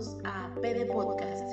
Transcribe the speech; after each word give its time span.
todos 0.00 0.16
a 0.24 0.50
PD 0.62 0.86
Podcast. 0.86 1.44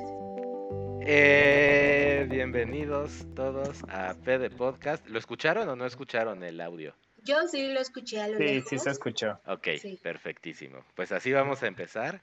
Eh, 1.02 2.26
bienvenidos 2.30 3.26
todos 3.36 3.84
a 3.90 4.14
PD 4.24 4.50
Podcast. 4.50 5.06
¿Lo 5.08 5.20
escucharon 5.20 5.68
o 5.68 5.76
no 5.76 5.86
escucharon 5.86 6.42
el 6.44 6.62
audio? 6.62 6.94
Yo 7.26 7.46
sí 7.50 7.74
lo 7.74 7.82
escuché 7.82 8.22
a 8.22 8.30
lo 8.30 8.38
Sí, 8.38 8.44
lejos. 8.46 8.70
sí 8.70 8.80
se 8.80 8.90
escuchó. 8.92 9.38
Ok, 9.48 9.68
Sí. 9.82 10.00
perfectísimo. 10.02 10.82
Pues 10.96 11.12
así 11.12 11.34
vamos 11.34 11.62
a 11.62 11.68
empezar. 11.68 12.22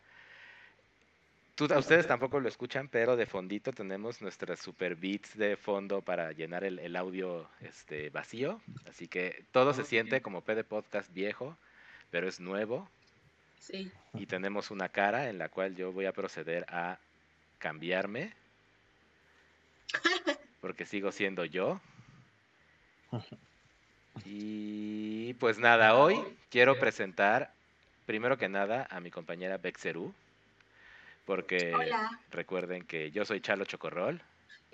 Tú, 1.57 1.69
a 1.71 1.79
ustedes 1.79 2.07
tampoco 2.07 2.41
lo 2.41 2.48
escuchan, 2.48 2.88
pero 2.88 3.16
de 3.16 3.27
fondito 3.27 3.73
tenemos 3.73 4.23
nuestras 4.23 4.61
super 4.61 4.97
beats 4.97 5.37
de 5.37 5.59
fondo 5.59 6.01
para 6.01 6.33
llenar 6.33 6.65
el, 6.65 6.79
el 6.79 6.97
audio 6.97 7.47
este, 7.61 8.09
vacío. 8.09 8.62
Así 8.88 9.09
que 9.09 9.45
todo 9.52 9.75
se 9.75 9.84
siente 9.84 10.23
como 10.23 10.41
PD 10.41 10.65
Podcast 10.65 11.12
viejo, 11.12 11.59
pero 12.11 12.27
es 12.29 12.41
nuevo. 12.41 12.88
Sí. 13.64 13.91
Y 14.12 14.27
tenemos 14.27 14.70
una 14.70 14.91
cara 14.91 15.30
en 15.30 15.38
la 15.38 15.48
cual 15.48 15.74
yo 15.74 15.91
voy 15.91 16.04
a 16.04 16.12
proceder 16.12 16.66
a 16.68 16.98
cambiarme. 17.59 18.34
Porque 20.60 20.84
sigo 20.84 21.10
siendo 21.12 21.45
yo. 21.45 21.80
Y 24.24 25.34
pues 25.34 25.59
nada, 25.59 25.96
hoy 25.96 26.16
quiero 26.48 26.78
presentar 26.78 27.52
primero 28.06 28.38
que 28.38 28.48
nada 28.48 28.87
a 28.88 29.00
mi 29.00 29.10
compañera 29.10 29.59
Bexerú. 29.59 30.15
Porque 31.26 31.74
Hola, 31.74 32.20
recuerden 32.30 32.84
que 32.84 33.10
yo 33.10 33.24
soy 33.24 33.40
Chalo 33.40 33.65
Chocorrol 33.65 34.23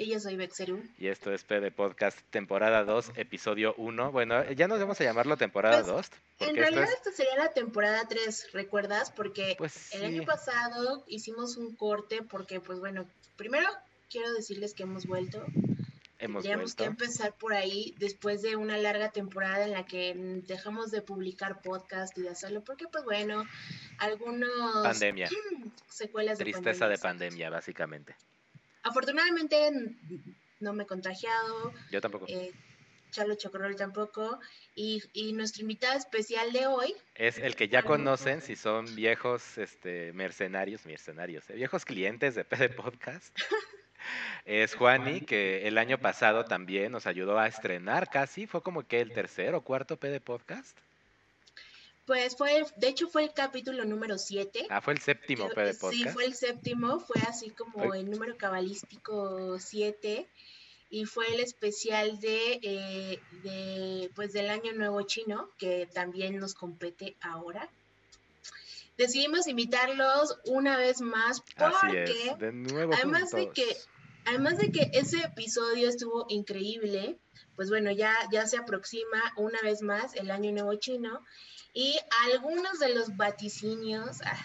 y 0.00 0.06
yo 0.06 0.18
soy 0.18 0.34
Bexerú. 0.36 0.82
y 0.96 1.08
esto 1.08 1.30
es 1.30 1.44
PD 1.44 1.70
Podcast 1.70 2.18
temporada 2.30 2.84
2, 2.84 3.12
episodio 3.16 3.74
1. 3.76 4.12
Bueno, 4.12 4.50
ya 4.52 4.66
nos 4.66 4.80
vamos 4.80 4.98
a 4.98 5.04
llamarlo 5.04 5.36
temporada 5.36 5.82
Pues, 5.82 5.88
2. 5.88 6.06
En 6.06 6.10
Porque 6.38 6.46
esto 6.46 6.60
realidad 6.62 6.84
es, 6.84 6.90
esta 6.96 7.12
sería 7.12 7.36
la 7.36 7.52
temporada 7.52 8.08
3, 8.08 8.48
¿recuerdas? 8.54 9.10
Porque 9.10 9.56
pues 9.58 9.94
el 9.94 10.04
año 10.06 10.24
pasado 10.24 11.04
hicimos 11.06 11.58
un 11.58 11.76
corte 11.76 12.22
porque, 12.22 12.60
pues 12.60 12.78
bueno, 12.80 13.04
primero 13.36 13.68
quiero 14.08 14.32
decirles 14.32 14.72
que 14.72 14.84
hemos 14.84 15.04
vuelto. 15.04 15.44
hemos 16.18 16.44
Tendríamos 16.44 16.74
que 16.74 16.84
vuelto. 16.84 17.04
empezar 17.04 17.34
por 17.34 17.52
ahí 17.52 17.94
después 17.98 18.40
de 18.40 18.56
una 18.56 18.78
larga 18.78 19.10
temporada 19.10 19.64
en 19.64 19.72
la 19.72 19.84
que 19.84 20.14
dejamos 20.46 20.90
de 20.90 21.02
publicar 21.02 21.60
podcast 21.60 22.16
y 22.16 22.22
de 22.22 22.30
hacerlo 22.30 22.64
porque, 22.64 22.86
pues 22.88 23.04
bueno, 23.04 23.44
algunos 23.98 24.48
Pandemia, 24.82 25.28
secuelas 25.90 26.38
de 26.38 26.44
tristeza 26.44 26.88
de 26.88 26.96
pandemia, 26.96 27.50
básicamente. 27.50 28.16
Afortunadamente 28.82 29.66
n- 29.68 29.96
no 30.60 30.72
me 30.72 30.84
he 30.84 30.86
contagiado, 30.86 31.72
Yo 31.90 32.00
tampoco. 32.00 32.26
eh, 32.28 32.52
Chalo 33.10 33.34
Chocorrol 33.34 33.74
tampoco, 33.76 34.38
y, 34.76 35.02
y 35.12 35.32
nuestro 35.32 35.62
invitado 35.62 35.98
especial 35.98 36.52
de 36.52 36.66
hoy, 36.66 36.94
Es 37.16 37.38
el 37.38 37.56
que 37.56 37.68
ya 37.68 37.82
conocen 37.82 38.40
si 38.40 38.54
son 38.56 38.94
viejos 38.94 39.58
este, 39.58 40.12
mercenarios, 40.12 40.86
mercenarios, 40.86 41.48
eh, 41.50 41.54
viejos 41.54 41.84
clientes 41.84 42.34
de 42.34 42.44
PD 42.44 42.68
Podcast. 42.70 43.34
Es 44.46 44.74
Juani, 44.74 45.20
que 45.20 45.68
el 45.68 45.76
año 45.76 45.98
pasado 45.98 46.44
también 46.46 46.90
nos 46.90 47.06
ayudó 47.06 47.38
a 47.38 47.46
estrenar 47.46 48.08
casi, 48.08 48.46
fue 48.46 48.62
como 48.62 48.82
que 48.86 49.00
el 49.00 49.12
tercer 49.12 49.54
o 49.54 49.60
cuarto 49.60 49.98
PD 49.98 50.20
Podcast. 50.20 50.78
Pues 52.10 52.36
fue, 52.36 52.66
de 52.74 52.88
hecho 52.88 53.06
fue 53.06 53.22
el 53.22 53.32
capítulo 53.32 53.84
número 53.84 54.18
7. 54.18 54.66
Ah, 54.68 54.80
fue 54.80 54.94
el 54.94 55.00
séptimo 55.00 55.48
PD 55.48 55.72
Sí, 55.92 56.04
fue 56.08 56.24
el 56.24 56.34
séptimo, 56.34 56.98
fue 56.98 57.22
así 57.22 57.50
como 57.50 57.94
el 57.94 58.10
número 58.10 58.36
cabalístico 58.36 59.60
7 59.60 60.28
y 60.90 61.04
fue 61.04 61.32
el 61.32 61.38
especial 61.38 62.18
de, 62.18 62.58
eh, 62.64 63.20
de 63.44 64.10
pues 64.16 64.32
del 64.32 64.50
año 64.50 64.72
nuevo 64.72 65.00
chino 65.02 65.50
que 65.56 65.88
también 65.94 66.36
nos 66.38 66.54
compete 66.54 67.16
ahora. 67.20 67.68
Decidimos 68.98 69.46
invitarlos 69.46 70.36
una 70.46 70.78
vez 70.78 71.00
más 71.00 71.44
Así 71.54 71.86
porque 71.86 72.02
es, 72.02 72.38
de 72.40 72.52
nuevo 72.52 72.92
además 72.92 73.30
de 73.30 73.50
que 73.50 73.76
además 74.24 74.58
de 74.58 74.72
que 74.72 74.90
ese 74.94 75.18
episodio 75.18 75.88
estuvo 75.88 76.26
increíble, 76.28 77.20
pues 77.54 77.68
bueno, 77.68 77.92
ya 77.92 78.16
ya 78.32 78.48
se 78.48 78.56
aproxima 78.56 79.32
una 79.36 79.60
vez 79.62 79.80
más 79.80 80.16
el 80.16 80.32
año 80.32 80.50
nuevo 80.50 80.74
chino 80.74 81.24
y 81.72 81.98
algunos 82.32 82.78
de 82.78 82.94
los 82.94 83.16
vaticinios 83.16 84.20
ah, 84.24 84.38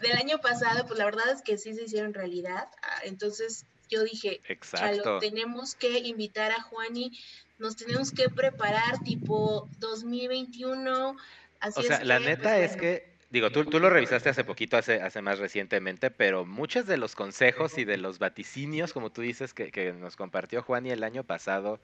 del 0.00 0.12
año 0.16 0.38
pasado, 0.38 0.86
pues 0.86 0.98
la 0.98 1.04
verdad 1.04 1.30
es 1.30 1.42
que 1.42 1.58
sí 1.58 1.74
se 1.74 1.84
hicieron 1.84 2.14
realidad. 2.14 2.68
Ah, 2.82 3.00
Entonces 3.04 3.66
yo 3.88 4.04
dije, 4.04 4.40
Chalo, 4.74 5.18
tenemos 5.18 5.74
que 5.74 5.98
invitar 5.98 6.52
a 6.52 6.62
Juani, 6.62 7.18
nos 7.58 7.76
tenemos 7.76 8.12
que 8.12 8.28
preparar 8.30 8.98
tipo 9.04 9.68
2021. 9.78 11.16
Así 11.60 11.80
O 11.80 11.82
sea, 11.82 11.96
es 11.96 12.06
la 12.06 12.18
que, 12.18 12.24
neta 12.24 12.54
pues, 12.54 12.70
es 12.72 12.76
bueno, 12.76 12.80
que, 12.80 13.12
digo, 13.30 13.50
tú, 13.50 13.64
tú 13.64 13.80
lo 13.80 13.90
revisaste 13.90 14.28
hace 14.28 14.44
poquito, 14.44 14.76
hace, 14.76 15.02
hace 15.02 15.20
más 15.22 15.38
recientemente, 15.38 16.10
pero 16.10 16.46
muchos 16.46 16.86
de 16.86 16.96
los 16.96 17.14
consejos 17.14 17.76
y 17.78 17.84
de 17.84 17.96
los 17.98 18.18
vaticinios, 18.18 18.92
como 18.92 19.10
tú 19.10 19.22
dices, 19.22 19.52
que, 19.52 19.70
que 19.72 19.92
nos 19.92 20.16
compartió 20.16 20.62
Juani 20.62 20.90
el 20.90 21.02
año 21.02 21.24
pasado 21.24 21.80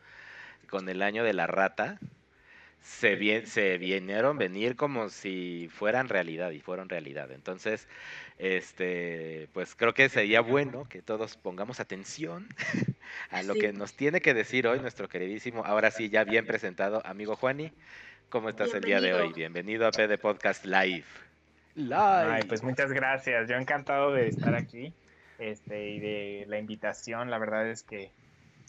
con 0.70 0.88
el 0.88 1.02
año 1.02 1.24
de 1.24 1.34
la 1.34 1.46
rata, 1.46 1.98
se, 2.84 3.18
vie- 3.18 3.46
se 3.46 3.78
vinieron 3.78 4.36
venir 4.36 4.76
como 4.76 5.08
si 5.08 5.68
fueran 5.72 6.08
realidad 6.10 6.50
y 6.50 6.60
fueron 6.60 6.88
realidad. 6.90 7.32
Entonces, 7.32 7.88
este, 8.38 9.48
pues 9.54 9.74
creo 9.74 9.94
que 9.94 10.08
sería 10.10 10.42
bueno 10.42 10.84
que 10.88 11.00
todos 11.00 11.36
pongamos 11.38 11.80
atención 11.80 12.46
a 13.30 13.42
lo 13.42 13.54
Sí. 13.54 13.60
que 13.60 13.72
nos 13.72 13.94
tiene 13.94 14.20
que 14.20 14.34
decir 14.34 14.66
hoy 14.66 14.80
nuestro 14.80 15.08
queridísimo, 15.08 15.64
ahora 15.64 15.90
sí, 15.90 16.10
ya 16.10 16.24
bien 16.24 16.46
presentado 16.46 17.00
amigo 17.06 17.36
Juani. 17.36 17.72
¿Cómo 18.28 18.48
estás 18.50 18.74
el 18.74 18.82
día 18.82 19.00
de 19.00 19.14
hoy? 19.14 19.32
Bienvenido 19.32 19.86
a 19.86 19.90
PD 19.90 20.18
Podcast 20.18 20.66
Live. 20.66 21.04
Live. 21.76 21.94
Ay, 21.94 22.42
pues 22.48 22.62
muchas 22.62 22.92
gracias. 22.92 23.48
Yo 23.48 23.56
encantado 23.56 24.12
de 24.12 24.28
estar 24.28 24.54
aquí 24.54 24.92
este, 25.38 25.90
y 25.90 26.00
de 26.00 26.44
la 26.48 26.58
invitación. 26.58 27.30
La 27.30 27.38
verdad 27.38 27.68
es 27.68 27.82
que 27.82 28.10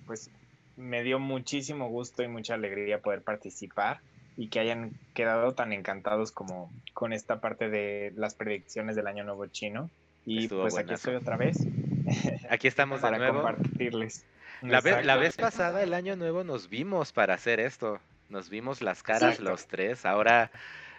pues 0.06 0.30
me 0.78 1.04
dio 1.04 1.20
muchísimo 1.20 1.90
gusto 1.90 2.24
y 2.24 2.28
mucha 2.28 2.56
alegría 2.56 3.02
poder 3.02 3.22
participar 3.22 4.00
y 4.38 4.50
que 4.50 4.60
hayan 4.60 4.92
quedado 5.14 5.54
tan 5.54 5.72
encantados 5.72 6.32
como 6.32 6.72
con 6.94 7.14
esta 7.14 7.40
parte 7.40 7.70
de 7.70 8.12
las 8.16 8.36
predicciones 8.36 8.96
del 8.96 9.08
Año 9.08 9.24
Nuevo 9.24 9.46
Chino. 9.48 9.90
Y 10.26 10.44
Estuvo 10.44 10.64
pues 10.64 10.78
aquí 10.78 10.94
estoy 10.94 11.16
otra 11.16 11.38
vez 11.38 11.58
Aquí 12.50 12.68
estamos 12.68 13.00
de 13.00 13.02
para 13.02 13.18
nuevo. 13.18 13.42
compartirles. 13.42 14.26
La 14.62 14.82
vez, 14.82 15.06
la 15.06 15.18
vez 15.18 15.36
pasada, 15.38 15.84
el 15.84 15.94
año 15.94 16.16
nuevo, 16.16 16.44
nos 16.44 16.70
vimos 16.70 17.12
para 17.12 17.34
hacer 17.34 17.60
esto. 17.60 18.00
Nos 18.30 18.50
vimos 18.50 18.82
las 18.82 19.04
caras 19.04 19.40
los 19.40 19.68
tres. 19.68 20.06
Ahora 20.06 20.52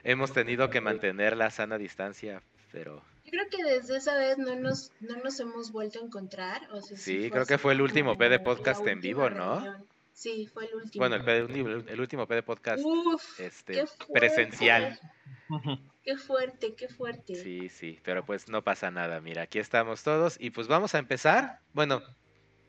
hemos 0.04 0.32
tenido 0.32 0.70
que 0.70 0.80
mantener 0.80 1.36
la 1.36 1.50
sana 1.50 1.78
distancia, 1.78 2.42
pero 2.70 3.02
Yo 3.26 3.32
creo 3.32 3.48
que 3.50 3.64
desde 3.64 3.96
esa 3.96 4.16
vez 4.16 4.38
no 4.38 4.54
nos, 4.54 4.92
no 5.00 5.16
nos 5.16 5.38
hemos 5.40 5.72
vuelto 5.72 5.98
a 5.98 6.02
encontrar. 6.04 6.68
o 6.70 6.80
sea, 6.80 6.96
Sí, 6.96 7.28
creo 7.30 7.44
que 7.44 7.58
fue 7.58 7.72
el 7.72 7.82
último 7.82 8.16
PD 8.16 8.30
la 8.38 8.44
podcast 8.44 8.86
en 8.86 9.00
vivo, 9.00 9.28
¿no? 9.30 9.56
reunión. 9.56 9.86
Sí, 10.12 10.46
fue 10.46 10.64
el 10.66 10.76
último. 10.76 11.02
bueno, 11.02 11.16
el, 11.16 11.22
PD 11.22 11.90
el 11.92 12.00
último 12.00 12.26
PD 12.26 12.42
Podcast 12.42 12.82
Uf, 12.82 13.38
este, 13.38 13.84
presencial. 14.14 14.98
Qué 16.02 16.16
fuerte, 16.16 16.74
qué 16.74 16.88
fuerte. 16.88 17.34
Sí, 17.34 17.68
sí, 17.68 18.00
pero 18.02 18.24
pues 18.24 18.48
no 18.48 18.62
pasa 18.62 18.90
nada. 18.90 19.20
Mira, 19.20 19.42
aquí 19.42 19.58
estamos 19.58 20.02
todos 20.04 20.36
y 20.40 20.50
pues 20.50 20.68
vamos 20.68 20.94
a 20.94 20.98
empezar. 20.98 21.60
Bueno, 21.74 22.00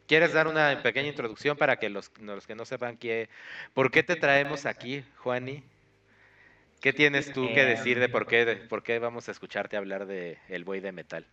¿quieres 0.07 0.34
dar 0.34 0.47
una 0.47 0.81
pequeña 0.84 1.07
introducción 1.07 1.56
para 1.56 1.78
que 1.78 1.89
los, 1.89 2.12
los 2.19 2.47
que 2.47 2.56
no 2.56 2.66
sepan 2.66 2.97
qué, 2.97 3.29
por 3.74 3.91
qué 3.91 4.03
te 4.03 4.18
traemos 4.18 4.66
aquí, 4.66 5.06
Juani? 5.18 5.63
¿Qué 6.81 6.93
tienes 6.93 7.31
tú 7.31 7.47
que 7.53 7.65
decir 7.65 7.99
de 7.99 8.09
por 8.09 8.27
qué, 8.27 8.45
de 8.45 8.55
por 8.55 8.83
qué 8.83 8.99
vamos 8.99 9.27
a 9.27 9.31
escucharte 9.31 9.77
hablar 9.77 10.05
de 10.05 10.38
El 10.47 10.63
Buey 10.63 10.79
de 10.79 10.91
Metal? 10.91 11.25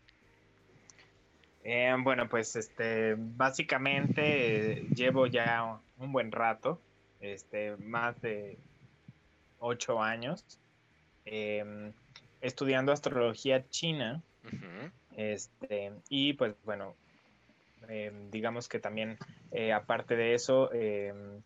Eh, 1.64 1.94
bueno, 1.98 2.28
pues 2.28 2.56
este, 2.56 3.14
básicamente 3.16 4.72
eh, 4.72 4.86
llevo 4.94 5.26
ya 5.26 5.78
un 5.98 6.12
buen 6.12 6.30
rato, 6.30 6.80
este, 7.20 7.76
más 7.78 8.20
de 8.20 8.58
ocho 9.58 10.02
años, 10.02 10.44
em, 11.24 11.92
estudiando 12.42 12.92
astrología 12.92 13.66
china, 13.70 14.22
este, 15.16 15.92
y 16.10 16.34
pues 16.34 16.54
bueno, 16.64 16.94
em, 17.88 18.30
digamos 18.30 18.68
que 18.68 18.78
también, 18.78 19.16
eh, 19.50 19.72
aparte 19.72 20.16
de 20.16 20.34
eso, 20.34 20.70
em, 20.72 21.40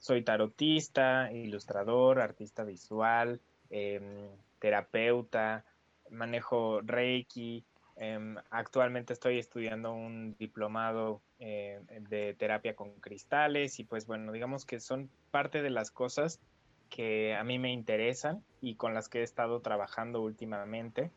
soy 0.00 0.22
tarotista, 0.22 1.30
ilustrador, 1.30 2.20
artista 2.20 2.64
visual, 2.64 3.40
em, 3.68 4.28
terapeuta, 4.58 5.64
manejo 6.10 6.80
Reiki. 6.80 7.64
em, 7.96 8.36
actualmente 8.50 9.12
estoy 9.12 9.38
estudiando 9.38 9.92
un 9.92 10.34
diplomado 10.38 11.20
eh, 11.38 11.80
de 12.08 12.32
terapia 12.34 12.74
con 12.74 12.94
cristales 12.94 13.78
y 13.78 13.84
pues 13.84 14.06
bueno, 14.06 14.32
digamos 14.32 14.64
que 14.64 14.80
son 14.80 15.10
parte 15.30 15.60
de 15.60 15.68
las 15.68 15.90
cosas 15.90 16.40
que 16.88 17.34
a 17.34 17.44
mí 17.44 17.58
me 17.58 17.70
interesan 17.72 18.42
y 18.62 18.76
con 18.76 18.94
las 18.94 19.10
que 19.10 19.20
he 19.20 19.22
estado 19.22 19.60
trabajando 19.60 20.22
últimamente. 20.22 21.10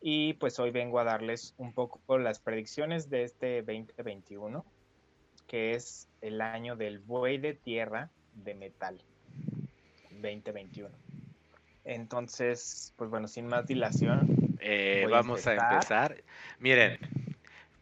Y 0.00 0.34
pues 0.34 0.60
hoy 0.60 0.70
vengo 0.70 1.00
a 1.00 1.04
darles 1.04 1.54
un 1.58 1.72
poco 1.72 2.18
las 2.18 2.38
predicciones 2.38 3.10
de 3.10 3.24
este 3.24 3.62
2021, 3.62 4.64
que 5.52 5.72
es 5.72 6.08
el 6.22 6.40
año 6.40 6.76
del 6.76 6.98
buey 6.98 7.36
de 7.36 7.52
tierra 7.52 8.08
de 8.32 8.54
metal 8.54 8.98
2021. 10.12 10.88
Entonces, 11.84 12.94
pues 12.96 13.10
bueno, 13.10 13.28
sin 13.28 13.48
más 13.48 13.66
dilación. 13.66 14.56
Eh, 14.60 15.06
vamos 15.10 15.46
a 15.46 15.52
empezar. 15.52 16.22
Miren, 16.58 16.98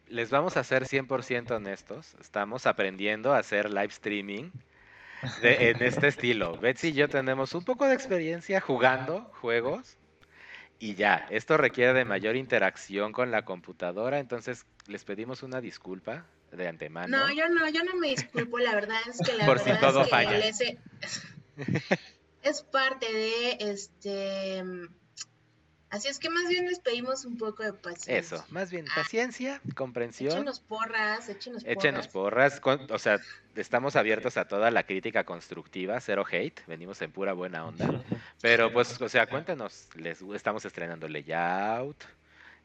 les 0.09 0.31
vamos 0.31 0.57
a 0.57 0.65
ser 0.65 0.83
100% 0.83 1.53
honestos. 1.53 2.17
Estamos 2.21 2.67
aprendiendo 2.67 3.33
a 3.33 3.39
hacer 3.39 3.71
live 3.71 3.87
streaming 3.87 4.51
en 5.41 5.81
este 5.81 6.09
estilo. 6.09 6.57
Betsy 6.59 6.89
y 6.89 6.95
yo 6.95 7.09
tenemos 7.09 7.55
un 7.55 7.65
poco 7.65 7.87
de 7.87 7.95
experiencia 7.95 8.61
jugando 8.61 9.31
juegos 9.41 9.97
y 10.81 10.97
ya, 10.97 11.29
esto 11.31 11.57
requiere 11.57 11.93
de 11.93 12.05
mayor 12.05 12.35
interacción 12.35 13.13
con 13.13 13.31
la 13.31 13.45
computadora, 13.45 14.19
entonces 14.19 14.67
les 14.89 15.05
pedimos 15.05 15.45
una 15.45 15.61
disculpa 15.61 16.25
de 16.51 16.69
antemano. 16.69 17.17
No, 17.19 17.33
yo 17.33 17.49
no, 17.49 17.69
yo 17.69 17.83
no 17.85 17.95
me 17.97 18.09
disculpo, 18.09 18.59
la 18.59 18.75
verdad 18.75 18.99
es 19.09 19.19
que 19.27 19.35
la 19.35 19.47
Por 19.47 19.59
verdad 19.59 19.75
si 19.75 19.81
todo 19.81 20.01
es 20.01 20.05
que 20.07 20.11
falla. 20.11 20.39
les- 20.39 20.61
es 22.43 22.63
parte 22.63 23.13
de 23.13 23.57
este 23.61 24.63
así 25.91 26.07
es 26.09 26.19
que 26.21 26.31
más 26.31 26.49
bien 26.49 26.67
les 26.67 26.79
pedimos 26.79 27.25
un 27.25 27.37
poco 27.37 27.63
de 27.65 27.73
paciencia. 27.73 28.17
Eso, 28.17 28.45
más 28.51 28.71
bien 28.71 28.87
paciencia, 28.95 29.61
comprensión. 29.75 30.33
Échenos 30.33 30.61
porras, 30.61 31.29
échenos 31.29 31.65
porras. 31.65 31.77
Échenos 31.77 32.09
porras, 32.09 32.61
con- 32.61 32.87
o 32.91 32.99
sea, 32.99 33.19
estamos 33.57 33.97
abiertos 33.97 34.37
a 34.37 34.47
toda 34.47 34.71
la 34.71 34.85
crítica 34.85 35.25
constructiva, 35.25 36.01
cero 36.01 36.25
hate, 36.31 36.65
venimos 36.67 37.03
en 37.03 37.11
pura 37.13 37.33
buena 37.33 37.67
onda. 37.67 37.87
Pero 38.41 38.73
pues, 38.73 39.01
o 39.03 39.09
sea, 39.09 39.27
cuéntenos, 39.27 39.89
les 39.97 40.23
estamos 40.23 40.65
estrenando 40.65 41.09
layout, 41.09 42.05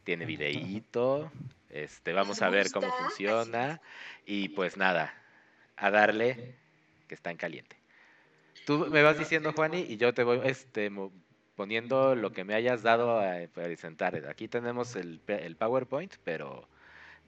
tiene 0.06 0.26
videíto, 0.26 1.30
este, 1.70 2.14
vamos 2.14 2.38
¿Les 2.38 2.42
a 2.44 2.50
ver 2.50 2.72
cómo 2.72 2.88
funciona 2.92 3.82
y 4.26 4.50
pues 4.50 4.78
nada, 4.78 5.14
a 5.76 5.92
darle 5.92 6.56
que 7.10 7.16
está 7.16 7.32
en 7.32 7.38
caliente. 7.38 7.76
Tú 8.66 8.88
me 8.90 9.04
vas 9.04 9.20
diciendo, 9.20 9.52
Juani, 9.52 9.82
y 9.82 9.98
yo 9.98 10.14
te 10.14 10.24
voy 10.24 10.40
este, 10.46 10.90
poniendo 11.56 12.16
lo 12.16 12.32
que 12.32 12.46
me 12.46 12.54
hayas 12.54 12.82
dado 12.82 13.20
a 13.20 13.36
presentar. 13.54 14.26
Aquí 14.28 14.48
tenemos 14.48 14.96
el, 14.96 15.22
el 15.28 15.56
PowerPoint, 15.56 16.14
pero 16.24 16.68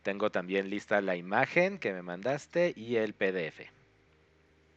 tengo 0.04 0.32
también 0.32 0.70
lista 0.70 1.02
la 1.02 1.16
imagen 1.16 1.80
que 1.80 1.94
me 1.94 2.02
mandaste 2.02 2.74
y 2.76 2.96
el 2.96 3.14
PDF. 3.14 3.70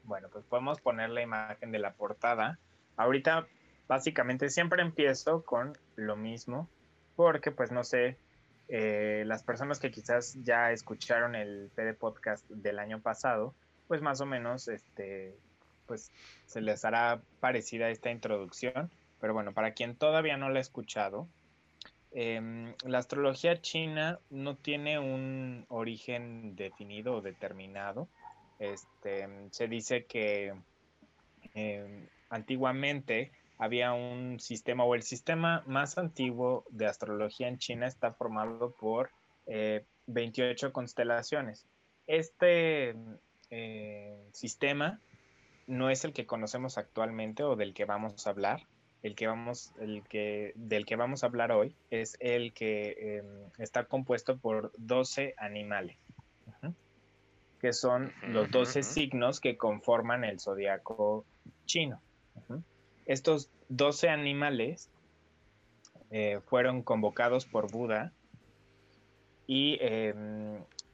Bueno, 0.04 0.28
pues 0.32 0.44
podemos 0.44 0.80
poner 0.80 1.10
la 1.10 1.22
imagen 1.22 1.70
de 1.70 1.78
la 1.78 1.92
portada. 1.92 2.58
Ahorita, 2.96 3.46
básicamente, 3.86 4.50
siempre 4.50 4.82
empiezo 4.82 5.44
con 5.44 5.78
lo 5.96 6.16
mismo, 6.16 6.68
porque 7.22 7.52
pues 7.52 7.70
no 7.70 7.84
sé, 7.84 8.16
eh, 8.68 9.24
las 9.26 9.42
personas 9.42 9.78
que 9.78 9.90
quizás 9.90 10.42
ya 10.42 10.72
escucharon 10.72 11.34
el 11.34 11.70
PD 11.74 11.92
podcast 11.92 12.48
del 12.48 12.78
año 12.78 13.00
pasado, 13.00 13.54
pues 13.88 14.00
más 14.00 14.22
o 14.22 14.26
menos, 14.26 14.68
este, 14.68 15.36
pues 15.86 16.10
se 16.46 16.62
les 16.62 16.82
hará 16.84 17.20
parecida 17.40 17.90
esta 17.90 18.10
introducción. 18.10 18.90
Pero 19.20 19.34
bueno, 19.34 19.52
para 19.52 19.72
quien 19.72 19.96
todavía 19.96 20.38
no 20.38 20.48
la 20.48 20.60
ha 20.60 20.62
escuchado, 20.62 21.28
em, 22.12 22.74
la 22.84 22.98
astrología 22.98 23.60
china 23.60 24.18
no 24.30 24.56
tiene 24.56 24.98
un 24.98 25.66
origen 25.68 26.56
definido 26.56 27.16
o 27.16 27.20
determinado. 27.20 28.08
Este, 28.58 29.28
se 29.50 29.68
dice 29.68 30.06
que 30.06 30.54
eh, 31.54 32.08
antiguamente 32.30 33.32
había 33.60 33.92
un 33.92 34.40
sistema 34.40 34.84
o 34.84 34.94
el 34.94 35.02
sistema 35.02 35.62
más 35.66 35.98
antiguo 35.98 36.64
de 36.70 36.86
astrología 36.86 37.46
en 37.46 37.58
China 37.58 37.86
está 37.86 38.10
formado 38.14 38.72
por 38.72 39.10
eh, 39.46 39.84
28 40.06 40.72
constelaciones. 40.72 41.66
Este 42.06 42.96
eh, 43.50 44.18
sistema 44.32 44.98
no 45.66 45.90
es 45.90 46.06
el 46.06 46.14
que 46.14 46.24
conocemos 46.24 46.78
actualmente 46.78 47.42
o 47.42 47.54
del 47.54 47.74
que 47.74 47.84
vamos 47.84 48.26
a 48.26 48.30
hablar. 48.30 48.66
El 49.02 49.14
que 49.14 49.26
vamos, 49.26 49.74
el 49.78 50.04
que, 50.04 50.52
del 50.56 50.86
que 50.86 50.96
vamos 50.96 51.22
a 51.22 51.26
hablar 51.26 51.52
hoy 51.52 51.76
es 51.90 52.16
el 52.20 52.54
que 52.54 52.96
eh, 52.98 53.22
está 53.58 53.84
compuesto 53.84 54.38
por 54.38 54.72
12 54.78 55.34
animales. 55.36 55.98
Que 57.60 57.74
son 57.74 58.10
los 58.22 58.50
12 58.50 58.82
signos 58.82 59.38
que 59.38 59.58
conforman 59.58 60.24
el 60.24 60.40
zodiaco 60.40 61.26
chino. 61.66 62.00
Estos 63.10 63.50
12 63.70 64.08
animales 64.08 64.88
eh, 66.12 66.38
fueron 66.46 66.84
convocados 66.84 67.44
por 67.44 67.68
Buda 67.68 68.12
y 69.48 69.78
eh, 69.80 70.14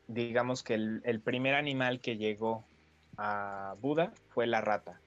digamos 0.09 0.63
que 0.63 0.73
el, 0.73 1.03
el 1.05 1.21
primer 1.21 1.55
animal 1.55 2.01
que 2.01 2.17
llegó 2.17 2.65
a 3.19 3.77
Buda 3.83 4.15
fue 4.31 4.47
la 4.47 4.63
rata. 4.63 4.99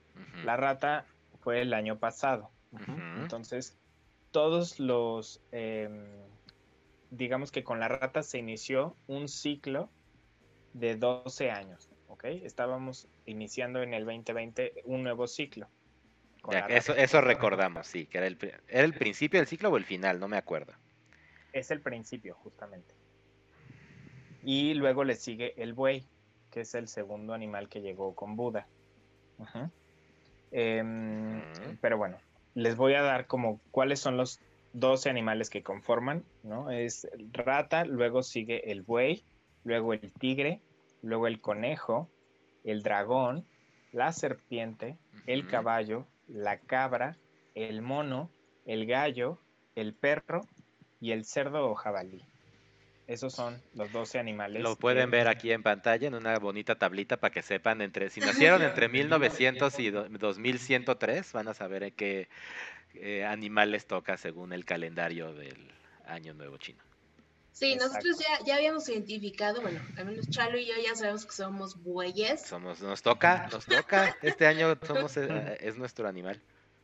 La 0.44 0.56
rata 0.56 1.04
fue 1.40 1.62
el 1.62 1.74
año 1.74 1.98
pasado. 1.98 2.48
Entonces, 3.18 3.76
todos 4.30 4.78
los, 4.78 5.42
eh, 5.50 5.90
digamos 7.10 7.50
que 7.50 7.64
con 7.64 7.80
la 7.80 7.88
rata 7.88 8.22
se 8.22 8.38
inició 8.38 8.94
un 9.08 9.26
ciclo 9.26 9.90
de 10.74 10.94
12 10.94 11.50
años, 11.50 11.90
¿ok? 12.06 12.26
Estábamos 12.44 13.08
iniciando 13.26 13.82
en 13.82 13.94
el 13.94 14.04
2020 14.04 14.82
un 14.84 15.02
nuevo 15.02 15.26
ciclo. 15.26 15.66
Ya, 16.50 16.60
eso, 16.66 16.94
eso 16.94 17.20
recordamos, 17.20 17.86
sí, 17.86 18.06
que 18.06 18.18
era 18.18 18.26
el, 18.26 18.38
era 18.68 18.84
el 18.84 18.94
principio 18.94 19.40
del 19.40 19.46
ciclo 19.46 19.70
o 19.70 19.76
el 19.76 19.84
final, 19.84 20.18
no 20.18 20.28
me 20.28 20.36
acuerdo. 20.36 20.72
Es 21.52 21.70
el 21.70 21.80
principio, 21.80 22.34
justamente. 22.34 22.94
Y 24.42 24.74
luego 24.74 25.04
le 25.04 25.16
sigue 25.16 25.54
el 25.62 25.74
buey, 25.74 26.06
que 26.50 26.62
es 26.62 26.74
el 26.74 26.88
segundo 26.88 27.34
animal 27.34 27.68
que 27.68 27.80
llegó 27.80 28.14
con 28.14 28.36
Buda. 28.36 28.66
Em. 30.50 31.42
Pero 31.80 31.98
bueno, 31.98 32.18
les 32.54 32.76
voy 32.76 32.94
a 32.94 33.02
dar 33.02 33.26
como 33.26 33.60
cuáles 33.70 34.00
son 34.00 34.16
los 34.16 34.40
12 34.72 35.10
animales 35.10 35.50
que 35.50 35.62
conforman, 35.62 36.24
¿no? 36.42 36.70
Es 36.70 37.08
rata, 37.32 37.84
luego 37.84 38.22
sigue 38.22 38.70
el 38.70 38.82
buey, 38.82 39.24
luego 39.64 39.92
el 39.92 40.12
tigre, 40.12 40.60
luego 41.02 41.26
el 41.26 41.40
conejo, 41.40 42.08
el 42.64 42.82
dragón, 42.82 43.46
la 43.92 44.12
serpiente, 44.12 44.96
el 45.26 45.46
caballo, 45.48 46.06
la 46.34 46.58
cabra, 46.58 47.16
el 47.54 47.82
mono, 47.82 48.30
el 48.64 48.86
gallo, 48.86 49.38
el 49.74 49.94
perro 49.94 50.40
y 51.00 51.12
el 51.12 51.24
cerdo 51.24 51.68
o 51.70 51.74
jabalí. 51.74 52.22
Esos 53.06 53.32
son 53.32 53.60
los 53.74 53.90
12 53.92 54.18
animales. 54.20 54.62
Lo 54.62 54.76
pueden 54.76 55.10
que- 55.10 55.16
ver 55.16 55.28
aquí 55.28 55.50
en 55.50 55.62
pantalla 55.62 56.06
en 56.06 56.14
una 56.14 56.38
bonita 56.38 56.76
tablita 56.76 57.16
para 57.16 57.32
que 57.32 57.42
sepan 57.42 57.80
entre 57.82 58.10
si 58.10 58.20
nacieron 58.20 58.62
entre 58.62 58.88
1900 59.68 59.78
y 59.80 59.90
do- 59.90 60.08
2103 60.08 61.32
van 61.32 61.48
a 61.48 61.54
saber 61.54 61.92
qué 61.94 62.28
eh, 62.94 63.24
animales 63.24 63.86
toca 63.86 64.16
según 64.16 64.52
el 64.52 64.64
calendario 64.64 65.32
del 65.32 65.70
año 66.06 66.34
nuevo 66.34 66.56
chino. 66.58 66.82
Sí, 67.60 67.72
Exacto. 67.74 67.94
nosotros 67.98 68.18
ya, 68.26 68.44
ya 68.46 68.56
habíamos 68.56 68.88
identificado, 68.88 69.60
bueno, 69.60 69.80
al 69.98 70.06
menos 70.06 70.30
Chalo 70.30 70.56
y 70.56 70.64
yo 70.64 70.72
ya 70.82 70.94
sabemos 70.96 71.26
que 71.26 71.32
somos 71.32 71.82
bueyes. 71.82 72.40
Somos 72.40 72.80
nos 72.80 73.02
toca, 73.02 73.48
nos 73.52 73.66
toca. 73.66 74.16
Este 74.22 74.46
año 74.46 74.78
somos 74.86 75.14
eh, 75.18 75.28
es 75.60 75.76
nuestro 75.76 76.08
animal. 76.08 76.40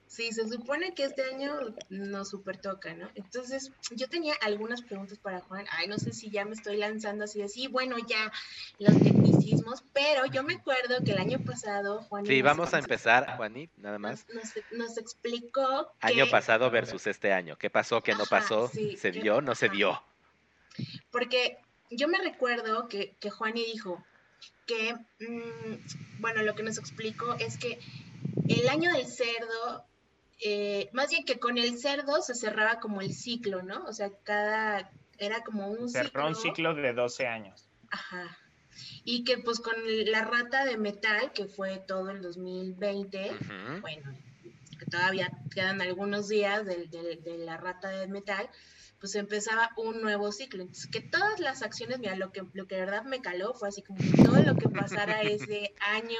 Sí, 0.07 0.31
se 0.33 0.47
supone 0.49 0.93
que 0.95 1.05
este 1.05 1.23
año 1.35 1.59
nos 1.89 2.29
super 2.29 2.59
toca, 2.59 2.93
¿no? 2.95 3.09
Entonces, 3.15 3.73
yo 3.91 4.07
tenía 4.09 4.35
algunas 4.43 4.83
preguntas 4.83 5.19
para 5.19 5.41
Juan. 5.41 5.65
Ay, 5.73 5.89
no 5.89 5.97
sé 5.99 6.13
si 6.13 6.31
ya 6.31 6.45
me 6.45 6.53
estoy 6.53 6.77
lanzando 6.77 7.25
así 7.25 7.41
de 7.41 7.49
sí, 7.49 7.67
bueno, 7.69 7.97
ya 8.07 8.31
los 8.79 8.97
tecnicismos, 9.03 9.83
pero 9.95 10.27
yo 10.27 10.43
me 10.45 10.55
acuerdo 10.57 11.03
que 11.05 11.13
el 11.13 11.19
año 11.19 11.39
pasado 11.45 12.03
Juan 12.03 12.27
Sí, 12.27 12.37
nos- 12.43 12.45
vamos 12.45 12.75
a 12.75 12.79
empezar, 12.81 13.37
Juani, 13.39 13.71
nada 13.79 13.99
más. 13.99 14.27
nos, 14.73 14.99
explicó 14.99 15.91
Año 16.01 16.27
que- 16.27 16.31
pasado 16.31 16.71
versus 16.71 17.07
este 17.07 17.33
año. 17.33 17.57
¿Qué 17.57 17.71
pasó? 17.71 18.03
¿Qué 18.03 18.13
no 18.13 18.25
Ajá, 18.25 18.31
pasó? 18.41 18.69
sí, 18.69 18.97
¿Se 18.99 19.11
¿qué- 19.11 19.23
dio? 19.23 19.41
¿No 19.41 19.55
se 19.55 19.67
ajá. 19.67 19.75
dio? 19.75 20.03
Porque 21.11 21.59
yo 21.91 22.09
me 22.09 22.19
recuerdo 22.19 22.89
que, 22.89 23.17
que 23.21 23.31
Juani 23.31 23.65
dijo 23.65 24.05
que, 24.67 24.95
mm, 25.21 26.21
bueno, 26.21 26.43
lo 26.43 26.55
que 26.55 26.63
nos 26.63 26.79
explicó 26.79 27.35
es 27.39 27.59
que 27.59 27.79
el 28.49 28.69
año 28.69 28.93
del 28.93 29.07
cerdo, 29.07 29.85
eh, 30.45 30.91
más 30.93 31.11
bien 31.11 31.25
que 31.25 31.39
con 31.39 31.59
el 31.59 31.79
cerdo 31.79 32.21
se 32.23 32.35
cerraba 32.35 32.81
como 32.81 33.01
el 33.01 33.13
ciclo, 33.13 33.63
¿no? 33.63 33.85
O 33.85 33.93
sea, 33.93 34.11
cada, 34.25 34.91
era 35.19 35.43
como 35.43 35.69
un 35.69 35.89
Cerró 35.89 36.27
un 36.29 36.35
ciclo 36.35 36.75
de 36.75 36.93
12 36.93 37.27
años. 37.27 37.69
Ajá. 37.91 38.37
Y 39.05 39.25
que 39.25 39.39
pues 39.39 39.61
con 39.61 39.75
la 40.11 40.25
rata 40.25 40.65
de 40.65 40.77
metal, 40.77 41.33
que 41.33 41.47
fue 41.47 41.79
todo 41.79 42.11
el 42.11 42.21
2020, 42.21 43.31
Ujú. 43.31 43.81
bueno, 43.81 44.13
que 44.79 44.87
todavía 44.87 45.31
quedan 45.55 45.81
algunos 45.81 46.29
días 46.29 46.67
del- 46.67 46.91
de, 46.91 47.39
la 47.39 47.57
rata 47.57 47.89
de 47.89 48.07
metal, 48.09 48.51
pues 49.07 49.15
empezaba 49.15 49.71
un 49.77 50.03
nuevo 50.03 50.33
ciclo. 50.33 50.63
Entonces, 50.63 50.89
que 50.91 51.01
todas 51.01 51.39
las 51.39 51.63
acciones, 51.63 52.01
mira, 52.01 52.17
lo 52.17 52.33
que, 52.33 52.43
lo 52.55 52.67
que 52.67 52.75
de 52.75 52.81
verdad 52.81 53.05
me 53.05 53.21
caló 53.21 53.55
fue 53.55 53.69
así 53.69 53.81
como 53.81 54.01
que 54.01 54.21
todo 54.21 54.43
lo 54.43 54.57
que 54.57 54.69
pasara 54.69 55.23
ese 55.23 55.73
año 55.81 56.19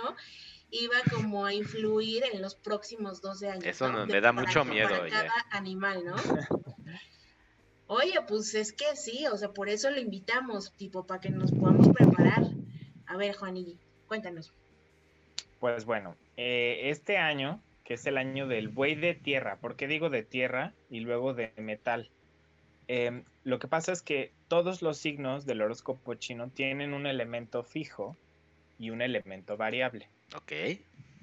iba 0.71 0.95
como 1.13 1.47
a 1.47 1.53
influir 1.53 2.23
en 2.33 2.41
los 2.41 2.55
próximos 2.55 3.21
12 3.21 3.51
años. 3.51 3.65
Eso 3.65 3.91
¿no? 3.91 4.07
me 4.07 4.21
da 4.21 4.33
para- 4.33 4.47
mucho 4.47 4.65
miedo, 4.65 4.89
Para 4.89 5.09
cada 5.11 5.47
animal, 5.51 6.05
¿no? 6.05 6.15
Oye, 7.89 8.15
pues 8.29 8.55
es 8.55 8.73
que 8.73 8.95
sí, 8.95 9.27
o 9.27 9.37
sea, 9.37 9.51
por 9.51 9.69
eso 9.69 9.91
lo 9.91 9.99
invitamos, 9.99 10.73
tipo, 10.77 11.09
para 11.09 11.21
que 11.21 11.31
nos 11.31 11.51
podamos 11.51 11.89
preparar. 11.89 12.45
A 13.07 13.17
ver, 13.17 13.35
Juanilli, 13.35 13.81
cuéntanos. 14.07 14.53
Pues 15.59 15.85
bueno, 15.85 16.17
eh, 16.37 16.83
este 16.85 17.19
año 17.19 17.61
que 17.87 17.95
es 17.95 18.07
el 18.07 18.19
año 18.19 18.49
del 18.49 18.69
buey 18.69 18.97
de 18.97 19.15
tierra. 19.15 19.59
¿Por 19.61 19.77
qué 19.77 19.87
digo 19.87 20.11
de 20.11 20.25
tierra 20.25 20.75
y 20.91 21.01
luego 21.01 21.35
de 21.35 21.53
metal? 21.57 22.11
Em, 22.89 23.25
lo 23.43 23.59
que 23.59 23.69
pasa 23.69 23.93
es 23.93 24.03
que 24.03 24.33
todos 24.49 24.83
los 24.83 24.99
signos 24.99 25.45
del 25.45 25.63
horóscopo 25.63 26.15
chino 26.15 26.51
tienen 26.51 26.95
un 26.95 27.07
elemento 27.07 27.65
fijo 27.65 28.17
y 28.79 28.91
un 28.91 29.03
elemento 29.03 29.57
variable. 29.57 30.09
Ok. 30.37 30.53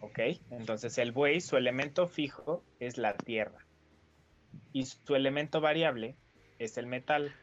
Ok, 0.01 0.19
entonces 0.51 0.97
el 0.97 1.13
buey, 1.13 1.39
su 1.39 1.55
elemento 1.55 2.07
fijo 2.07 2.61
es 2.79 2.97
la 2.97 3.13
tierra 3.13 3.65
y 4.73 4.85
su 4.85 5.15
elemento 5.15 5.61
variable 5.61 6.15
es 6.59 6.77
el 6.77 6.87
metal. 6.87 7.33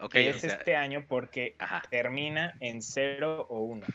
Ok. 0.00 0.12
que 0.12 0.28
o 0.28 0.30
es 0.30 0.40
sea, 0.40 0.54
este 0.54 0.76
año 0.76 1.04
porque 1.06 1.54
Ajá. 1.58 1.82
termina 1.90 2.56
en 2.60 2.82
0 2.82 3.46
o 3.48 3.60
1. 3.60 3.86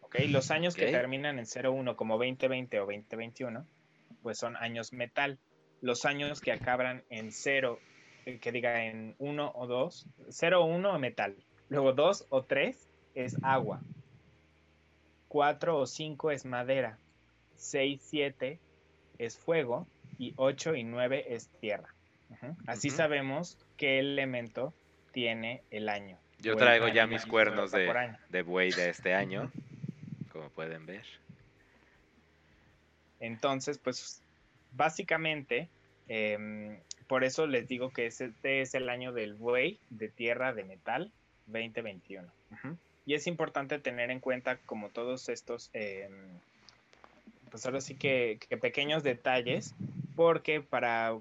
¿Ok? 0.00 0.16
Los 0.28 0.50
años 0.50 0.74
que 0.74 0.86
terminan 0.86 1.38
en 1.38 1.46
0 1.46 1.70
o 1.70 1.74
1, 1.74 1.96
como 1.96 2.18
2020 2.18 2.80
o 2.80 2.86
2021, 2.86 3.66
pues 4.22 4.38
son 4.38 4.56
años 4.56 4.92
metal. 4.92 5.38
Los 5.80 6.04
años 6.04 6.40
que 6.40 6.50
acaban 6.50 7.04
en 7.08 7.30
0, 7.30 7.78
eh, 7.78 7.97
que 8.36 8.52
diga 8.52 8.84
en 8.84 9.14
1 9.18 9.52
o 9.54 9.66
2, 9.66 10.06
0 10.28 10.62
o 10.62 10.66
1 10.66 10.98
metal. 10.98 11.36
Luego 11.68 11.92
2 11.92 12.26
o 12.28 12.44
3 12.44 12.88
es 13.14 13.36
agua. 13.42 13.82
4 15.28 15.78
o 15.78 15.86
5 15.86 16.30
es 16.30 16.44
madera. 16.44 16.98
6, 17.56 18.02
7 18.04 18.60
es 19.18 19.38
fuego. 19.38 19.86
Y 20.18 20.34
8 20.36 20.74
y 20.74 20.84
9 20.84 21.24
es 21.34 21.48
tierra. 21.60 21.94
Ujú. 22.28 22.56
Así 22.66 22.88
Ujú. 22.88 22.96
sabemos 22.96 23.58
qué 23.76 23.98
elemento 24.00 24.74
tiene 25.12 25.62
el 25.70 25.88
año. 25.88 26.18
Yo 26.38 26.52
el 26.52 26.58
traigo 26.58 26.88
ya 26.88 27.06
mis 27.06 27.26
cuernos 27.26 27.70
de, 27.72 27.92
de 28.28 28.42
buey 28.42 28.70
de 28.70 28.90
este 28.90 29.14
año, 29.14 29.50
como 30.32 30.50
pueden 30.50 30.86
ver. 30.86 31.04
Entonces, 33.20 33.78
pues 33.78 34.22
básicamente, 34.70 35.70
em, 36.06 36.80
por 37.08 37.24
eso 37.24 37.46
les 37.46 37.66
digo 37.66 37.90
que 37.90 38.06
este 38.06 38.60
es 38.60 38.74
el 38.74 38.88
año 38.88 39.12
del 39.12 39.34
buey 39.34 39.80
de 39.90 40.08
tierra 40.08 40.52
de 40.52 40.64
metal 40.64 41.10
2021. 41.46 42.28
Ujú. 42.52 42.76
Y 43.06 43.14
es 43.14 43.26
importante 43.26 43.78
tener 43.78 44.10
en 44.10 44.20
cuenta 44.20 44.58
como 44.58 44.90
todos 44.90 45.28
estos, 45.30 45.70
em, 45.72 46.12
pues 47.50 47.64
ahora 47.64 47.80
sí 47.80 47.94
que, 47.94 48.38
que 48.48 48.58
pequeños 48.58 49.02
detalles, 49.02 49.74
porque 50.14 50.60
para 50.60 51.18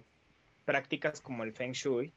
prácticas 0.65 1.21
como 1.21 1.45
el 1.45 1.53
Feng 1.53 1.71
Shui, 1.71 2.11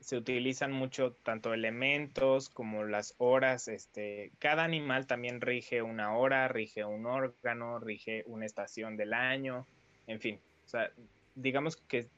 se 0.00 0.16
utilizan 0.16 0.72
mucho 0.72 1.12
tanto 1.22 1.54
elementos 1.54 2.50
como 2.50 2.84
las 2.84 3.14
horas. 3.18 3.68
Este, 3.68 4.32
cada 4.38 4.64
animal 4.64 5.06
también 5.06 5.40
rige 5.40 5.80
una 5.80 6.14
hora, 6.14 6.48
rige 6.48 6.84
un 6.84 7.06
órgano, 7.06 7.78
rige 7.78 8.24
una 8.26 8.44
estación 8.44 8.98
del 8.98 9.14
año, 9.14 9.66
en 10.06 10.20
fin. 10.20 10.40
O 10.66 10.68
sea, 10.68 10.90
digamos 11.34 11.76
que 11.76 12.08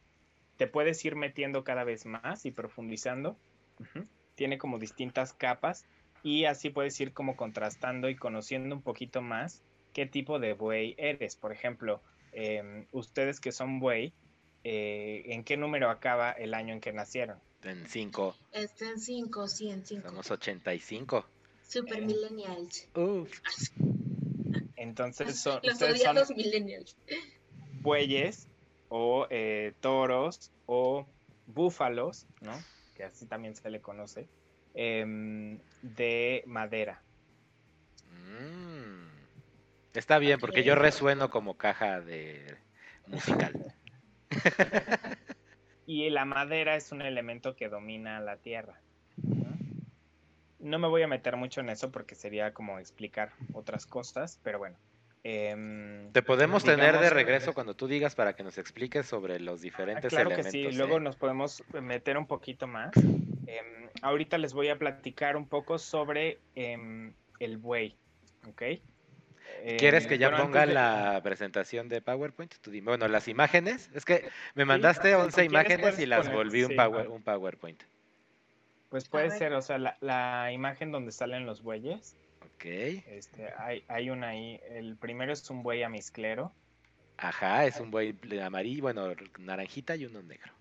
te 0.57 0.67
puedes 0.67 1.05
ir 1.05 1.17
metiendo 1.17 1.65
cada 1.65 1.85
vez 1.85 2.07
más 2.07 2.47
y 2.47 2.51
profundizando. 2.51 3.37
Ujú. 3.81 4.07
Tiene 4.35 4.59
como 4.59 4.79
distintas 4.79 5.33
capas 5.33 5.85
y 6.23 6.45
así 6.47 6.71
puedes 6.71 6.99
ir 7.01 7.13
como 7.13 7.37
contrastando 7.37 8.09
y 8.09 8.17
conociendo 8.17 8.75
un 8.75 8.83
poquito 8.83 9.21
más 9.23 9.63
qué 9.93 10.07
tipo 10.07 10.39
de 10.39 10.55
buey 10.55 10.95
eres. 10.99 11.37
Por 11.37 11.53
ejemplo, 11.53 12.03
em, 12.33 12.87
ustedes 12.93 13.41
que 13.41 13.53
son 13.53 13.79
buey, 13.81 14.13
eh, 14.65 15.23
¿en 15.27 15.45
qué 15.45 15.57
número 15.57 15.91
acaba 15.91 16.33
el 16.33 16.55
año 16.55 16.73
en 16.75 16.81
que 16.81 16.93
nacieron? 16.93 17.39
En 17.63 17.87
5, 17.87 18.37
Está 18.53 18.91
en 18.91 18.99
5, 19.01 19.49
sí, 19.49 19.71
en 19.71 19.85
5. 19.87 20.09
somos 20.09 20.31
85. 20.31 21.25
Super 21.69 21.99
Eh. 21.99 22.07
millennials. 22.07 22.89
Uf. 22.95 23.31
Entonces 24.77 25.39
son, 25.41 25.61
Los 25.63 25.75
ustedes 25.75 26.03
son 26.03 26.11
odiados 26.17 26.31
millennials. 26.37 26.97
bueyes 27.83 28.49
o 28.97 29.27
eh, 29.29 29.73
toros 29.81 30.53
o 30.67 31.05
búfalos, 31.47 32.29
¿no? 32.41 32.53
Que 32.95 33.03
así 33.03 33.27
también 33.27 33.57
se 33.57 33.69
le 33.69 33.81
conoce, 33.81 34.29
em, 34.73 35.59
de 35.83 36.45
madera. 36.47 37.03
Mm. 38.13 39.09
Está 39.95 40.21
bien, 40.21 40.39
porque 40.39 40.63
yo 40.63 40.77
resueno 40.77 41.29
como 41.29 41.57
caja 41.57 42.01
de 42.01 42.57
musical. 43.09 43.75
Y 45.87 46.09
la 46.09 46.25
madera 46.25 46.77
es 46.77 46.93
un 46.93 47.03
elemento 47.03 47.57
que 47.57 47.69
domina 47.69 48.19
la 48.19 48.39
tierra. 48.39 48.81
¿no? 49.19 49.55
No 50.59 50.79
me 50.79 50.89
voy 50.89 51.03
a 51.03 51.07
meter 51.07 51.37
mucho 51.37 51.61
en 51.61 51.69
eso 51.69 51.91
porque 51.91 52.15
sería 52.15 52.55
como 52.55 52.79
explicar 52.79 53.33
otras 53.53 53.85
cosas, 53.85 54.41
pero 54.43 54.59
bueno. 54.59 54.79
Em, 55.25 56.13
Te 56.13 56.23
podemos 56.23 56.63
tener 56.63 56.99
de 56.99 57.11
regreso 57.11 57.53
cuando 57.55 57.75
tú 57.75 57.89
digas 57.89 58.15
para 58.15 58.35
que 58.37 58.43
nos 58.45 58.59
expliques 58.59 59.07
sobre 59.07 59.41
los 59.41 59.61
Ah, 59.61 59.63
diferentes 59.63 60.11
claro 60.11 60.29
elementos. 60.31 60.53
que 60.53 60.59
sí, 60.59 60.67
¿eh? 60.67 60.73
luego 60.73 61.01
nos 61.01 61.17
podemos 61.17 61.65
meter 61.73 62.17
un 62.19 62.27
poquito 62.27 62.67
más. 62.67 62.93
Em, 63.47 63.89
ahorita 64.03 64.39
les 64.39 64.53
voy 64.53 64.69
a 64.69 64.79
platicar 64.79 65.37
un 65.37 65.49
poco 65.49 65.79
sobre 65.79 66.39
em, 66.55 67.13
el 67.41 67.57
buey, 67.59 67.97
¿ok? 68.47 68.63
¿Quieres 69.79 70.05
Em, 70.05 70.09
que 70.09 70.19
ya 70.19 70.29
bueno, 70.31 70.45
ponga 70.45 70.67
de- 70.67 70.75
la 70.75 71.21
presentación 71.23 71.89
de 71.89 72.01
PowerPoint? 72.03 72.55
Tú 72.61 72.71
dime. 72.71 72.87
Bueno, 72.91 73.09
las 73.09 73.29
imágenes. 73.29 73.91
Es 73.95 74.05
que 74.05 74.29
me 74.55 74.65
Sí, 74.65 74.67
mandaste 74.69 75.09
si 75.09 75.15
11 75.15 75.47
quieres 75.49 75.51
imágenes 75.51 75.99
y 75.99 76.07
las 76.07 76.21
poner- 76.27 76.35
volví 76.35 76.63
un, 76.65 76.71
sí. 76.71 76.77
power- 76.77 77.09
un 77.09 77.23
PowerPoint. 77.23 77.83
Pues 78.91 79.09
puede 79.09 79.31
ser, 79.31 79.53
o 79.55 79.63
sea, 79.63 79.79
la, 79.79 79.97
la 80.01 80.53
imagen 80.53 80.93
donde 80.93 81.13
salen 81.13 81.47
los 81.47 81.63
bueyes, 81.63 82.17
Ok. 82.65 83.05
este, 83.07 83.53
hay, 83.59 83.85
hay 83.89 84.09
una 84.09 84.29
ahí, 84.29 84.59
el 84.71 84.97
primero 84.97 85.33
es 85.33 85.51
un 85.51 85.63
buey 85.63 85.83
amisclero, 85.83 86.51
Ajá, 87.19 87.67
es 87.67 87.79
un 87.79 87.91
buey 87.91 88.13
de 88.13 88.43
amarillo, 88.43 88.83
bueno, 88.83 89.15
naranjita 89.39 89.97
y 89.97 90.07
uno 90.07 90.23
negro. 90.23 90.53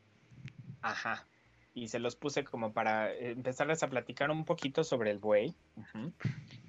ajá, 0.82 1.26
y 1.74 1.88
se 1.88 2.00
los 2.00 2.16
puse 2.16 2.44
como 2.44 2.74
para 2.74 3.14
empezarles 3.14 3.84
a 3.84 3.90
platicar 3.90 4.30
un 4.32 4.44
poquito 4.46 4.84
sobre 4.84 5.12
el 5.12 5.20
buey. 5.20 5.56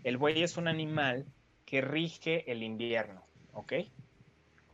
El 0.04 0.16
buey 0.16 0.42
es 0.42 0.56
un 0.56 0.68
animal 0.68 1.26
que 1.66 1.80
rige 1.80 2.50
el 2.50 2.62
invierno, 2.62 3.26
¿ok? 3.52 3.72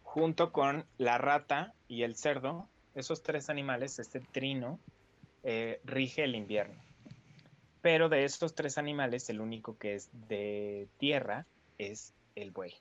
Junto 0.02 0.52
con 0.52 0.84
la 0.98 1.18
rata 1.18 1.72
y 1.88 2.02
el 2.02 2.16
cerdo, 2.16 2.68
esos 2.94 3.22
tres 3.22 3.48
animales, 3.48 3.98
este 3.98 4.20
trino, 4.20 4.78
eh, 5.42 5.80
rige 5.84 6.22
el 6.24 6.34
invierno. 6.34 6.89
Pero 7.82 8.08
de 8.08 8.24
estos 8.24 8.54
tres 8.54 8.76
animales, 8.78 9.28
el 9.30 9.40
único 9.40 9.78
que 9.78 9.94
es 9.94 10.08
de 10.28 10.88
tierra 10.98 11.46
es 11.78 12.12
el 12.34 12.50
buey. 12.50 12.74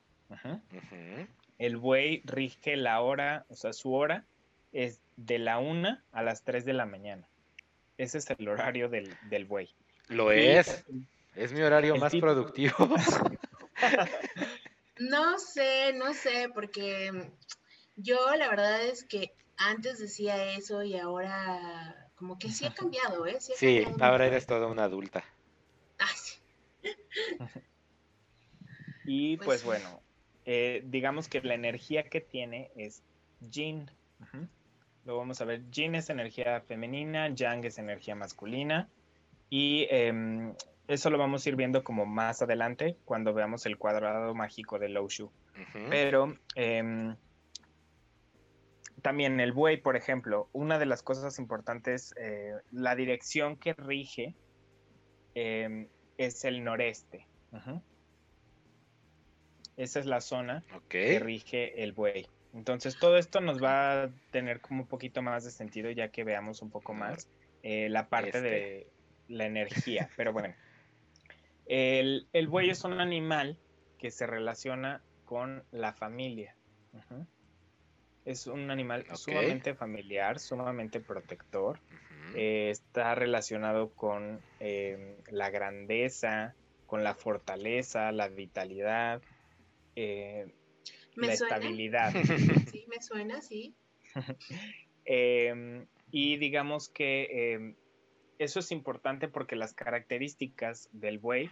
El 1.58 1.77
buey 1.77 2.22
rige 2.25 2.75
la 2.77 3.01
hora, 3.01 3.46
o 3.50 3.56
sea, 3.56 3.74
su 3.74 3.94
hora 3.94 4.25
es 4.74 5.00
de 5.18 5.39
la 5.39 5.58
una 5.60 6.03
a 6.12 6.22
las 6.24 6.44
3 6.44 6.65
de 6.65 6.74
la 6.74 6.86
mañana. 6.86 7.27
Ese 7.98 8.18
es 8.20 8.29
el 8.29 8.48
horario 8.48 8.88
del, 8.89 9.13
del 9.29 9.46
buey. 9.46 9.70
Lo 10.08 10.34
Y- 10.34 10.39
es. 10.39 10.86
Es 11.36 11.53
mi 11.53 11.62
horario 11.62 11.94
El 11.96 12.00
más 12.01 12.12
tipo- 12.12 12.27
productivo. 12.27 12.75
No 15.00 15.39
sé, 15.39 15.94
no 15.94 16.13
sé, 16.13 16.50
porque 16.53 17.32
yo 17.96 18.36
la 18.36 18.50
verdad 18.50 18.84
es 18.84 19.06
que 19.06 19.32
antes 19.56 19.98
decía 20.00 20.51
eso 20.53 20.84
y 20.84 20.98
ahora 20.98 22.09
como 22.20 22.38
que 22.38 22.52
sí 22.52 22.66
ha 22.66 22.74
cambiado, 22.74 23.26
¿eh? 23.26 23.38
Sí, 23.40 23.82
cambiado 23.82 24.12
ahora 24.12 24.28
eres 24.28 24.46
toda 24.46 24.68
una 24.68 24.84
adulta. 24.84 25.24
Ay, 25.98 26.16
sí. 26.16 26.36
Y 29.06 29.38
Pues 29.38 29.48
pues 29.48 29.64
bueno, 29.64 30.04
eh, 30.46 30.84
digamos 30.86 31.28
que 31.28 31.42
la 31.42 31.56
energía 31.56 32.04
que 32.04 32.22
tiene 32.22 32.70
es. 32.76 33.02
Ujú. 33.42 34.48
Lo 35.06 35.18
vamos 35.18 35.42
a 35.42 35.46
ver. 35.46 35.64
Yin 35.72 35.96
es 35.96 36.12
energía 36.12 36.62
femenina, 36.62 37.30
yang 37.34 37.64
es 37.66 37.80
energía 37.80 38.14
masculina. 38.14 38.88
Y 39.50 39.88
em, 39.90 40.54
eso 40.88 41.10
lo 41.10 41.18
vamos 41.18 41.44
a 41.44 41.50
ir 41.50 41.56
viendo 41.56 41.84
como 41.84 42.06
más 42.06 42.44
adelante 42.44 42.98
cuando 43.06 43.34
veamos 43.34 43.66
el 43.66 43.78
cuadrado 43.78 44.36
mágico 44.36 44.78
de 44.78 44.90
Lo 44.90 45.08
Shu. 45.08 45.26
Ujú. 45.26 45.90
Pero 45.90 46.36
em, 46.54 47.16
también 49.01 49.39
el 49.39 49.51
buey, 49.51 49.77
por 49.77 49.96
ejemplo, 49.96 50.50
una 50.53 50.79
de 50.79 50.86
las 50.86 51.03
cosas 51.03 51.39
importantes, 51.39 52.13
eh, 52.18 52.53
la 52.72 52.96
dirección 52.96 53.58
que 53.58 53.74
rige 53.74 54.36
em, 55.36 55.88
es 56.18 56.46
el 56.46 56.63
noreste. 56.63 57.27
Esa 59.77 60.00
es 60.00 60.06
la 60.06 60.22
zona 60.22 60.63
que 60.89 61.20
rige 61.20 61.84
el 61.84 61.94
buey. 61.94 62.27
Entonces 62.53 62.98
todo 62.98 63.18
esto 63.18 63.41
nos 63.41 63.63
va 63.63 64.03
a 64.03 64.10
tener 64.32 64.60
como 64.60 64.82
un 64.82 64.88
poquito 64.88 65.22
más 65.22 65.44
de 65.44 65.51
sentido 65.51 65.91
ya 65.91 66.10
que 66.10 66.24
veamos 66.24 66.62
un 66.62 66.70
poco 66.70 66.94
más 66.94 67.27
eh, 67.63 67.89
la 67.89 68.10
parte 68.10 68.41
de 68.41 68.88
la 69.27 69.46
energía. 69.46 70.10
Pero 70.18 70.34
bueno, 70.34 70.53
el, 71.65 72.27
el 72.34 72.48
buey 72.48 72.70
es 72.70 72.84
un 72.84 73.00
animal 73.00 73.58
que 73.98 74.12
se 74.12 74.25
relaciona 74.25 75.01
con 75.25 75.63
la 75.72 75.94
familia. 75.94 76.56
Es 78.29 78.45
un 78.45 78.69
animal 78.69 79.05
sumamente 79.15 79.74
familiar, 79.74 80.38
sumamente 80.39 81.00
protector. 81.00 81.79
Eh, 82.36 82.69
está 82.69 83.15
relacionado 83.15 83.89
con 83.95 84.39
eh, 84.59 85.17
la 85.31 85.50
grandeza, 85.50 86.53
con 86.86 87.03
la 87.03 87.15
fortaleza, 87.15 88.12
la 88.12 88.27
vitalidad. 88.27 89.19
eh, 89.95 90.45
Me 91.15 91.27
la 91.27 91.36
suena. 91.36 91.55
estabilidad. 91.55 92.13
Sí, 92.71 92.86
me 92.88 93.01
suena, 93.01 93.41
sí. 93.41 93.74
Eh, 95.05 95.86
y 96.12 96.38
digamos 96.38 96.88
que 96.89 97.27
eh, 97.31 97.75
eso 98.38 98.59
es 98.59 98.71
importante 98.71 99.27
porque 99.27 99.55
las 99.55 99.74
características 99.74 100.88
del 100.91 101.17
buey 101.17 101.50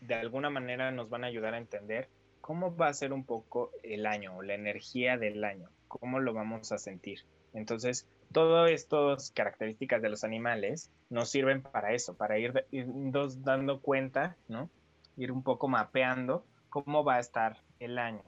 de 0.00 0.14
alguna 0.14 0.48
manera 0.48 0.90
nos 0.90 1.10
van 1.10 1.24
a 1.24 1.26
ayudar 1.26 1.52
a 1.52 1.58
entender 1.58 2.08
cómo 2.40 2.74
va 2.74 2.88
a 2.88 2.94
ser 2.94 3.12
un 3.12 3.24
poco 3.24 3.72
el 3.82 4.06
año 4.06 4.36
o 4.38 4.42
la 4.42 4.54
energía 4.54 5.18
del 5.18 5.44
año, 5.44 5.68
cómo 5.88 6.20
lo 6.20 6.32
vamos 6.32 6.70
a 6.72 6.78
sentir. 6.78 7.24
Entonces, 7.54 8.06
todas 8.32 8.70
estas 8.70 9.30
características 9.32 10.02
de 10.02 10.10
los 10.10 10.22
animales 10.22 10.90
nos 11.10 11.30
sirven 11.30 11.62
para 11.62 11.92
eso, 11.92 12.16
para 12.16 12.38
ir, 12.38 12.66
irnos 12.70 13.42
dando 13.42 13.80
cuenta, 13.80 14.36
¿no? 14.48 14.70
Ir 15.16 15.32
un 15.32 15.42
poco 15.42 15.66
mapeando 15.66 16.44
cómo 16.68 17.02
va 17.02 17.16
a 17.16 17.20
estar 17.20 17.62
el 17.80 17.98
año. 17.98 18.22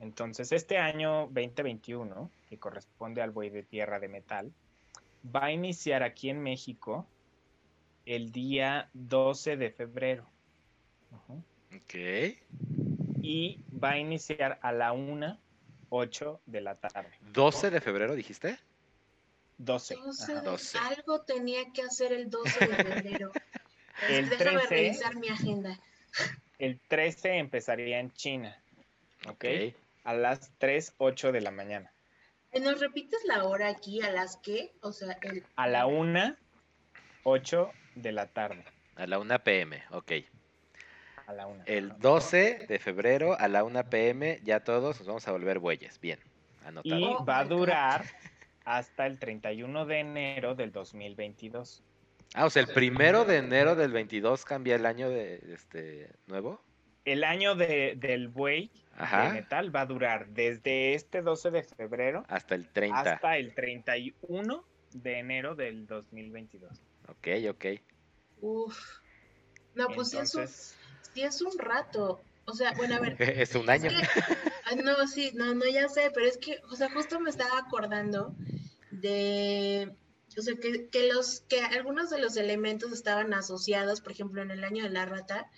Entonces, 0.00 0.52
este 0.52 0.78
año 0.78 1.26
2021, 1.32 2.30
que 2.48 2.58
corresponde 2.58 3.22
al 3.22 3.30
buey 3.30 3.50
de 3.50 3.62
tierra 3.62 3.98
de 3.98 4.08
metal, 4.08 4.52
va 5.34 5.46
a 5.46 5.52
iniciar 5.52 6.02
aquí 6.02 6.28
en 6.28 6.42
México 6.42 7.06
el 8.04 8.30
día 8.30 8.90
12 8.92 9.56
de 9.56 9.70
febrero. 9.70 10.26
Ujú. 11.10 11.42
Ok. 11.74 11.94
Y 13.22 13.60
va 13.82 13.92
a 13.92 13.98
iniciar 13.98 14.58
a 14.62 14.72
la 14.72 14.92
1, 14.92 15.38
8 15.90 16.40
de 16.46 16.60
la 16.60 16.74
tarde. 16.76 17.10
12 17.32 17.70
de 17.70 17.80
febrero, 17.80 18.14
dijiste. 18.14 18.58
12. 19.58 19.96
12, 19.96 20.32
ajá. 20.32 20.40
12. 20.42 20.78
Algo 20.78 21.20
tenía 21.22 21.60
que 21.72 21.82
hacer 21.82 22.12
el 22.12 22.28
12 22.30 22.66
de 22.66 22.74
febrero. 22.76 23.32
El 24.08 24.28
Déjame 24.28 24.58
13. 24.58 24.68
revisar 24.68 25.16
mi 25.16 25.28
agenda. 25.28 25.80
El 26.58 26.78
13 26.80 27.38
empezaría 27.38 27.98
en 27.98 28.12
China, 28.12 28.54
¿ok? 29.26 29.30
Ok. 29.32 29.74
A 30.04 30.12
las 30.12 30.52
3, 30.58 30.92
8 30.98 31.32
de 31.32 31.40
la 31.40 31.50
mañana. 31.50 31.90
¿Nos 32.60 32.80
repites 32.80 33.24
la 33.24 33.44
hora 33.44 33.68
aquí? 33.68 34.02
¿A 34.02 34.10
las 34.10 34.36
qué? 34.36 34.72
O 34.80 34.92
sea, 34.92 35.18
el... 35.22 35.44
A 35.56 35.66
la 35.66 35.86
1, 35.86 36.36
8 37.24 37.70
de 37.96 38.12
la 38.12 38.26
tarde. 38.26 38.64
A 38.96 39.06
la 39.06 39.18
1 39.18 39.42
pm, 39.42 39.82
ok. 39.90 40.12
A 41.26 41.32
la 41.32 41.46
1. 41.46 41.64
El 41.66 41.98
12 41.98 42.66
de 42.68 42.78
febrero 42.78 43.38
a 43.38 43.48
la 43.48 43.64
1 43.64 43.84
pm, 43.90 44.40
ya 44.44 44.60
todos 44.60 44.98
nos 44.98 45.06
vamos 45.06 45.26
a 45.28 45.32
volver 45.32 45.58
bueyes. 45.58 45.98
Bien, 46.00 46.18
anotado. 46.64 46.98
Y 47.00 47.04
Oh 47.04 47.24
va 47.24 47.40
a 47.40 47.44
God. 47.44 47.50
durar 47.58 48.04
hasta 48.64 49.06
el 49.06 49.18
31 49.18 49.86
de 49.86 49.98
enero 50.00 50.54
del 50.54 50.72
2022. 50.72 51.82
Ah, 52.34 52.44
o 52.46 52.50
sea, 52.50 52.62
el 52.62 52.68
primero 52.68 53.24
de 53.24 53.38
enero 53.38 53.74
del 53.76 53.92
22 53.92 54.44
cambia 54.44 54.74
el 54.76 54.86
año 54.86 55.08
de 55.08 55.40
este 55.52 56.10
nuevo. 56.26 56.60
El 57.04 57.22
año 57.24 57.54
de, 57.54 57.94
del 57.96 58.28
buey 58.28 58.66
de 58.68 59.02
Ajá. 59.02 59.30
metal 59.30 59.74
va 59.74 59.82
a 59.82 59.86
durar 59.86 60.26
desde 60.28 60.94
este 60.94 61.22
12 61.22 61.50
de 61.52 61.62
febrero 61.62 62.24
Hasta 62.28 62.54
el 62.56 62.68
30. 62.68 62.98
hasta 62.98 63.36
el 63.36 63.54
31 63.54 64.64
de 64.92 65.18
enero 65.18 65.54
del 65.54 65.86
2022. 65.86 66.70
Ok, 67.08 67.28
ok. 67.50 67.64
Uf. 68.40 68.98
No, 69.76 69.86
pues 69.88 70.10
sí 70.10 70.16
es, 70.18 70.34
un, 70.34 70.40
Entonces, 70.42 70.76
sí 71.16 71.22
es 71.22 71.40
un 71.40 71.58
rato. 71.58 72.20
O 72.44 72.52
sea, 72.54 72.72
bueno, 72.76 72.94
a 72.96 73.00
ver. 73.00 73.16
Es 73.42 73.54
un 73.54 73.68
año. 73.70 73.90
Es 73.90 74.08
que- 74.08 74.20
ah, 74.66 74.74
no, 74.76 75.06
sí, 75.08 75.32
no, 75.34 75.54
no, 75.54 75.64
ya 75.66 75.88
sé, 75.88 76.10
pero 76.14 76.26
es 76.26 76.36
que, 76.36 76.60
o 76.70 76.76
sea, 76.76 76.90
justo 76.90 77.18
me 77.20 77.30
estaba 77.30 77.58
acordando 77.58 78.34
de, 78.90 79.92
o 80.38 80.42
sea, 80.42 80.54
que, 80.56 80.88
que 80.88 81.08
los, 81.12 81.40
que 81.48 81.60
algunos 81.60 82.10
de 82.10 82.18
los 82.20 82.36
elementos 82.36 82.92
estaban 82.92 83.32
asociados, 83.34 84.00
por 84.00 84.12
ejemplo, 84.12 84.42
en 84.42 84.50
el 84.50 84.62
año 84.64 84.84
de 84.84 84.90
la 84.90 85.06
rata, 85.06 85.50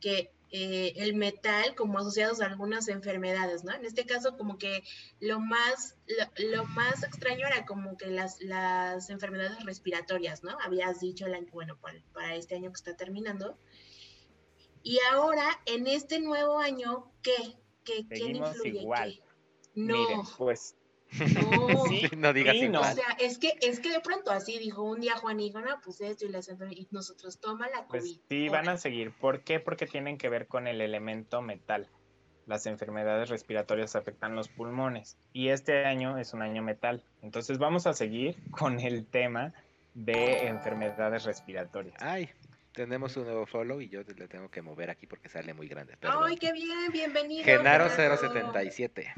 que 0.00 0.30
eh, 0.52 0.94
el 0.96 1.14
metal 1.14 1.74
como 1.76 1.98
asociados 1.98 2.40
a 2.40 2.46
algunas 2.46 2.88
enfermedades, 2.88 3.62
¿no? 3.62 3.72
En 3.74 3.84
este 3.84 4.04
caso, 4.06 4.36
como 4.36 4.58
que 4.58 4.82
lo 5.20 5.38
más, 5.40 5.96
lo, 6.06 6.48
lo 6.56 6.64
más 6.64 7.02
extraño 7.04 7.46
era 7.46 7.66
como 7.66 7.96
que 7.96 8.06
las, 8.06 8.40
las 8.40 9.10
enfermedades 9.10 9.62
respiratorias, 9.64 10.42
¿no? 10.42 10.56
Habías 10.64 11.00
dicho 11.00 11.26
el 11.26 11.34
año, 11.34 11.48
bueno, 11.52 11.76
para, 11.80 12.00
para 12.12 12.34
este 12.34 12.54
año 12.56 12.70
que 12.70 12.76
está 12.76 12.96
terminando. 12.96 13.58
Y 14.82 14.98
ahora, 15.12 15.60
en 15.66 15.86
este 15.86 16.20
nuevo 16.20 16.58
año, 16.58 17.12
¿qué? 17.22 17.36
¿Qué 17.84 18.06
¿Quién 18.06 18.08
Seguimos 18.08 18.56
influye? 18.56 18.80
igual. 18.80 19.20
¿Qué? 19.74 19.80
No, 19.80 19.96
miren, 19.96 20.20
pues 20.36 20.76
no. 21.18 21.84
Sí, 21.88 22.02
no 22.16 22.32
digas 22.32 22.54
y 22.54 22.68
no. 22.68 22.80
O 22.80 22.82
igual. 22.82 22.94
sea, 22.94 23.16
es 23.18 23.38
que, 23.38 23.54
es 23.62 23.80
que 23.80 23.90
de 23.90 24.00
pronto 24.00 24.30
así 24.30 24.58
dijo 24.58 24.82
un 24.82 25.00
día 25.00 25.16
Juan 25.16 25.40
y 25.40 25.50
no, 25.50 25.80
pues 25.84 26.00
esto 26.00 26.24
y 26.24 26.28
enfermedades, 26.28 26.48
y 26.70 26.88
nosotros 26.90 27.40
toma 27.40 27.68
la 27.68 27.84
COVID. 27.86 27.88
Pues 27.88 28.20
sí, 28.28 28.48
van 28.48 28.68
a 28.68 28.76
seguir. 28.76 29.12
¿Por 29.12 29.42
qué? 29.42 29.60
Porque 29.60 29.86
tienen 29.86 30.18
que 30.18 30.28
ver 30.28 30.46
con 30.46 30.66
el 30.66 30.80
elemento 30.80 31.42
metal. 31.42 31.88
Las 32.46 32.66
enfermedades 32.66 33.28
respiratorias 33.28 33.94
afectan 33.94 34.34
los 34.34 34.48
pulmones 34.48 35.16
y 35.32 35.48
este 35.48 35.84
año 35.84 36.18
es 36.18 36.32
un 36.32 36.42
año 36.42 36.62
metal. 36.62 37.04
Entonces 37.22 37.58
vamos 37.58 37.86
a 37.86 37.92
seguir 37.92 38.36
con 38.50 38.80
el 38.80 39.06
tema 39.06 39.52
de 39.94 40.46
enfermedades 40.48 41.24
respiratorias. 41.24 41.96
Ay, 42.00 42.30
tenemos 42.72 43.16
un 43.16 43.24
nuevo 43.24 43.46
follow 43.46 43.80
y 43.80 43.88
yo 43.88 44.02
le 44.02 44.28
tengo 44.28 44.48
que 44.48 44.62
mover 44.62 44.90
aquí 44.90 45.06
porque 45.06 45.28
sale 45.28 45.54
muy 45.54 45.68
grande. 45.68 45.96
Perdón. 45.96 46.24
Ay, 46.26 46.36
qué 46.36 46.52
bien, 46.52 46.92
bienvenido. 46.92 47.44
Genaro 47.44 47.88
Genaro. 47.90 48.16
077. 48.16 49.12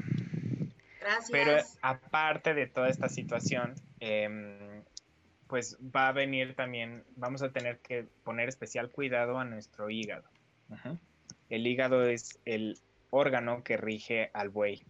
Gracias. 0.99 1.29
Pero 1.31 1.57
aparte 1.81 2.53
de 2.53 2.67
toda 2.67 2.89
esta 2.89 3.09
situación, 3.09 3.75
em, 3.99 4.83
pues 5.47 5.77
va 5.95 6.07
a 6.07 6.11
venir 6.13 6.55
también, 6.55 7.03
vamos 7.15 7.41
a 7.43 7.51
tener 7.51 7.79
que 7.79 8.07
poner 8.23 8.49
especial 8.49 8.89
cuidado 8.89 9.37
a 9.37 9.45
nuestro 9.45 9.89
hígado. 9.89 10.23
El 11.49 11.67
hígado 11.67 12.07
es 12.07 12.39
el 12.45 12.79
órgano 13.11 13.63
que 13.63 13.77
rige 13.77 14.31
al 14.33 14.49
buey. 14.49 14.83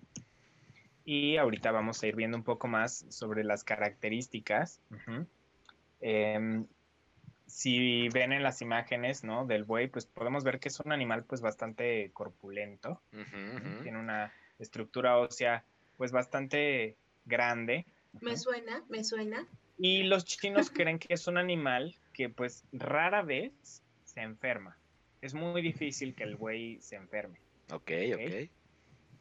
Y 1.03 1.35
ahorita 1.35 1.71
vamos 1.71 2.01
a 2.01 2.07
ir 2.07 2.15
viendo 2.15 2.37
un 2.37 2.43
poco 2.43 2.69
más 2.69 3.05
sobre 3.09 3.43
las 3.43 3.65
características. 3.65 4.79
Ujú. 4.91 5.27
Em, 5.99 6.65
si 7.53 8.09
ven 8.09 8.33
en 8.33 8.41
las 8.41 8.63
imágenes 8.63 9.23
¿no? 9.23 9.45
del 9.45 9.63
buey, 9.63 9.87
pues 9.87 10.07
podemos 10.07 10.43
ver 10.43 10.59
que 10.59 10.69
es 10.69 10.79
un 10.79 10.91
animal 10.91 11.23
pues 11.23 11.39
bastante 11.39 12.09
corpulento. 12.11 12.99
Tiene 13.83 13.99
una 13.99 14.33
estructura 14.57 15.19
ósea 15.19 15.63
pues 15.95 16.11
bastante 16.11 16.97
grande. 17.25 17.85
Me 18.21 18.37
suena, 18.37 18.83
me 18.89 19.03
suena. 19.03 19.47
Y 19.77 20.01
los 20.01 20.25
chinos 20.25 20.71
creen 20.71 20.97
que 20.97 21.13
es 21.13 21.27
un 21.27 21.37
animal 21.37 21.95
que 22.11 22.27
pues 22.27 22.63
rara 22.71 23.21
vez 23.21 23.83
se 24.03 24.21
enferma. 24.21 24.75
Es 25.21 25.35
muy 25.35 25.61
difícil 25.61 26.15
que 26.15 26.23
el 26.23 26.35
buey 26.35 26.81
se 26.81 26.95
enferme. 26.95 27.39
Ok, 27.71 27.91
ok. 28.15 28.49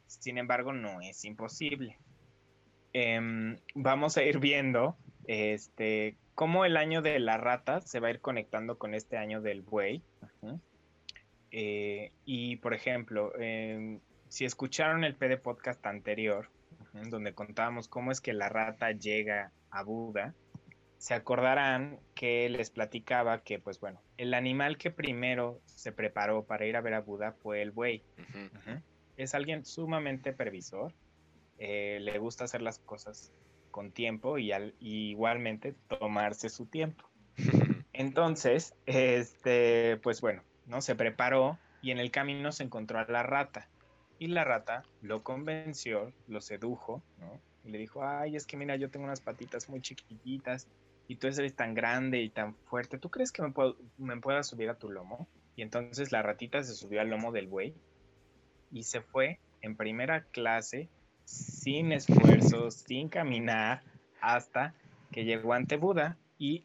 Sin 0.07 0.39
embargo, 0.39 0.73
no 0.73 1.03
es 1.03 1.23
imposible. 1.27 1.99
Em, 2.95 3.59
vamos 3.75 4.17
a 4.17 4.23
ir 4.23 4.39
viendo 4.39 4.97
este, 5.27 6.17
cómo 6.35 6.65
el 6.65 6.77
año 6.77 7.03
de 7.03 7.19
la 7.19 7.37
rata 7.37 7.81
se 7.81 8.01
va 8.01 8.09
a 8.09 8.11
ir 8.11 8.21
conectando 8.21 8.79
con 8.79 8.95
este 8.95 9.17
año 9.17 9.41
del 9.41 9.63
buey. 9.63 10.03
Eh, 11.51 12.13
y, 12.25 12.57
por 12.57 12.73
ejemplo, 12.73 13.33
em, 13.39 14.01
si 14.29 14.45
escucharon 14.45 15.05
el 15.05 15.15
PD 15.15 15.37
podcast 15.37 15.85
anterior, 15.85 16.49
ujú, 16.95 17.11
donde 17.11 17.35
contábamos 17.35 17.89
cómo 17.89 18.11
es 18.11 18.21
que 18.21 18.33
la 18.33 18.49
rata 18.49 18.93
llega 18.93 19.53
a 19.71 19.83
Buda, 19.83 20.35
se 20.97 21.15
acordarán 21.15 21.99
que 22.15 22.49
les 22.49 22.71
platicaba 22.71 23.43
que, 23.43 23.59
pues 23.59 23.81
bueno, 23.81 24.01
el 24.17 24.35
animal 24.35 24.79
que 24.79 24.91
primero 24.91 25.61
se 25.67 25.93
preparó 25.93 26.45
para 26.45 26.65
ir 26.65 26.77
a 26.77 26.81
ver 26.81 26.95
a 26.95 27.01
Buda 27.01 27.33
fue 27.33 27.61
el 27.61 27.73
buey. 27.73 28.03
Es 29.17 29.35
alguien 29.35 29.67
sumamente 29.67 30.33
previsor, 30.33 30.95
eh, 31.59 31.99
le 32.01 32.19
gusta 32.19 32.45
hacer 32.45 32.63
las 32.63 32.79
cosas 32.79 33.33
con 33.73 33.93
tiempo 33.93 34.39
y, 34.39 34.53
al- 34.53 34.77
y 34.81 35.11
igualmente 35.11 35.75
tomarse 35.89 36.51
su 36.51 36.67
tiempo. 36.69 37.05
Entonces, 37.95 38.75
este, 38.87 39.99
pues 40.05 40.23
bueno, 40.23 40.45
¿no? 40.67 40.83
Se 40.83 40.97
preparó 40.97 41.59
y 41.83 41.93
en 41.93 41.99
el 41.99 42.13
camino 42.13 42.53
se 42.53 42.65
encontró 42.65 43.01
a 43.01 43.07
la 43.07 43.25
rata. 43.25 43.73
Y 44.19 44.29
la 44.29 44.45
rata 44.45 44.85
lo 45.01 45.25
convenció, 45.25 46.15
lo 46.29 46.41
sedujo, 46.41 47.05
¿no? 47.17 47.43
Y 47.65 47.71
le 47.71 47.79
dijo, 47.79 48.05
ay, 48.05 48.37
es 48.37 48.47
que 48.47 48.57
mira, 48.57 48.77
yo 48.77 48.91
tengo 48.91 49.07
unas 49.07 49.23
patitas 49.23 49.69
muy 49.69 49.83
chiquititas 49.83 50.69
y 51.09 51.17
tú 51.17 51.29
eres 51.29 51.57
tan 51.57 51.75
grande 51.75 52.23
y 52.23 52.31
tan 52.31 52.57
fuerte. 52.67 52.99
¿Tú 52.99 53.11
crees 53.11 53.33
que 53.33 53.43
me, 53.43 53.53
puedo, 53.53 53.77
me 53.99 54.21
puedas 54.21 54.49
subir 54.49 54.71
a 54.71 54.79
tu 54.79 54.91
lomo? 54.91 55.29
Y 55.57 55.63
entonces 55.63 56.13
la 56.13 56.23
ratita 56.23 56.63
se 56.63 56.75
subió 56.75 57.01
al 57.01 57.11
lomo 57.11 57.33
del 57.33 57.49
buey 57.49 57.75
y 58.71 58.85
se 58.85 59.03
fue 59.03 59.41
en 59.61 59.77
primera 59.77 60.25
clase, 60.33 60.91
sin 61.25 61.93
esfuerzo, 61.93 62.71
sin 62.71 63.09
caminar, 63.09 63.83
hasta 64.21 64.75
que 65.11 65.25
llegó 65.25 65.53
ante 65.53 65.77
Buda 65.77 66.17
y 66.39 66.65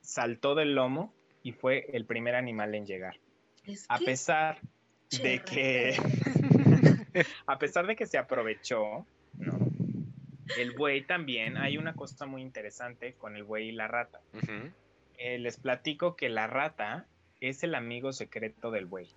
saltó 0.00 0.54
del 0.54 0.74
lomo 0.74 1.14
y 1.42 1.52
fue 1.52 1.86
el 1.92 2.04
primer 2.06 2.34
animal 2.34 2.74
en 2.74 2.86
llegar. 2.86 3.18
Es 3.64 3.86
A 3.88 3.98
pesar 3.98 4.58
de 5.22 5.40
que, 5.40 5.96
a 7.46 7.58
pesar 7.58 7.86
de 7.86 7.96
que 7.96 8.06
se 8.06 8.18
aprovechó, 8.18 9.06
¿no? 9.38 9.58
El 10.58 10.72
buey 10.72 11.02
también, 11.02 11.56
hay 11.56 11.76
una 11.76 11.94
cosa 11.94 12.24
muy 12.24 12.40
interesante 12.40 13.14
con 13.14 13.36
el 13.36 13.42
buey 13.42 13.68
y 13.68 13.72
la 13.72 13.88
rata. 13.88 14.20
Eh, 15.18 15.38
les 15.38 15.56
platico 15.58 16.14
que 16.14 16.28
la 16.28 16.46
rata 16.46 17.06
es 17.40 17.62
el 17.62 17.74
amigo 17.74 18.12
secreto 18.12 18.70
del 18.70 18.86
buey. 18.86 19.08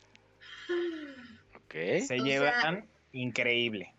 Ok. 1.55 1.73
Se 2.01 2.19
O 2.19 2.23
llevan 2.23 2.87
increíble. 3.11 3.93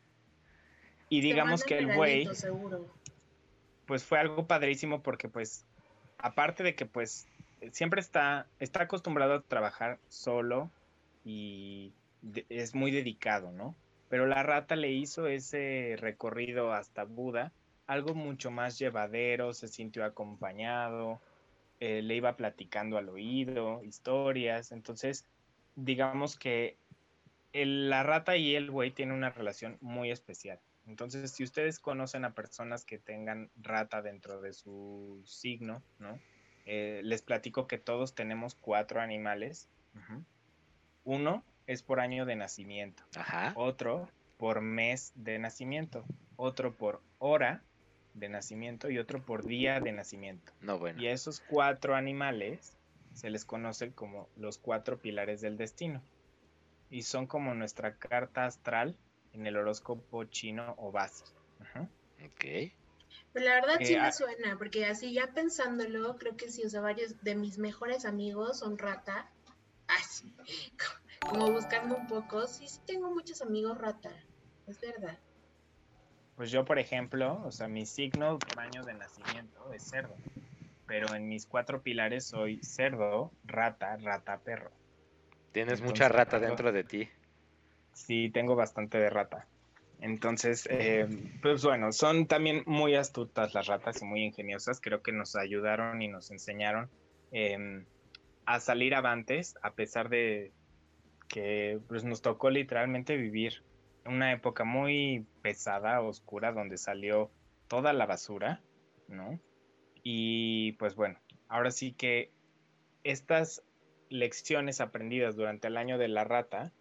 Y 1.11 1.21
digamos 1.21 1.65
que 1.65 1.77
el 1.77 1.89
buey, 1.89 2.29
pues 3.85 4.05
fue 4.05 4.21
algo 4.21 4.47
padrísimo 4.47 5.03
porque 5.03 5.29
pues, 5.29 5.67
aparte 6.19 6.63
de 6.63 6.77
que 6.77 6.87
pues 6.87 7.27
siempre 7.73 8.01
está, 8.01 8.47
está 8.61 8.85
acostumbrado 8.85 9.35
a 9.35 9.43
trabajar 9.43 9.99
solo 10.09 10.71
y 11.25 11.93
es 12.49 12.77
muy 12.77 12.93
dedicado, 12.93 13.51
¿no? 13.51 13.75
Pero 14.09 14.27
la 14.27 14.45
rata 14.45 14.77
le 14.77 14.93
hizo 14.93 15.27
ese 15.27 15.97
recorrido 15.99 16.73
hasta 16.73 17.05
Buda, 17.05 17.53
algo 17.89 18.15
mucho 18.15 18.53
más 18.53 18.79
llevadero, 18.79 19.53
se 19.53 19.67
sintió 19.67 20.05
acompañado, 20.05 21.21
eh, 21.81 22.03
le 22.03 22.15
iba 22.15 22.37
platicando 22.37 22.99
al 22.99 23.09
oído, 23.09 23.83
historias, 23.83 24.71
entonces 24.71 25.27
digamos 25.75 26.37
que 26.37 26.77
la 27.53 28.05
rata 28.05 28.37
y 28.37 28.55
el 28.55 28.71
buey 28.71 28.93
tienen 28.93 29.17
una 29.17 29.31
relación 29.31 29.77
muy 29.81 30.13
especial. 30.13 30.61
Entonces, 30.91 31.31
si 31.31 31.45
ustedes 31.45 31.79
conocen 31.79 32.25
a 32.25 32.35
personas 32.35 32.85
que 32.85 32.99
tengan 32.99 33.49
rata 33.63 34.03
dentro 34.03 34.41
de 34.41 34.53
su 34.53 35.23
signo, 35.25 35.85
¿no? 36.01 36.19
Eh, 36.67 37.01
les 37.05 37.23
platico 37.23 37.69
que 37.69 37.79
todos 37.79 38.15
tenemos 38.17 38.57
cuatro 38.57 39.01
animales. 39.01 39.69
Uno 41.05 41.45
es 41.69 41.83
por 41.83 42.01
año 42.01 42.27
de 42.27 42.35
nacimiento. 42.35 43.05
Otro 43.55 44.09
por 44.37 44.63
mes 44.63 45.13
de 45.15 45.39
nacimiento. 45.39 46.05
Otro 46.35 46.75
por 46.75 47.01
hora 47.19 47.63
de 48.15 48.29
nacimiento 48.29 48.91
y 48.91 48.99
otro 48.99 49.23
por 49.23 49.47
día 49.47 49.79
de 49.79 49.93
nacimiento. 49.93 50.53
No, 50.61 50.77
bueno. 50.77 51.01
Y 51.01 51.07
esos 51.07 51.41
cuatro 51.41 51.95
animales 51.95 52.77
se 53.15 53.31
les 53.31 53.45
conoce 53.45 53.93
como 53.93 54.29
los 54.37 54.59
cuatro 54.59 54.99
pilares 54.99 55.41
del 55.41 55.57
destino. 55.57 56.03
Y 56.91 57.03
son 57.03 57.29
como 57.29 57.55
nuestra 57.55 57.95
carta 57.95 58.47
astral 58.47 58.97
en 59.33 59.47
el 59.47 59.57
horóscopo 59.57 60.25
chino 60.25 60.75
o 60.79 60.91
base. 60.91 61.25
Ok. 62.25 62.73
Pero 63.33 63.47
la 63.47 63.55
verdad 63.55 63.79
sí 63.81 63.97
me 63.97 64.13
suena, 64.13 64.59
porque 64.59 64.87
así 64.87 65.13
ya 65.13 65.33
pensándolo, 65.33 66.17
creo 66.17 66.37
que 66.37 66.49
sí, 66.51 66.65
o 66.65 66.69
sea, 66.69 66.81
varios 66.81 67.21
de 67.23 67.35
mis 67.35 67.59
mejores 67.59 68.05
amigos 68.05 68.59
son 68.59 68.79
rata. 68.79 69.31
Así, 69.87 70.35
como 71.21 71.53
buscando 71.53 71.97
un 71.97 72.07
poco, 72.07 72.47
sí, 72.47 72.69
sí 72.69 72.81
tengo 72.87 73.11
muchos 73.11 73.43
amigos 73.43 73.79
rata, 73.79 74.11
es 74.67 74.81
verdad. 74.81 75.19
Pues 76.37 76.51
yo, 76.51 76.65
por 76.65 76.79
ejemplo, 76.79 77.43
o 77.45 77.53
sea, 77.53 77.69
mi 77.69 77.85
signo 77.85 78.39
por 78.39 78.61
año 78.61 78.83
de 78.85 78.95
nacimiento 78.95 79.73
es 79.73 79.83
cerdo, 79.89 80.17
pero 80.87 81.15
en 81.15 81.29
mis 81.29 81.47
cuatro 81.47 81.83
pilares 81.83 82.29
soy 82.29 82.63
cerdo, 82.63 83.33
rata, 83.45 83.97
rata, 83.99 84.41
perro. 84.41 84.71
Tienes 85.53 85.83
mucha 85.83 86.09
rata 86.09 86.39
dentro 86.39 86.73
de 86.73 86.85
ti. 86.85 87.11
Sí, 88.01 88.31
tengo 88.31 88.57
bastante 88.57 88.99
de 88.99 89.11
rata. 89.11 89.47
Entonces, 90.01 90.67
eh, 90.71 91.07
pues 91.43 91.63
bueno, 91.63 91.93
son 91.93 92.27
también 92.27 92.63
muy 92.65 92.95
astutas 92.95 93.53
las 93.53 93.67
ratas 93.67 94.01
y 94.01 94.07
muy 94.07 94.25
ingeniosas. 94.25 94.81
Creo 94.81 95.03
que 95.03 95.13
nos 95.13 95.37
ayudaron 95.37 96.01
y 96.01 96.09
nos 96.09 96.31
enseñaron 96.31 96.89
em, 97.31 97.85
a 98.47 98.59
salir 98.61 98.95
avantes, 98.95 99.55
a 99.63 99.75
pesar 99.75 100.09
de 100.09 100.53
que 101.29 101.79
pues, 101.89 102.05
nos 102.05 102.23
tocó 102.23 102.49
literalmente 102.49 103.17
vivir 103.17 103.63
una 104.07 104.33
época 104.33 104.65
muy 104.65 105.27
pesada, 105.43 106.01
oscura, 106.01 106.53
donde 106.53 106.79
salió 106.79 107.31
toda 107.69 107.93
la 107.93 108.07
basura, 108.07 108.63
¿no? 109.09 109.39
Y 110.03 110.73
pues 110.73 110.95
bueno, 110.95 111.21
ahora 111.49 111.71
sí 111.71 111.93
que 111.93 112.33
estas 113.05 113.63
lecciones 114.09 114.81
aprendidas 114.81 115.37
durante 115.37 115.69
el 115.69 115.77
año 115.77 115.99
de 115.99 116.09
la 116.09 116.25
rata 116.25 116.73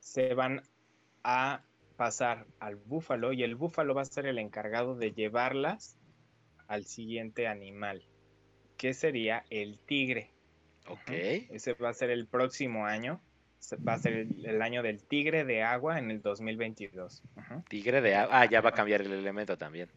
se 0.00 0.34
van 0.34 0.62
a 1.22 1.62
pasar 1.96 2.46
al 2.58 2.76
búfalo 2.76 3.32
y 3.32 3.42
el 3.42 3.54
búfalo 3.54 3.94
va 3.94 4.02
a 4.02 4.06
ser 4.06 4.26
el 4.26 4.38
encargado 4.38 4.96
de 4.96 5.12
llevarlas 5.12 5.96
al 6.66 6.84
siguiente 6.86 7.46
animal, 7.46 8.02
que 8.76 8.94
sería 8.94 9.44
el 9.50 9.78
tigre. 9.78 10.30
Ok. 10.88 11.10
Ese 11.10 11.74
va 11.74 11.90
a 11.90 11.94
ser 11.94 12.10
el 12.10 12.26
próximo 12.26 12.86
año. 12.86 13.20
Va 13.86 13.92
a 13.92 13.98
ser 13.98 14.14
el, 14.14 14.62
año 14.62 14.82
del 14.82 15.02
tigre 15.02 15.44
de 15.44 15.62
agua 15.62 15.98
en 15.98 16.10
el 16.10 16.22
2022. 16.22 17.22
Tigre 17.68 18.00
de 18.00 18.14
agua. 18.14 18.40
Ah, 18.40 18.46
ya 18.46 18.62
va 18.62 18.70
a 18.70 18.72
cambiar 18.72 19.02
el 19.02 19.12
elemento 19.12 19.58
también. 19.58 19.90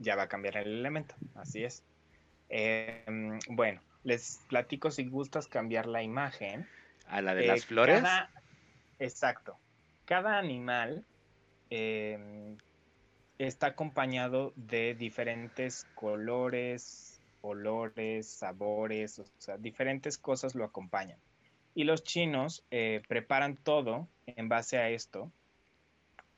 Ya 0.00 0.16
va 0.16 0.24
a 0.24 0.28
cambiar 0.28 0.56
el 0.56 0.80
elemento, 0.80 1.14
así 1.36 1.62
es. 1.62 1.84
Em, 2.48 3.38
bueno, 3.50 3.80
les 4.02 4.40
platico 4.48 4.90
si 4.90 5.04
gustas 5.04 5.46
cambiar 5.46 5.86
la 5.86 6.02
imagen. 6.02 6.66
¿A 7.06 7.20
la 7.20 7.34
de 7.34 7.46
las 7.46 7.60
eh, 7.60 7.66
flores? 7.66 8.02
Exacto. 9.00 9.58
Cada 10.04 10.38
animal 10.38 11.04
Em, 11.70 12.58
está 13.38 13.68
acompañado 13.68 14.52
de 14.56 14.94
diferentes 14.94 15.86
colores, 15.94 17.20
olores, 17.42 18.28
sabores, 18.28 19.20
o 19.20 19.24
sea, 19.38 19.56
diferentes 19.56 20.18
cosas 20.18 20.56
lo 20.56 20.64
acompañan. 20.64 21.18
Y 21.74 21.84
los 21.84 22.02
chinos 22.02 22.64
eh, 22.72 23.02
preparan 23.08 23.56
todo 23.56 24.08
en 24.26 24.48
base 24.48 24.78
a 24.78 24.90
esto 24.90 25.30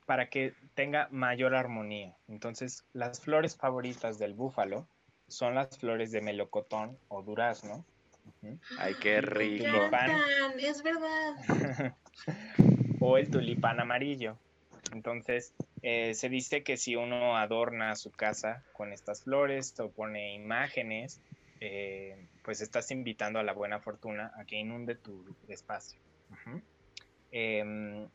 para 0.04 0.28
que 0.28 0.54
tenga 0.74 1.08
mayor 1.10 1.54
armonía. 1.54 2.14
Entonces, 2.28 2.84
las 2.92 3.20
flores 3.20 3.56
favoritas 3.56 4.18
del 4.18 4.34
búfalo 4.34 4.86
son 5.28 5.54
las 5.54 5.78
flores 5.78 6.12
de 6.12 6.20
melocotón 6.20 6.98
o 7.08 7.22
durazno. 7.22 7.86
Ay, 8.78 8.94
qué 9.00 9.20
rico. 9.20 9.64
Es 10.58 10.82
verdad. 10.82 11.36
o 13.00 13.18
el 13.18 13.30
tulipán 13.30 13.80
amarillo. 13.80 14.38
Entonces, 14.92 15.54
eh, 15.82 16.14
se 16.14 16.28
dice 16.28 16.62
que 16.62 16.76
si 16.76 16.96
uno 16.96 17.36
adorna 17.36 17.96
su 17.96 18.10
casa 18.10 18.64
con 18.72 18.92
estas 18.92 19.24
flores 19.24 19.78
o 19.80 19.90
pone 19.90 20.34
imágenes, 20.34 21.20
eh, 21.60 22.28
pues 22.44 22.60
estás 22.60 22.90
invitando 22.90 23.38
a 23.38 23.42
la 23.42 23.52
buena 23.52 23.80
fortuna 23.80 24.32
a 24.36 24.44
que 24.44 24.56
inunde 24.56 24.94
tu 24.96 25.24
espacio. 25.48 25.98
Em, 27.30 28.08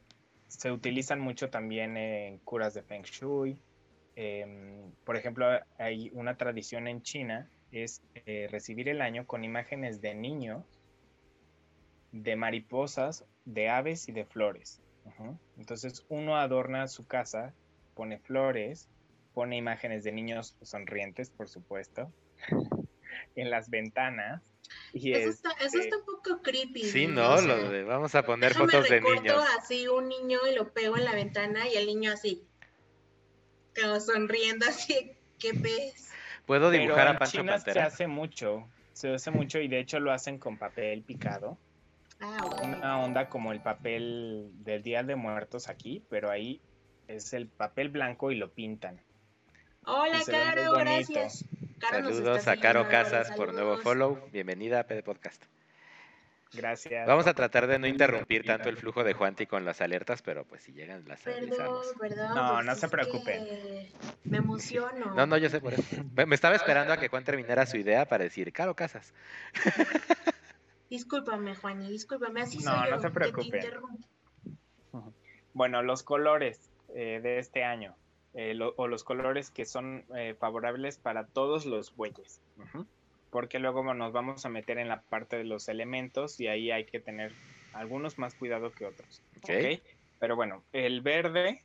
se 0.47 0.71
utilizan 0.71 1.19
mucho 1.19 1.49
también 1.49 1.97
en 1.97 2.37
curas 2.39 2.73
de 2.73 2.83
Feng 2.83 3.03
Shui. 3.03 3.57
Em, 4.15 4.91
por 5.03 5.17
ejemplo, 5.17 5.47
hay 5.77 6.09
una 6.13 6.37
tradición 6.37 6.87
en 6.87 7.01
China, 7.01 7.49
es 7.71 8.01
eh, 8.15 8.47
recibir 8.51 8.89
el 8.89 9.01
año 9.01 9.25
con 9.25 9.43
imágenes 9.43 10.01
de 10.01 10.15
niños, 10.15 10.63
de 12.11 12.35
mariposas, 12.35 13.25
de 13.45 13.69
aves 13.69 14.07
y 14.07 14.11
de 14.11 14.25
flores. 14.25 14.81
Entonces 15.57 16.05
uno 16.09 16.35
adorna 16.35 16.87
su 16.87 17.07
casa, 17.07 17.53
pone 17.95 18.19
flores, 18.19 18.89
pone 19.33 19.55
imágenes 19.55 20.03
de 20.03 20.11
niños 20.11 20.57
sonrientes, 20.61 21.29
por 21.29 21.47
supuesto, 21.47 22.11
en 23.35 23.49
las 23.49 23.69
ventanas. 23.69 24.43
Y 24.91 25.13
eso, 25.13 25.29
está, 25.29 25.51
eso 25.61 25.79
está 25.79 25.97
un 25.97 26.05
poco 26.05 26.41
creepy. 26.41 26.83
Sí, 26.83 27.07
no, 27.07 27.39
lo 27.41 27.69
de, 27.69 27.83
vamos 27.83 28.15
a 28.15 28.23
poner 28.23 28.53
fotos 28.53 28.89
de 28.89 28.99
niños. 28.99 29.41
así 29.57 29.87
un 29.87 30.09
niño 30.09 30.39
y 30.51 30.55
lo 30.55 30.73
pego 30.73 30.97
en 30.97 31.05
la 31.05 31.13
ventana 31.13 31.67
y 31.69 31.75
el 31.77 31.85
niño 31.85 32.11
así, 32.11 32.45
como 33.81 33.99
sonriendo 34.01 34.65
así, 34.67 35.13
¿qué 35.39 35.53
ves? 35.53 36.09
Puedo 36.47 36.71
dibujar 36.71 37.09
a 37.09 37.19
Pancho 37.19 37.39
China 37.39 37.59
Se 37.59 37.79
hace 37.79 38.07
mucho, 38.07 38.65
se 38.93 39.13
hace 39.13 39.31
mucho 39.31 39.59
y 39.59 39.67
de 39.67 39.79
hecho 39.79 39.99
lo 39.99 40.13
hacen 40.13 40.39
con 40.39 40.57
papel 40.57 41.03
picado. 41.03 41.57
Ah, 42.21 42.37
Una 42.63 42.99
onda 42.99 43.27
como 43.27 43.51
el 43.51 43.59
papel 43.59 44.49
del 44.63 44.81
Día 44.81 45.03
de 45.03 45.17
Muertos 45.17 45.67
aquí, 45.67 46.01
pero 46.09 46.31
ahí 46.31 46.61
es 47.09 47.33
el 47.33 47.47
papel 47.47 47.89
blanco 47.89 48.31
y 48.31 48.37
lo 48.37 48.49
pintan. 48.49 48.99
Hola, 49.85 50.21
Caro, 50.25 50.71
gracias. 50.71 51.45
Saludos 51.91 52.47
a 52.47 52.55
Caro 52.57 52.87
Casas 52.87 53.29
por 53.31 53.53
nuevo 53.53 53.77
follow. 53.79 54.17
Bienvenida 54.31 54.79
a 54.79 54.83
PD 54.87 55.03
Podcast. 55.03 55.43
Gracias. 56.53 57.07
Vamos 57.07 57.27
a 57.27 57.33
tratar 57.33 57.67
de 57.67 57.79
no 57.79 57.87
interrumpir 57.87 58.45
tanto 58.45 58.69
el 58.69 58.77
flujo 58.77 59.03
de 59.03 59.13
Juanti 59.13 59.45
con 59.45 59.65
las 59.65 59.81
alertas, 59.81 60.21
pero 60.21 60.45
pues 60.45 60.63
si 60.63 60.73
llegan 60.73 61.07
las 61.07 61.21
perdón, 61.21 61.81
Perdón, 61.99 62.35
no, 62.35 62.53
pues 62.53 62.65
no 62.65 62.75
se 62.75 62.87
preocupen. 62.87 63.47
Me 64.23 64.37
emociono. 64.37 65.13
No, 65.13 65.25
no, 65.25 65.37
yo 65.37 65.49
sé 65.49 65.59
por 65.59 65.73
eso. 65.73 65.83
Me 66.13 66.35
estaba 66.35 66.55
esperando 66.55 66.93
a 66.93 66.97
que 66.97 67.09
Juan 67.09 67.23
terminara 67.23 67.65
su 67.65 67.77
idea 67.77 68.05
para 68.05 68.23
decir, 68.23 68.51
Caro 68.53 68.75
Casas. 68.75 69.13
Discúlpame, 70.89 71.55
Juani, 71.55 71.89
discúlpame, 71.89 72.41
así 72.41 72.59
no, 72.59 72.71
soy 72.71 72.91
No, 72.91 72.99
se 73.01 73.09
preocupe. 73.09 73.59
Bueno, 75.53 75.83
los 75.83 76.03
colores 76.03 76.69
eh, 76.95 77.19
de 77.21 77.39
este 77.39 77.63
año, 77.63 77.95
eh, 78.33 78.57
o 78.77 78.87
los 78.87 79.03
colores 79.03 79.51
que 79.51 79.65
son 79.65 80.05
eh, 80.15 80.35
favorables 80.39 80.97
para 80.97 81.25
todos 81.25 81.65
los 81.65 81.95
bueyes, 81.95 82.41
porque 83.29 83.59
luego 83.59 83.93
nos 83.93 84.13
vamos 84.13 84.45
a 84.45 84.49
meter 84.49 84.77
en 84.77 84.87
la 84.87 85.01
parte 85.01 85.37
de 85.37 85.43
los 85.43 85.67
elementos 85.69 86.39
y 86.39 86.47
ahí 86.47 86.71
hay 86.71 86.85
que 86.85 86.99
tener 86.99 87.33
algunos 87.73 88.17
más 88.17 88.33
cuidado 88.35 88.71
que 88.71 88.85
otros. 88.85 89.21
Okay. 89.37 89.81
Pero 90.19 90.35
bueno, 90.35 90.63
el 90.73 91.01
verde 91.01 91.63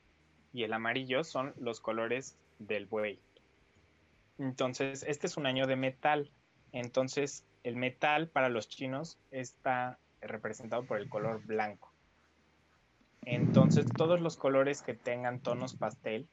y 0.53 0.65
el 0.65 0.73
amarillo 0.73 1.25
son 1.25 1.55
los 1.59 1.81
colores 1.81 2.37
del 2.59 2.87
buey. 2.87 3.19
Entonces, 4.39 5.05
este 5.07 5.27
es 5.27 5.37
un 5.37 5.47
año 5.47 5.67
de 5.67 5.77
metal. 5.77 6.31
Entonces, 6.73 7.45
el 7.63 7.77
metal 7.77 8.29
para 8.29 8.49
los 8.49 8.69
chinos 8.69 9.19
está 9.31 9.99
representado 10.21 10.85
por 10.85 10.99
el 10.99 11.09
color 11.09 11.43
blanco. 11.45 11.93
Entonces, 13.25 13.87
todos 13.97 14.21
los 14.21 14.37
colores 14.37 14.83
que 14.83 14.95
tengan 14.95 15.41
tonos 15.41 15.75
pastel, 15.75 16.29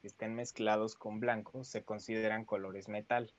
que 0.00 0.08
estén 0.08 0.34
mezclados 0.34 0.94
con 0.94 1.20
blanco, 1.20 1.64
se 1.64 1.84
consideran 1.84 2.44
colores 2.44 2.88
metal. 2.88 3.32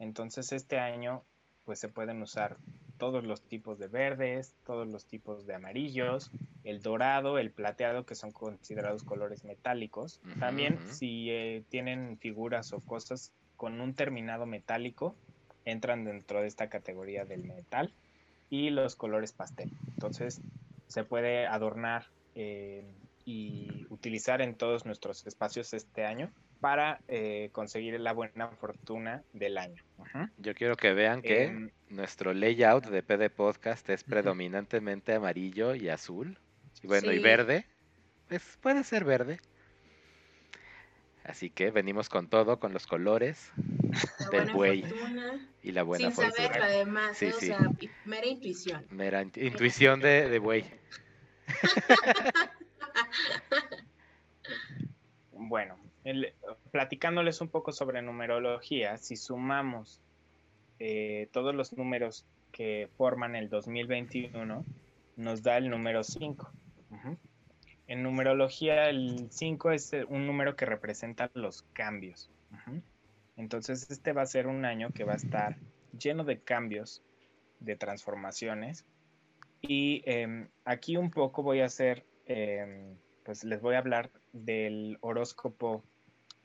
Entonces, 0.00 0.50
este 0.52 0.78
año, 0.78 1.22
pues 1.64 1.78
se 1.78 1.88
pueden 1.88 2.20
usar 2.22 2.56
todos 2.98 3.22
los 3.24 3.42
tipos 3.42 3.78
de 3.78 3.86
verdes, 3.86 4.54
todos 4.66 4.88
los 4.88 5.04
tipos 5.04 5.46
de 5.46 5.54
amarillos, 5.54 6.30
el 6.64 6.82
dorado, 6.82 7.38
el 7.38 7.50
plateado, 7.50 8.04
que 8.04 8.14
son 8.14 8.32
considerados 8.32 9.04
colores 9.04 9.44
metálicos. 9.44 10.20
También, 10.38 10.78
si 10.90 11.30
eh, 11.30 11.62
tienen 11.68 12.18
figuras 12.18 12.72
o 12.72 12.80
cosas 12.80 13.32
con 13.56 13.80
un 13.80 13.94
terminado 13.94 14.46
metálico, 14.46 15.14
entran 15.64 16.04
dentro 16.04 16.40
de 16.40 16.48
esta 16.48 16.68
categoría 16.68 17.26
del 17.26 17.44
metal 17.44 17.92
y 18.48 18.70
los 18.70 18.96
colores 18.96 19.32
pastel. 19.32 19.70
Entonces, 19.88 20.40
se 20.88 21.04
puede 21.04 21.46
adornar 21.46 22.06
eh, 22.34 22.84
y 23.26 23.86
utilizar 23.90 24.40
en 24.40 24.54
todos 24.54 24.86
nuestros 24.86 25.26
espacios 25.26 25.72
este 25.74 26.04
año 26.04 26.30
para 26.60 27.00
eh, 27.08 27.48
conseguir 27.52 27.98
la 28.00 28.12
buena 28.12 28.48
fortuna 28.48 29.22
del 29.32 29.58
año. 29.58 29.82
Yo 30.38 30.54
quiero 30.54 30.76
que 30.76 30.92
vean 30.92 31.22
que 31.22 31.44
em, 31.44 31.70
nuestro 31.88 32.34
layout 32.34 32.86
de 32.86 33.02
PD 33.02 33.30
Podcast 33.30 33.88
es 33.88 34.04
predominantemente 34.04 35.14
amarillo 35.14 35.74
y 35.74 35.88
azul. 35.88 36.38
Y 36.82 36.86
bueno, 36.86 37.12
y 37.12 37.18
verde. 37.18 37.66
Pues 38.28 38.58
puede 38.60 38.84
ser 38.84 39.04
verde. 39.04 39.40
Así 41.24 41.50
que 41.50 41.70
venimos 41.70 42.08
con 42.08 42.28
todo, 42.28 42.58
con 42.58 42.72
los 42.72 42.86
colores 42.86 43.52
del 44.30 44.52
buey 44.52 44.84
y 45.62 45.72
la 45.72 45.82
buena 45.82 46.10
Sin 46.10 46.32
saberlo 46.32 46.64
además, 46.64 47.22
o 47.22 47.32
sea, 47.32 47.58
mera 48.04 48.26
intuición. 48.26 48.86
Mera 48.90 49.22
intuición 49.22 50.00
de, 50.00 50.28
de 50.28 50.38
buey. 50.38 50.64
bueno, 55.32 55.76
platicándoles 56.70 57.40
un 57.40 57.48
poco 57.48 57.72
sobre 57.72 58.02
numerología, 58.02 58.96
si 58.98 59.16
sumamos 59.16 60.00
eh, 60.78 61.28
todos 61.32 61.54
los 61.54 61.72
números 61.74 62.26
que 62.52 62.88
forman 62.96 63.36
el 63.36 63.48
2021, 63.48 64.64
nos 65.16 65.42
da 65.42 65.58
el 65.58 65.68
número 65.68 66.02
5. 66.02 66.50
En 67.86 68.02
numerología, 68.02 68.88
el 68.88 69.30
5 69.30 69.72
es 69.72 69.92
eh, 69.92 70.04
un 70.08 70.26
número 70.26 70.56
que 70.56 70.64
representa 70.64 71.30
los 71.34 71.62
cambios. 71.72 72.30
Entonces, 73.36 73.90
este 73.90 74.12
va 74.12 74.22
a 74.22 74.26
ser 74.26 74.46
un 74.46 74.64
año 74.64 74.90
que 74.90 75.04
va 75.04 75.14
a 75.14 75.16
estar 75.16 75.56
lleno 75.98 76.24
de 76.24 76.40
cambios, 76.40 77.02
de 77.58 77.76
transformaciones. 77.76 78.84
Y 79.60 80.02
em, 80.06 80.48
aquí 80.64 80.96
un 80.96 81.10
poco 81.10 81.42
voy 81.42 81.60
a 81.60 81.66
hacer, 81.66 82.04
em, 82.26 82.96
pues 83.24 83.44
les 83.44 83.60
voy 83.60 83.74
a 83.74 83.78
hablar 83.78 84.10
del 84.32 84.98
horóscopo 85.00 85.84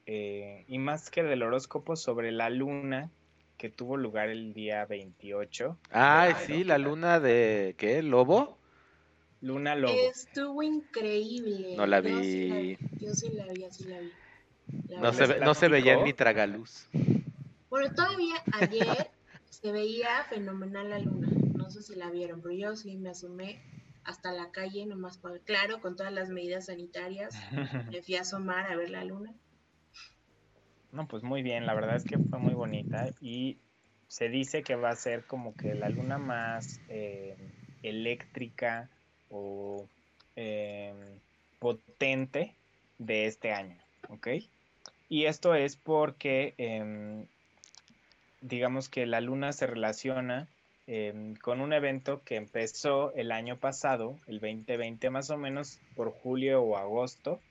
eh, 0.06 0.66
y 0.68 0.78
más 0.78 1.10
que 1.10 1.24
del 1.24 1.44
horóscopo 1.44 1.96
sobre 1.96 2.32
la 2.32 2.50
luna 2.50 3.12
que 3.58 3.70
tuvo 3.70 3.98
lugar 3.98 4.30
el 4.30 4.54
día 4.54 4.86
28. 4.86 5.78
Ah, 5.92 6.38
sí, 6.46 6.64
la 6.64 6.78
luna 6.78 7.20
de 7.20 7.76
¿qué? 7.78 8.02
¿Lobo? 8.02 8.58
Luna 9.42 9.76
Lobo. 9.76 9.94
Estuvo 9.94 10.64
increíble. 10.64 11.76
No 11.76 11.86
la 11.86 12.02
vi. 12.02 12.78
Yo 13.00 13.14
sí 13.14 13.30
la 13.30 13.46
vi, 13.46 13.66
sí 13.72 13.86
la 13.86 14.00
vi. 14.00 14.12
no, 15.00 15.14
se, 15.14 15.40
no 15.40 15.54
se 15.54 15.68
veía 15.68 16.04
ni 16.04 16.14
tragaluz. 16.14 16.88
Bueno, 17.70 17.94
todavía 17.94 18.36
ayer 18.54 18.88
se 19.50 19.72
veía 19.72 20.24
fenomenal 20.30 20.90
la 20.90 21.00
luna. 21.00 21.28
No 21.54 21.70
sé 21.70 21.82
si 21.82 21.96
la 21.96 22.10
vieron, 22.10 22.42
pero 22.42 22.56
yo 22.56 22.76
sí 22.76 22.98
me 22.98 23.10
asomé 23.10 23.62
hasta 24.04 24.32
la 24.32 24.52
calle, 24.52 24.86
nomás 24.86 25.18
para, 25.18 25.40
claro, 25.40 25.82
con 25.82 25.96
todas 25.96 26.14
las 26.14 26.30
medidas 26.30 26.68
sanitarias. 26.68 27.34
Me 27.92 28.02
fui 28.02 28.16
a 28.16 28.22
asomar 28.22 28.72
a 28.72 28.76
ver 28.76 28.92
la 28.92 29.04
luna. 29.04 29.34
No, 30.96 31.06
pues 31.10 31.24
muy 31.24 31.44
bien, 31.44 31.66
la 31.66 31.74
verdad 31.74 31.98
es 31.98 32.06
que 32.06 32.18
fue 32.18 32.40
muy 32.40 32.54
bonita 32.54 33.10
y 33.20 33.58
se 34.08 34.30
dice 34.30 34.64
que 34.64 34.76
va 34.76 34.92
a 34.92 34.96
ser 34.96 35.26
como 35.26 35.54
que 35.58 35.76
la 35.76 35.90
luna 35.90 36.18
más 36.18 36.80
eh, 36.88 37.36
eléctrica 37.84 38.90
o 39.30 39.90
em, 40.38 40.96
potente 41.60 42.56
de 42.98 43.26
este 43.26 43.52
año, 43.52 43.76
¿ok? 44.08 44.28
Y 45.10 45.26
esto 45.26 45.54
es 45.54 45.76
porque, 45.76 46.54
em, 46.58 47.26
digamos 48.40 48.88
que 48.88 49.06
la 49.06 49.20
luna 49.20 49.52
se 49.52 49.68
relaciona 49.68 50.48
em, 50.88 51.36
con 51.36 51.60
un 51.60 51.74
evento 51.74 52.22
que 52.24 52.38
empezó 52.38 53.14
el 53.16 53.34
año 53.34 53.58
pasado, 53.58 54.18
el 54.28 54.40
2020 54.40 55.10
más 55.10 55.30
o 55.30 55.38
menos, 55.38 55.78
por 55.94 56.12
julio 56.12 56.62
o 56.62 56.78
agosto. 56.78 57.42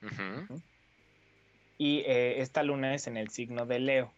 Y 1.85 1.99
eh, 2.07 2.41
esta 2.41 2.63
luna 2.63 2.95
es 2.95 3.09
en 3.09 3.19
el 3.19 3.29
signo 3.29 3.67
de 3.67 3.79
Leo. 3.79 4.11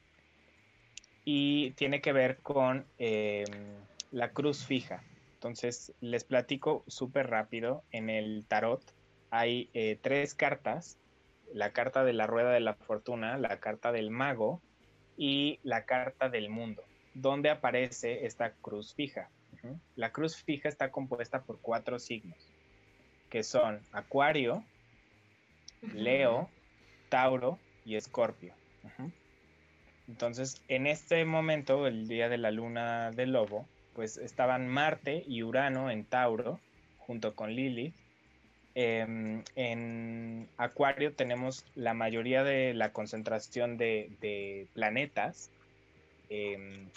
Y 1.24 1.72
tiene 1.72 2.00
que 2.00 2.12
ver 2.12 2.36
con 2.36 2.86
em, 2.98 3.44
la 4.12 4.30
cruz 4.30 4.64
fija. 4.64 5.02
Entonces, 5.34 5.92
les 6.00 6.22
platico 6.22 6.84
súper 6.86 7.28
rápido. 7.28 7.82
En 7.90 8.08
el 8.08 8.44
tarot 8.46 8.80
hay 9.30 9.68
eh, 9.74 9.98
tres 10.00 10.36
cartas. 10.36 10.96
La 11.52 11.72
carta 11.72 12.04
de 12.04 12.12
la 12.12 12.28
rueda 12.28 12.52
de 12.52 12.60
la 12.60 12.74
fortuna, 12.74 13.36
la 13.36 13.58
carta 13.58 13.90
del 13.90 14.12
mago 14.12 14.60
y 15.16 15.58
la 15.64 15.86
carta 15.86 16.28
del 16.28 16.48
mundo, 16.50 16.84
donde 17.14 17.50
aparece 17.50 18.26
esta 18.26 18.52
cruz 18.52 18.94
fija. 18.94 19.28
La 19.96 20.12
cruz 20.12 20.36
fija 20.36 20.68
está 20.68 20.92
compuesta 20.92 21.42
por 21.42 21.58
cuatro 21.60 21.98
signos, 21.98 22.38
que 23.28 23.42
son 23.42 23.80
Acuario, 23.90 24.62
Leo, 25.92 26.48
Tauro 27.16 27.58
y 27.86 27.96
Escorpio. 27.96 28.52
Entonces, 30.06 30.62
en 30.68 30.86
este 30.86 31.24
momento, 31.24 31.86
el 31.86 32.08
día 32.08 32.28
de 32.28 32.36
la 32.36 32.50
luna 32.50 33.10
del 33.10 33.32
lobo, 33.32 33.66
pues 33.94 34.18
estaban 34.18 34.68
Marte 34.68 35.24
y 35.26 35.42
Urano 35.42 35.90
en 35.90 36.04
Tauro, 36.04 36.60
junto 36.98 37.34
con 37.34 37.54
Lilith. 37.54 37.94
Em, 38.74 39.42
en 39.54 40.46
Acuario 40.58 41.14
tenemos 41.14 41.64
la 41.74 41.94
mayoría 41.94 42.44
de 42.44 42.74
la 42.74 42.92
concentración 42.92 43.78
de, 43.78 44.66
planetas. 44.74 45.50
Em, 46.28 46.90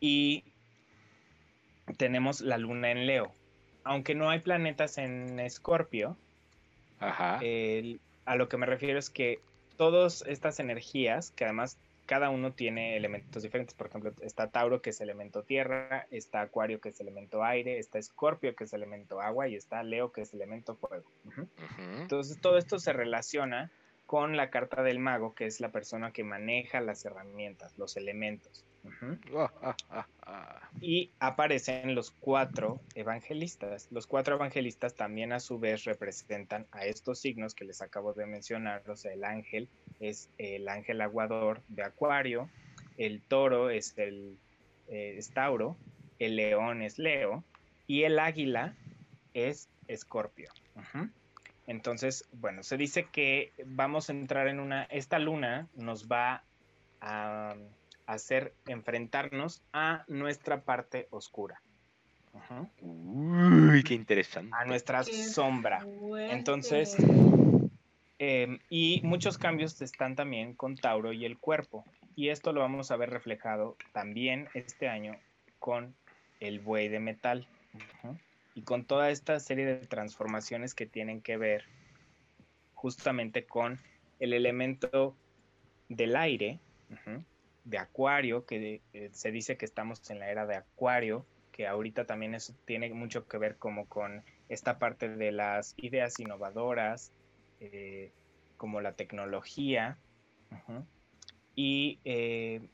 y 0.00 0.42
tenemos 1.98 2.40
la 2.40 2.56
luna 2.56 2.92
en 2.92 3.06
Leo. 3.06 3.30
Aunque 3.84 4.14
no 4.14 4.30
hay 4.30 4.38
planetas 4.38 4.96
en 4.96 5.38
Escorpio, 5.38 6.16
Ajá 6.98 7.40
a 8.26 8.36
lo 8.36 8.48
que 8.48 8.56
me 8.56 8.66
refiero 8.66 8.98
es 8.98 9.08
que 9.08 9.40
todas 9.76 10.22
estas 10.26 10.60
energías, 10.60 11.30
que 11.30 11.44
además 11.44 11.78
cada 12.06 12.30
uno 12.30 12.52
tiene 12.52 12.96
elementos 12.96 13.42
diferentes, 13.42 13.74
por 13.74 13.88
ejemplo, 13.88 14.12
está 14.20 14.48
Tauro 14.48 14.80
que 14.80 14.90
es 14.90 15.00
elemento 15.00 15.42
tierra, 15.42 16.06
está 16.10 16.40
Acuario 16.42 16.80
que 16.80 16.90
es 16.90 17.00
elemento 17.00 17.42
aire, 17.42 17.78
está 17.78 17.98
Escorpio 17.98 18.54
que 18.54 18.64
es 18.64 18.72
elemento 18.72 19.20
agua 19.20 19.48
y 19.48 19.56
está 19.56 19.82
Leo 19.82 20.12
que 20.12 20.22
es 20.22 20.32
elemento 20.32 20.76
fuego. 20.76 21.10
Entonces 21.98 22.40
todo 22.40 22.58
esto 22.58 22.78
se 22.78 22.92
relaciona 22.92 23.70
con 24.06 24.36
la 24.36 24.50
carta 24.50 24.82
del 24.82 25.00
mago, 25.00 25.34
que 25.34 25.46
es 25.46 25.60
la 25.60 25.72
persona 25.72 26.12
que 26.12 26.22
maneja 26.22 26.80
las 26.80 27.04
herramientas, 27.04 27.76
los 27.76 27.96
elementos. 27.96 28.64
Ah, 29.34 29.76
ah, 29.90 30.06
ah, 30.22 30.60
y 30.80 31.10
aparecen 31.20 31.94
los 31.94 32.10
cuatro 32.10 32.80
evangelistas. 32.94 33.88
Los 33.90 34.06
cuatro 34.06 34.36
evangelistas 34.36 34.94
también 34.94 35.32
a 35.32 35.40
su 35.40 35.58
vez 35.58 35.84
representan 35.84 36.66
a 36.72 36.84
estos 36.84 37.20
signos 37.20 37.54
que 37.54 37.64
les 37.64 37.82
acabo 37.82 38.12
de 38.12 38.26
mencionar. 38.26 38.82
O 38.88 38.96
sea, 38.96 39.12
el 39.12 39.24
ángel 39.24 39.68
es 40.00 40.28
el 40.38 40.68
ángel 40.68 41.00
aguador 41.00 41.62
de 41.68 41.82
Acuario, 41.82 42.48
el 42.98 43.22
toro 43.22 43.70
es 43.70 43.96
el 43.96 44.36
eh, 44.88 45.20
Tauro, 45.32 45.76
el 46.18 46.36
león 46.36 46.82
es 46.82 46.98
Leo 46.98 47.44
y 47.86 48.04
el 48.04 48.18
águila 48.18 48.74
es 49.34 49.68
Escorpio. 49.88 50.50
Entonces, 51.66 52.28
bueno, 52.32 52.62
se 52.62 52.76
dice 52.76 53.08
que 53.10 53.52
vamos 53.64 54.08
a 54.08 54.12
entrar 54.12 54.48
en 54.48 54.60
una, 54.60 54.84
esta 54.84 55.18
luna 55.18 55.66
nos 55.74 56.06
va 56.06 56.44
a 57.00 57.56
hacer 58.06 58.54
enfrentarnos 58.66 59.62
a 59.72 60.04
nuestra 60.08 60.62
parte 60.62 61.08
oscura. 61.10 61.60
Uy, 62.80 63.82
qué 63.82 63.94
interesante. 63.94 64.50
A 64.54 64.64
nuestra 64.64 65.02
sombra. 65.04 65.86
Entonces, 66.30 66.96
em, 68.18 68.58
y 68.68 69.00
muchos 69.02 69.38
cambios 69.38 69.80
están 69.80 70.16
también 70.16 70.54
con 70.54 70.76
Tauro 70.76 71.12
y 71.12 71.24
el 71.24 71.38
cuerpo. 71.38 71.84
Y 72.14 72.28
esto 72.28 72.52
lo 72.52 72.60
vamos 72.60 72.90
a 72.90 72.96
ver 72.96 73.10
reflejado 73.10 73.76
también 73.92 74.48
este 74.54 74.88
año 74.88 75.16
con 75.58 75.94
el 76.40 76.60
buey 76.60 76.88
de 76.88 77.00
metal. 77.00 77.48
Y 78.54 78.62
con 78.62 78.84
toda 78.84 79.10
esta 79.10 79.38
serie 79.40 79.66
de 79.66 79.86
transformaciones 79.86 80.74
que 80.74 80.86
tienen 80.86 81.20
que 81.20 81.36
ver 81.36 81.64
justamente 82.74 83.44
con 83.44 83.78
el 84.18 84.32
elemento 84.32 85.14
del 85.88 86.16
aire, 86.16 86.58
de 87.66 87.78
Acuario, 87.78 88.46
que 88.46 88.80
eh, 88.92 89.10
se 89.12 89.30
dice 89.32 89.56
que 89.56 89.64
estamos 89.64 90.08
en 90.10 90.20
la 90.20 90.30
era 90.30 90.46
de 90.46 90.54
Acuario, 90.54 91.26
que 91.50 91.66
ahorita 91.66 92.06
también 92.06 92.34
eso 92.34 92.54
tiene 92.64 92.88
mucho 92.94 93.26
que 93.26 93.38
ver 93.38 93.56
como 93.56 93.86
con 93.86 94.22
esta 94.48 94.78
parte 94.78 95.08
de 95.08 95.32
las 95.32 95.74
ideas 95.76 96.18
innovadoras, 96.20 97.12
eh, 97.60 98.12
como 98.56 98.80
la 98.80 98.92
tecnología. 98.92 99.98
Y 101.56 101.98
eh, 102.04 102.68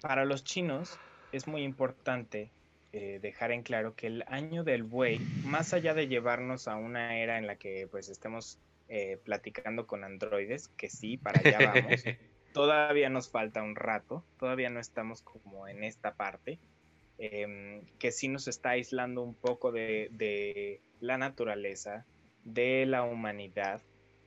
para 0.00 0.24
los 0.24 0.44
chinos 0.44 0.98
es 1.32 1.46
muy 1.46 1.62
importante 1.62 2.50
dejar 2.92 3.52
en 3.52 3.62
claro 3.62 3.96
que 3.96 4.06
el 4.06 4.22
año 4.28 4.64
del 4.64 4.82
buey, 4.82 5.18
más 5.44 5.72
allá 5.72 5.94
de 5.94 6.08
llevarnos 6.08 6.68
a 6.68 6.76
una 6.76 7.16
era 7.16 7.38
en 7.38 7.46
la 7.46 7.56
que 7.56 7.88
pues 7.90 8.10
estemos 8.10 8.58
platicando 9.24 9.86
con 9.86 10.04
androides, 10.04 10.68
que 10.68 10.90
sí, 10.90 11.16
para 11.16 11.40
allá 11.40 11.72
vamos, 11.72 12.04
todavía 12.52 13.08
nos 13.08 13.30
falta 13.30 13.62
un 13.62 13.76
rato, 13.76 14.24
todavía 14.38 14.70
no 14.70 14.80
estamos 14.80 15.22
como 15.22 15.68
en 15.68 15.84
esta 15.84 16.14
parte, 16.14 16.58
em, 17.18 17.84
que 17.98 18.12
sí 18.12 18.28
nos 18.28 18.48
está 18.48 18.70
aislando 18.70 19.22
un 19.22 19.34
poco 19.34 19.72
de 19.72 20.80
la 21.00 21.18
naturaleza, 21.18 22.06
de 22.44 22.86
la 22.86 23.02
humanidad, 23.02 23.82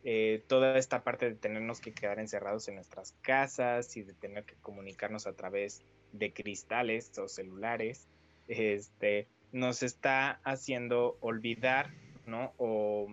eh, 0.08 0.44
toda 0.46 0.78
esta 0.78 1.04
parte 1.04 1.28
de 1.28 1.36
tenernos 1.36 1.82
que 1.82 1.92
quedar 1.92 2.20
encerrados 2.20 2.68
en 2.68 2.76
nuestras 2.76 3.14
casas 3.24 3.98
y 3.98 4.04
de 4.04 4.14
tener 4.14 4.44
que 4.44 4.54
comunicarnos 4.62 5.26
a 5.26 5.34
través 5.34 5.84
de 6.12 6.32
cristales 6.32 7.18
o 7.18 7.28
celulares, 7.28 8.08
este, 8.48 9.28
nos 9.52 9.82
está 9.82 10.40
haciendo 10.44 11.18
olvidar, 11.22 11.90
¿no? 12.28 12.54
O, 12.58 13.08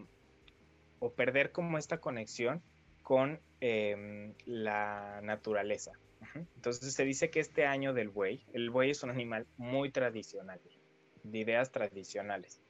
perder 1.16 1.50
como 1.50 1.78
esta 1.78 1.98
conexión 1.98 2.62
con 3.02 3.40
em, 3.60 4.34
la 4.46 5.20
naturaleza. 5.22 5.92
Entonces 6.34 6.94
se 6.94 7.04
dice 7.04 7.30
que 7.30 7.40
este 7.40 7.66
año 7.66 7.92
del 7.92 8.08
buey, 8.08 8.46
el 8.52 8.70
buey 8.70 8.90
es 8.90 9.02
un 9.02 9.10
animal 9.10 9.46
muy 9.56 9.90
tradicional, 9.90 10.60
de 11.24 11.38
ideas 11.38 11.72
tradicionales, 11.72 12.62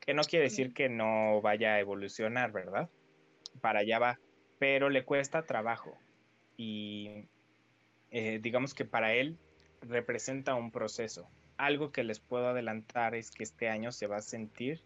que 0.00 0.14
no 0.14 0.22
quiere 0.24 0.46
decir 0.46 0.74
que 0.74 0.88
no 0.88 1.40
vaya 1.40 1.74
a 1.74 1.80
evolucionar, 1.80 2.50
¿verdad? 2.50 2.90
para 3.60 3.80
allá 3.80 3.98
va, 3.98 4.20
pero 4.58 4.90
le 4.90 5.04
cuesta 5.04 5.42
trabajo 5.42 5.98
y 6.56 7.26
eh, 8.10 8.38
digamos 8.42 8.74
que 8.74 8.84
para 8.84 9.14
él 9.14 9.38
representa 9.80 10.54
un 10.54 10.70
proceso. 10.70 11.28
Algo 11.56 11.92
que 11.92 12.04
les 12.04 12.20
puedo 12.20 12.48
adelantar 12.48 13.14
es 13.14 13.30
que 13.30 13.42
este 13.42 13.68
año 13.68 13.92
se 13.92 14.06
va 14.06 14.16
a 14.16 14.22
sentir 14.22 14.82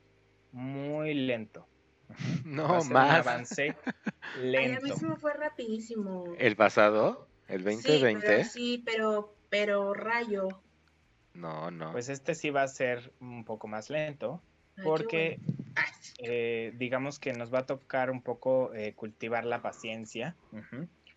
muy 0.53 1.15
lento. 1.15 1.67
No, 2.45 2.85
más. 2.85 3.27
avance 3.27 3.77
lento. 4.43 4.95
a 4.95 4.97
mí 4.97 5.17
fue 5.21 5.33
rapidísimo. 5.35 6.35
¿El 6.39 6.57
pasado? 6.57 7.27
¿El 7.49 7.65
2020? 7.65 8.45
Sí, 8.45 8.83
pero, 8.85 9.35
pero, 9.51 9.95
rayo. 9.95 10.49
No, 11.35 11.71
no. 11.71 11.93
Pues 11.93 12.09
este 12.09 12.35
sí 12.35 12.51
va 12.51 12.63
a 12.63 12.69
ser 12.69 13.13
un 13.21 13.45
poco 13.45 13.67
más 13.67 13.91
lento, 13.91 14.41
porque 14.83 15.41
eh, 16.19 16.73
digamos 16.77 17.19
que 17.19 17.33
nos 17.33 17.53
va 17.53 17.61
a 17.61 17.67
tocar 17.67 18.11
un 18.11 18.23
poco 18.23 18.73
eh, 18.75 18.95
cultivar 18.95 19.45
la 19.45 19.61
paciencia. 19.61 20.37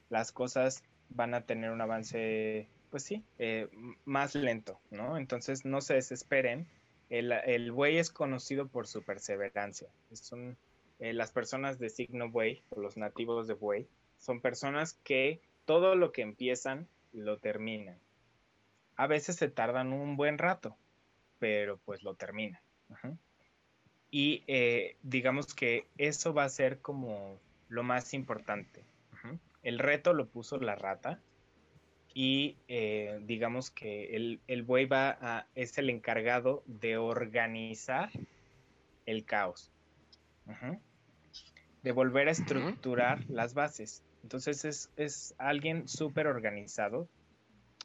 Las 0.09 0.31
cosas 0.31 0.83
van 1.09 1.33
a 1.33 1.41
tener 1.41 1.71
un 1.71 1.81
avance, 1.81 2.67
pues 2.89 3.03
sí, 3.03 3.23
eh, 3.37 3.69
más 4.05 4.35
lento, 4.35 4.79
¿no? 4.89 5.17
Entonces 5.17 5.65
no 5.65 5.81
se 5.81 5.95
desesperen. 5.95 6.67
El, 7.09 7.71
buey 7.71 7.97
es 7.97 8.09
conocido 8.09 8.67
por 8.67 8.87
su 8.87 9.01
perseverancia. 9.01 9.87
Son 10.99 11.17
las 11.17 11.31
personas 11.31 11.79
de 11.79 11.89
signo 11.89 12.29
buey, 12.29 12.63
o 12.69 12.81
los 12.81 12.97
nativos 12.97 13.47
de 13.47 13.53
buey, 13.53 13.87
son 14.17 14.41
personas 14.41 14.93
que 15.03 15.41
todo 15.65 15.95
lo 15.95 16.11
que 16.11 16.21
empiezan 16.21 16.87
lo 17.13 17.37
terminan. 17.37 17.99
A 18.95 19.07
veces 19.07 19.35
se 19.35 19.49
tardan 19.49 19.93
un 19.93 20.17
buen 20.17 20.37
rato, 20.37 20.75
pero 21.39 21.77
pues 21.85 22.03
lo 22.03 22.15
terminan. 22.15 22.61
Y 24.09 24.43
eh, 24.47 24.95
digamos 25.03 25.53
que 25.53 25.87
eso 25.97 26.33
va 26.33 26.45
a 26.45 26.49
ser 26.49 26.79
como 26.79 27.39
lo 27.69 27.83
más 27.83 28.13
importante. 28.13 28.83
El 29.63 29.79
reto 29.79 30.13
lo 30.13 30.27
puso 30.27 30.57
la 30.59 30.75
rata 30.75 31.19
y 32.13 32.55
eh, 32.67 33.19
digamos 33.23 33.69
que 33.69 34.15
el, 34.15 34.63
buey 34.63 34.85
va 34.85 35.17
a, 35.21 35.47
es 35.55 35.77
el 35.77 35.89
encargado 35.89 36.63
de 36.65 36.97
organizar 36.97 38.09
el 39.05 39.25
caos, 39.25 39.71
de 41.87 41.93
volver 41.93 42.27
a 42.27 42.31
estructurar 42.31 43.23
las 43.29 43.53
bases. 43.53 44.03
Entonces 44.21 44.65
es, 44.65 44.89
es 44.97 45.33
alguien 45.37 45.87
súper 45.87 46.27
organizado. 46.27 47.07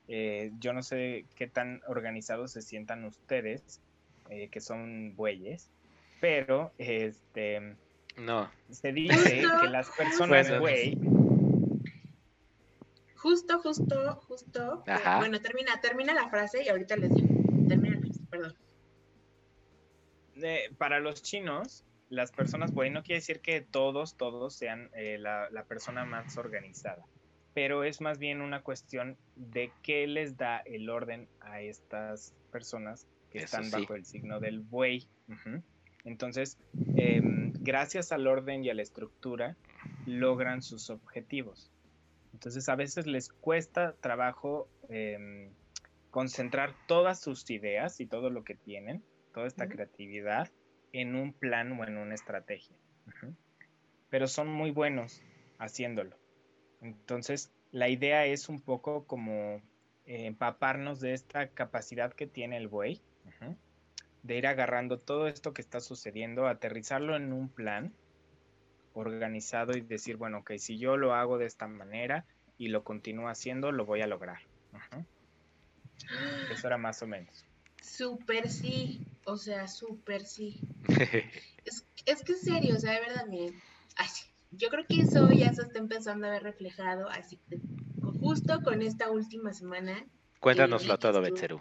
Eh, 0.08 0.50
yo 0.58 0.72
no 0.72 0.82
sé 0.82 1.24
qué 1.36 1.46
tan 1.46 1.80
organizados 1.86 2.50
se 2.50 2.62
sientan 2.62 3.04
ustedes, 3.04 3.80
que 4.50 4.60
son 4.60 5.14
bueyes, 5.14 5.70
pero 6.20 6.72
este 6.78 7.76
no. 8.16 8.50
se 8.70 8.92
dice 8.92 9.42
que 9.60 9.68
las 9.68 9.90
personas 9.90 10.58
güey 10.58 10.98
justo 13.14 13.60
justo 13.60 14.22
justo. 14.26 14.82
Bueno 15.18 15.40
termina 15.40 15.80
termina 15.80 16.14
la 16.14 16.28
frase 16.30 16.64
y 16.64 16.68
ahorita 16.70 16.96
les 16.96 17.14
digo. 17.14 17.28
Termina 17.68 18.00
perdón. 18.30 18.54
Para 20.78 20.98
los 20.98 21.22
chinos 21.22 21.84
las 22.12 22.30
personas 22.30 22.72
güey 22.72 22.90
no 22.90 23.02
quiere 23.02 23.20
decir 23.20 23.40
que 23.40 23.60
todos 23.60 24.16
todos 24.16 24.54
sean 24.54 24.90
eh, 24.94 25.16
la, 25.18 25.48
la 25.50 25.64
persona 25.64 26.04
más 26.04 26.36
organizada 26.36 27.04
pero 27.54 27.84
es 27.84 28.00
más 28.00 28.18
bien 28.18 28.40
una 28.40 28.62
cuestión 28.62 29.16
de 29.36 29.72
qué 29.82 30.06
les 30.06 30.36
da 30.36 30.58
el 30.58 30.88
orden 30.88 31.28
a 31.40 31.60
estas 31.60 32.34
personas 32.50 33.06
que 33.30 33.38
están 33.38 33.70
bajo 33.70 33.94
el 33.94 34.04
signo 34.04 34.40
del 34.40 34.60
buey. 34.60 35.06
Entonces, 36.04 36.58
em, 36.96 37.52
gracias 37.60 38.12
al 38.12 38.26
orden 38.26 38.64
y 38.64 38.70
a 38.70 38.74
la 38.74 38.82
estructura, 38.82 39.56
logran 40.06 40.62
sus 40.62 40.90
objetivos. 40.90 41.70
Entonces, 42.32 42.68
a 42.68 42.76
veces 42.76 43.06
les 43.06 43.28
cuesta 43.28 43.94
trabajo 44.00 44.68
em, 44.88 45.50
concentrar 46.10 46.74
todas 46.86 47.20
sus 47.20 47.48
ideas 47.50 48.00
y 48.00 48.06
todo 48.06 48.30
lo 48.30 48.44
que 48.44 48.54
tienen, 48.54 49.02
toda 49.32 49.46
esta 49.46 49.68
creatividad, 49.68 50.50
en 50.92 51.14
un 51.14 51.32
plan 51.32 51.72
o 51.72 51.84
en 51.84 51.96
una 51.96 52.14
estrategia. 52.14 52.76
Pero 54.10 54.28
son 54.28 54.48
muy 54.48 54.70
buenos 54.70 55.22
haciéndolo. 55.58 56.16
Entonces, 56.80 57.52
la 57.70 57.88
idea 57.88 58.26
es 58.26 58.48
un 58.48 58.60
poco 58.60 59.06
como 59.06 59.62
eh, 60.04 60.26
empaparnos 60.26 61.00
de 61.00 61.14
esta 61.14 61.48
capacidad 61.48 62.12
que 62.12 62.26
tiene 62.26 62.56
el 62.56 62.68
buey 62.68 63.00
de 64.22 64.36
ir 64.36 64.46
agarrando 64.46 64.98
todo 64.98 65.26
esto 65.26 65.52
que 65.52 65.62
está 65.62 65.80
sucediendo, 65.80 66.46
aterrizarlo 66.46 67.16
en 67.16 67.32
un 67.32 67.48
plan 67.48 67.92
organizado 68.92 69.76
y 69.76 69.80
decir, 69.80 70.16
bueno, 70.16 70.38
ok, 70.38 70.52
si 70.58 70.78
yo 70.78 70.96
lo 70.96 71.14
hago 71.14 71.38
de 71.38 71.46
esta 71.46 71.66
manera 71.66 72.26
y 72.56 72.68
lo 72.68 72.84
continúo 72.84 73.28
haciendo, 73.28 73.72
lo 73.72 73.84
voy 73.84 74.00
a 74.02 74.06
lograr. 74.06 74.38
Eso 76.50 76.66
era 76.66 76.78
más 76.78 77.02
o 77.02 77.06
menos. 77.06 77.44
Súper 77.80 78.48
sí, 78.48 79.06
o 79.24 79.36
sea, 79.36 79.68
súper 79.68 80.24
sí. 80.24 80.60
es, 81.64 81.84
es, 82.06 82.22
que 82.22 82.32
es 82.32 82.40
serio, 82.40 82.76
o 82.76 82.78
sea, 82.78 82.92
de 82.92 83.00
verdad, 83.00 83.26
miren, 83.26 83.60
yo 84.52 84.68
creo 84.68 84.84
que 84.86 85.00
eso 85.00 85.30
ya 85.30 85.52
se 85.52 85.62
está 85.62 85.78
empezando 85.78 86.26
a 86.26 86.30
ver 86.30 86.42
reflejado, 86.42 87.08
así 87.08 87.38
que 87.48 87.58
justo 88.20 88.62
con 88.62 88.82
esta 88.82 89.10
última 89.10 89.52
semana. 89.52 90.04
Cuéntanoslo 90.40 90.98
todo, 90.98 91.20
Betseru 91.20 91.60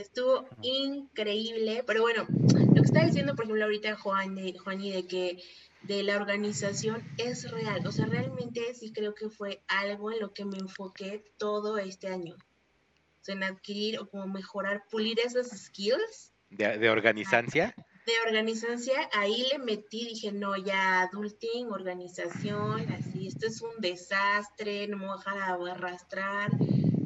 estuvo 0.00 0.46
increíble. 0.62 1.82
Pero 1.86 2.02
bueno, 2.02 2.26
lo 2.28 2.74
que 2.74 2.80
está 2.80 3.04
diciendo, 3.04 3.34
por 3.34 3.44
ejemplo, 3.44 3.64
ahorita 3.64 3.96
Juan, 3.96 4.34
de, 4.34 4.54
y 4.80 4.90
de 4.90 5.06
que 5.06 5.42
de 5.82 6.02
la 6.02 6.16
organización 6.16 7.06
es 7.16 7.50
real. 7.50 7.86
O 7.86 7.92
sea, 7.92 8.06
realmente 8.06 8.74
sí 8.74 8.92
creo 8.92 9.14
que 9.14 9.30
fue 9.30 9.62
algo 9.68 10.12
en 10.12 10.20
lo 10.20 10.32
que 10.32 10.44
me 10.44 10.58
enfoqué 10.58 11.24
todo 11.36 11.78
este 11.78 12.08
año. 12.08 12.34
O 12.34 13.24
sea, 13.24 13.34
en 13.34 13.42
adquirir 13.42 13.98
o 13.98 14.08
como 14.08 14.26
mejorar, 14.26 14.84
pulir 14.90 15.18
esas 15.20 15.48
skills. 15.48 16.32
¿De, 16.50 16.78
de 16.78 16.90
organizancia? 16.90 17.74
De 18.06 18.12
organizancia, 18.26 19.08
ahí 19.12 19.46
le 19.52 19.58
metí, 19.58 20.06
dije, 20.06 20.32
no, 20.32 20.56
ya 20.56 21.02
adulting, 21.02 21.70
organización, 21.70 22.90
así, 22.92 23.28
esto 23.28 23.46
es 23.46 23.60
un 23.60 23.80
desastre, 23.80 24.88
no 24.88 24.96
me 24.96 25.06
voy 25.06 25.14
a 25.14 25.18
dejar 25.18 25.76
arrastrar, 25.76 26.50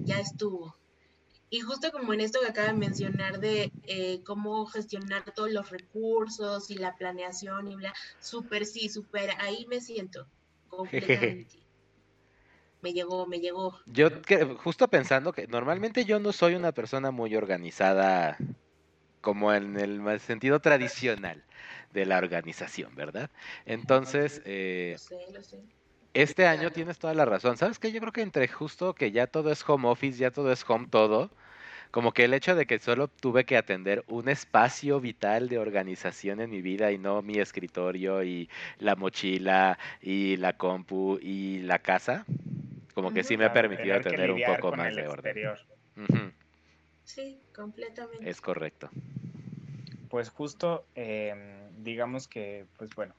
ya 0.05 0.21
estuvo. 0.21 0.77
Y 1.51 1.61
justo 1.61 1.91
como 1.93 2.15
en 2.15 2.21
esto 2.21 2.41
que 2.41 2.49
acaba 2.49 2.69
de 2.69 2.79
mencionar 2.79 3.39
de 3.39 3.71
eh, 3.83 4.23
cómo 4.25 4.65
gestionar 4.65 5.25
todos 5.35 5.51
los 5.51 5.69
recursos 5.71 6.71
y 6.71 6.77
la 6.77 6.97
planeación 6.97 7.69
y 7.69 7.77
bla, 7.77 7.93
súper 8.21 8.65
sí, 8.65 8.89
súper, 8.89 9.33
ahí 9.39 9.67
me 9.69 9.81
siento 9.81 10.27
completamente. 10.69 11.59
me 12.81 12.93
llegó, 12.93 13.27
me 13.27 13.39
llegó. 13.39 13.79
Yo 13.87 14.23
que, 14.23 14.45
justo 14.45 14.89
pensando 14.89 15.33
que 15.33 15.47
normalmente 15.47 16.05
yo 16.05 16.19
no 16.19 16.33
soy 16.33 16.55
una 16.55 16.73
persona 16.73 17.11
muy 17.11 17.37
organizada 17.37 18.39
como 19.23 19.55
en 19.55 19.79
el 19.79 20.21
sentido 20.21 20.61
tradicional 20.61 21.45
de 21.93 22.07
la 22.07 22.19
organización, 22.19 22.95
¿verdad? 22.97 23.31
Entonces, 23.65 24.43
eh, 24.45 24.97
este 26.15 26.47
año 26.47 26.71
tienes 26.71 26.99
toda 26.99 27.15
la 27.15 27.25
razón. 27.25 27.57
¿Sabes 27.57 27.79
qué? 27.79 27.93
Yo 27.93 28.01
creo 28.01 28.13
que 28.13 28.23
entre 28.23 28.49
justo 28.49 28.95
que 28.95 29.13
ya 29.13 29.27
todo 29.27 29.51
es 29.53 29.67
home 29.69 29.89
office, 29.89 30.19
ya 30.19 30.31
todo 30.31 30.53
es 30.53 30.65
home 30.69 30.89
todo, 30.91 31.31
como 31.91 32.13
que 32.13 32.25
el 32.25 32.35
hecho 32.35 32.55
de 32.57 32.67
que 32.67 32.79
solo 32.81 33.09
tuve 33.09 33.45
que 33.45 33.57
atender 33.57 34.05
un 34.09 34.29
espacio 34.29 35.01
vital 35.01 35.49
de 35.49 35.59
organización 35.59 36.41
en 36.41 36.51
mi 36.51 36.63
vida 36.63 36.93
y 36.93 36.99
no 36.99 37.23
mi 37.23 37.39
escritorio 37.39 38.25
y 38.25 38.51
la 38.79 38.97
mochila 38.97 39.79
y 40.01 40.37
la 40.39 40.55
compu 40.57 41.19
y 41.23 41.61
la 41.61 41.79
casa, 41.81 42.27
como 42.95 43.13
que 43.13 43.25
sí 43.25 43.37
me 43.37 43.45
ha 43.47 43.53
permitido 43.53 44.01
tener 44.01 44.31
un 44.33 44.43
poco 44.43 44.73
más 44.73 44.95
de 44.97 45.07
orden. 45.09 45.41
Sí, 47.05 47.43
completamente. 47.55 48.29
Es 48.29 48.41
correcto. 48.41 48.91
Pues 50.09 50.31
justo, 50.31 50.87
em, 50.95 51.83
digamos 51.83 52.29
que, 52.29 52.67
pues 52.77 52.91
bueno, 52.95 53.15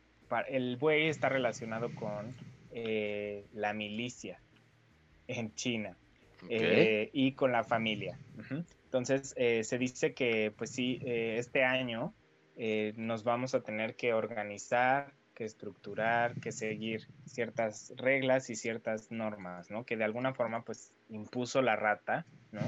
el 0.48 0.78
buey 0.78 1.08
está 1.08 1.30
relacionado 1.30 1.94
con 1.94 2.36
eh, 2.70 3.48
la 3.52 3.74
milicia 3.74 4.44
en 5.28 5.54
China 5.56 5.98
eh, 6.50 7.10
y 7.14 7.34
con 7.36 7.52
la 7.52 7.64
familia. 7.64 8.20
Entonces, 8.86 9.34
eh, 9.38 9.64
se 9.64 9.78
dice 9.78 10.14
que, 10.14 10.54
pues 10.56 10.72
sí, 10.72 11.00
este 11.04 11.64
año 11.64 12.16
nos 12.96 13.24
vamos 13.24 13.56
a 13.56 13.64
tener 13.64 13.96
que 13.96 14.14
organizar, 14.14 15.16
que 15.34 15.46
estructurar, 15.46 16.38
que 16.38 16.52
seguir 16.52 17.02
ciertas 17.26 17.92
reglas 17.98 18.52
y 18.52 18.56
ciertas 18.56 19.10
normas, 19.10 19.72
¿no? 19.72 19.84
Que 19.84 19.98
de 19.98 20.04
alguna 20.04 20.36
forma, 20.36 20.64
pues, 20.64 20.94
impuso 21.08 21.64
la 21.64 21.76
rata, 21.76 22.28
¿no? 22.54 22.62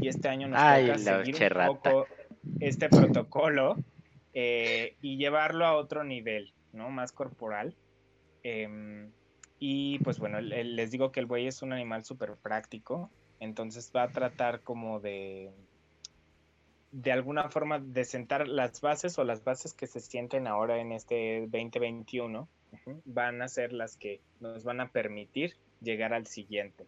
Y 0.00 0.08
este 0.08 0.28
año 0.28 0.48
nos 0.48 0.58
toca 0.58 0.98
seguir 0.98 1.36
un 1.54 1.66
poco 1.66 2.06
este 2.60 2.88
protocolo 2.88 3.76
y 4.32 5.16
llevarlo 5.16 5.66
a 5.66 5.74
otro 5.76 6.04
nivel, 6.04 6.52
¿no? 6.72 6.90
Más 6.90 7.12
corporal. 7.12 7.74
Em, 8.42 9.10
y 9.58 9.98
pues 10.00 10.18
bueno, 10.18 10.40
les 10.40 10.90
digo 10.90 11.12
que 11.12 11.20
el 11.20 11.26
buey 11.26 11.46
es 11.46 11.62
un 11.62 11.72
animal 11.72 12.04
súper 12.04 12.34
práctico, 12.34 13.10
entonces 13.38 13.92
va 13.94 14.04
a 14.04 14.10
tratar 14.10 14.60
como 14.62 14.98
de, 14.98 15.52
de 16.90 17.12
alguna 17.12 17.48
forma, 17.48 17.78
de 17.78 18.04
sentar 18.04 18.48
las 18.48 18.80
bases 18.80 19.18
o 19.18 19.24
las 19.24 19.44
bases 19.44 19.72
que 19.72 19.86
se 19.86 20.00
sienten 20.00 20.46
ahora 20.46 20.80
en 20.80 20.92
este 20.92 21.42
2021, 21.42 22.48
van 23.04 23.42
a 23.42 23.48
ser 23.48 23.72
las 23.72 23.96
que 23.96 24.20
nos 24.40 24.64
van 24.64 24.80
a 24.80 24.88
permitir 24.88 25.54
llegar 25.80 26.12
al 26.12 26.26
siguiente. 26.26 26.86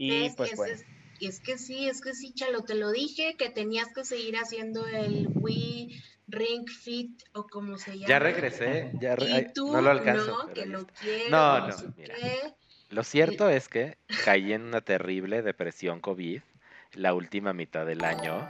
Y 0.00 0.30
pues 0.30 0.54
bueno. 0.54 0.74
Es, 1.20 1.40
que 1.40 1.58
sí, 1.58 1.88
es 1.88 2.00
que 2.00 2.14
sí, 2.14 2.32
Chalo, 2.32 2.62
te 2.62 2.76
lo 2.76 2.92
dije, 2.92 3.34
que 3.36 3.50
tenías 3.50 3.88
que 3.92 4.04
seguir 4.04 4.36
haciendo 4.36 4.86
el 4.86 5.28
Wii 5.34 6.00
Ring 6.28 6.68
Fit 6.68 7.24
o 7.32 7.48
como 7.48 7.76
se 7.78 7.94
llama. 7.94 8.06
Ya 8.06 8.20
regresé, 8.20 8.92
ya 9.00 9.16
no 9.16 9.82
lo 9.82 9.90
alcanzo. 9.90 10.44
No, 10.46 10.54
que 10.54 10.66
lo 10.66 10.86
quiero, 10.86 11.30
no, 11.30 11.66
no, 11.66 11.76
mira. 11.96 12.14
Lo 12.90 13.02
cierto 13.02 13.50
es 13.50 13.68
que 13.68 13.98
caí 14.24 14.52
en 14.52 14.62
una 14.62 14.80
terrible 14.80 15.42
depresión 15.42 16.00
COVID 16.00 16.40
la 16.94 17.12
última 17.12 17.52
mitad 17.52 17.84
del 17.84 18.04
año, 18.04 18.48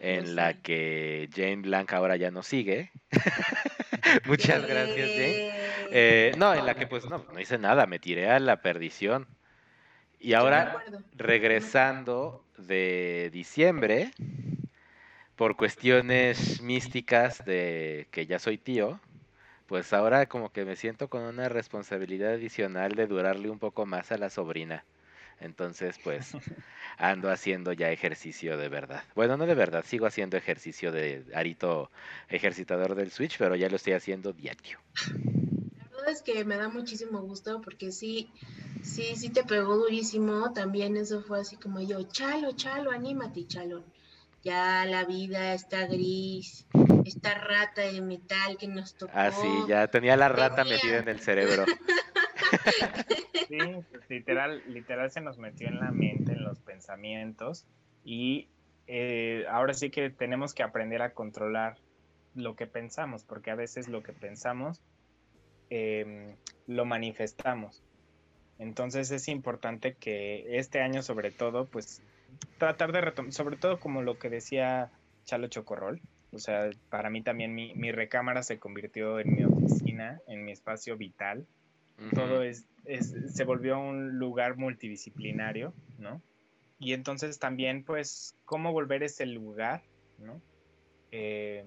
en 0.00 0.34
la 0.34 0.54
que 0.54 1.28
Jane 1.34 1.56
Blanc 1.56 1.92
ahora 1.92 2.16
ya 2.16 2.30
no 2.30 2.42
sigue. 2.42 2.90
Muchas 4.24 4.66
gracias, 4.66 5.10
Jane. 5.10 5.52
Eh, 5.90 6.32
no, 6.38 6.54
en 6.54 6.64
la 6.64 6.74
que 6.74 6.86
pues 6.86 7.04
no, 7.04 7.26
no 7.30 7.38
hice 7.38 7.58
nada, 7.58 7.86
me 7.86 7.98
tiré 7.98 8.30
a 8.30 8.40
la 8.40 8.62
perdición. 8.62 9.28
Y 10.24 10.32
ahora, 10.32 10.82
regresando 11.12 12.42
de 12.56 13.28
diciembre, 13.30 14.10
por 15.36 15.54
cuestiones 15.54 16.62
místicas 16.62 17.44
de 17.44 18.08
que 18.10 18.24
ya 18.24 18.38
soy 18.38 18.56
tío, 18.56 18.98
pues 19.66 19.92
ahora 19.92 20.24
como 20.24 20.50
que 20.50 20.64
me 20.64 20.76
siento 20.76 21.08
con 21.08 21.24
una 21.24 21.50
responsabilidad 21.50 22.32
adicional 22.32 22.92
de 22.92 23.06
durarle 23.06 23.50
un 23.50 23.58
poco 23.58 23.84
más 23.84 24.12
a 24.12 24.16
la 24.16 24.30
sobrina. 24.30 24.86
Entonces, 25.40 26.00
pues 26.02 26.32
ando 26.96 27.30
haciendo 27.30 27.74
ya 27.74 27.90
ejercicio 27.90 28.56
de 28.56 28.70
verdad. 28.70 29.04
Bueno, 29.14 29.36
no 29.36 29.44
de 29.44 29.54
verdad, 29.54 29.84
sigo 29.84 30.06
haciendo 30.06 30.38
ejercicio 30.38 30.90
de 30.90 31.22
arito 31.34 31.90
ejercitador 32.30 32.94
del 32.94 33.10
Switch, 33.10 33.36
pero 33.36 33.56
ya 33.56 33.68
lo 33.68 33.76
estoy 33.76 33.92
haciendo 33.92 34.32
diario. 34.32 34.78
La 35.90 35.96
verdad 35.98 36.12
es 36.12 36.22
que 36.22 36.46
me 36.46 36.56
da 36.56 36.70
muchísimo 36.70 37.20
gusto 37.20 37.60
porque 37.60 37.92
sí, 37.92 38.32
sí, 38.84 39.16
sí 39.16 39.30
te 39.30 39.42
pegó 39.42 39.76
durísimo. 39.76 40.52
También 40.52 40.96
eso 40.96 41.22
fue 41.22 41.40
así 41.40 41.56
como 41.56 41.80
yo, 41.80 42.02
chalo, 42.04 42.52
chalo, 42.52 42.90
anímate, 42.90 43.46
chalo 43.46 43.84
ya 44.44 44.84
la 44.84 45.04
vida 45.04 45.54
está 45.54 45.86
gris, 45.86 46.66
esta 47.06 47.34
rata 47.34 47.80
de 47.80 48.00
metal 48.02 48.58
que 48.58 48.68
nos 48.68 48.94
tocó. 48.94 49.12
Ah, 49.14 49.30
sí, 49.32 49.48
ya 49.66 49.88
tenía 49.88 50.16
la 50.16 50.28
rata 50.28 50.64
metida 50.64 50.98
en 50.98 51.08
el 51.08 51.20
cerebro. 51.20 51.64
Sí, 53.48 53.58
pues, 53.90 54.08
literal, 54.08 54.62
literal 54.68 55.10
se 55.10 55.20
nos 55.20 55.38
metió 55.38 55.68
en 55.68 55.78
la 55.78 55.90
mente, 55.90 56.32
en 56.32 56.44
los 56.44 56.60
pensamientos 56.60 57.66
y 58.02 58.48
eh, 58.86 59.44
ahora 59.50 59.74
sí 59.74 59.90
que 59.90 60.08
tenemos 60.08 60.54
que 60.54 60.62
aprender 60.62 61.02
a 61.02 61.12
controlar 61.12 61.76
lo 62.34 62.56
que 62.56 62.66
pensamos, 62.66 63.22
porque 63.22 63.50
a 63.50 63.54
veces 63.54 63.88
lo 63.88 64.02
que 64.02 64.12
pensamos 64.12 64.80
em, 65.68 66.36
lo 66.66 66.84
manifestamos. 66.84 67.82
Entonces 68.58 69.10
es 69.10 69.28
importante 69.28 69.94
que 69.94 70.58
este 70.58 70.80
año 70.80 71.02
sobre 71.02 71.30
todo, 71.30 71.66
pues 71.66 72.02
tratar 72.58 72.92
de 72.92 73.00
retomar, 73.00 73.32
sobre 73.32 73.56
todo 73.56 73.80
como 73.80 74.02
lo 74.02 74.18
que 74.18 74.30
decía 74.30 74.90
Chalo 75.24 75.48
Chocorrol, 75.48 76.00
o 76.34 76.38
sea, 76.38 76.70
para 76.90 77.10
mí 77.10 77.22
también 77.22 77.54
mi, 77.54 77.74
mi, 77.74 77.92
recámara 77.92 78.42
se 78.42 78.58
convirtió 78.58 79.20
en 79.20 79.34
mi 79.34 79.44
oficina, 79.44 80.20
en 80.26 80.44
mi 80.44 80.52
espacio 80.52 80.96
vital. 80.96 81.46
Todo 82.12 82.42
es, 82.42 82.66
es, 82.84 83.14
se 83.32 83.44
volvió 83.44 83.78
un 83.78 84.18
lugar 84.18 84.56
multidisciplinario, 84.56 85.72
¿no? 85.98 86.20
Y 86.80 86.92
entonces 86.92 87.38
también, 87.38 87.84
pues, 87.84 88.36
cómo 88.44 88.72
volver 88.72 89.04
ese 89.04 89.26
lugar, 89.26 89.82
¿no? 90.18 90.40
Eh, 91.12 91.64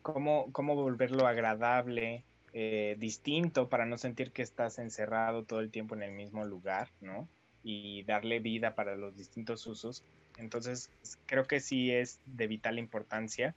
cómo, 0.00 0.50
cómo 0.52 0.74
volverlo 0.74 1.26
agradable, 1.26 2.24
eh, 2.54 2.96
distinto, 2.98 3.68
para 3.68 3.84
no 3.84 3.98
sentir 3.98 4.32
que 4.32 4.42
estás 4.42 4.78
encerrado 4.78 5.44
todo 5.44 5.60
el 5.60 5.70
tiempo 5.70 5.94
en 5.94 6.02
el 6.02 6.12
mismo 6.12 6.46
lugar, 6.46 6.88
¿no? 7.02 7.28
y 7.64 8.02
darle 8.04 8.38
vida 8.38 8.74
para 8.76 8.94
los 8.94 9.16
distintos 9.16 9.66
usos. 9.66 10.04
Entonces, 10.38 10.90
creo 11.26 11.44
que 11.44 11.58
sí 11.58 11.90
es 11.90 12.20
de 12.26 12.46
vital 12.46 12.78
importancia 12.78 13.54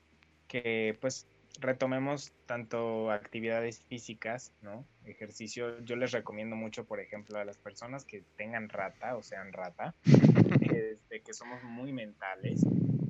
que 0.47 0.97
pues 1.01 1.27
retomemos 1.59 2.31
tanto 2.45 3.11
actividades 3.11 3.81
físicas, 3.89 4.53
¿no? 4.61 4.85
Ejercicio. 5.05 5.79
Yo 5.83 5.97
les 5.97 6.11
recomiendo 6.11 6.55
mucho, 6.55 6.85
por 6.85 6.99
ejemplo, 6.99 7.37
a 7.37 7.45
las 7.45 7.57
personas 7.57 8.05
que 8.05 8.23
tengan 8.37 8.69
rata 8.69 9.17
o 9.17 9.23
sean 9.23 9.51
rata, 9.51 9.93
de 10.05 10.97
que 11.25 11.33
somos 11.33 11.61
muy 11.63 11.91
mentales. 11.91 12.61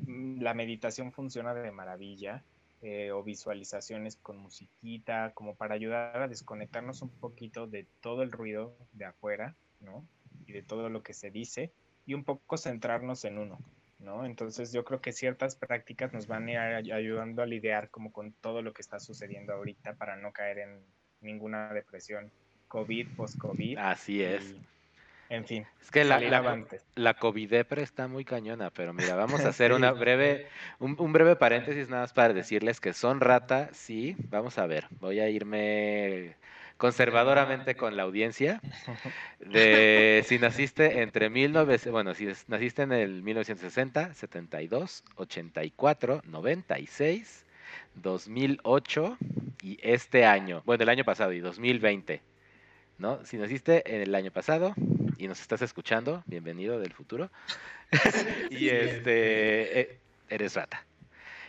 La 0.08 0.54
meditación 0.54 1.12
funciona 1.12 1.54
de 1.54 1.72
maravilla. 1.72 2.44
Eh, 2.84 3.12
o 3.12 3.24
visualizaciones 3.24 4.18
con 4.18 4.38
musiquita, 4.38 5.32
como 5.34 5.56
para 5.56 5.74
ayudar 5.74 6.22
a 6.22 6.28
desconectarnos 6.28 7.02
un 7.02 7.10
poquito 7.10 7.66
de 7.66 7.88
todo 8.02 8.22
el 8.22 8.32
ruido 8.32 8.78
de 8.94 9.06
afuera, 9.06 9.56
¿no? 9.80 10.06
y 10.48 10.54
de 10.54 10.64
todo 10.64 10.90
lo 10.90 11.04
que 11.04 11.14
se 11.14 11.30
dice 11.30 11.72
y 12.06 12.14
un 12.14 12.24
poco 12.24 12.58
centrarnos 12.58 13.26
en 13.26 13.38
uno, 13.38 13.60
¿no? 14.00 14.26
Entonces 14.26 14.72
yo 14.72 14.84
creo 14.86 15.02
que 15.02 15.12
ciertas 15.12 15.56
prácticas 15.56 16.14
nos 16.14 16.26
van 16.26 16.48
a 16.48 16.80
ir 16.80 16.94
ayudando 16.94 17.44
a 17.44 17.46
lidiar 17.46 17.90
como 17.90 18.12
con 18.12 18.32
todo 18.32 18.62
lo 18.62 18.74
que 18.74 18.82
está 18.82 19.00
sucediendo 19.00 19.54
ahorita 19.54 19.96
para 19.96 20.16
no 20.16 20.32
caer 20.32 20.60
en 20.60 20.80
ninguna 21.20 21.74
depresión 21.74 22.32
COVID, 22.70 23.10
post-COVID. 23.16 23.78
Así 23.78 24.24
es. 24.24 24.56
En 25.30 25.46
fin. 25.46 25.66
Es 25.82 25.92
que 25.92 26.04
la, 26.04 26.20
la, 26.20 26.66
la 26.96 27.14
COVID 27.14 27.54
está 27.54 28.08
muy 28.08 28.26
cañona, 28.26 28.70
pero 28.70 28.94
mira, 28.94 29.16
vamos 29.16 29.46
a 29.46 29.50
hacer 29.50 29.74
una 29.74 29.92
breve, 29.92 30.48
un, 30.80 30.96
un, 31.00 31.14
breve 31.14 31.36
paréntesis 31.36 31.90
nada 31.90 32.04
más 32.04 32.14
para 32.14 32.34
decirles 32.34 32.80
que 32.80 32.94
son 32.94 33.20
rata, 33.20 33.70
sí, 33.74 34.16
vamos 34.30 34.58
a 34.58 34.66
ver, 34.68 34.88
voy 35.00 35.20
a 35.20 35.30
irme 35.30 36.36
conservadoramente 36.78 37.76
con 37.76 37.98
la 37.98 38.04
audiencia 38.04 38.62
de 39.40 40.24
si 40.28 40.40
naciste 40.40 41.02
entre 41.02 41.30
1900, 41.30 41.92
bueno, 41.92 42.14
si 42.14 42.28
naciste 42.48 42.84
en 42.84 42.92
el 42.92 43.24
1960, 43.24 44.14
72, 44.14 45.04
84, 45.16 46.22
96, 46.26 47.46
2008 47.96 49.18
y 49.64 49.80
este 49.82 50.26
año, 50.26 50.62
bueno, 50.66 50.84
el 50.84 50.90
año 50.90 51.04
pasado 51.04 51.34
y 51.34 51.40
2020, 51.40 52.22
¿no? 53.00 53.26
Si 53.26 53.38
naciste 53.38 53.96
en 53.96 54.02
el 54.02 54.16
año 54.16 54.32
pasado 54.32 54.76
y 55.18 55.28
nos 55.28 55.42
estás 55.42 55.62
escuchando, 55.62 56.24
bienvenido 56.26 56.80
del 56.80 56.94
futuro. 56.94 57.30
y 58.50 58.70
este 58.70 59.80
eh, 59.80 60.00
eres 60.30 60.56
rata. 60.56 60.86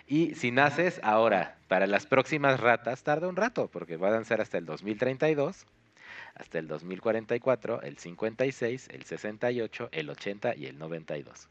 Y 0.07 0.35
si 0.35 0.51
naces 0.51 1.01
ahora, 1.03 1.59
para 1.69 1.87
las 1.87 2.07
próximas 2.07 2.61
ratas, 2.61 3.03
tarda 3.03 3.29
un 3.29 3.37
rato, 3.37 3.69
porque 3.69 3.97
van 3.97 4.15
a 4.15 4.25
ser 4.25 4.41
hasta 4.41 4.57
el 4.57 4.65
2032, 4.65 5.67
hasta 6.35 6.59
el 6.59 6.69
2044, 6.69 7.83
el 7.83 7.99
56, 7.99 8.89
el 8.91 9.05
68, 9.05 9.89
el 9.93 10.11
80 10.11 10.57
y 10.57 10.67
el 10.67 10.79
92. 10.79 11.49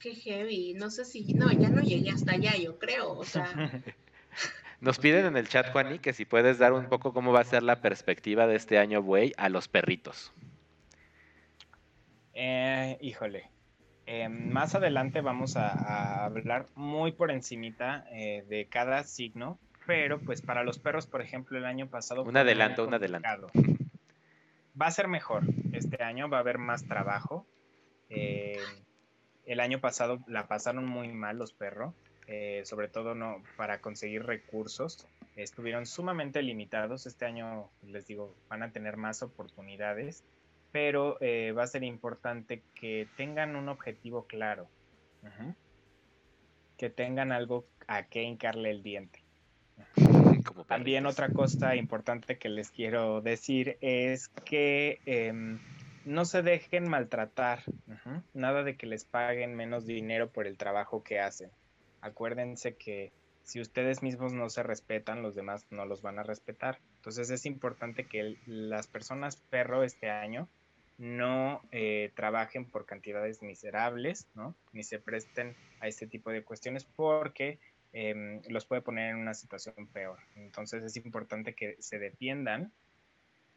Qué 0.00 0.14
heavy. 0.14 0.74
No 0.74 0.90
sé 0.90 1.04
si. 1.04 1.34
No, 1.34 1.50
ya 1.52 1.68
no 1.68 1.82
llegué 1.82 2.10
hasta 2.10 2.32
allá, 2.32 2.56
yo 2.56 2.78
creo. 2.78 3.12
O 3.12 3.24
sea. 3.24 3.50
Nos 4.80 4.98
piden 4.98 5.26
en 5.26 5.36
el 5.36 5.48
chat, 5.48 5.72
Juani, 5.72 5.98
que 5.98 6.12
si 6.12 6.24
puedes 6.24 6.58
dar 6.58 6.72
un 6.72 6.86
poco 6.88 7.12
cómo 7.12 7.32
va 7.32 7.40
a 7.40 7.44
ser 7.44 7.64
la 7.64 7.80
perspectiva 7.80 8.46
de 8.46 8.54
este 8.54 8.78
año, 8.78 9.02
güey, 9.02 9.32
a 9.36 9.48
los 9.48 9.66
perritos. 9.66 10.32
Eh, 12.40 12.96
híjole. 13.00 13.50
Em, 14.06 14.52
más 14.52 14.76
adelante 14.76 15.20
vamos 15.22 15.56
a, 15.56 16.24
hablar 16.24 16.66
muy 16.76 17.10
por 17.10 17.32
encimita 17.32 18.06
eh, 18.12 18.44
de 18.48 18.66
cada 18.66 19.02
signo, 19.02 19.58
pero 19.88 20.20
pues 20.20 20.40
para 20.40 20.62
los 20.62 20.78
perros, 20.78 21.08
por 21.08 21.20
ejemplo, 21.20 21.58
el 21.58 21.64
año 21.66 21.88
pasado... 21.88 22.22
Un 22.22 22.36
adelanto, 22.36 22.86
un 22.86 22.94
adelanto. 22.94 23.48
Va 24.80 24.86
a 24.86 24.90
ser 24.92 25.08
mejor 25.08 25.42
este 25.72 26.04
año, 26.04 26.30
va 26.30 26.36
a 26.36 26.40
haber 26.40 26.58
más 26.58 26.86
trabajo. 26.86 27.44
Eh, 28.08 28.60
el 29.44 29.58
año 29.58 29.80
pasado 29.80 30.20
la 30.28 30.46
pasaron 30.46 30.86
muy 30.86 31.08
mal 31.08 31.38
los 31.38 31.52
perros, 31.52 31.92
eh, 32.28 32.62
sobre 32.64 32.86
todo 32.86 33.16
no 33.16 33.42
para 33.56 33.80
conseguir 33.80 34.22
recursos. 34.22 35.08
Estuvieron 35.34 35.86
sumamente 35.86 36.40
limitados. 36.42 37.06
Este 37.06 37.24
año, 37.24 37.68
les 37.82 38.06
digo, 38.06 38.36
van 38.48 38.62
a 38.62 38.70
tener 38.70 38.96
más 38.96 39.24
oportunidades 39.24 40.22
pero 40.80 41.18
eh, 41.20 41.50
va 41.50 41.64
a 41.64 41.66
ser 41.66 41.82
importante 41.82 42.62
que 42.76 43.08
tengan 43.16 43.56
un 43.56 43.68
objetivo 43.68 44.28
claro, 44.28 44.68
que 46.76 46.88
tengan 46.88 47.32
algo 47.32 47.66
a 47.88 48.04
qué 48.04 48.22
hincarle 48.22 48.70
el 48.70 48.84
diente. 48.84 49.24
También 50.68 51.06
otra 51.06 51.30
cosa 51.30 51.74
importante 51.74 52.38
que 52.38 52.48
les 52.48 52.70
quiero 52.70 53.20
decir 53.22 53.76
es 53.80 54.28
que 54.28 55.00
em, 55.04 55.58
no 56.04 56.24
se 56.24 56.42
dejen 56.42 56.88
maltratar, 56.88 57.64
nada 58.32 58.62
de 58.62 58.76
que 58.76 58.86
les 58.86 59.04
paguen 59.04 59.56
menos 59.56 59.84
dinero 59.84 60.30
por 60.30 60.46
el 60.46 60.56
trabajo 60.56 61.02
que 61.02 61.18
hacen. 61.18 61.50
Acuérdense 62.02 62.76
que 62.76 63.10
si 63.42 63.60
ustedes 63.60 64.00
mismos 64.00 64.32
no 64.32 64.48
se 64.48 64.62
respetan, 64.62 65.22
los 65.22 65.34
demás 65.34 65.66
no 65.70 65.86
los 65.86 66.02
van 66.02 66.20
a 66.20 66.22
respetar. 66.22 66.78
Entonces 66.98 67.30
es 67.30 67.46
importante 67.46 68.06
que 68.06 68.36
las 68.46 68.86
personas 68.86 69.34
perro 69.50 69.82
este 69.82 70.08
año 70.08 70.48
no 70.98 71.62
eh, 71.70 72.10
trabajen 72.14 72.64
por 72.64 72.84
cantidades 72.84 73.40
miserables, 73.40 74.26
¿no? 74.34 74.54
Ni 74.72 74.82
se 74.82 74.98
presten 74.98 75.56
a 75.80 75.86
este 75.86 76.06
tipo 76.06 76.30
de 76.30 76.42
cuestiones 76.42 76.84
porque 76.84 77.58
em, 77.92 78.42
los 78.48 78.66
puede 78.66 78.82
poner 78.82 79.10
en 79.10 79.16
una 79.16 79.34
situación 79.34 79.86
peor. 79.92 80.18
Entonces 80.34 80.82
es 80.82 80.96
importante 80.96 81.54
que 81.54 81.76
se 81.78 82.00
defiendan 82.00 82.72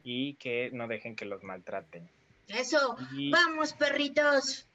y 0.04 0.34
que 0.34 0.70
no 0.72 0.86
dejen 0.86 1.16
que 1.16 1.24
los 1.24 1.42
maltraten. 1.42 2.08
Eso, 2.48 2.96
vamos 3.30 3.72
perritos, 3.72 4.68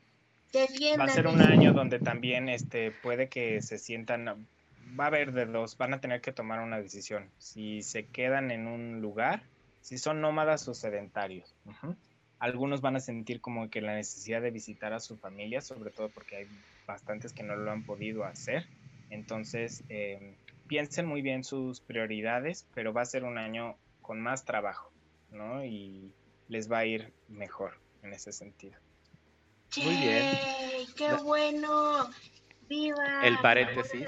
defiendan. 0.52 1.08
Va 1.08 1.12
a 1.12 1.16
ser 1.16 1.28
un 1.28 1.42
año 1.42 1.74
donde 1.74 2.00
también 2.00 2.50
este, 2.50 2.92
puede 2.92 3.30
que 3.30 3.62
se 3.62 3.78
sientan, 3.78 4.48
va 5.00 5.06
a 5.06 5.08
haber 5.08 5.32
de 5.32 5.46
dos, 5.46 5.78
van 5.78 5.94
a 5.94 6.02
tener 6.02 6.20
que 6.20 6.34
tomar 6.34 6.60
una 6.60 6.82
decisión. 6.82 7.30
Si 7.38 7.82
se 7.82 8.08
quedan 8.08 8.52
en 8.52 8.68
un 8.68 9.00
lugar, 9.00 9.44
si 9.82 9.98
son 9.98 10.20
nómadas 10.20 10.68
o 10.68 10.74
sedentarios. 10.74 11.56
Algunos 12.40 12.82
van 12.82 12.96
a 12.96 13.00
sentir 13.00 13.42
como 13.42 13.70
que 13.70 13.82
la 13.82 13.96
necesidad 13.96 14.42
de 14.42 14.52
visitar 14.52 14.94
a 14.94 15.00
su 15.00 15.18
familia, 15.18 15.62
sobre 15.62 15.92
todo 15.92 16.10
porque 16.10 16.38
hay 16.38 16.48
bastantes 16.86 17.34
que 17.34 17.44
no 17.44 17.56
lo 17.56 17.72
han 17.72 17.84
podido 17.84 18.24
hacer. 18.24 18.66
Entonces, 19.10 19.84
em, 19.90 20.36
piensen 20.68 21.06
muy 21.06 21.22
bien 21.22 21.44
sus 21.44 21.82
prioridades, 21.82 22.68
pero 22.74 22.94
va 22.94 23.02
a 23.02 23.06
ser 23.06 23.24
un 23.24 23.38
año 23.38 23.76
con 24.02 24.22
más 24.22 24.46
trabajo, 24.46 24.92
¿no? 25.32 25.66
Y 25.66 26.14
les 26.48 26.72
va 26.72 26.80
a 26.80 26.86
ir 26.86 27.14
mejor 27.28 27.74
en 28.04 28.14
ese 28.14 28.32
sentido. 28.32 28.78
Muy 29.84 29.96
bien. 29.98 30.26
¡Qué 30.96 31.14
bueno! 31.24 32.10
El 33.24 33.38
paréntesis, 33.40 34.06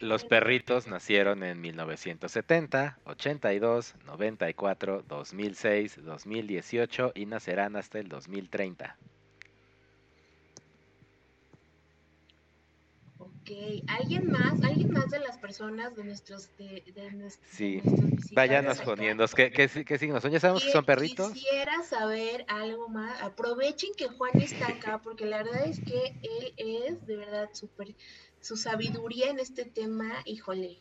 los 0.00 0.24
perritos 0.24 0.88
nacieron 0.88 1.42
en 1.44 1.60
1970, 1.60 2.98
82, 3.04 3.94
94, 4.04 5.04
2006, 5.06 6.04
2018 6.04 7.12
y 7.14 7.26
nacerán 7.26 7.76
hasta 7.76 7.98
el 8.00 8.08
2030. 8.08 8.96
Ok, 13.44 13.84
¿alguien 13.88 14.30
más? 14.30 14.54
¿Alguien 14.62 14.90
más 14.90 15.10
de 15.10 15.18
las 15.18 15.36
personas 15.36 15.94
de 15.94 16.04
nuestros... 16.04 16.48
De, 16.56 16.82
sí, 17.50 17.82
váyanos 18.32 18.80
poniendo. 18.80 19.26
¿Qué, 19.28 19.52
qué, 19.52 19.68
qué 19.84 19.98
signos 19.98 20.22
son? 20.22 20.32
¿Ya 20.32 20.40
sabemos 20.40 20.64
que 20.64 20.72
son 20.72 20.86
perritos? 20.86 21.30
Quisiera 21.30 21.82
saber 21.82 22.46
algo 22.48 22.88
más. 22.88 23.20
Aprovechen 23.20 23.90
que 23.98 24.08
Juan 24.08 24.40
está 24.40 24.68
acá, 24.68 25.02
porque 25.02 25.26
la 25.26 25.42
verdad 25.42 25.66
es 25.66 25.78
que 25.80 26.16
él 26.22 26.54
es 26.56 27.06
de 27.06 27.16
verdad 27.16 27.50
súper... 27.52 27.94
Su 28.40 28.56
sabiduría 28.56 29.28
en 29.28 29.38
este 29.38 29.66
tema, 29.66 30.22
híjole, 30.24 30.78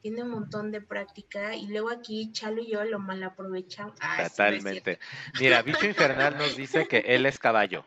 tiene 0.00 0.24
un 0.24 0.30
montón 0.30 0.72
de 0.72 0.80
práctica 0.80 1.54
y 1.54 1.68
luego 1.68 1.90
aquí 1.90 2.32
Chalo 2.32 2.62
y 2.62 2.72
yo 2.72 2.82
lo 2.82 2.98
mal 2.98 3.22
aprovechamos. 3.22 3.94
Ah, 4.00 4.28
Totalmente. 4.28 4.98
Mira, 5.38 5.62
Bicho 5.62 5.86
Infernal 5.86 6.36
nos 6.36 6.56
dice 6.56 6.88
que 6.88 6.98
él 7.06 7.26
es 7.26 7.38
caballo. 7.38 7.84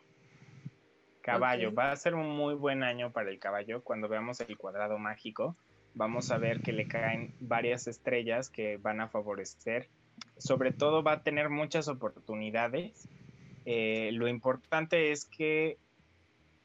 Caballo, 1.26 1.74
va 1.74 1.92
a 1.92 1.96
ser 1.96 2.14
un 2.14 2.30
muy 2.30 2.54
buen 2.54 2.84
año 2.84 3.12
para 3.12 3.32
el 3.32 3.40
caballo. 3.40 3.82
Cuando 3.82 4.08
veamos 4.08 4.42
el 4.42 4.56
cuadrado 4.60 5.00
mágico, 5.00 5.58
vamos 5.96 6.30
a 6.30 6.38
ver 6.38 6.62
que 6.62 6.72
le 6.72 6.88
caen 6.88 7.34
varias 7.40 7.88
estrellas 7.88 8.52
que 8.52 8.78
van 8.78 9.02
a 9.02 9.08
favorecer. 9.08 9.90
Sobre 10.38 10.72
todo 10.72 11.02
va 11.02 11.14
a 11.14 11.24
tener 11.24 11.50
muchas 11.50 11.88
oportunidades. 11.88 13.10
Eh, 13.66 14.12
lo 14.14 14.28
importante 14.28 15.12
es 15.12 15.26
que 15.26 15.80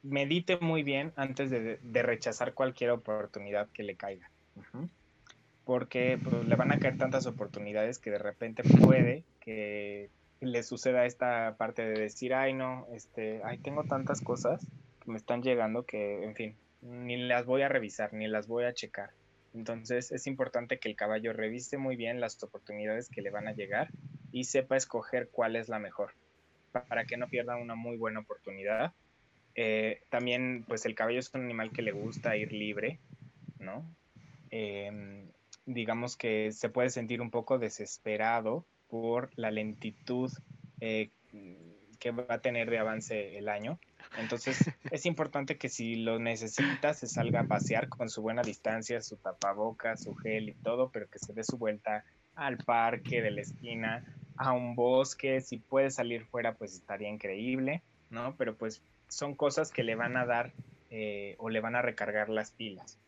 medite 0.03 0.59
muy 0.59 0.83
bien 0.83 1.15
antes 1.17 1.49
de, 1.49 2.03
rechazar 2.03 2.53
cualquier 2.53 2.91
oportunidad 2.91 3.67
que 3.71 3.83
le 3.83 3.97
caiga. 3.97 4.31
Porque 5.65 6.19
pues, 6.23 6.47
le 6.47 6.55
van 6.55 6.71
a 6.71 6.79
caer 6.79 6.99
tantas 6.99 7.25
oportunidades 7.25 7.99
que 7.99 8.11
de 8.11 8.19
repente 8.19 8.63
puede 8.63 9.25
que 9.41 10.11
le 10.41 10.63
suceda 10.63 11.05
esta 11.05 11.57
parte 11.57 11.83
de 11.83 12.01
decir, 12.01 12.35
ay 12.35 12.53
no, 12.53 12.87
este, 12.93 13.41
ay 13.45 13.59
tengo 13.59 13.85
tantas 13.85 14.21
cosas 14.21 14.67
que 15.05 15.11
me 15.11 15.19
están 15.19 15.43
llegando 15.43 15.85
que, 15.85 16.25
en 16.25 16.35
fin, 16.35 16.57
ni 16.83 17.17
las 17.17 17.47
voy 17.47 17.63
a 17.63 17.69
revisar, 17.69 18.13
ni 18.13 18.27
las 18.27 18.47
voy 18.47 18.65
a 18.65 18.73
checar. 18.73 19.11
Entonces 19.55 20.13
es 20.13 20.27
importante 20.27 20.79
que 20.79 20.89
el 20.89 20.97
caballo 20.97 21.33
revise 21.33 21.77
muy 21.77 21.97
bien 21.97 22.21
las 22.21 22.43
oportunidades 22.43 23.09
que 23.09 23.23
le 23.23 23.31
van 23.31 23.49
a 23.49 23.53
llegar 23.53 23.89
y 24.33 24.45
sepa 24.45 24.77
escoger 24.77 25.29
cuál 25.31 25.57
es 25.57 25.69
la 25.69 25.79
mejor 25.79 26.13
para 26.89 27.05
que 27.05 27.17
no 27.17 27.29
pierda 27.29 27.57
una 27.57 27.75
muy 27.75 27.97
buena 27.97 28.21
oportunidad. 28.21 28.93
Eh, 29.57 30.03
también, 30.09 30.65
pues 30.69 30.87
el 30.87 30.95
caballo 30.95 31.19
es 31.19 31.35
un 31.35 31.43
animal 31.43 31.73
que 31.73 31.83
le 31.83 31.91
gusta 31.91 32.37
ir 32.37 32.53
libre, 32.53 33.01
¿no? 33.59 33.85
Em, 34.51 35.29
digamos 35.67 36.17
que 36.17 36.53
se 36.53 36.69
puede 36.69 36.91
sentir 36.91 37.21
un 37.21 37.31
poco 37.31 37.59
desesperado 37.59 38.65
por 38.91 39.31
la 39.37 39.51
lentitud 39.51 40.31
eh, 40.81 41.11
que 41.99 42.11
va 42.11 42.27
a 42.29 42.41
tener 42.41 42.71
de 42.71 42.79
avance 42.79 43.39
el 43.39 43.49
año. 43.49 43.79
Entonces 44.19 44.59
es 44.91 45.07
importante 45.07 45.57
que 45.57 45.69
si 45.69 45.97
lo 45.97 46.19
necesita 46.19 46.95
se 46.95 47.07
salga 47.07 47.41
a 47.41 47.45
pasear 47.45 47.89
con 47.89 48.09
su 48.09 48.23
buena 48.23 48.43
distancia, 48.43 49.01
su 49.01 49.17
tapabocas, 49.17 50.03
su 50.03 50.15
gel 50.17 50.49
y 50.49 50.55
todo, 50.55 50.91
pero 50.91 51.09
que 51.09 51.19
se 51.19 51.33
dé 51.33 51.45
su 51.45 51.57
vuelta 51.57 52.05
al 52.35 52.59
parque 52.59 53.23
de 53.23 53.31
la 53.31 53.43
esquina, 53.43 54.05
a 54.37 54.53
un 54.53 54.75
bosque, 54.75 55.41
si 55.41 55.59
puede 55.59 55.91
salir 55.91 56.25
fuera 56.25 56.55
pues 56.55 56.73
estaría 56.75 57.09
increíble, 57.09 57.83
¿no? 58.09 58.35
Pero 58.37 58.57
pues 58.57 58.83
son 59.09 59.35
cosas 59.35 59.71
que 59.71 59.85
le 59.85 59.95
van 59.95 60.17
a 60.17 60.25
dar 60.25 60.53
eh, 60.89 61.37
o 61.39 61.51
le 61.51 61.61
van 61.61 61.77
a 61.77 61.83
recargar 61.83 62.29
las 62.31 62.51
pilas. 62.51 62.99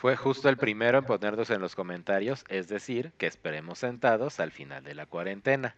Fue 0.00 0.16
justo 0.16 0.48
el 0.48 0.56
primero 0.56 0.96
en 0.96 1.04
ponernos 1.04 1.50
en 1.50 1.60
los 1.60 1.74
comentarios, 1.74 2.46
es 2.48 2.68
decir, 2.68 3.12
que 3.18 3.26
esperemos 3.26 3.80
sentados 3.80 4.40
al 4.40 4.50
final 4.50 4.82
de 4.82 4.94
la 4.94 5.04
cuarentena. 5.04 5.76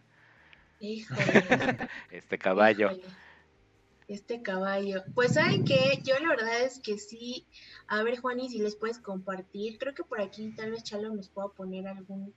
Híjole. 0.79 1.19
este 2.09 2.37
caballo. 2.37 2.91
Este 4.07 4.41
caballo. 4.41 5.03
Pues 5.13 5.33
saben 5.33 5.65
que 5.65 5.99
yo 6.05 6.17
la 6.19 6.29
verdad 6.29 6.61
es 6.61 6.79
que 6.79 6.97
sí. 6.99 7.45
A 7.87 8.01
ver, 8.03 8.21
Juani, 8.21 8.47
si 8.47 8.59
les 8.59 8.77
puedes 8.77 8.97
compartir. 8.97 9.77
Creo 9.77 9.93
que 9.93 10.05
por 10.05 10.21
aquí 10.21 10.53
tal 10.55 10.71
vez 10.71 10.85
Chalo 10.85 11.13
nos 11.13 11.27
pueda 11.27 11.49
poner 11.49 11.85
algún. 11.85 12.33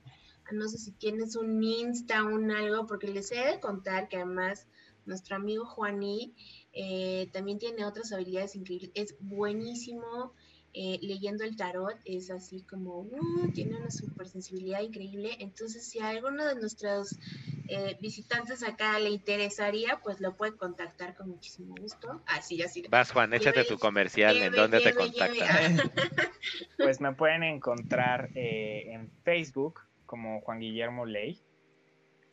No 0.50 0.66
sé 0.66 0.78
si 0.78 0.90
tienes 0.90 1.36
un 1.36 1.62
Insta, 1.62 2.24
un 2.24 2.50
algo, 2.50 2.88
porque 2.88 3.06
les 3.06 3.30
he 3.30 3.44
de 3.44 3.60
contar 3.60 4.08
que 4.08 4.16
además 4.16 4.66
nuestro 5.04 5.36
amigo 5.36 5.64
Juani 5.64 6.34
eh, 6.72 7.30
también 7.32 7.60
tiene 7.60 7.84
otras 7.84 8.12
habilidades 8.12 8.56
increíbles. 8.56 8.90
Es 8.96 9.14
buenísimo 9.20 10.32
eh, 10.78 10.98
leyendo 11.00 11.42
el 11.42 11.56
tarot 11.56 11.96
es 12.04 12.30
así 12.30 12.62
como, 12.68 13.00
uh, 13.00 13.50
tiene 13.54 13.78
una 13.78 13.90
super 13.90 14.28
sensibilidad 14.28 14.82
increíble. 14.82 15.30
Entonces, 15.40 15.88
si 15.88 16.00
a 16.00 16.10
alguno 16.10 16.44
de 16.44 16.54
nuestros 16.56 17.18
eh, 17.70 17.96
visitantes 18.02 18.62
acá 18.62 18.98
le 18.98 19.08
interesaría, 19.08 19.98
pues 20.04 20.20
lo 20.20 20.36
puede 20.36 20.54
contactar 20.58 21.16
con 21.16 21.30
muchísimo 21.30 21.74
gusto. 21.80 22.22
Así, 22.26 22.62
así. 22.62 22.84
Vas, 22.90 23.10
Juan, 23.10 23.32
échate 23.32 23.64
tu 23.64 23.78
comercial, 23.78 24.36
¿en 24.36 24.52
dónde 24.52 24.80
te 24.80 24.92
contactan? 24.92 25.78
pues 26.76 27.00
me 27.00 27.14
pueden 27.14 27.42
encontrar 27.42 28.28
eh, 28.34 28.92
en 28.92 29.10
Facebook 29.24 29.80
como 30.04 30.42
Juan 30.42 30.60
Guillermo 30.60 31.06
Ley 31.06 31.40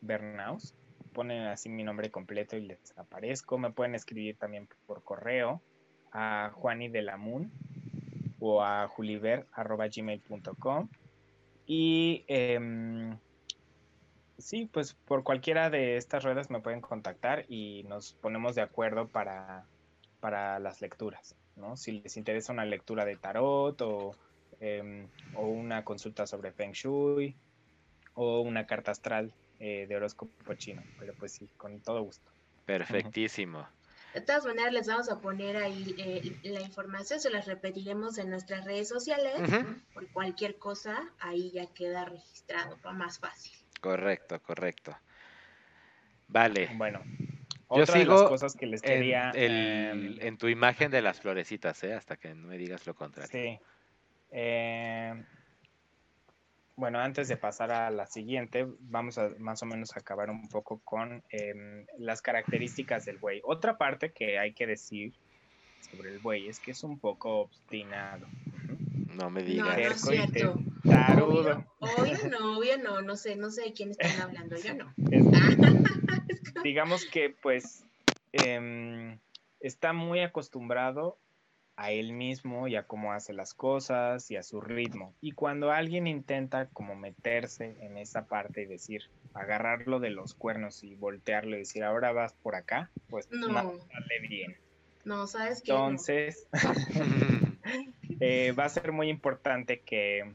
Bernaus. 0.02 0.76
Ponen 1.14 1.44
así 1.44 1.70
mi 1.70 1.84
nombre 1.84 2.12
completo 2.12 2.58
y 2.58 2.66
les 2.66 2.98
aparezco. 2.98 3.58
Me 3.58 3.72
pueden 3.72 3.96
escribir 3.96 4.36
también 4.36 4.68
por 4.86 5.02
correo 5.02 5.62
a 6.12 6.52
Juani 6.54 6.90
de 6.90 7.04
la 7.04 7.16
Moon 7.16 7.50
o 8.44 8.62
a 8.62 8.88
juliver.gmail.com. 8.90 10.90
Y 11.66 12.26
em, 12.28 13.18
sí, 14.38 14.70
pues 14.72 14.94
por 14.94 15.24
cualquiera 15.24 15.70
de 15.70 15.96
estas 15.96 16.24
ruedas 16.24 16.50
me 16.50 16.60
pueden 16.60 16.82
contactar 16.82 17.46
y 17.48 17.86
nos 17.88 18.14
ponemos 18.14 18.56
de 18.56 18.62
acuerdo 18.62 19.08
para 19.08 19.66
para 20.20 20.60
las 20.60 20.80
lecturas, 20.80 21.36
¿no? 21.58 21.76
Si 21.76 22.00
les 22.00 22.16
interesa 22.16 22.54
una 22.54 22.64
lectura 22.64 23.04
de 23.04 23.18
tarot 23.18 23.82
o, 23.82 24.16
em, 24.62 25.10
o 25.36 25.48
una 25.48 25.84
consulta 25.84 26.26
sobre 26.26 26.54
Feng 26.54 26.72
Shui 26.72 27.36
o 28.14 28.40
una 28.40 28.66
carta 28.66 28.92
astral 28.92 29.34
eh, 29.60 29.86
de 29.86 29.98
horóscopo 29.98 30.54
chino, 30.54 30.82
pero 30.98 31.14
pues 31.16 31.34
sí, 31.34 31.50
con 31.58 31.82
todo 31.82 32.02
gusto. 32.04 32.32
Perfectísimo. 32.66 33.68
De 34.14 34.22
todas 34.22 34.46
maneras, 34.46 34.72
les 34.72 34.88
vamos 34.88 35.10
a 35.10 35.20
poner 35.20 35.58
ahí 35.58 35.96
eh, 35.98 36.38
la 36.44 36.62
información, 36.62 37.20
se 37.20 37.32
las 37.32 37.48
repetiremos 37.48 38.18
en 38.18 38.30
nuestras 38.30 38.66
redes 38.66 38.88
sociales. 38.88 39.34
Por 39.94 40.08
cualquier 40.10 40.58
cosa, 40.58 41.10
ahí 41.20 41.52
ya 41.52 41.66
queda 41.68 42.06
registrado, 42.06 42.78
va 42.86 42.92
más 42.94 43.20
fácil. 43.20 43.54
Correcto, 43.82 44.40
correcto. 44.42 44.96
Vale. 46.28 46.70
Bueno, 46.76 47.02
yo 47.76 47.86
sigo 47.86 48.14
de 48.16 48.22
las 48.22 48.30
cosas 48.30 48.56
que 48.56 48.66
les 48.66 48.82
quería. 48.82 49.32
Em, 49.34 50.18
en, 50.20 50.38
tu 50.38 50.48
imagen 50.48 50.92
de 50.92 51.02
las 51.02 51.20
florecitas, 51.20 51.84
¿eh? 51.84 51.94
hasta 51.94 52.18
que 52.18 52.34
no 52.36 52.48
me 52.48 52.58
digas 52.58 52.86
lo 52.86 52.96
contrario. 52.96 53.32
Sí. 53.32 53.60
Eh, 54.32 55.24
bueno, 56.76 57.00
antes 57.00 57.28
de 57.28 57.38
pasar 57.38 57.72
a 57.72 57.90
la 57.92 58.06
siguiente, 58.08 58.68
vamos 58.80 59.18
a 59.18 59.30
más 59.40 59.62
o 59.62 59.66
menos 59.66 59.96
acabar 59.96 60.30
un 60.30 60.48
poco 60.50 60.80
con 60.84 61.24
em, 61.30 61.86
las 61.98 62.22
características 62.22 63.06
del 63.06 63.18
buey. 63.18 63.42
Otra 63.44 63.78
parte 63.78 64.12
que 64.12 64.40
hay 64.40 64.54
que 64.54 64.68
decir 64.68 65.14
sobre 65.92 66.12
el 66.12 66.20
buey 66.20 66.48
es 66.48 66.60
que 66.60 66.72
es 66.72 66.84
un 66.84 67.00
poco 67.00 67.42
obstinado. 67.42 68.28
No 69.16 69.30
me 69.30 69.44
digas. 69.44 69.78
No, 69.78 69.84
no 69.84 69.90
es 69.90 70.02
cierto. 70.02 70.60
Tarudo. 70.84 71.66
Obvio, 71.80 72.30
no, 72.30 72.58
obvio 72.58 72.78
no, 72.80 73.02
no 73.02 73.16
sé, 73.16 73.36
no 73.36 73.52
sé 73.52 73.66
de 73.66 73.74
quién 73.74 73.92
están 73.92 74.22
hablando, 74.22 74.56
yo 74.58 74.74
no. 74.74 74.94
digamos 76.64 77.06
que 77.06 77.30
pues 77.30 77.86
em, 78.32 79.20
está 79.60 79.94
muy 79.94 80.22
acostumbrado 80.22 81.18
a 81.84 81.92
él 81.92 82.14
mismo 82.14 82.70
y 82.70 82.78
a 82.78 82.84
cómo 82.84 83.12
hace 83.12 83.34
las 83.34 83.54
cosas 83.54 84.32
y 84.32 84.38
a 84.38 84.44
su 84.44 84.62
ritmo. 84.62 85.14
Y 85.20 85.34
cuando 85.34 85.70
alguien 85.70 86.08
intenta 86.08 86.68
como 86.68 86.96
meterse 86.96 87.76
en 87.82 87.98
esa 87.98 88.26
parte 88.26 88.62
y 88.62 88.66
decir, 88.66 89.10
agarrarlo 89.34 90.00
de 90.00 90.10
los 90.10 90.34
cuernos 90.34 90.82
y 90.86 90.96
voltearlo 90.96 91.58
y 91.58 91.60
decir, 91.60 91.84
ahora 91.84 92.14
vas 92.14 92.36
por 92.42 92.56
acá, 92.56 92.90
pues 93.10 93.30
no, 93.32 93.48
sale 93.48 94.20
bien. 94.30 94.56
No, 95.04 95.28
sabes 95.28 95.62
que. 95.62 95.72
Entonces, 95.72 96.48
eh, 98.22 98.54
va 98.54 98.64
a 98.64 98.70
ser 98.70 98.94
muy 98.94 99.10
importante 99.10 99.82
que, 99.82 100.32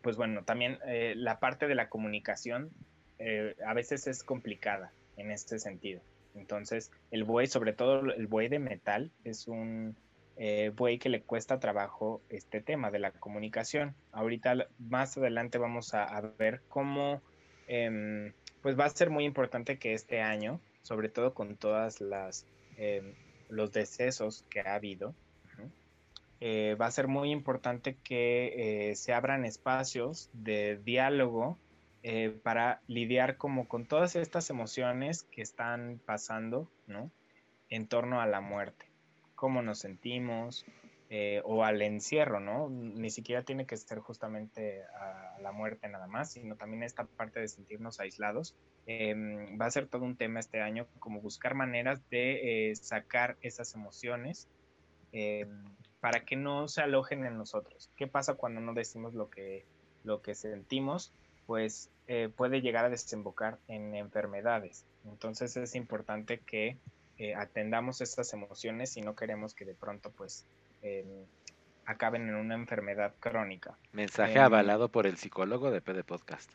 pues 0.00 0.16
bueno, 0.16 0.44
también 0.44 0.78
eh, 0.86 1.14
la 1.16 1.40
parte 1.40 1.66
de 1.66 1.74
la 1.74 1.88
comunicación 1.88 2.70
eh, 3.18 3.56
a 3.66 3.74
veces 3.74 4.06
es 4.06 4.22
complicada 4.22 4.92
en 5.16 5.32
este 5.32 5.58
sentido. 5.58 6.00
Entonces, 6.36 6.92
el 7.10 7.24
buey, 7.24 7.48
sobre 7.48 7.72
todo 7.72 8.12
el 8.12 8.28
buey 8.28 8.46
de 8.48 8.60
metal, 8.60 9.10
es 9.24 9.48
un 9.48 9.96
eh, 10.38 10.72
que 11.00 11.08
le 11.08 11.22
cuesta 11.22 11.58
trabajo 11.58 12.22
este 12.28 12.60
tema 12.60 12.90
de 12.90 13.00
la 13.00 13.10
comunicación. 13.10 13.94
Ahorita 14.12 14.68
más 14.78 15.18
adelante 15.18 15.58
vamos 15.58 15.94
a, 15.94 16.20
ver 16.38 16.62
cómo, 16.68 17.20
em, 17.66 18.32
pues 18.62 18.78
va 18.78 18.84
a 18.84 18.90
ser 18.90 19.10
muy 19.10 19.24
importante 19.24 19.78
que 19.78 19.94
este 19.94 20.20
año, 20.20 20.60
sobre 20.82 21.08
todo 21.08 21.34
con 21.34 21.56
todas 21.56 22.00
las 22.00 22.46
em, 22.76 23.14
los 23.48 23.72
decesos 23.72 24.44
que 24.50 24.60
ha 24.60 24.74
habido, 24.74 25.14
eh, 26.40 26.76
va 26.80 26.86
a 26.86 26.90
ser 26.92 27.08
muy 27.08 27.32
importante 27.32 27.96
que 28.04 28.90
eh, 28.90 28.94
se 28.94 29.12
abran 29.12 29.44
espacios 29.44 30.30
de 30.32 30.78
diálogo 30.84 31.58
eh, 32.04 32.30
para 32.44 32.80
lidiar 32.86 33.36
como 33.38 33.66
con 33.66 33.86
todas 33.86 34.14
estas 34.14 34.48
emociones 34.50 35.24
que 35.24 35.42
están 35.42 36.00
pasando, 36.06 36.70
¿no? 36.86 37.10
En 37.70 37.88
torno 37.88 38.20
a 38.20 38.26
la 38.26 38.40
muerte 38.40 38.87
cómo 39.38 39.62
nos 39.62 39.78
sentimos 39.78 40.66
eh, 41.10 41.40
o 41.44 41.64
al 41.64 41.80
encierro, 41.80 42.40
¿no? 42.40 42.68
Ni 42.68 43.08
siquiera 43.08 43.44
tiene 43.44 43.66
que 43.66 43.76
ser 43.76 44.00
justamente 44.00 44.82
a 44.82 45.38
la 45.40 45.52
muerte 45.52 45.88
nada 45.88 46.08
más, 46.08 46.32
sino 46.32 46.56
también 46.56 46.82
esta 46.82 47.04
parte 47.04 47.38
de 47.38 47.46
sentirnos 47.46 48.00
aislados. 48.00 48.56
Em, 48.86 49.58
va 49.58 49.66
a 49.66 49.70
ser 49.70 49.86
todo 49.86 50.04
un 50.04 50.16
tema 50.16 50.40
este 50.40 50.60
año, 50.60 50.88
como 50.98 51.20
buscar 51.20 51.54
maneras 51.54 52.00
de 52.10 52.70
eh, 52.70 52.74
sacar 52.74 53.36
esas 53.40 53.74
emociones 53.74 54.48
em, 55.12 55.64
para 56.00 56.24
que 56.24 56.34
no 56.34 56.66
se 56.66 56.82
alojen 56.82 57.24
en 57.24 57.38
nosotros. 57.38 57.90
¿Qué 57.96 58.08
pasa 58.08 58.34
cuando 58.34 58.60
no 58.60 58.74
decimos 58.74 59.14
lo 59.14 59.30
que, 59.30 59.64
lo 60.02 60.20
que 60.20 60.34
sentimos? 60.34 61.14
Pues 61.46 61.90
eh, 62.08 62.28
puede 62.28 62.60
llegar 62.60 62.84
a 62.84 62.90
desembocar 62.90 63.58
en 63.68 63.94
enfermedades. 63.94 64.84
Entonces 65.04 65.56
es 65.56 65.76
importante 65.76 66.40
que 66.40 66.76
eh, 67.18 67.34
atendamos 67.34 68.00
estas 68.00 68.32
emociones 68.32 68.92
si 68.92 69.00
no 69.00 69.16
queremos 69.16 69.52
que 69.52 69.64
de 69.64 69.74
pronto 69.74 70.12
pues 70.12 70.46
em, 70.82 71.26
acaben 71.84 72.28
en 72.28 72.36
una 72.36 72.54
enfermedad 72.54 73.14
crónica. 73.18 73.76
Mensaje 73.92 74.34
em, 74.34 74.40
avalado 74.40 74.90
por 74.90 75.06
el 75.06 75.16
psicólogo 75.16 75.72
de 75.72 75.80
PD 75.80 76.04
Podcast. 76.04 76.52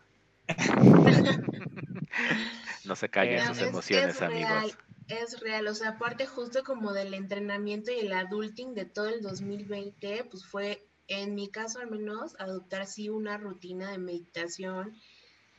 no 2.86 2.96
se 2.96 3.10
callen 3.10 3.46
sus 3.46 3.62
emociones, 3.62 4.22
amigos. 4.22 4.78
es 5.10 5.40
real, 5.42 5.68
o 5.68 5.76
sea, 5.76 5.90
aparte 5.90 6.28
justo 6.28 6.64
como 6.64 6.94
del 6.94 7.14
entrenamiento 7.14 7.92
y 7.92 8.00
el 8.00 8.14
adulting 8.14 8.74
de 8.74 8.86
todo 8.86 9.10
el 9.10 9.22
2020, 9.22 10.26
pues 10.32 10.46
fue, 10.46 10.88
en 11.08 11.36
mi 11.36 11.50
caso 11.50 11.80
al 11.80 11.90
menos, 11.90 12.36
adoptar 12.40 12.88
sí 12.88 13.10
una 13.10 13.38
rutina 13.38 13.92
de 13.92 13.98
meditación, 13.98 14.96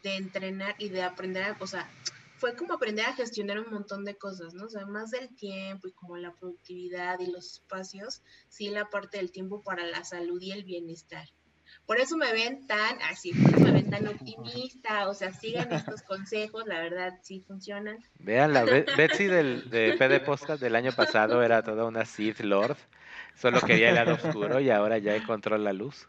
de 0.03 0.17
entrenar 0.17 0.75
y 0.79 0.89
de 0.89 1.03
aprender, 1.03 1.45
a, 1.45 1.57
o 1.61 1.67
sea, 1.67 1.89
fue 2.37 2.57
como 2.57 2.75
aprender 2.75 3.07
a 3.07 3.15
gestionar 3.15 3.61
un 3.61 3.73
montón 3.73 4.05
de 4.05 4.17
cosas, 4.17 4.55
¿no? 4.55 4.65
O 4.65 4.69
sea, 4.69 4.87
más 4.87 5.11
del 5.11 5.35
tiempo 5.35 5.89
y 5.89 5.93
como 5.93 6.17
la 6.17 6.33
productividad 6.33 7.19
y 7.21 7.31
los 7.31 7.53
espacios, 7.53 8.23
sí 8.49 8.69
la 8.69 8.91
parte 8.91 9.19
del 9.19 9.31
tiempo 9.31 9.63
para 9.63 9.87
la 9.87 10.05
salud 10.05 10.41
y 10.41 10.53
el 10.53 10.65
bienestar. 10.65 11.29
Por 11.87 12.01
eso 12.01 12.17
me 12.17 12.33
ven 12.33 12.67
tan, 12.67 13.01
así, 13.03 13.33
me 13.33 13.73
ven 13.73 13.91
tan 13.91 14.07
optimista, 14.09 15.09
o 15.09 15.15
sea, 15.15 15.33
sigan 15.33 15.71
estos 15.73 16.03
consejos, 16.03 16.65
la 16.67 16.81
verdad 16.81 17.19
sí 17.23 17.41
funcionan. 17.41 17.99
Vean, 18.19 18.53
la 18.53 18.65
Betsy 18.65 19.27
del, 19.27 19.69
de 19.71 19.95
PD 19.99 20.21
Podcast 20.21 20.63
del 20.63 20.77
año 20.77 20.93
pasado 20.93 21.43
era 21.43 21.63
toda 21.63 21.85
una 21.85 22.07
Sith 22.07 22.41
Lord, 22.41 22.77
solo 23.35 23.61
quería 23.61 23.91
el 23.91 23.97
lado 23.97 24.15
oscuro 24.15 24.61
y 24.61 24.71
ahora 24.71 24.99
ya 24.99 25.15
encontró 25.15 25.59
la 25.59 25.73
luz. 25.73 26.09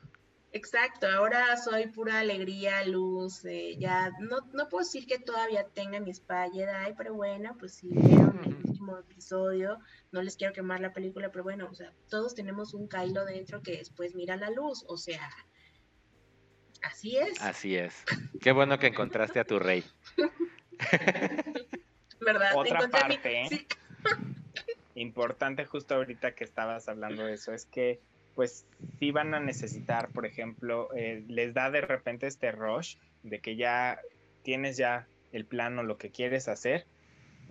Exacto, 0.55 1.05
ahora 1.09 1.57
soy 1.57 1.87
pura 1.87 2.19
alegría, 2.19 2.85
luz, 2.85 3.43
eh, 3.43 3.75
ya 3.77 4.11
no, 4.21 4.37
no 4.53 4.69
puedo 4.69 4.85
decir 4.85 5.05
que 5.05 5.19
todavía 5.19 5.67
tenga 5.67 5.99
mi 5.99 6.13
Jedi, 6.13 6.93
pero 6.97 7.13
bueno, 7.13 7.57
pues 7.59 7.73
si 7.73 7.89
vieron 7.89 8.39
el 8.45 8.55
último 8.63 8.97
episodio, 8.97 9.79
no 10.13 10.21
les 10.21 10.37
quiero 10.37 10.53
quemar 10.53 10.79
la 10.79 10.93
película, 10.93 11.29
pero 11.29 11.43
bueno, 11.43 11.67
o 11.69 11.75
sea, 11.75 11.91
todos 12.09 12.35
tenemos 12.35 12.73
un 12.73 12.87
Kylo 12.87 13.25
dentro 13.25 13.61
que 13.61 13.79
después 13.79 14.15
mira 14.15 14.37
la 14.37 14.49
luz, 14.49 14.85
o 14.87 14.95
sea, 14.95 15.29
así 16.83 17.17
es. 17.17 17.41
Así 17.41 17.75
es. 17.75 18.05
Qué 18.39 18.53
bueno 18.53 18.79
que 18.79 18.87
encontraste 18.87 19.41
a 19.41 19.43
tu 19.43 19.59
rey. 19.59 19.83
¿Verdad? 22.21 22.51
Otra 22.55 22.87
parte 22.87 23.67
importante 24.95 25.65
justo 25.65 25.95
ahorita 25.95 26.33
que 26.33 26.45
estabas 26.45 26.87
hablando 26.87 27.25
de 27.25 27.33
eso 27.33 27.51
es 27.51 27.65
que 27.65 27.99
pues 28.35 28.65
sí 28.99 29.11
van 29.11 29.33
a 29.33 29.39
necesitar, 29.39 30.09
por 30.09 30.25
ejemplo, 30.25 30.89
eh, 30.95 31.23
les 31.27 31.53
da 31.53 31.71
de 31.71 31.81
repente 31.81 32.27
este 32.27 32.51
rush 32.51 32.97
de 33.23 33.39
que 33.39 33.55
ya 33.55 33.99
tienes 34.43 34.77
ya 34.77 35.07
el 35.31 35.45
plan 35.45 35.79
o 35.79 35.83
lo 35.83 35.97
que 35.97 36.11
quieres 36.11 36.47
hacer 36.47 36.85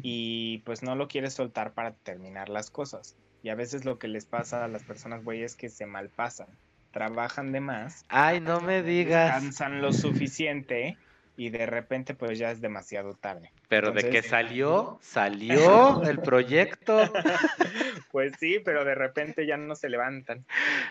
y 0.03 0.59
pues 0.59 0.83
no 0.83 0.95
lo 0.95 1.09
quieres 1.09 1.35
soltar 1.35 1.73
para 1.73 1.93
terminar 1.93 2.49
las 2.49 2.71
cosas. 2.71 3.17
Y 3.43 3.49
a 3.49 3.55
veces 3.55 3.85
lo 3.85 3.99
que 3.99 4.09
les 4.09 4.25
pasa 4.25 4.65
a 4.65 4.69
las 4.69 4.85
personas, 4.85 5.23
güey, 5.25 5.43
es 5.43 5.57
que 5.57 5.69
se 5.69 5.87
malpasan, 5.87 6.49
trabajan 6.93 7.53
de 7.53 7.61
más. 7.61 8.05
Ay, 8.09 8.41
no 8.41 8.61
me 8.61 8.83
digas. 8.83 9.35
Descansan 9.35 9.83
lo 9.83 9.93
suficiente 9.93 10.97
y 11.37 11.51
de 11.51 11.67
repente 11.67 12.15
pues 12.15 12.39
ya 12.39 12.51
es 12.51 12.61
demasiado 12.61 13.15
tarde. 13.15 13.53
Pero 13.75 13.91
de 13.91 14.09
que 14.09 14.23
salió, 14.23 14.99
salió 15.03 16.03
el 16.05 16.19
proyecto. 16.23 17.13
pues 18.13 18.33
sí, 18.39 18.61
pero 18.65 18.85
de 18.85 18.95
repente 18.95 19.47
ya 19.47 19.57
no 19.57 19.75
se 19.75 19.89
levantan. 19.89 20.47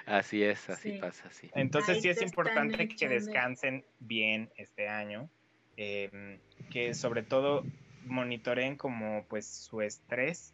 Así 0.06 0.44
es, 0.44 0.70
así 0.70 0.94
pasa, 0.94 1.32
sí. 1.32 1.50
Entonces 1.56 2.02
sí 2.02 2.10
es 2.10 2.22
importante 2.22 2.90
que 2.90 3.08
descansen 3.08 3.86
bien 4.00 4.50
este 4.58 4.90
año, 4.90 5.30
em, 5.78 6.40
que 6.72 6.94
sobre 6.94 7.24
todo 7.24 7.64
monitoreen 8.06 8.76
como 8.76 9.26
pues 9.30 9.48
su 9.48 9.82
estrés 9.82 10.54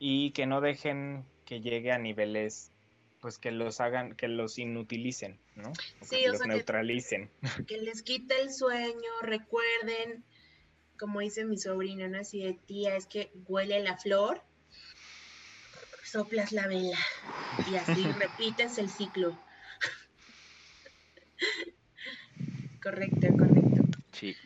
y 0.00 0.32
que 0.32 0.46
no 0.46 0.60
dejen 0.60 1.24
que 1.44 1.60
llegue 1.60 1.92
a 1.92 1.98
niveles 1.98 2.72
pues 3.20 3.38
que 3.38 3.52
los 3.52 3.80
hagan, 3.80 4.16
que 4.16 4.26
los 4.26 4.58
inutilicen, 4.58 5.38
¿no? 5.54 5.72
sí, 6.00 6.16
que 6.16 6.28
los 6.28 6.44
neutralicen. 6.44 7.30
Que, 7.68 7.78
les 7.78 8.02
quite 8.02 8.40
el 8.40 8.52
sueño, 8.52 9.10
recuerden, 9.22 10.24
como 11.02 11.18
dice 11.18 11.44
mi 11.44 11.58
sobrina, 11.58 12.06
¿no? 12.06 12.18
Así 12.18 12.44
de 12.44 12.52
tía, 12.52 12.94
es 12.94 13.08
que 13.08 13.32
huele 13.48 13.82
la 13.82 13.96
flor, 13.96 14.40
soplas 16.04 16.52
la 16.52 16.68
vela 16.68 16.96
y 17.66 17.74
así 17.74 18.04
repites 18.20 18.78
el 18.78 18.88
ciclo. 18.88 19.36
correcto, 22.84 23.26
correcto. 23.36 23.82
Sí. 24.12 24.36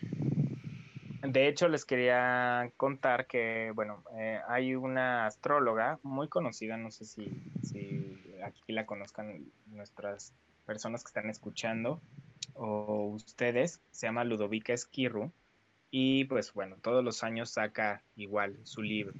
de 1.21 1.47
hecho, 1.47 1.69
les 1.69 1.85
quería 1.85 2.73
contar 2.79 3.27
que, 3.27 3.71
bueno, 3.75 4.03
eh, 4.19 4.41
hay 4.49 4.75
una 4.77 5.27
astróloga 5.27 6.01
muy 6.03 6.31
conocida, 6.31 6.79
no 6.79 6.91
sé 6.91 7.05
si, 7.05 7.27
si 7.63 8.33
aquí 8.43 8.73
la 8.73 8.87
conozcan 8.87 9.45
nuestras 9.67 10.33
personas 10.65 11.05
que 11.05 11.09
están 11.09 11.29
escuchando 11.29 12.01
o 12.55 13.09
ustedes, 13.09 13.83
se 13.91 14.07
llama 14.07 14.25
Ludovica 14.25 14.73
Esquirru 14.73 15.31
y 15.91 16.24
pues 16.24 16.53
bueno, 16.53 16.76
todos 16.82 17.05
los 17.05 17.22
años 17.22 17.51
saca 17.51 18.03
igual 18.16 18.59
su 18.64 18.82
libro. 18.82 19.14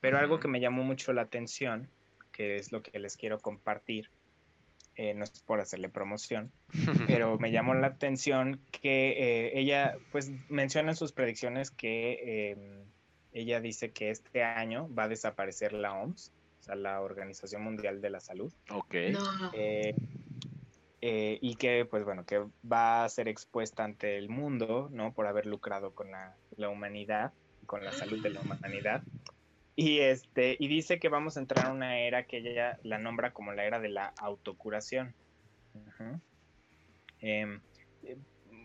Pero 0.00 0.18
algo 0.18 0.38
que 0.38 0.48
me 0.48 0.60
llamó 0.60 0.84
mucho 0.84 1.12
la 1.12 1.22
atención, 1.22 1.88
que 2.30 2.56
es 2.56 2.72
lo 2.72 2.82
que 2.82 2.98
les 2.98 3.16
quiero 3.16 3.38
compartir, 3.38 4.10
eh, 4.96 5.14
no 5.14 5.24
es 5.24 5.30
por 5.40 5.60
hacerle 5.60 5.88
promoción, 5.88 6.52
pero 7.08 7.38
me 7.38 7.50
llamó 7.50 7.74
la 7.74 7.88
atención 7.88 8.60
que 8.70 9.10
eh, 9.10 9.58
ella 9.58 9.96
pues 10.12 10.30
menciona 10.48 10.90
en 10.90 10.96
sus 10.96 11.12
predicciones 11.12 11.70
que 11.70 12.50
em, 12.52 12.84
ella 13.32 13.60
dice 13.60 13.90
que 13.90 14.10
este 14.10 14.44
año 14.44 14.88
va 14.94 15.04
a 15.04 15.08
desaparecer 15.08 15.72
la 15.72 15.94
OMS, 15.94 16.32
o 16.60 16.62
sea, 16.62 16.74
la 16.76 17.00
Organización 17.00 17.64
Mundial 17.64 18.00
de 18.00 18.10
la 18.10 18.20
Salud. 18.20 18.52
Ok. 18.70 18.94
Eh, 21.06 21.38
y 21.42 21.56
que, 21.56 21.84
pues 21.84 22.02
bueno, 22.02 22.24
que 22.24 22.42
va 22.64 23.04
a 23.04 23.08
ser 23.10 23.28
expuesta 23.28 23.84
ante 23.84 24.16
el 24.16 24.30
mundo, 24.30 24.88
¿no? 24.90 25.12
Por 25.12 25.26
haber 25.26 25.44
lucrado 25.44 25.94
con 25.94 26.10
la, 26.10 26.34
la 26.56 26.70
humanidad, 26.70 27.34
con 27.66 27.84
la 27.84 27.92
salud 27.92 28.22
de 28.22 28.30
la 28.30 28.40
humanidad. 28.40 29.02
Y, 29.76 29.98
este, 29.98 30.56
y 30.58 30.66
dice 30.66 30.98
que 30.98 31.10
vamos 31.10 31.36
a 31.36 31.40
entrar 31.40 31.66
a 31.66 31.72
una 31.72 31.98
era 31.98 32.22
que 32.22 32.38
ella 32.38 32.78
la 32.84 32.96
nombra 32.96 33.34
como 33.34 33.52
la 33.52 33.66
era 33.66 33.80
de 33.80 33.90
la 33.90 34.14
autocuración. 34.16 35.14
Em, 37.20 37.60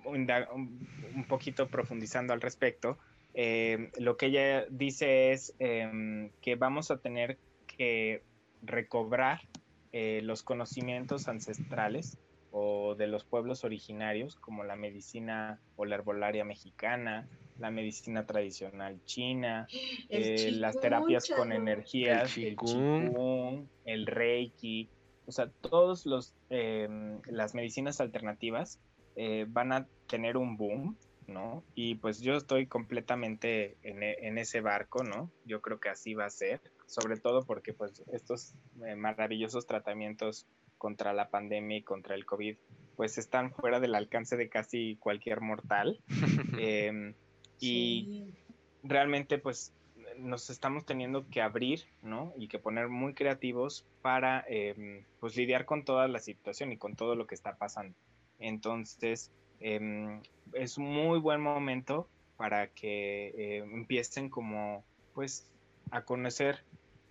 un, 0.06 1.26
poquito 1.28 1.68
profundizando 1.68 2.32
al 2.32 2.40
respecto, 2.40 3.00
em, 3.34 3.92
lo 3.98 4.16
que 4.16 4.28
ella 4.28 4.66
dice 4.70 5.34
es 5.34 5.54
em, 5.60 6.30
que 6.40 6.56
vamos 6.56 6.90
a 6.90 7.00
tener 7.00 7.38
que 7.68 8.24
recobrar 8.62 9.42
eh, 9.92 10.22
los 10.24 10.42
conocimientos 10.42 11.28
ancestrales 11.28 12.18
o 12.52 12.96
de 12.96 13.08
los 13.08 13.24
pueblos 13.24 13.64
originarios, 13.64 14.36
como 14.36 14.64
la 14.64 14.76
medicina 14.76 15.60
o 15.76 15.86
la 15.86 15.96
herbolaria 15.96 16.44
mexicana, 16.44 17.28
la 17.60 17.72
medicina 17.72 18.26
tradicional 18.26 19.04
china, 19.06 19.68
eh, 20.10 20.52
las 20.54 20.80
terapias 20.80 21.30
con 21.30 21.52
energías, 21.52 22.38
el 22.38 22.56
qigong, 22.56 23.68
el, 23.86 24.06
reiki, 24.06 24.90
o 25.26 25.32
sea, 25.32 25.50
todos 25.62 26.06
los 26.06 26.34
em, 26.50 27.22
las 27.28 27.54
medicinas 27.54 28.02
alternativas 28.02 28.80
eh, 29.16 29.46
van 29.48 29.74
a 29.74 29.88
tener 30.08 30.38
un 30.38 30.58
boom, 30.58 30.98
¿no? 31.28 31.64
Y 31.76 31.96
pues 31.96 32.20
yo 32.20 32.36
estoy 32.36 32.66
completamente 32.66 33.78
en, 33.84 34.02
e, 34.02 34.28
en, 34.28 34.38
ese 34.38 34.62
barco, 34.62 35.04
¿no? 35.04 35.32
Yo 35.46 35.62
creo 35.62 35.80
que 35.80 35.90
así 35.90 36.14
va 36.14 36.26
a 36.26 36.30
ser, 36.30 36.62
sobre 36.88 37.18
todo 37.18 37.46
porque 37.46 37.74
pues 37.74 38.02
estos 38.12 38.56
eh, 38.86 38.96
maravillosos 38.96 39.68
tratamientos 39.68 40.48
contra 40.80 41.14
la 41.14 41.30
pandemia 41.30 41.78
y 41.78 41.84
contra 41.84 42.16
el 42.16 42.26
COVID, 42.26 42.56
pues 42.96 43.20
están 43.20 43.54
fuera 43.54 43.80
del 43.80 43.94
alcance 43.94 44.36
de 44.36 44.50
casi 44.50 44.96
cualquier 44.96 45.42
mortal. 45.42 46.02
Em, 46.60 47.14
y 47.60 48.26
realmente 48.82 49.38
pues 49.38 49.74
nos 50.18 50.50
estamos 50.50 50.86
teniendo 50.86 51.28
que 51.30 51.42
abrir, 51.42 51.82
¿no? 52.02 52.34
Y 52.38 52.48
que 52.48 52.58
poner 52.58 52.90
muy 52.90 53.14
creativos 53.14 53.86
para 54.02 54.44
em, 54.48 55.04
pues 55.20 55.36
lidiar 55.36 55.66
con 55.66 55.86
toda 55.86 56.08
la 56.08 56.20
situación 56.20 56.72
y 56.72 56.78
con 56.78 56.96
todo 56.96 57.16
lo 57.16 57.28
que 57.28 57.36
está 57.36 57.56
pasando. 57.56 57.96
Entonces, 58.40 59.32
em, 59.60 60.22
es 60.54 60.78
un 60.78 60.92
muy 60.92 61.20
buen 61.20 61.42
momento 61.42 62.10
para 62.38 62.68
que 62.68 63.34
eh, 63.38 63.58
empiecen 63.58 64.30
como 64.30 64.84
pues 65.14 65.50
a 65.92 66.04
conocer 66.04 66.64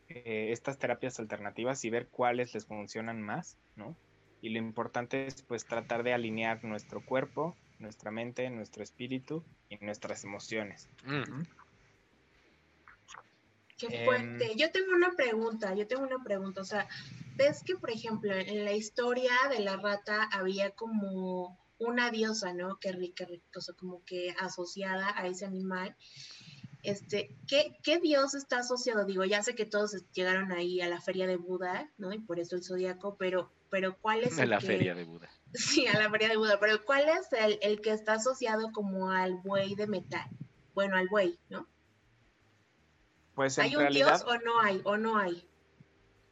eh, 0.09 0.52
estas 0.52 0.78
terapias 0.78 1.18
alternativas 1.20 1.84
y 1.84 1.90
ver 1.90 2.09
cuáles 2.09 2.54
les 2.54 2.66
funcionan 2.66 3.20
más, 3.22 3.56
¿no? 3.76 3.96
Y 4.40 4.50
lo 4.50 4.59
importante 4.59 5.26
es 5.26 5.42
pues 5.42 5.64
tratar 5.64 6.02
de 6.02 6.14
alinear 6.14 6.64
nuestro 6.64 7.04
cuerpo, 7.04 7.56
nuestra 7.78 8.11
mente, 8.11 8.48
nuestro 8.50 8.82
espíritu 8.82 9.44
y 9.68 9.76
nuestras 9.84 10.24
emociones. 10.24 10.88
Mm. 11.04 11.42
Qué 13.78 14.04
fuerte. 14.04 14.52
Em, 14.52 14.59
yo 14.59 14.70
tengo 14.72 14.92
una 14.92 15.12
pregunta, 15.12 15.74
yo 15.74 15.86
tengo 15.86 16.02
una 16.02 16.22
pregunta. 16.22 16.61
O 16.61 16.64
sea, 16.64 16.88
ves 17.36 17.62
que, 17.62 17.76
por 17.76 17.90
ejemplo, 17.90 18.34
en 18.34 18.64
la 18.64 18.72
historia 18.72 19.32
de 19.50 19.61
la 19.61 19.76
rata 19.76 20.24
había 20.32 20.70
como 20.70 21.59
una 21.78 22.11
diosa, 22.11 22.52
¿no? 22.52 22.78
Que 22.80 22.92
rica, 22.92 23.26
o 23.54 23.61
sea, 23.61 23.74
como 23.76 24.04
que 24.04 24.34
asociada 24.38 25.12
a 25.16 25.26
ese 25.28 25.46
animal. 25.46 25.96
Este, 26.89 27.36
¿qué, 27.47 27.76
¿qué, 27.82 27.99
dios 27.99 28.34
está 28.34 28.61
asociado? 28.61 29.05
Digo, 29.05 29.24
ya 29.24 29.43
sé 29.43 29.55
que 29.55 29.66
todos 29.66 29.95
llegaron 30.14 30.53
ahí 30.53 30.80
a 30.80 30.89
la 30.89 31.03
feria 31.03 31.26
de 31.26 31.36
Buda, 31.36 31.91
¿no? 31.99 32.14
Y 32.14 32.18
por 32.18 32.39
eso 32.39 32.57
el 32.57 32.64
zodiaco, 32.64 33.16
pero, 33.16 33.53
pero 33.68 33.99
¿cuál 33.99 34.24
es 34.24 34.39
el 34.39 34.49
la 34.49 34.61
feria 34.61 34.95
de 34.95 35.05
Buda. 35.05 35.28
Sí, 35.55 35.86
a 35.86 35.99
la 35.99 36.11
feria 36.11 36.28
de 36.28 36.36
Buda, 36.36 36.61
pero 36.61 36.84
¿cuál 36.84 37.09
es 37.09 37.32
el, 37.32 37.59
el 37.62 37.80
que 37.80 37.91
está 37.91 38.14
asociado 38.14 38.70
como 38.72 39.11
al 39.11 39.34
buey 39.36 39.74
de 39.74 39.86
metal? 39.86 40.28
Bueno, 40.74 40.97
al 40.97 41.09
buey, 41.09 41.39
¿no? 41.49 41.66
Pues 43.34 43.57
en 43.59 43.64
¿Hay 43.64 43.76
un 43.76 43.89
dios 43.89 44.24
o 44.26 44.36
no 44.39 44.61
hay? 44.61 44.80
¿O 44.84 44.97
no 44.97 45.16
hay? 45.16 45.47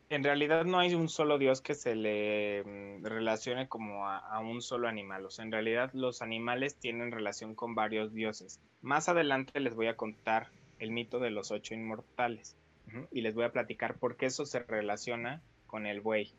En 0.08 0.22
realidad 0.22 0.64
no 0.64 0.78
hay 0.78 0.94
un 0.94 1.08
solo 1.08 1.36
dios 1.36 1.60
que 1.60 1.74
se 1.74 1.96
le 1.96 2.62
mm, 2.62 3.04
relacione 3.04 3.68
como 3.68 4.08
a, 4.08 4.38
un 4.40 4.62
solo 4.62 4.86
animal. 4.86 5.26
O 5.26 5.30
sea, 5.30 5.44
en 5.44 5.50
realidad 5.50 5.90
los 5.94 6.22
animales 6.22 6.76
tienen 6.76 7.10
relación 7.10 7.54
con 7.54 7.74
varios 7.74 8.14
dioses. 8.14 8.60
Más 8.82 9.08
adelante 9.08 9.58
les 9.58 9.74
voy 9.74 9.88
a 9.88 9.96
contar 9.96 10.48
el 10.78 10.92
mito 10.92 11.18
de 11.18 11.30
los 11.30 11.50
ocho 11.50 11.74
inmortales. 11.74 12.56
Y 13.10 13.20
les 13.22 13.34
voy 13.34 13.44
a 13.44 13.52
platicar 13.52 13.98
por 13.98 14.16
qué 14.16 14.26
eso 14.26 14.46
se 14.46 14.60
relaciona 14.60 15.42
con 15.66 15.86
el 15.86 16.00
buey. 16.00 16.32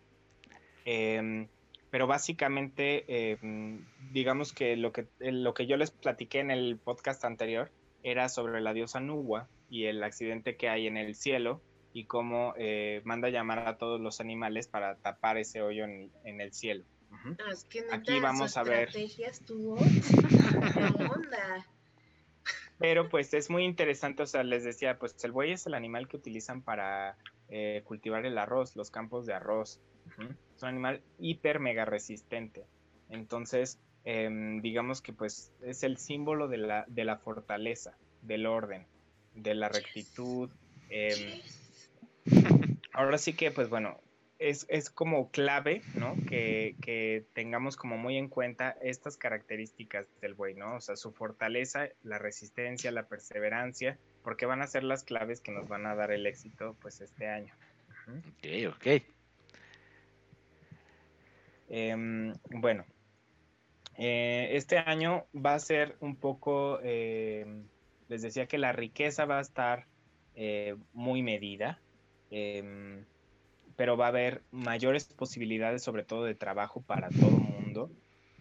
Em, 0.85 1.47
pero 1.91 2.07
básicamente, 2.07 3.03
em, 3.33 3.85
digamos 4.11 4.53
que 4.53 4.77
lo, 4.77 4.93
que 4.93 5.07
lo 5.19 5.53
que 5.53 5.67
yo 5.67 5.75
les 5.75 5.91
platiqué 5.91 6.39
en 6.39 6.49
el 6.49 6.77
podcast 6.77 7.25
anterior 7.25 7.69
era 8.01 8.29
sobre 8.29 8.61
la 8.61 8.73
diosa 8.73 9.01
Nuwa 9.01 9.49
y 9.69 9.85
el 9.85 10.01
accidente 10.03 10.55
que 10.55 10.69
hay 10.69 10.87
en 10.87 10.95
el 10.95 11.15
cielo 11.15 11.61
y 11.97 12.05
cómo 12.05 12.53
eh, 12.57 13.01
manda 13.05 13.29
llamar 13.29 13.67
a 13.67 13.79
todos 13.79 13.99
los 13.99 14.19
animales 14.19 14.67
para 14.67 14.97
tapar 14.97 15.39
ese 15.39 15.63
hoyo 15.63 15.83
en, 15.83 16.11
el 16.23 16.53
cielo. 16.53 16.83
Aquí 17.91 18.19
vamos 18.19 18.55
a 18.55 18.61
ver. 18.61 18.89
Onda. 21.11 21.65
Pero 22.77 23.09
pues 23.09 23.33
es 23.33 23.49
muy 23.49 23.63
interesante, 23.63 24.21
o 24.21 24.27
sea, 24.27 24.43
les 24.43 24.63
decía, 24.63 24.99
pues 24.99 25.15
el 25.23 25.31
buey 25.31 25.53
es 25.53 25.65
el 25.65 25.73
animal 25.73 26.07
que 26.07 26.17
utilizan 26.17 26.61
para 26.61 27.17
eh, 27.49 27.81
cultivar 27.83 28.27
el 28.27 28.37
arroz, 28.37 28.75
los 28.75 28.91
campos 28.91 29.25
de 29.25 29.33
arroz. 29.33 29.81
Es 30.55 30.61
un 30.61 30.69
animal 30.69 31.01
hiper 31.17 31.59
mega 31.59 31.85
resistente. 31.85 32.67
Entonces, 33.09 33.79
em, 34.03 34.61
digamos 34.61 35.01
que 35.01 35.13
pues 35.13 35.51
es 35.63 35.81
el 35.81 35.97
símbolo 35.97 36.47
de 36.47 36.57
la, 36.57 36.85
de 36.89 37.05
la 37.05 37.17
fortaleza, 37.17 37.97
del 38.21 38.45
orden, 38.45 38.85
de 39.33 39.55
la 39.55 39.67
rectitud. 39.67 40.51
Eh, 40.91 41.41
ahora 42.93 43.17
sí 43.17 43.33
que, 43.33 43.51
pues 43.51 43.69
bueno, 43.69 43.99
es, 44.39 44.89
como 44.89 45.31
clave, 45.31 45.81
¿no? 45.95 46.15
Que, 46.27 47.25
tengamos 47.33 47.75
como 47.75 47.97
muy 47.97 48.17
en 48.17 48.29
cuenta 48.29 48.77
estas 48.81 49.17
características 49.17 50.07
del 50.21 50.33
buey, 50.33 50.55
¿no? 50.55 50.75
O 50.75 50.81
sea, 50.81 50.95
su 50.95 51.11
fortaleza, 51.11 51.89
la 52.03 52.19
resistencia, 52.19 52.91
la 52.91 53.07
perseverancia, 53.07 53.97
porque 54.23 54.45
van 54.45 54.61
a 54.61 54.67
ser 54.67 54.83
las 54.83 55.03
claves 55.03 55.41
que 55.41 55.51
nos 55.51 55.67
van 55.67 55.85
a 55.85 55.95
dar 55.95 56.11
el 56.11 56.25
éxito, 56.25 56.75
pues, 56.81 57.01
este 57.01 57.27
año. 57.27 57.53
Ok, 58.07 58.75
ok. 58.75 59.03
Em, 61.69 62.33
bueno, 62.49 62.85
eh, 63.97 64.49
este 64.53 64.77
año 64.77 65.25
va 65.35 65.55
a 65.55 65.59
ser 65.59 65.97
un 65.99 66.15
poco, 66.15 66.79
em, 66.81 67.63
les 68.07 68.21
decía 68.21 68.47
que 68.47 68.57
la 68.57 68.71
riqueza 68.71 69.25
va 69.25 69.39
a 69.39 69.41
estar 69.41 69.85
eh, 70.35 70.75
muy 70.93 71.23
medida, 71.23 71.81
Em, 72.31 73.03
pero 73.75 73.95
va 73.95 74.05
a 74.05 74.09
haber 74.09 74.41
mayores 74.51 75.05
posibilidades, 75.05 75.83
sobre 75.83 76.03
todo 76.03 76.23
de 76.23 76.35
trabajo 76.35 76.81
para 76.81 77.09
todo 77.09 77.29
el 77.29 77.63
mundo. 77.63 77.91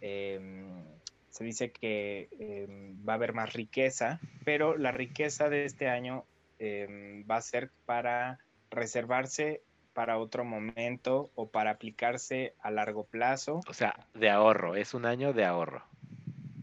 Em, 0.00 0.82
se 1.30 1.44
dice 1.44 1.70
que 1.70 2.28
em, 2.38 2.96
va 3.06 3.14
a 3.14 3.16
haber 3.16 3.32
más 3.32 3.52
riqueza, 3.52 4.20
pero 4.44 4.76
la 4.76 4.92
riqueza 4.92 5.48
de 5.48 5.64
este 5.64 5.88
año 5.88 6.24
va 6.58 7.36
a 7.36 7.42
ser 7.42 7.70
para 7.84 8.38
reservarse 8.70 9.60
para 9.96 10.18
otro 10.18 10.44
momento 10.44 11.30
o 11.36 11.48
para 11.48 11.70
aplicarse 11.70 12.52
a 12.60 12.70
largo 12.70 13.04
plazo. 13.04 13.60
O 13.66 13.72
sea, 13.72 14.06
de 14.12 14.28
ahorro, 14.28 14.76
es 14.76 14.92
un 14.92 15.06
año 15.06 15.32
de 15.32 15.46
ahorro. 15.46 15.82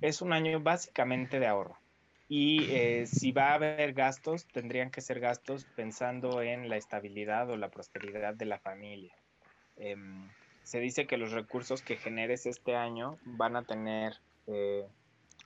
Es 0.01 0.21
un 0.21 0.33
año 0.33 0.59
básicamente 0.59 1.39
de 1.39 1.47
ahorro. 1.47 1.75
Y 2.35 2.65
eh, 2.71 3.05
si 3.05 3.31
va 3.31 3.51
a 3.51 3.53
haber 3.53 3.93
gastos, 3.93 4.47
tendrían 4.47 4.89
que 4.89 5.01
ser 5.01 5.19
gastos 5.19 5.65
pensando 5.75 6.41
en 6.41 6.67
la 6.67 6.77
estabilidad 6.77 7.47
o 7.51 7.57
la 7.57 7.69
prosperidad 7.69 8.33
de 8.33 8.45
la 8.45 8.57
familia. 8.57 9.13
Em, 9.77 10.27
se 10.63 10.79
dice 10.79 11.05
que 11.05 11.17
los 11.17 11.31
recursos 11.31 11.83
que 11.83 11.95
generes 11.95 12.47
este 12.47 12.75
año 12.75 13.19
van 13.23 13.55
a 13.55 13.61
tener 13.61 14.15
eh, 14.47 14.87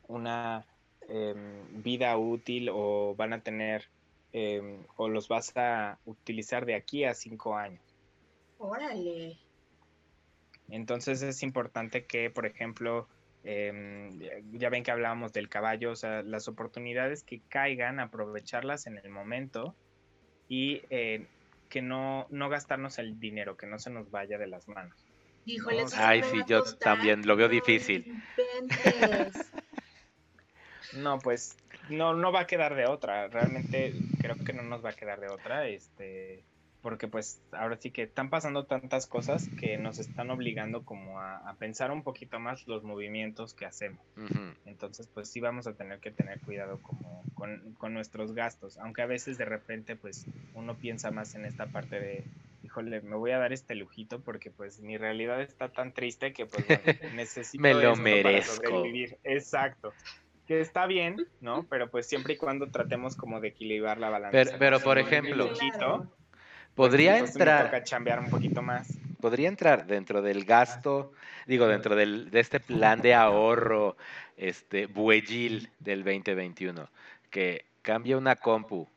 una 0.08 0.66
em, 1.10 1.84
vida 1.84 2.18
útil 2.18 2.70
o 2.72 3.16
van 3.18 3.34
a 3.34 3.42
tener 3.42 3.90
em, 4.32 4.86
o 4.96 5.10
los 5.10 5.28
vas 5.28 5.52
a 5.58 6.00
utilizar 6.06 6.66
de 6.66 6.76
aquí 6.76 7.04
a 7.04 7.14
cinco 7.14 7.58
años. 7.58 7.84
Órale. 8.60 9.38
Entonces 10.70 11.22
es 11.22 11.44
importante 11.44 12.06
que, 12.06 12.30
por 12.30 12.46
ejemplo, 12.46 13.10
em, 13.50 14.20
ya 14.52 14.70
ven 14.70 14.84
que 14.84 14.92
hablábamos 14.92 15.32
del 15.32 15.48
caballo, 15.48 15.92
o 15.92 15.96
sea, 15.96 16.22
las 16.22 16.50
oportunidades 16.50 17.24
que 17.24 17.42
caigan, 17.48 18.02
aprovecharlas 18.02 18.88
en 18.88 18.98
el 18.98 19.10
momento 19.10 19.74
y 20.50 20.82
eh, 20.90 21.26
que 21.70 21.82
no, 21.82 22.28
no 22.30 22.50
gastarnos 22.50 23.00
el 23.00 23.20
dinero, 23.22 23.56
que 23.56 23.66
no 23.66 23.80
se 23.80 23.90
nos 23.90 24.12
vaya 24.12 24.38
de 24.38 24.48
las 24.48 24.68
manos. 24.68 24.98
Híjole, 25.46 25.84
eso 25.84 25.96
Ay, 25.98 26.24
sí, 26.24 26.42
yo 26.46 26.62
también 26.76 27.26
lo 27.26 27.38
veo 27.38 27.48
difícil. 27.48 28.22
No, 30.94 31.20
pues 31.20 31.58
no, 31.90 32.14
no 32.14 32.32
va 32.32 32.42
a 32.42 32.48
quedar 32.48 32.76
de 32.76 32.86
otra. 32.86 33.28
Realmente 33.28 33.94
creo 34.20 34.36
que 34.38 34.54
no 34.54 34.64
nos 34.64 34.84
va 34.84 34.92
a 34.92 34.94
quedar 34.94 35.20
de 35.20 35.28
otra. 35.28 35.68
Este, 35.68 36.44
porque 36.88 37.10
pues 37.10 37.42
ahora 37.52 37.76
sí 37.76 37.92
que 37.92 38.04
están 38.04 38.30
pasando 38.30 38.64
tantas 38.66 39.08
cosas 39.08 39.50
que 39.60 39.78
nos 39.78 40.00
están 40.00 40.30
obligando 40.30 40.86
como 40.86 41.20
a, 41.20 41.36
a 41.40 41.56
pensar 41.56 41.92
un 41.92 42.02
poquito 42.02 42.40
más 42.40 42.66
los 42.66 42.86
movimientos 42.86 43.54
que 43.54 43.66
hacemos. 43.66 44.00
Entonces, 44.66 45.10
pues 45.14 45.30
sí 45.30 45.42
vamos 45.42 45.68
a 45.68 45.74
tener 45.74 46.00
que 46.00 46.12
tener 46.12 46.40
cuidado 46.40 46.82
como 46.82 47.24
con, 47.34 47.74
con 47.74 47.94
nuestros 47.94 48.32
gastos. 48.34 48.78
Aunque 48.78 49.02
a 49.02 49.06
veces 49.06 49.38
de 49.38 49.44
repente, 49.44 49.98
pues 49.98 50.28
uno 50.54 50.78
piensa 50.78 51.12
más 51.12 51.36
en 51.36 51.44
esta 51.44 51.66
parte 51.66 52.00
de, 52.00 52.24
híjole, 52.64 53.02
me 53.02 53.18
voy 53.18 53.32
a 53.32 53.38
dar 53.38 53.52
este 53.52 53.76
lujito 53.76 54.22
porque 54.22 54.50
pues 54.50 54.80
mi 54.80 54.96
realidad 54.96 55.42
está 55.42 55.68
tan 55.68 55.92
triste 55.92 56.32
que 56.32 56.46
pues 56.46 56.66
bueno, 56.68 56.84
necesito 57.16 57.62
Me 57.62 57.74
lo 57.74 57.82
esto 57.82 57.96
para 57.96 58.16
merezco. 58.16 58.56
sobrevivir. 58.66 59.18
Exacto. 59.26 59.92
Que 60.48 60.62
está 60.62 60.86
bien, 60.86 61.18
¿no? 61.42 61.66
Pero 61.70 61.90
pues 61.92 62.08
siempre 62.08 62.36
y 62.36 62.38
cuando 62.38 62.68
tratemos 62.72 63.18
como 63.18 63.42
de 63.42 63.50
equilibrar 63.50 63.98
la 63.98 64.10
balanza. 64.10 64.56
Pero- 64.58 64.80
por 64.80 64.98
ejemplo, 64.98 65.50
lujito, 65.50 66.14
Podría 66.78 67.18
pues, 67.18 67.24
me 67.24 67.28
entrar, 67.30 67.66
toca 67.66 67.84
chambear 67.84 68.20
un 68.20 68.30
poquito 68.30 68.62
más. 68.62 68.88
podría 69.20 69.50
entrar 69.50 69.86
dentro 69.88 70.22
del 70.22 70.46
gasto, 70.46 71.12
digo, 71.48 71.68
dentro 71.68 71.96
del, 71.96 72.30
de 72.30 72.40
este 72.40 72.60
plan 72.60 73.02
de 73.02 73.14
ahorro, 73.16 73.98
este, 74.38 74.86
bueyil 74.86 75.70
del 75.80 76.04
2021, 76.04 76.90
que 77.30 77.66
cambie 77.82 78.16
una 78.16 78.36
compu 78.36 78.88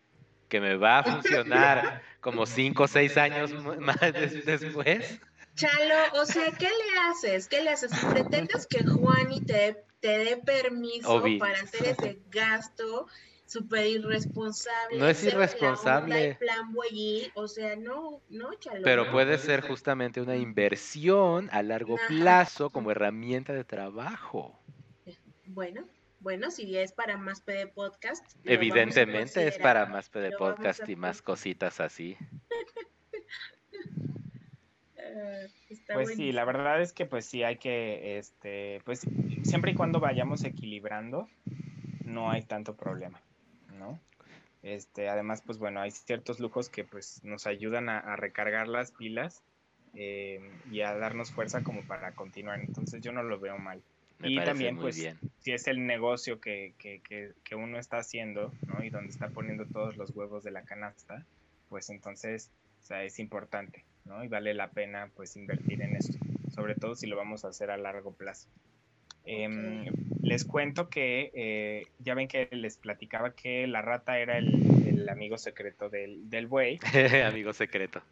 que 0.48 0.60
me 0.60 0.76
va 0.76 0.98
a 0.98 1.02
funcionar 1.04 2.02
como 2.20 2.44
5 2.44 2.82
o 2.84 2.88
6 2.88 3.16
años 3.16 3.52
más 3.78 4.00
des- 4.12 4.44
después. 4.44 5.20
Chalo, 5.54 6.20
o 6.20 6.24
sea, 6.26 6.52
¿qué 6.52 6.68
le 6.68 6.98
haces? 7.08 7.48
¿Qué 7.48 7.62
le 7.62 7.70
haces? 7.70 7.90
Si 7.92 8.06
pretendes 8.06 8.66
que 8.66 8.84
Juani 8.84 9.40
te, 9.40 9.84
te 10.00 10.18
dé 10.18 10.36
permiso 10.36 11.14
Obi. 11.14 11.38
para 11.38 11.60
hacer 11.60 11.86
ese 11.86 12.18
gasto 12.30 13.06
súper 13.50 13.84
irresponsable. 13.86 14.98
No 14.98 15.08
es 15.08 15.24
irresponsable. 15.24 16.30
y 16.30 16.34
plan 16.34 16.72
o 17.34 17.48
sea, 17.48 17.74
no, 17.74 18.22
no, 18.28 18.54
Chalo. 18.54 18.82
Pero 18.84 19.06
no. 19.06 19.12
puede 19.12 19.38
ser 19.38 19.62
justamente 19.62 20.20
una 20.20 20.36
inversión 20.36 21.48
a 21.50 21.62
largo 21.62 21.96
Ajá. 21.96 22.06
plazo 22.08 22.70
como 22.70 22.92
herramienta 22.92 23.52
de 23.52 23.64
trabajo. 23.64 24.56
Bueno, 25.46 25.84
bueno, 26.20 26.52
si 26.52 26.78
es 26.78 26.92
para 26.92 27.16
más 27.16 27.40
PD 27.40 27.66
Podcast. 27.66 28.24
Evidentemente 28.44 29.48
es 29.48 29.58
para 29.58 29.84
más 29.86 30.08
PD 30.08 30.30
podcast 30.38 30.82
a 30.82 30.90
y 30.90 30.94
más 30.94 31.20
cositas 31.20 31.80
así. 31.80 32.16
Está 35.68 35.94
Pues 35.94 36.14
sí, 36.14 36.30
la 36.30 36.44
verdad 36.44 36.80
es 36.80 36.92
que 36.92 37.04
pues 37.04 37.26
sí 37.26 37.42
hay 37.42 37.56
que, 37.56 38.16
este, 38.16 38.80
pues 38.84 39.00
siempre 39.42 39.72
y 39.72 39.74
cuando 39.74 39.98
vayamos 39.98 40.44
equilibrando, 40.44 41.28
no 42.04 42.30
hay 42.30 42.42
tanto 42.42 42.76
problema. 42.76 43.20
Este, 44.62 45.08
además, 45.08 45.42
pues 45.44 45.58
bueno, 45.58 45.80
hay 45.80 45.90
ciertos 45.90 46.38
lujos 46.38 46.68
que 46.68 46.84
pues 46.84 47.24
nos 47.24 47.46
ayudan 47.46 47.88
a, 47.88 47.98
a 47.98 48.16
recargar 48.16 48.68
las 48.68 48.92
pilas 48.92 49.42
eh, 49.94 50.40
y 50.70 50.82
a 50.82 50.94
darnos 50.94 51.32
fuerza 51.32 51.62
como 51.62 51.82
para 51.82 52.12
continuar. 52.12 52.60
Entonces 52.60 53.00
yo 53.02 53.12
no 53.12 53.22
lo 53.22 53.38
veo 53.40 53.58
mal. 53.58 53.82
Me 54.18 54.30
Y 54.30 54.36
también, 54.36 54.76
pues, 54.76 54.96
bien. 54.96 55.18
Si 55.38 55.52
es 55.52 55.66
el 55.66 55.86
negocio 55.86 56.40
que, 56.40 56.74
que, 56.78 57.00
que, 57.00 57.32
que 57.42 57.54
uno 57.54 57.78
está 57.78 57.98
haciendo, 57.98 58.52
¿no? 58.66 58.84
Y 58.84 58.90
donde 58.90 59.10
está 59.10 59.30
poniendo 59.30 59.64
todos 59.64 59.96
los 59.96 60.10
huevos 60.10 60.44
de 60.44 60.50
la 60.50 60.62
canasta, 60.62 61.24
pues 61.70 61.88
entonces, 61.88 62.50
o 62.82 62.84
sea, 62.84 63.02
es 63.02 63.18
importante, 63.18 63.84
¿no? 64.04 64.22
Y 64.22 64.28
vale 64.28 64.52
la 64.52 64.68
pena, 64.68 65.10
pues, 65.16 65.36
invertir 65.36 65.80
en 65.80 65.96
esto, 65.96 66.18
sobre 66.54 66.74
todo 66.74 66.94
si 66.94 67.06
lo 67.06 67.16
vamos 67.16 67.46
a 67.46 67.48
hacer 67.48 67.70
a 67.70 67.78
largo 67.78 68.12
plazo. 68.12 68.46
Em, 69.24 69.84
les 70.22 70.44
cuento 70.44 70.88
que 70.88 71.30
eh, 71.34 71.86
ya 71.98 72.14
ven 72.14 72.26
que 72.28 72.48
les 72.52 72.76
platicaba 72.76 73.34
que 73.34 73.66
la 73.66 73.82
rata 73.82 74.18
era 74.18 74.38
el, 74.38 74.48
el 74.86 75.08
amigo 75.08 75.38
secreto 75.38 75.88
del, 75.88 76.28
del 76.30 76.46
buey. 76.46 76.78
Amigo 77.26 77.52
secreto. 77.52 78.02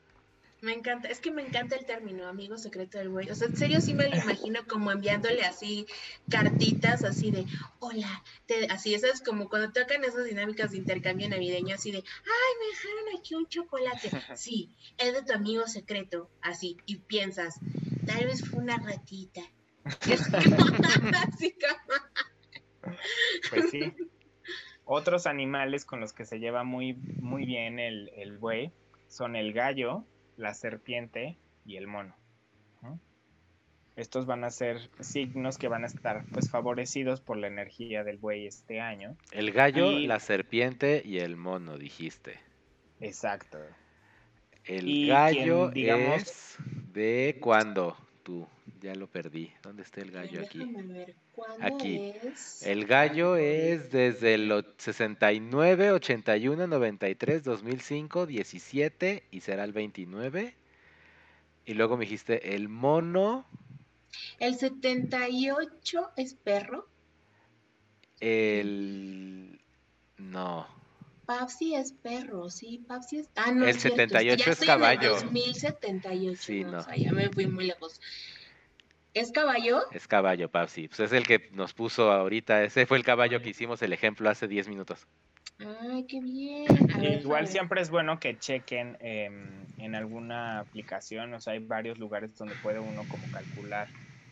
Me 0.60 0.72
encanta, 0.72 1.06
es 1.06 1.20
que 1.20 1.30
me 1.30 1.42
encanta 1.42 1.76
el 1.76 1.86
término 1.86 2.26
amigo 2.26 2.58
secreto 2.58 2.98
del 2.98 3.10
güey. 3.10 3.30
O 3.30 3.34
sea, 3.36 3.46
en 3.46 3.56
serio 3.56 3.80
sí 3.80 3.94
me 3.94 4.08
lo 4.08 4.16
imagino 4.16 4.66
como 4.66 4.90
enviándole 4.90 5.42
así 5.42 5.86
cartitas 6.28 7.04
así 7.04 7.30
de, 7.30 7.46
hola, 7.78 8.24
te- 8.46 8.66
así, 8.66 8.92
esas 8.92 9.20
como 9.22 9.48
cuando 9.48 9.70
tocan 9.72 10.02
esas 10.02 10.24
dinámicas 10.24 10.72
de 10.72 10.78
intercambio 10.78 11.28
navideño, 11.28 11.76
así 11.76 11.92
de, 11.92 11.98
ay, 11.98 12.52
me 12.60 12.66
dejaron 12.74 13.18
aquí 13.20 13.34
un 13.36 13.46
chocolate. 13.48 14.10
Sí, 14.36 14.70
es 14.98 15.12
de 15.14 15.22
tu 15.22 15.32
amigo 15.32 15.66
secreto, 15.68 16.28
así, 16.42 16.76
y 16.86 16.96
piensas, 16.96 17.54
tal 18.04 18.24
vez 18.26 18.44
fue 18.48 18.60
una 18.60 18.78
ratita. 18.78 19.42
Pues 23.50 23.70
sí. 23.70 23.92
Otros 24.84 25.26
animales 25.26 25.84
con 25.84 26.00
los 26.00 26.12
que 26.12 26.24
se 26.24 26.38
lleva 26.38 26.64
muy, 26.64 26.94
muy 26.94 27.44
bien 27.44 27.78
el, 27.78 28.10
el 28.16 28.38
buey 28.38 28.72
son 29.08 29.36
el 29.36 29.52
gallo, 29.52 30.04
la 30.36 30.54
serpiente 30.54 31.36
y 31.66 31.76
el 31.76 31.86
mono. 31.86 32.16
¿no? 32.82 32.98
Estos 33.96 34.24
van 34.26 34.44
a 34.44 34.50
ser 34.50 34.78
signos 35.00 35.58
que 35.58 35.68
van 35.68 35.84
a 35.84 35.88
estar 35.88 36.24
pues 36.32 36.50
favorecidos 36.50 37.20
por 37.20 37.36
la 37.36 37.48
energía 37.48 38.04
del 38.04 38.16
buey 38.16 38.46
este 38.46 38.80
año. 38.80 39.16
El 39.32 39.52
gallo, 39.52 39.90
Y- 39.90 40.06
la 40.06 40.20
serpiente 40.20 41.02
y 41.04 41.18
el 41.18 41.36
mono, 41.36 41.76
dijiste. 41.76 42.40
Exacto. 43.00 43.58
El 44.64 44.88
Y 44.88 45.08
gallo 45.08 45.70
quien, 45.72 45.74
digamos- 45.74 46.22
es 46.22 46.56
de 46.92 47.38
cuándo 47.40 47.96
tú. 48.28 48.46
Ya 48.82 48.94
lo 48.94 49.06
perdí. 49.06 49.50
¿Dónde 49.62 49.82
está 49.84 50.02
el 50.02 50.10
gallo 50.10 50.42
aquí? 50.42 50.58
Déjame 50.58 50.82
ver, 50.82 51.14
¿cuándo 51.34 51.64
Aquí. 51.66 52.12
El 52.62 52.84
gallo 52.84 53.36
es 53.36 53.90
desde 53.90 54.34
el 54.34 54.52
o- 54.52 54.62
69, 54.76 55.92
81, 55.92 56.66
93, 56.66 57.42
2005, 57.42 58.26
17 58.26 59.22
y 59.30 59.40
será 59.40 59.64
el 59.64 59.72
29. 59.72 60.54
Y 61.64 61.72
luego 61.74 61.96
me 61.96 62.04
dijiste 62.04 62.54
el 62.54 62.68
mono, 62.68 63.46
El 64.38 64.56
78 64.56 66.10
es 66.16 66.34
perro. 66.34 66.86
el... 68.20 69.58
No. 70.18 70.66
Papsi 71.28 71.74
es 71.74 71.92
perro, 71.92 72.48
sí, 72.48 72.82
Papsi 72.88 73.18
es... 73.18 73.28
Ah, 73.36 73.52
no, 73.52 73.64
El 73.64 73.68
es 73.68 73.82
cierto, 73.82 73.98
78 73.98 74.44
ya 74.46 74.50
es 74.50 74.56
en 74.56 74.62
el 74.62 74.66
caballo. 74.66 75.10
2078, 75.16 76.42
Sí, 76.42 76.64
no, 76.64 76.70
no. 76.72 76.78
o 76.78 76.82
sea, 76.82 76.96
ya 76.96 77.12
me 77.12 77.28
fui 77.28 77.46
muy 77.46 77.66
lejos. 77.66 78.00
¿Es 79.12 79.30
caballo? 79.30 79.82
Es 79.92 80.08
caballo, 80.08 80.50
Papsi. 80.50 80.88
Pues 80.88 81.00
es 81.00 81.12
el 81.12 81.26
que 81.26 81.50
nos 81.52 81.74
puso 81.74 82.10
ahorita. 82.10 82.62
Ese 82.62 82.86
fue 82.86 82.96
el 82.96 83.04
caballo 83.04 83.42
que 83.42 83.50
hicimos 83.50 83.82
el 83.82 83.92
ejemplo 83.92 84.30
hace 84.30 84.48
10 84.48 84.68
minutos. 84.68 85.06
Ay, 85.58 86.06
qué 86.08 86.18
bien. 86.22 86.66
A 86.94 86.98
ver, 86.98 87.20
Igual 87.20 87.46
siempre 87.46 87.82
es 87.82 87.90
bueno 87.90 88.18
que 88.18 88.38
chequen 88.38 88.96
em, 89.00 89.66
en 89.76 89.94
alguna 89.94 90.60
aplicación, 90.60 91.34
o 91.34 91.40
sea, 91.42 91.52
hay 91.52 91.58
varios 91.58 91.98
lugares 91.98 92.34
donde 92.38 92.54
puede 92.62 92.78
uno 92.78 93.02
como 93.06 93.30
calcular 93.30 93.88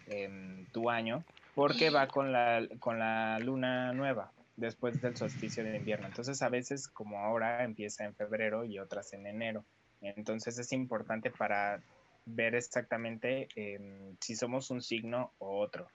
em, 0.07 0.64
tu 0.72 0.88
año, 0.88 1.24
porque 1.55 1.90
va 1.90 2.07
con 2.09 2.32
la, 2.32 2.66
con 2.80 2.99
la 2.99 3.38
luna 3.40 3.92
nueva, 3.92 4.32
después 4.57 5.00
del 5.00 5.16
solsticio 5.16 5.64
de 5.64 5.76
invierno. 5.76 6.07
Entonces 6.07 6.42
a 6.42 6.48
veces 6.48 6.88
como 6.88 7.18
ahora 7.20 7.64
empieza 7.64 8.04
en 8.04 8.14
febrero 8.16 8.64
y 8.64 8.78
otras 8.78 9.12
en 9.12 9.26
enero. 9.26 9.66
Entonces 10.00 10.59
es 10.59 10.72
importante 10.72 11.30
para 11.30 11.82
ver 12.26 12.54
exactamente 12.54 13.48
em, 13.54 14.16
si 14.20 14.34
somos 14.36 14.70
un 14.70 14.82
signo 14.82 15.34
o 15.38 15.61
otro, 15.61 15.92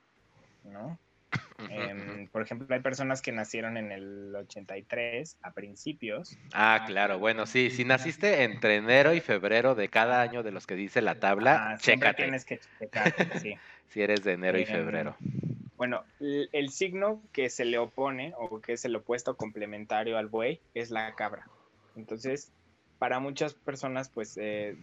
¿no? 0.64 1.02
Em, 1.68 2.30
por 2.30 2.44
ejemplo, 2.44 2.68
hay 2.76 2.82
personas 2.82 3.22
que 3.22 3.32
nacieron 3.32 3.78
en 3.78 3.92
el 3.92 4.36
83 4.36 5.38
a 5.44 5.54
principios 5.54 6.40
Ah, 6.54 6.82
claro. 6.86 7.20
Bueno, 7.20 7.46
sí. 7.46 7.70
Si 7.70 7.86
naciste 7.86 8.44
entre 8.44 8.76
enero 8.78 9.14
y 9.14 9.22
febrero 9.22 9.76
de 9.76 9.90
cada 9.90 10.22
año 10.22 10.44
de 10.44 10.52
los 10.52 10.68
que 10.68 10.76
dice 10.76 11.02
la 11.02 11.20
tabla, 11.20 11.64
Ah, 11.64 11.78
chécate. 11.78 12.14
tienes 12.16 12.46
que 12.46 12.60
checar, 12.80 13.14
sí. 13.32 13.62
Si 13.88 14.02
eres 14.02 14.24
de 14.24 14.34
enero 14.34 14.58
y 14.60 14.66
Em, 14.66 14.66
febrero. 14.66 15.18
Bueno, 15.82 16.04
el, 16.20 16.70
signo 16.70 17.24
que 17.34 17.50
se 17.50 17.66
le 17.66 17.80
opone 17.80 18.36
o 18.38 18.62
que 18.62 18.74
es 18.74 18.86
el 18.86 18.96
opuesto 18.96 19.36
complementario 19.36 20.16
al 20.20 20.28
buey 20.28 20.62
es 20.76 20.92
la 20.92 21.16
cabra. 21.16 21.48
Entonces, 21.96 22.54
para 23.00 23.20
muchas 23.20 23.56
personas, 23.56 24.08
pues 24.08 24.38
eh, 24.40 24.78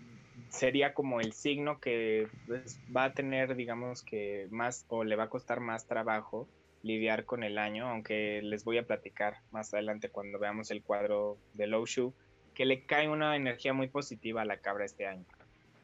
sería 0.48 0.94
como 0.94 1.20
el 1.20 1.34
signo 1.34 1.78
que 1.78 2.26
pues, 2.48 2.80
va 2.92 3.04
a 3.04 3.12
tener, 3.12 3.54
digamos 3.54 4.02
que 4.02 4.48
más 4.50 4.86
o 4.88 5.04
le 5.04 5.14
va 5.14 5.22
a 5.22 5.30
costar 5.30 5.60
más 5.60 5.86
trabajo 5.86 6.48
lidiar 6.82 7.26
con 7.26 7.44
el 7.44 7.58
año, 7.58 7.88
aunque 7.88 8.40
les 8.42 8.64
voy 8.64 8.78
a 8.78 8.82
platicar 8.84 9.36
más 9.52 9.72
adelante 9.72 10.08
cuando 10.08 10.40
veamos 10.40 10.72
el 10.72 10.82
cuadro 10.82 11.38
de 11.54 11.68
Low 11.68 11.84
que 12.54 12.66
le 12.66 12.86
cae 12.86 13.08
una 13.08 13.36
energía 13.36 13.72
muy 13.72 13.86
positiva 13.86 14.42
a 14.42 14.44
la 14.44 14.56
cabra 14.56 14.84
este 14.84 15.06
año. 15.06 15.26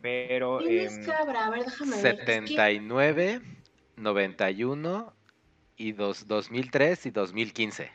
Pero... 0.02 0.58
¿Quién 0.58 0.86
es 0.86 0.96
em, 0.98 1.04
cabra? 1.06 1.46
A 1.46 1.50
ver, 1.50 1.66
déjame 1.66 2.02
ver. 2.02 2.16
79, 2.16 3.40
91 3.96 5.14
y 5.76 5.92
2003 5.92 7.06
y 7.06 7.10
2015. 7.10 7.90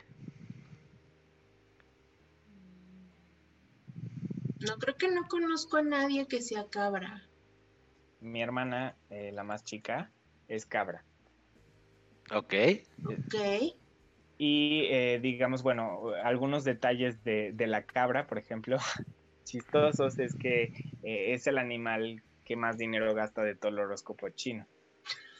No, 4.60 4.78
creo 4.78 4.96
que 4.96 5.08
no 5.08 5.26
conozco 5.28 5.78
a 5.78 5.82
nadie 5.82 6.26
que 6.26 6.42
sea 6.42 6.66
cabra. 6.68 7.26
Mi 8.20 8.42
hermana, 8.42 8.96
eh, 9.08 9.32
la 9.32 9.42
más 9.42 9.64
chica, 9.64 10.12
es 10.48 10.66
cabra. 10.66 11.04
Ok. 12.30 12.54
Ok. 13.04 13.34
Y 14.36 14.86
eh, 14.90 15.18
digamos, 15.22 15.62
bueno, 15.62 16.12
algunos 16.22 16.64
detalles 16.64 17.22
de, 17.24 17.54
la 17.66 17.84
cabra, 17.84 18.26
por 18.26 18.38
ejemplo, 18.38 18.76
chistosos, 19.44 20.18
es 20.18 20.34
que 20.34 20.72
eh, 21.02 21.34
es 21.34 21.46
el 21.46 21.58
animal 21.58 22.22
que 22.44 22.56
más 22.56 22.76
dinero 22.76 23.14
gasta 23.14 23.42
de 23.42 23.54
todo 23.54 23.70
el 23.70 23.78
horóscopo 23.78 24.28
chino. 24.30 24.66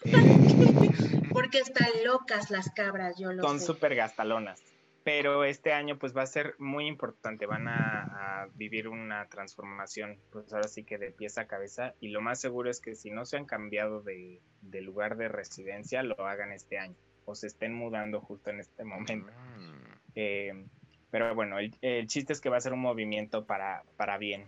Porque 1.33 1.59
están 1.59 1.89
locas 2.05 2.51
las 2.51 2.71
cabras, 2.71 3.17
yo 3.19 3.33
lo 3.33 3.43
Son 3.43 3.61
súper 3.61 3.95
gastalonas 3.95 4.61
pero 5.03 5.45
este 5.45 5.73
año 5.73 5.99
pues 5.99 6.17
va 6.17 6.23
a 6.23 6.27
ser 6.27 6.55
muy 6.59 6.87
importante, 6.87 7.47
van 7.47 7.69
a, 7.69 8.47
vivir 8.55 8.89
una 8.89 9.27
transformación, 9.27 10.19
pues 10.31 10.53
ahora 10.53 10.69
sí 10.69 10.83
que 10.83 10.99
de 10.99 11.11
pieza 11.11 11.43
a 11.43 11.47
cabeza, 11.47 11.95
y 12.01 12.09
lo 12.09 12.21
más 12.21 12.41
seguro 12.41 12.71
es 12.71 12.81
que 12.81 12.95
si 12.95 13.11
no 13.11 13.25
se 13.27 13.37
han 13.37 13.45
cambiado 13.45 14.03
de, 14.03 14.41
lugar 14.83 15.17
de 15.17 15.29
residencia, 15.29 16.03
lo 16.03 16.27
hagan 16.27 16.53
este 16.53 16.79
año, 16.79 16.95
o 17.25 17.35
se 17.35 17.47
estén 17.47 17.75
mudando 17.75 18.21
justo 18.21 18.51
en 18.51 18.61
este 18.61 18.85
momento. 18.85 19.31
Mm. 19.59 19.93
Eh, 20.15 20.65
pero 21.11 21.35
bueno, 21.35 21.57
el, 21.59 22.07
chiste 22.07 22.33
es 22.33 22.41
que 22.41 22.49
va 22.49 22.57
a 22.57 22.61
ser 22.61 22.73
un 22.73 22.81
movimiento 22.81 23.45
para, 23.45 23.83
para 23.97 24.19
bien, 24.19 24.47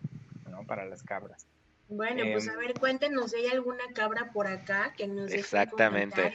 ¿no? 0.49 0.65
Para 0.65 0.85
las 0.85 1.03
cabras. 1.03 1.47
Bueno, 1.95 2.25
pues 2.33 2.49
a 2.49 2.55
em, 2.55 2.59
ver, 2.59 2.75
cuéntenos 2.75 3.31
si 3.31 3.39
hay 3.39 3.47
alguna 3.49 3.85
cabra 3.95 4.33
por 4.33 4.47
acá 4.47 4.95
que 4.97 5.07
nos 5.07 5.33
Exactamente 5.33 6.33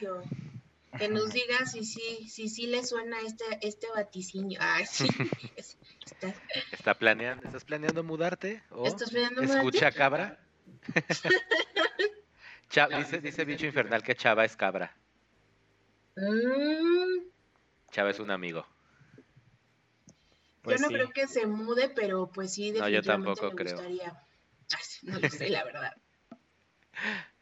que 0.98 1.10
nos 1.10 1.32
diga 1.32 1.66
si 1.66 1.86
sí, 1.86 2.28
si, 2.30 2.50
si, 2.50 2.68
le 2.68 2.84
suena 2.84 3.20
este, 3.22 3.46
este 3.62 3.88
vaticinio. 3.94 4.60
Ay, 4.62 4.86
sí. 4.86 5.08
Está... 6.72 6.94
planeando, 6.96 7.46
¿Estás 7.46 7.66
planeando 7.66 8.04
mudarte? 8.04 8.64
¿Estás 8.86 9.12
planeando 9.12 9.44
¿Escucha 9.44 9.92
cabra? 9.92 10.40
dice, 12.98 13.20
dice 13.20 13.46
Bicho 13.46 13.66
Infernal 13.66 14.02
que 14.02 14.16
Chava 14.16 14.46
es 14.46 14.56
cabra. 14.56 14.96
Mm. 16.16 17.28
Chava 17.92 18.10
es 18.10 18.20
un 18.20 18.32
amigo. 18.32 18.66
yo 19.16 19.24
pues 20.64 20.82
no 20.82 20.88
creo 20.88 21.12
que 21.12 21.28
se 21.28 21.46
mude, 21.46 21.90
pero 21.90 22.32
pues 22.32 22.54
sí, 22.54 22.72
definitivamente 22.72 23.20
no, 23.20 23.26
yo 23.36 23.36
tampoco 23.36 23.56
me 23.56 23.64
gustaría. 23.64 24.27
no 25.04 25.20
lo 25.20 25.30
sé, 25.30 25.50
la 25.50 25.64
verdad. 25.64 25.96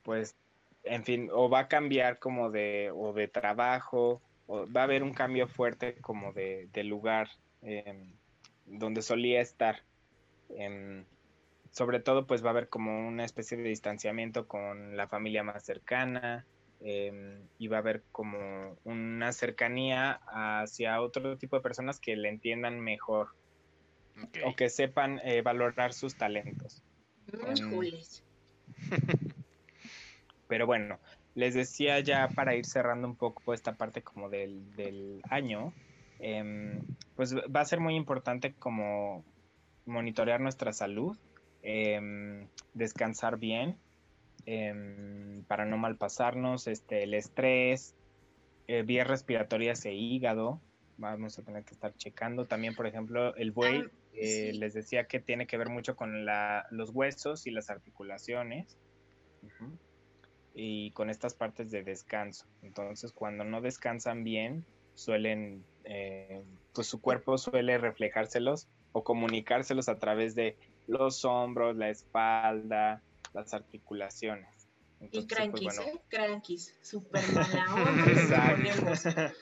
Pues 0.03 0.35
en 0.83 1.03
fin, 1.03 1.29
o 1.31 1.49
va 1.49 1.61
a 1.61 1.67
cambiar 1.67 2.19
como 2.19 2.51
de, 2.51 2.91
o 2.93 3.13
de 3.13 3.27
trabajo, 3.27 4.21
o 4.47 4.71
va 4.71 4.81
a 4.81 4.83
haber 4.83 5.03
un 5.03 5.13
cambio 5.13 5.47
fuerte 5.47 5.95
como 6.01 6.31
de, 6.31 6.69
lugar 6.83 7.29
em, 7.61 8.13
donde 8.65 9.01
solía 9.01 9.41
estar. 9.41 9.83
Em, 10.49 11.05
sobre 11.71 11.99
todo, 11.99 12.27
pues 12.27 12.43
va 12.43 12.47
a 12.47 12.51
haber 12.51 12.69
como 12.69 13.07
una 13.07 13.25
especie 13.25 13.57
de 13.57 13.63
distanciamiento 13.63 14.47
con 14.47 14.95
la 14.95 15.07
familia 15.07 15.43
más 15.43 15.65
cercana 15.65 16.45
em, 16.79 17.47
y 17.57 17.67
va 17.67 17.77
a 17.77 17.79
haber 17.79 18.03
como 18.11 18.77
una 18.83 19.33
cercanía 19.33 20.21
hacia 20.27 21.01
otro 21.01 21.37
tipo 21.37 21.57
de 21.57 21.63
personas 21.63 21.99
que 21.99 22.15
le 22.15 22.29
entiendan 22.29 22.79
mejor 22.79 23.29
o 24.45 24.55
que 24.55 24.69
sepan 24.69 25.19
eh, 25.23 25.41
valorar 25.41 25.93
sus 25.93 26.15
talentos. 26.15 26.84
Pero 30.47 30.65
bueno, 30.65 30.99
les 31.33 31.53
decía 31.53 31.99
ya 31.99 32.29
para 32.29 32.55
ir 32.55 32.65
cerrando 32.65 33.07
un 33.07 33.15
poco 33.15 33.53
esta 33.53 33.73
parte 33.73 34.01
como 34.01 34.29
del, 34.29 35.21
año, 35.29 35.73
em, 36.19 36.81
pues 37.15 37.35
va 37.35 37.61
a 37.61 37.65
ser 37.65 37.79
muy 37.79 37.95
importante 37.95 38.53
como 38.53 39.23
monitorear 39.85 40.39
nuestra 40.39 40.71
salud, 40.73 41.17
em, 41.61 42.47
descansar 42.73 43.37
bien, 43.37 43.77
em, 44.45 45.43
para 45.43 45.65
no 45.65 45.77
malpasarnos, 45.77 46.67
este, 46.67 47.03
el 47.03 47.13
estrés, 47.13 47.95
eh, 48.67 48.83
vías 48.83 49.07
respiratorias 49.07 49.85
e 49.85 49.93
hígado, 49.93 50.59
vamos 50.97 51.37
a 51.37 51.43
tener 51.43 51.63
que 51.63 51.73
estar 51.73 51.93
checando. 51.95 52.45
También, 52.45 52.75
por 52.75 52.87
ejemplo, 52.87 53.35
el 53.35 53.51
buey, 53.51 53.83
ah, 53.85 53.91
eh, 54.17 54.53
les 54.53 54.73
decía 54.73 55.05
que 55.05 55.19
tiene 55.19 55.47
que 55.47 55.57
ver 55.57 55.69
mucho 55.69 55.95
con 55.95 56.25
los 56.25 56.89
huesos 56.91 57.47
y 57.47 57.51
las 57.51 57.69
articulaciones 57.69 58.77
y 60.53 60.91
con 60.91 61.09
estas 61.09 61.33
partes 61.33 61.69
de 61.71 61.83
descanso. 61.83 62.45
Entonces, 62.61 63.11
cuando 63.11 63.43
no 63.43 63.61
descansan 63.61 64.23
bien, 64.23 64.65
suelen, 64.93 65.65
eh, 65.83 66.43
pues 66.73 66.87
su 66.87 67.01
cuerpo 67.01 67.37
suele 67.37 67.77
reflejárselos 67.77 68.67
o 68.93 69.03
comunicárselos 69.03 69.89
a 69.89 69.99
través 69.99 70.35
de 70.35 70.57
los 70.87 71.25
hombros, 71.25 71.75
la 71.75 71.89
espalda, 71.89 73.03
las 73.33 73.53
articulaciones. 73.53 74.69
y 75.11 75.27
crankies, 75.27 75.75
pues, 75.75 75.87
¿eh? 75.87 76.01
Crankies, 76.07 76.77
súper 76.81 77.21
mala 77.33 77.75
onda. 77.75 79.33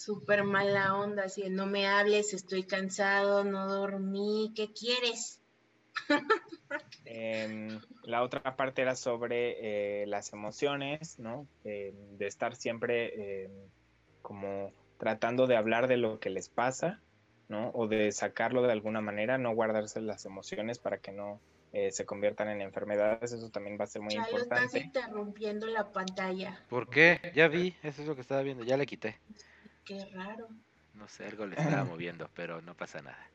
Súper 0.00 0.44
mala 0.44 0.96
onda, 0.96 1.24
así 1.24 1.48
no 1.50 1.66
me 1.66 1.86
hables, 1.86 2.32
estoy 2.32 2.64
cansado, 2.64 3.44
no 3.44 3.68
dormí, 3.68 4.52
¿qué 4.56 4.72
quieres? 4.72 5.40
Em, 7.04 7.80
la 8.04 8.22
otra 8.22 8.54
parte 8.54 8.82
era 8.82 8.94
sobre 8.94 10.02
eh, 10.02 10.06
las 10.06 10.32
emociones, 10.32 11.18
¿no? 11.18 11.48
Em, 11.64 12.16
de 12.16 12.26
estar 12.28 12.54
siempre 12.54 13.44
em, 13.44 13.50
como 14.22 14.72
tratando 14.96 15.48
de 15.48 15.56
hablar 15.56 15.88
de 15.88 15.96
lo 15.96 16.20
que 16.20 16.30
les 16.30 16.48
pasa, 16.48 17.00
¿no? 17.48 17.70
O 17.74 17.88
de 17.88 18.12
sacarlo 18.12 18.62
de 18.62 18.70
alguna 18.70 19.00
manera, 19.00 19.38
no 19.38 19.52
guardarse 19.52 20.00
las 20.00 20.24
emociones 20.24 20.78
para 20.78 20.98
que 20.98 21.10
no 21.10 21.40
eh, 21.72 21.90
se 21.90 22.06
conviertan 22.06 22.48
en 22.48 22.60
enfermedades, 22.60 23.32
eso 23.32 23.50
también 23.50 23.76
va 23.78 23.84
a 23.84 23.88
ser 23.88 24.02
muy 24.02 24.14
importante. 24.14 24.64
Estás 24.64 24.84
interrumpiendo 24.84 25.66
la 25.66 25.90
pantalla. 25.90 26.64
¿Por 26.68 26.88
qué? 26.88 27.32
Ya 27.34 27.48
vi, 27.48 27.74
eso 27.82 28.02
es 28.02 28.08
lo 28.08 28.14
que 28.14 28.20
estaba 28.20 28.42
viendo, 28.42 28.62
ya 28.62 28.76
le 28.76 28.86
quité. 28.86 29.18
Qué 29.90 30.04
raro. 30.14 30.46
No 30.94 31.08
sé, 31.08 31.26
algo 31.26 31.46
le 31.46 31.56
estaba 31.56 31.82
moviendo, 31.96 32.30
pero 32.36 32.62
no 32.62 32.74
pasa 32.74 33.02
nada. 33.02 33.26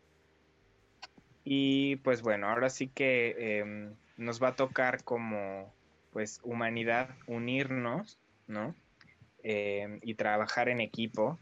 Y 1.43 1.97
pues 1.97 2.21
bueno, 2.21 2.47
ahora 2.47 2.69
sí 2.69 2.87
que 2.87 3.59
em, 3.59 3.93
nos 4.15 4.41
va 4.41 4.49
a 4.49 4.55
tocar 4.55 5.03
como 5.03 5.73
pues 6.13 6.39
humanidad 6.43 7.09
unirnos, 7.27 8.17
¿no? 8.47 8.73
Em, 9.43 9.99
y 10.01 10.13
trabajar 10.13 10.69
en 10.69 10.79
equipo 10.79 11.37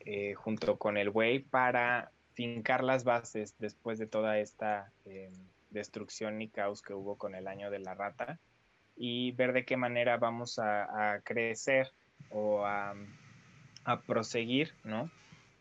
eh, 0.00 0.32
junto 0.32 0.78
con 0.78 0.96
el 0.96 1.10
Way 1.10 1.40
para 1.40 2.10
fincar 2.32 2.82
las 2.82 3.04
bases 3.04 3.54
después 3.58 3.98
de 3.98 4.06
toda 4.06 4.38
esta 4.38 4.90
em, 5.04 5.34
destrucción 5.68 6.40
y 6.40 6.48
caos 6.48 6.80
que 6.80 6.94
hubo 6.94 7.16
con 7.16 7.34
el 7.34 7.46
año 7.48 7.70
de 7.70 7.80
la 7.80 7.92
rata 7.92 8.38
y 8.96 9.32
ver 9.32 9.52
de 9.52 9.66
qué 9.66 9.76
manera 9.76 10.16
vamos 10.16 10.58
a, 10.58 11.20
crecer 11.22 11.92
o 12.30 12.64
a, 12.64 12.94
a 13.84 14.02
proseguir, 14.02 14.74
¿no? 14.84 15.10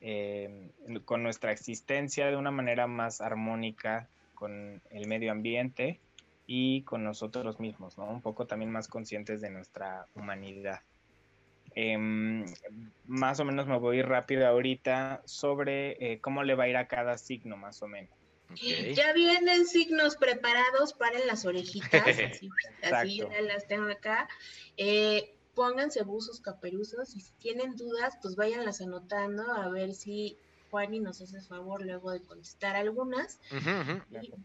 Eh, 0.01 0.72
con 1.05 1.22
nuestra 1.22 1.51
existencia 1.51 2.28
de 2.28 2.36
una 2.36 2.51
manera 2.51 2.88
más 2.88 3.22
armónica 3.22 4.09
con 4.34 4.82
el 4.89 5.07
medio 5.07 5.32
ambiente 5.32 5.99
y 6.47 6.82
con 6.82 7.03
nosotros 7.03 7.59
mismos, 7.59 7.97
¿no? 7.97 8.05
Un 8.09 8.22
poco 8.22 8.47
también 8.47 8.72
más 8.72 8.88
conscientes 8.88 9.41
de 9.41 9.51
nuestra 9.51 10.07
humanidad. 10.15 10.82
Em, 11.76 12.45
más 13.05 13.39
o 13.39 13.45
menos 13.45 13.67
me 13.67 13.78
voy 13.78 14.01
rápido 14.01 14.47
ahorita 14.47 15.22
sobre 15.26 15.91
eh, 15.99 16.19
cómo 16.19 16.43
le 16.43 16.55
va 16.55 16.65
a 16.65 16.67
ir 16.67 16.78
a 16.78 16.88
cada 16.88 17.17
signo, 17.17 17.55
más 17.55 17.82
o 17.82 17.88
menos. 17.88 18.09
Ya 18.93 19.13
vienen 19.13 19.65
signos 19.65 20.17
preparados 20.17 20.93
para 20.93 21.19
las 21.19 21.45
orejitas, 21.45 21.91
así, 22.41 22.49
así 22.91 23.22
las 23.47 23.67
tengo 23.67 23.89
acá. 23.89 24.28
Eh, 24.76 25.36
pónganse 25.62 26.01
buzos 26.01 26.41
caperuzos 26.41 27.16
y 27.16 27.20
si 27.20 27.34
tienen 27.34 27.76
dudas, 27.76 28.18
pues 28.20 28.36
váyanlas 28.36 28.82
anotando 28.82 29.43
a 29.53 29.70
ver 29.70 29.93
si 29.93 30.39
Juan 30.72 30.91
y 30.91 30.99
nos 30.99 31.22
haces 31.22 31.47
favor 31.47 31.86
luego 31.86 32.09
de 32.09 32.20
contestar 32.24 32.76
algunas. 32.76 33.39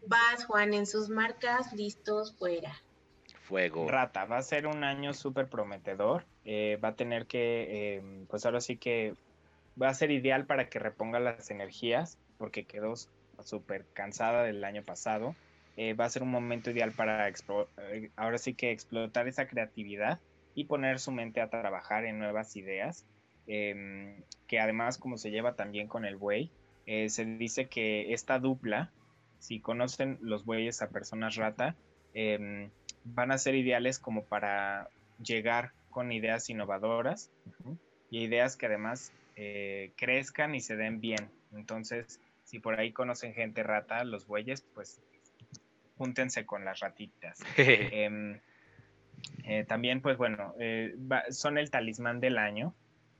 vas, 0.05 0.45
Juan, 0.45 0.75
en 0.75 0.85
sus 0.85 1.09
marcas, 1.09 1.73
listos, 1.73 2.35
fuera. 2.37 2.71
Fuego. 3.41 3.89
Rata, 3.89 4.25
va 4.25 4.37
a 4.37 4.43
ser 4.43 4.67
un 4.67 4.83
año 4.83 5.15
súper 5.15 5.47
prometedor. 5.47 6.23
Eh, 6.45 6.77
va 6.83 6.89
a 6.89 6.95
tener 6.95 7.25
que, 7.25 7.95
eh, 7.95 8.25
pues 8.29 8.45
ahora 8.45 8.61
sí 8.61 8.77
que 8.77 9.15
va 9.81 9.89
a 9.89 9.95
ser 9.95 10.11
ideal 10.11 10.45
para 10.45 10.69
que 10.69 10.77
reponga 10.77 11.19
las 11.19 11.49
energías, 11.49 12.19
porque 12.37 12.65
quedó 12.65 12.93
súper 13.43 13.85
cansada 13.93 14.43
del 14.43 14.63
año 14.63 14.83
pasado. 14.83 15.33
Eh, 15.77 15.95
va 15.95 16.05
a 16.05 16.09
ser 16.11 16.21
un 16.21 16.29
momento 16.29 16.69
ideal 16.69 16.91
para 16.91 17.27
ahora 18.17 18.37
sí 18.37 18.53
que 18.53 18.69
explotar 18.69 19.27
esa 19.27 19.47
creatividad 19.47 20.19
y 20.57 20.63
poner 20.63 20.97
su 20.97 21.11
mente 21.11 21.39
a 21.39 21.51
trabajar 21.51 22.03
en 22.05 22.17
nuevas 22.17 22.55
ideas. 22.55 23.05
em, 23.49 24.23
que 24.45 24.59
además 24.59 24.97
como 24.97 25.15
se 25.15 25.31
lleva 25.31 25.55
también 25.55 25.87
con 25.87 26.03
el 26.03 26.17
buey, 26.17 26.51
eh, 26.85 27.07
se 27.07 27.23
dice 27.23 27.69
que 27.69 28.11
esta 28.11 28.39
dupla, 28.39 28.91
si 29.39 29.61
conocen 29.61 30.17
los 30.19 30.43
bueyes 30.43 30.81
a 30.81 30.89
personas 30.89 31.35
rata, 31.37 31.77
em, 32.13 32.69
van 33.05 33.31
a 33.31 33.37
ser 33.37 33.55
ideales 33.55 33.99
como 33.99 34.25
para 34.25 34.89
llegar 35.17 35.71
con 35.89 36.11
ideas 36.11 36.49
innovadoras 36.49 37.31
y 38.09 38.23
ideas 38.25 38.57
que 38.57 38.65
además 38.65 39.13
eh, 39.37 39.93
crezcan 39.95 40.55
y 40.55 40.59
se 40.59 40.75
den 40.75 40.99
bien. 40.99 41.29
Entonces, 41.53 42.19
si 42.43 42.59
por 42.59 42.77
ahí 42.77 42.91
conocen 42.91 43.33
gente 43.33 43.63
rata, 43.63 44.03
los 44.03 44.27
bueyes, 44.27 44.65
pues 44.73 44.99
júntense 45.97 46.45
con 46.45 46.65
las 46.65 46.79
ratitas. 46.79 47.39
Eh, 49.43 49.65
también, 49.67 50.01
pues 50.01 50.17
bueno, 50.17 50.53
eh, 50.59 50.95
son 51.29 51.57
el 51.57 51.69
talismán 51.71 52.19
del 52.19 52.37
año 52.37 52.73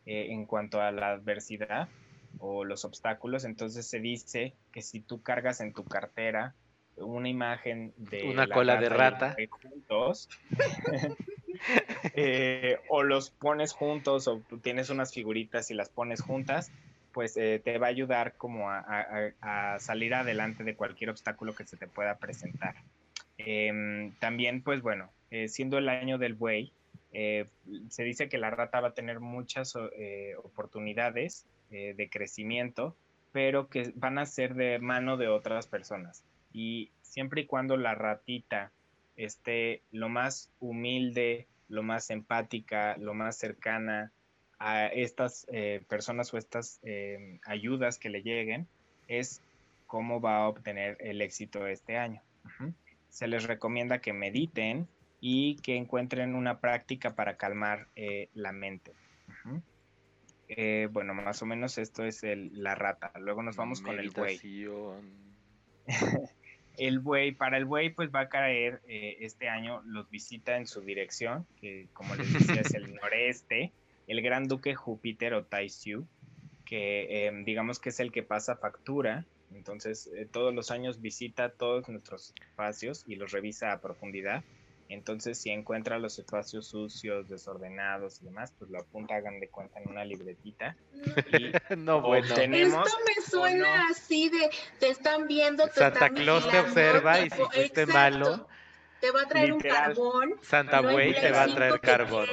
en 0.09 0.45
cuanto 0.45 0.79
a 0.79 0.91
la 0.91 1.11
adversidad 1.11 1.89
o 2.39 2.63
los 2.63 2.85
obstáculos. 2.85 3.43
Entonces 3.43 3.85
se 3.85 3.99
dice 3.99 4.53
que 4.71 4.81
si 4.81 5.01
tú 5.01 5.21
cargas 5.21 5.59
en 5.61 5.73
tu 5.73 5.83
cartera 5.83 6.55
una 6.97 7.29
imagen 7.29 7.93
de 7.97 8.23
una 8.23 8.47
cola 8.47 8.77
de 8.77 8.89
rata 8.89 9.35
juntos 9.61 10.29
eh, 12.15 12.79
o 12.89 13.03
los 13.03 13.29
pones 13.29 13.71
juntos 13.71 14.27
o 14.27 14.41
tienes 14.61 14.89
unas 14.89 15.13
figuritas 15.13 15.69
y 15.69 15.75
las 15.75 15.89
pones 15.89 16.21
juntas 16.21 16.71
pues 17.13 17.37
eh, 17.37 17.61
te 17.63 17.77
va 17.77 17.87
a 17.87 17.89
ayudar 17.89 18.33
como 18.35 18.69
a, 18.69 19.77
salir 19.79 20.13
adelante 20.13 20.63
de 20.63 20.75
cualquier 20.75 21.09
obstáculo 21.09 21.53
que 21.55 21.65
se 21.65 21.77
te 21.77 21.87
pueda 21.87 22.17
presentar 22.17 22.75
em, 23.37 24.11
también 24.13 24.61
pues 24.61 24.81
bueno 24.81 25.11
eh, 25.31 25.47
siendo 25.47 25.77
el 25.77 25.89
año 25.89 26.17
del 26.17 26.33
buey 26.33 26.71
se 27.89 28.03
dice 28.03 28.29
que 28.29 28.37
la 28.37 28.51
rata 28.51 28.79
va 28.79 28.89
a 28.89 28.93
tener 28.93 29.19
muchas 29.19 29.75
oportunidades 30.43 31.47
de 31.71 32.09
crecimiento 32.11 32.95
pero 33.31 33.69
que 33.69 33.91
van 33.95 34.19
a 34.19 34.25
ser 34.27 34.53
de 34.53 34.77
mano 34.77 35.17
de 35.17 35.27
otras 35.27 35.65
personas 35.65 36.23
y 36.53 36.91
siempre 37.01 37.41
y 37.41 37.45
cuando 37.45 37.75
la 37.75 37.95
ratita 37.95 38.71
esté 39.15 39.81
lo 39.91 40.09
más 40.09 40.51
humilde, 40.59 41.47
lo 41.69 41.81
más 41.81 42.11
empática, 42.11 42.95
lo 42.97 43.15
más 43.15 43.37
cercana 43.37 44.11
a 44.59 44.87
estas 44.87 45.47
eh, 45.51 45.81
personas 45.87 46.33
o 46.33 46.37
estas 46.37 46.79
ayudas 47.45 47.97
que 47.97 48.09
le 48.09 48.21
lleguen, 48.21 48.67
es 49.07 49.41
cómo 49.87 50.21
va 50.21 50.37
a 50.37 50.47
obtener 50.47 50.97
el 50.99 51.21
éxito 51.21 51.65
este 51.67 51.97
año. 51.97 52.21
Se 53.09 53.27
les 53.27 53.45
recomienda 53.45 53.99
que 53.99 54.13
mediten 54.13 54.87
y 55.19 55.55
que 55.57 55.75
encuentren 55.75 56.35
una 56.35 56.59
práctica 56.59 57.15
para 57.15 57.37
calmar 57.37 57.87
eh, 57.95 58.29
la 58.33 58.51
mente. 58.51 58.93
Eh, 60.49 60.87
bueno, 60.91 61.13
más 61.13 61.41
o 61.41 61.45
menos 61.45 61.77
esto 61.77 62.03
es 62.05 62.21
la 62.23 62.75
rata. 62.75 63.11
Luego 63.19 63.43
nos 63.43 63.55
vamos 63.55 63.81
con 63.81 63.99
el 63.99 64.11
buey. 64.11 64.39
El 66.77 66.99
buey, 66.99 67.31
para 67.31 67.57
el 67.57 67.65
buey, 67.65 67.89
pues 67.89 68.11
va 68.13 68.21
a 68.21 68.29
caer 68.29 68.81
eh, 68.87 69.17
este 69.21 69.49
año, 69.49 69.81
los 69.87 70.11
visita 70.11 70.57
en 70.57 70.67
su 70.67 70.81
dirección, 70.81 71.47
que 71.59 71.87
como 71.91 72.15
les 72.15 72.31
decía 72.31 72.61
es 72.61 72.71
el 72.75 72.93
noreste, 73.01 73.71
el 74.05 74.21
gran 74.21 74.47
duque 74.47 74.75
Júpiter 74.75 75.33
o 75.33 75.43
Taisiu, 75.43 76.05
que 76.65 77.25
em, 77.25 77.43
digamos 77.45 77.79
que 77.79 77.89
es 77.89 77.99
el 77.99 78.11
que 78.11 78.21
pasa 78.21 78.57
factura, 78.57 79.25
entonces 79.55 80.07
eh, 80.15 80.27
todos 80.31 80.53
los 80.53 80.69
años 80.69 81.01
visita 81.01 81.49
todos 81.49 81.89
nuestros 81.89 82.33
espacios 82.39 83.03
y 83.07 83.15
los 83.15 83.31
revisa 83.31 83.71
a 83.71 83.81
profundidad. 83.81 84.43
Entonces, 84.89 85.37
si 85.37 85.49
encuentra 85.49 85.99
los 85.99 86.17
espacios 86.17 86.67
sucios, 86.67 87.27
desordenados 87.27 88.21
y 88.21 88.25
demás, 88.25 88.53
pues 88.57 88.71
lo 88.71 88.79
apunta, 88.79 89.15
hagan 89.15 89.39
de 89.39 89.49
cuenta 89.49 89.79
en 89.79 89.89
una 89.89 90.05
libretita. 90.05 90.77
no, 91.77 92.01
bueno. 92.01 92.27
Esto 92.27 92.47
me 92.47 93.21
suena 93.29 93.89
así 93.89 94.29
de, 94.29 94.49
te 94.79 94.89
están 94.89 95.27
viendo, 95.27 95.67
te 95.67 95.73
Santa 95.73 96.09
Claus 96.09 96.49
te 96.49 96.59
observa 96.59 97.19
y 97.19 97.29
si 97.29 97.41
fuiste 97.53 97.85
malo... 97.85 98.47
Te 98.99 99.11
va 99.11 99.21
a 99.21 99.27
traer 99.27 99.53
un 99.53 99.59
carbón. 99.59 100.35
Santa 100.41 100.81
Buey 100.81 101.13
te 101.13 101.31
va 101.31 101.43
a 101.43 101.47
traer 101.53 101.79
carbón. 101.79 102.27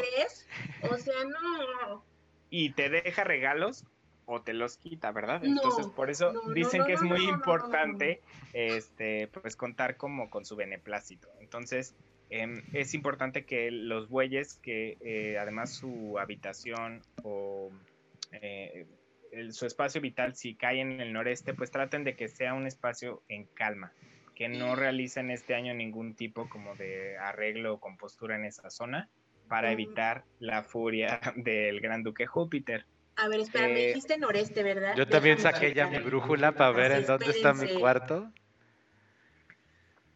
O 0.90 0.96
sea, 0.96 1.24
no. 1.24 2.02
Y 2.48 2.70
te 2.70 2.88
deja 2.88 3.22
regalos 3.22 3.84
o 4.26 4.42
te 4.42 4.54
los 4.54 4.78
quita, 4.78 5.12
¿verdad? 5.12 5.44
Entonces, 5.44 5.86
por 5.88 6.10
eso 6.10 6.32
dicen 6.54 6.84
que 6.84 6.94
es 6.94 7.02
muy 7.02 7.24
importante 7.28 8.22
este 8.52 9.28
pues 9.28 9.56
contar 9.56 9.96
como 9.96 10.30
con 10.30 10.44
su 10.44 10.56
beneplácito. 10.56 11.28
Entonces, 11.40 11.94
Em, 12.36 12.64
es 12.72 12.94
importante 12.94 13.44
que 13.44 13.70
los 13.70 14.08
bueyes, 14.08 14.58
que 14.60 14.98
eh, 15.02 15.38
además 15.38 15.72
su 15.72 16.18
habitación 16.18 17.00
o 17.22 17.70
eh, 18.32 18.86
su 19.50 19.66
espacio 19.66 20.00
vital, 20.00 20.34
si 20.34 20.56
cae 20.56 20.80
en 20.80 21.00
el 21.00 21.12
noreste, 21.12 21.54
pues 21.54 21.70
traten 21.70 22.02
de 22.02 22.16
que 22.16 22.26
sea 22.26 22.54
un 22.54 22.66
espacio 22.66 23.22
en 23.28 23.44
calma, 23.54 23.92
que 24.34 24.48
no 24.48 24.74
realicen 24.74 25.30
este 25.30 25.54
año 25.54 25.74
ningún 25.74 26.16
tipo 26.16 26.48
como 26.48 26.74
de 26.74 27.16
arreglo 27.18 27.74
o 27.74 27.78
compostura 27.78 28.34
en 28.34 28.46
esa 28.46 28.68
zona 28.68 29.08
para 29.48 29.70
evitar 29.70 30.24
la 30.40 30.64
furia 30.64 31.20
del 31.36 31.80
gran 31.80 32.02
duque 32.02 32.26
Júpiter. 32.26 32.84
A 33.14 33.28
ver, 33.28 33.38
espera, 33.38 33.68
me 33.68 33.80
eh, 33.80 33.86
dijiste 33.86 34.18
noreste, 34.18 34.64
¿verdad? 34.64 34.96
Yo 34.96 35.06
también 35.06 35.38
saqué 35.38 35.72
ya 35.72 35.86
mi 35.86 35.98
brújula 35.98 36.50
para 36.50 36.72
ver 36.72 36.90
en 36.90 37.06
dónde 37.06 37.30
está 37.30 37.54
mi 37.54 37.78
cuarto. 37.78 38.32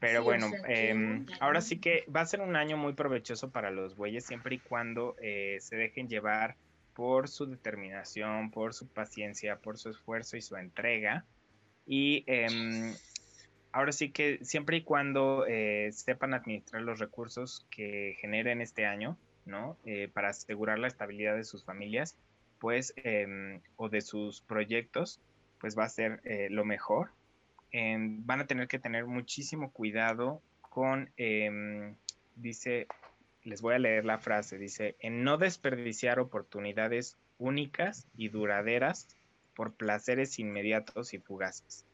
Pero 0.01 0.23
bueno, 0.23 0.51
em, 0.67 1.27
ahora 1.41 1.61
sí 1.61 1.81
que 1.81 2.05
va 2.15 2.21
a 2.21 2.27
ser 2.27 2.41
un 2.41 2.55
año 2.55 2.77
muy 2.77 2.93
provechoso 2.93 3.51
para 3.51 3.71
los 3.71 3.97
bueyes 3.97 4.25
siempre 4.25 4.57
y 4.57 4.59
cuando 4.61 5.17
eh, 5.21 5.59
se 5.61 5.77
dejen 5.77 6.09
llevar 6.09 6.57
por 6.95 7.29
su 7.29 7.47
determinación, 7.47 8.51
por 8.51 8.75
su 8.75 8.87
paciencia, 8.87 9.57
por 9.57 9.77
su 9.77 9.91
esfuerzo 9.91 10.37
y 10.37 10.43
su 10.43 10.57
entrega. 10.57 11.25
Y 11.85 12.23
em, 12.27 12.95
ahora 13.73 13.91
sí 13.91 14.11
que 14.11 14.39
siempre 14.43 14.77
y 14.77 14.83
cuando 14.83 15.45
eh, 15.49 15.91
sepan 15.93 16.33
administrar 16.33 16.83
los 16.83 17.01
recursos 17.01 17.67
que 17.71 18.17
generen 18.21 18.61
este 18.61 18.87
año, 18.87 19.17
¿no? 19.47 19.77
Eh, 19.85 20.09
para 20.13 20.29
asegurar 20.29 20.79
la 20.79 20.87
estabilidad 20.87 21.35
de 21.35 21.45
sus 21.45 21.65
familias, 21.65 22.17
pues, 22.61 22.93
em, 22.97 23.61
o 23.77 23.89
de 23.89 24.01
sus 24.01 24.43
proyectos, 24.43 25.21
pues 25.61 25.77
va 25.77 25.85
a 25.85 25.89
ser 25.89 26.21
lo 26.51 26.65
mejor 26.65 27.11
van 27.73 28.41
a 28.41 28.47
tener 28.47 28.69
que 28.69 28.79
tener 28.79 29.07
muchísimo 29.07 29.73
cuidado 29.73 30.41
con, 30.71 31.11
em, 31.17 31.95
dice, 32.37 32.87
les 33.45 33.61
voy 33.61 33.75
a 33.75 33.79
leer 33.79 34.05
la 34.05 34.19
frase, 34.19 34.59
dice, 34.59 34.97
en 35.01 35.25
no 35.25 35.39
desperdiciar 35.39 36.21
oportunidades 36.21 37.17
únicas 37.39 38.07
y 38.17 38.29
duraderas 38.29 39.09
por 39.55 39.73
placeres 39.73 40.39
inmediatos 40.39 41.15
y 41.15 41.19
fugaces. 41.19 41.85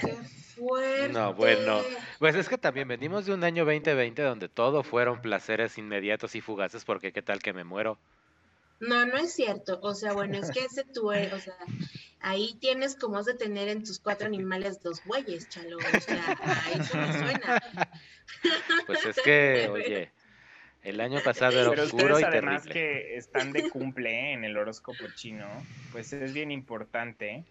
Qué 0.00 0.12
fuerte. 0.54 1.12
No, 1.12 1.34
bueno, 1.34 1.80
pues 2.18 2.34
es 2.34 2.48
que 2.48 2.58
también 2.58 2.88
venimos 2.88 3.26
de 3.26 3.34
un 3.34 3.44
año 3.44 3.64
2020 3.64 4.22
donde 4.22 4.48
todo 4.48 4.82
fueron 4.82 5.20
placeres 5.20 5.78
inmediatos 5.78 6.34
y 6.34 6.40
fugaces 6.40 6.84
porque 6.84 7.12
qué 7.12 7.22
tal 7.22 7.40
que 7.40 7.52
me 7.52 7.64
muero. 7.64 7.98
No, 8.80 9.06
no 9.06 9.16
es 9.16 9.32
cierto. 9.32 9.78
O 9.82 9.94
sea, 9.94 10.12
bueno, 10.12 10.38
es 10.38 10.50
que 10.50 10.60
ese 10.60 10.84
tú, 10.84 11.10
o 11.10 11.12
sea, 11.12 11.56
ahí 12.20 12.56
tienes 12.60 12.96
como 12.96 13.18
has 13.18 13.26
de 13.26 13.34
tener 13.34 13.68
en 13.68 13.84
tus 13.84 13.98
cuatro 13.98 14.26
animales 14.26 14.82
dos 14.82 15.04
bueyes, 15.04 15.48
chalo. 15.48 15.78
O 15.78 16.00
sea, 16.00 16.38
a 16.40 16.70
eso 16.72 16.96
me 16.96 17.12
suena. 17.12 17.62
Pues 18.86 19.04
es 19.06 19.16
que, 19.22 19.68
oye, 19.72 20.12
el 20.82 21.00
año 21.00 21.20
pasado 21.24 21.58
era 21.60 21.70
Pero 21.70 21.84
oscuro 21.84 22.14
ustedes, 22.14 22.20
y 22.20 22.24
además 22.24 22.62
terrible. 22.62 22.74
que 22.74 23.16
están 23.16 23.52
de 23.52 23.70
cumple 23.70 24.10
¿eh? 24.10 24.32
en 24.34 24.44
el 24.44 24.56
horóscopo 24.56 25.04
chino, 25.14 25.46
pues 25.92 26.12
es 26.12 26.34
bien 26.34 26.50
importante 26.50 27.44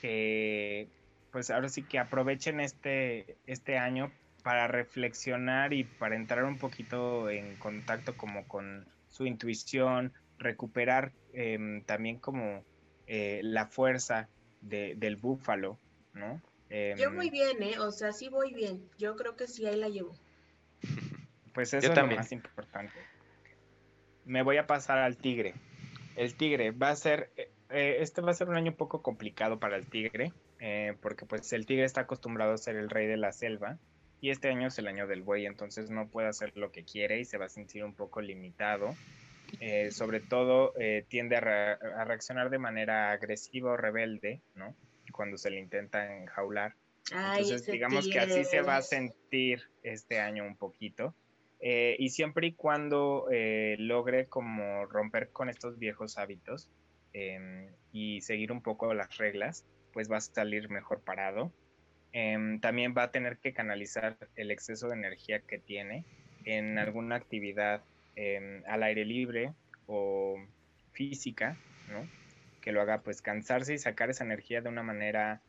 que, 0.00 0.88
pues 1.32 1.50
ahora 1.50 1.68
sí 1.68 1.82
que 1.82 1.98
aprovechen 1.98 2.60
este, 2.60 3.36
este 3.46 3.78
año 3.78 4.12
para 4.42 4.68
reflexionar 4.68 5.72
y 5.72 5.84
para 5.84 6.16
entrar 6.16 6.44
un 6.44 6.58
poquito 6.58 7.28
en 7.30 7.56
contacto 7.56 8.16
como 8.16 8.46
con 8.46 8.86
su 9.08 9.26
intuición, 9.26 10.12
recuperar 10.38 11.12
em, 11.32 11.82
también 11.82 12.18
como 12.18 12.64
eh, 13.06 13.40
la 13.42 13.66
fuerza 13.66 14.28
del 14.60 15.16
búfalo, 15.16 15.78
¿no? 16.14 16.40
Yo 16.96 17.10
muy 17.10 17.26
em, 17.26 17.32
bien, 17.32 17.62
¿eh? 17.62 17.78
O 17.80 17.90
sea, 17.90 18.12
sí 18.12 18.28
voy 18.28 18.54
bien. 18.54 18.88
Yo 18.96 19.16
creo 19.16 19.36
que 19.36 19.46
sí, 19.46 19.66
ahí 19.66 19.76
la 19.76 19.88
llevo. 19.88 20.14
Pues 21.52 21.74
eso 21.74 21.92
es 21.92 21.98
lo 21.98 22.06
más 22.06 22.32
importante. 22.32 22.94
Me 24.24 24.42
voy 24.42 24.56
a 24.56 24.66
pasar 24.66 24.98
al 24.98 25.16
tigre. 25.16 25.54
El 26.16 26.34
tigre 26.34 26.70
va 26.70 26.90
a 26.90 26.96
ser, 26.96 27.30
eh, 27.36 27.50
eh, 27.70 27.96
este 28.00 28.20
va 28.20 28.30
a 28.30 28.34
ser 28.34 28.48
un 28.48 28.56
año 28.56 28.70
un 28.70 28.76
poco 28.76 29.02
complicado 29.02 29.58
para 29.58 29.76
el 29.76 29.86
tigre, 29.86 30.32
porque 31.00 31.26
pues 31.26 31.52
el 31.52 31.66
tigre 31.66 31.84
está 31.84 32.02
acostumbrado 32.02 32.52
a 32.52 32.58
ser 32.58 32.76
el 32.76 32.88
rey 32.88 33.06
de 33.06 33.16
la 33.16 33.32
selva 33.32 33.78
y 34.22 34.30
este 34.30 34.48
año 34.48 34.68
es 34.68 34.78
el 34.78 34.86
año 34.86 35.08
del 35.08 35.22
buey, 35.22 35.46
entonces 35.46 35.90
no 35.90 36.06
puede 36.08 36.28
hacer 36.28 36.56
lo 36.56 36.70
que 36.70 36.84
quiere 36.84 37.18
y 37.18 37.24
se 37.24 37.38
va 37.38 37.46
a 37.46 37.48
sentir 37.48 37.84
un 37.84 37.92
poco 37.92 38.20
limitado. 38.20 38.94
Eh, 39.60 39.90
sobre 39.90 40.20
todo 40.20 40.72
eh, 40.78 41.04
tiende 41.08 41.36
a, 41.36 42.04
reaccionar 42.04 42.50
de 42.50 42.58
manera 42.58 43.12
agresiva 43.12 43.72
o 43.72 43.76
rebelde, 43.76 44.40
¿no? 44.54 44.74
Cuando 45.12 45.36
se 45.36 45.50
le 45.50 45.58
intenta 45.58 46.16
enjaular. 46.16 46.74
Entonces, 47.10 47.66
digamos 47.66 48.08
que 48.08 48.18
así 48.18 48.44
se 48.44 48.62
va 48.62 48.76
a 48.76 48.82
sentir 48.82 49.62
este 49.82 50.20
año 50.20 50.44
un 50.44 50.56
poquito. 50.56 51.14
Eh, 51.60 51.96
y 51.98 52.10
siempre 52.10 52.48
y 52.48 52.52
cuando 52.54 53.26
logre 53.78 54.26
como 54.26 54.86
romper 54.86 55.30
con 55.30 55.48
estos 55.48 55.78
viejos 55.78 56.18
hábitos 56.18 56.70
em, 57.12 57.68
y 57.92 58.20
seguir 58.22 58.50
un 58.52 58.62
poco 58.62 58.94
las 58.94 59.16
reglas, 59.18 59.64
pues 59.92 60.10
va 60.10 60.16
a 60.16 60.20
salir 60.20 60.70
mejor 60.70 61.02
parado. 61.02 61.52
Em, 62.12 62.60
también 62.60 62.94
va 62.96 63.04
a 63.04 63.10
tener 63.10 63.38
que 63.38 63.52
canalizar 63.52 64.16
el 64.36 64.50
exceso 64.50 64.88
de 64.88 64.94
energía 64.94 65.40
que 65.40 65.58
tiene 65.58 66.04
en 66.44 66.78
alguna 66.78 67.16
actividad 67.16 67.82
em, 68.16 68.62
al 68.66 68.82
aire 68.82 69.04
libre 69.04 69.52
o 69.86 70.36
física, 70.92 71.56
¿no? 71.88 72.08
que 72.60 72.72
lo 72.72 72.80
haga 72.80 73.02
pues 73.02 73.22
cansarse 73.22 73.74
y 73.74 73.78
sacar 73.78 74.10
esa 74.10 74.24
energía 74.24 74.60
de 74.60 74.68
una 74.68 74.82
manera 74.82 75.42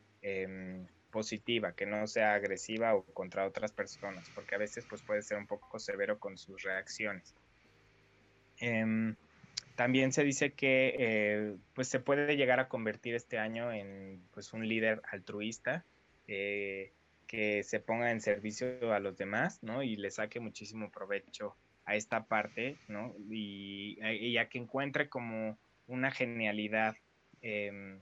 positiva, 1.14 1.74
que 1.74 1.86
no 1.86 2.08
sea 2.08 2.34
agresiva 2.34 2.96
o 2.96 3.04
contra 3.04 3.46
otras 3.46 3.72
personas, 3.72 4.30
porque 4.34 4.56
a 4.56 4.58
veces 4.58 4.86
pues, 4.90 5.02
puede 5.04 5.22
ser 5.22 5.38
un 5.38 5.46
poco 5.46 5.78
severo 5.78 6.18
con 6.18 6.38
sus 6.38 6.64
reacciones. 6.64 7.36
Em, 8.60 9.16
también 9.76 10.12
se 10.12 10.24
dice 10.24 10.54
que 10.54 10.96
eh, 10.98 11.56
pues 11.76 11.88
se 11.88 12.00
puede 12.00 12.36
llegar 12.36 12.60
a 12.60 12.68
convertir 12.68 13.16
este 13.16 13.38
año 13.38 13.72
en 13.72 14.22
pues, 14.34 14.54
un 14.54 14.68
líder 14.68 15.02
altruista 15.12 15.86
eh, 16.28 16.92
que 17.28 17.64
se 17.64 17.80
ponga 17.80 18.12
en 18.12 18.22
servicio 18.22 18.94
a 18.94 19.00
los 19.00 19.18
demás 19.18 19.62
¿no? 19.62 19.84
y 19.84 19.96
le 19.96 20.12
saque 20.12 20.40
muchísimo 20.40 20.92
provecho 20.92 21.56
a 21.86 21.96
esta 21.96 22.26
parte 22.26 22.78
¿no? 22.88 23.14
y, 23.30 23.98
ya 24.32 24.50
que 24.50 24.58
encuentre 24.58 25.10
como 25.10 25.58
una 25.88 26.12
genialidad 26.12 26.96
em, 27.42 28.00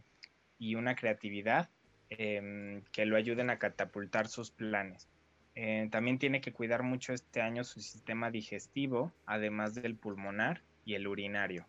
y 0.59 0.75
una 0.75 0.95
creatividad 0.95 1.69
Em, 2.17 2.83
que 2.91 3.05
lo 3.05 3.15
ayuden 3.15 3.49
a 3.49 3.57
catapultar 3.57 4.27
sus 4.27 4.51
planes. 4.51 5.07
Eh, 5.55 5.87
también 5.91 6.19
tiene 6.19 6.41
que 6.41 6.51
cuidar 6.51 6.83
mucho 6.83 7.13
este 7.13 7.41
año 7.41 7.63
su 7.63 7.79
sistema 7.79 8.29
digestivo, 8.29 9.13
además 9.25 9.75
del 9.75 9.95
pulmonar 9.95 10.61
y 10.83 10.95
el 10.95 11.07
urinario. 11.07 11.65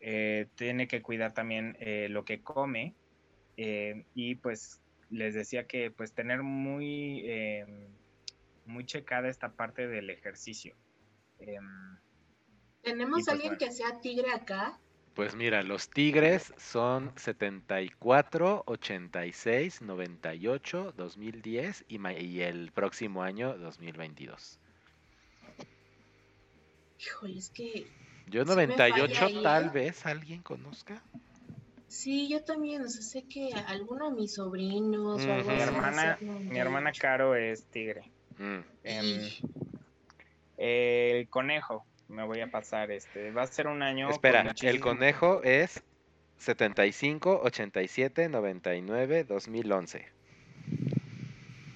Eh, 0.00 0.48
tiene 0.56 0.88
que 0.88 1.02
cuidar 1.02 1.34
también 1.34 1.76
eh, 1.78 2.08
lo 2.10 2.24
que 2.24 2.42
come 2.42 2.94
y 4.14 4.36
pues 4.36 4.80
les 5.10 5.34
decía 5.34 5.66
que 5.66 5.90
pues 5.90 6.14
tener 6.14 6.42
muy, 6.42 7.22
em, 7.30 7.88
muy 8.64 8.86
checada 8.86 9.28
esta 9.28 9.52
parte 9.52 9.86
del 9.86 10.10
ejercicio. 10.10 10.74
Em, 11.40 11.98
¿Tenemos 12.82 13.24
pues, 13.24 13.28
alguien 13.28 13.56
que 13.56 13.70
sea 13.70 14.00
tigre 14.00 14.32
acá? 14.32 14.78
Pues 15.14 15.34
mira, 15.34 15.62
los 15.62 15.90
Tigres 15.90 16.54
son 16.56 17.12
74, 17.16 18.62
86, 18.66 19.82
98, 19.82 20.94
2010 20.96 21.84
y, 21.88 22.08
y 22.08 22.40
el 22.42 22.70
próximo 22.72 23.22
año 23.22 23.56
2022. 23.58 24.58
Híjole, 27.00 27.38
es 27.38 27.50
que... 27.50 27.86
Yo 28.28 28.44
98 28.44 29.42
tal 29.42 29.66
¿eh? 29.66 29.70
vez 29.70 30.06
alguien 30.06 30.42
conozca. 30.42 31.02
Sí, 31.88 32.28
yo 32.28 32.44
también, 32.44 32.82
o 32.82 32.88
sea, 32.88 33.02
sé 33.02 33.24
que 33.24 33.52
alguno 33.66 34.10
de 34.10 34.16
mis 34.16 34.34
sobrinos 34.34 35.26
o 35.26 35.32
algo 35.32 35.50
mi 35.50 35.60
hermana, 35.60 36.18
mi 36.20 36.56
hermana 36.56 36.92
Caro 36.92 37.34
es 37.34 37.64
tigre. 37.64 38.08
Mm. 38.38 38.60
Em, 38.84 39.30
el 40.60 41.28
conejo, 41.28 41.86
me 42.08 42.24
voy 42.24 42.40
a 42.40 42.50
pasar. 42.50 42.90
Este, 42.90 43.30
va 43.30 43.42
a 43.42 43.46
ser 43.46 43.66
un 43.66 43.82
año. 43.82 44.10
Espera, 44.10 44.54
el 44.62 44.80
conejo 44.80 45.42
es 45.42 45.82
75, 46.36 47.40
87, 47.42 48.28
99, 48.28 49.24
2011. 49.24 50.06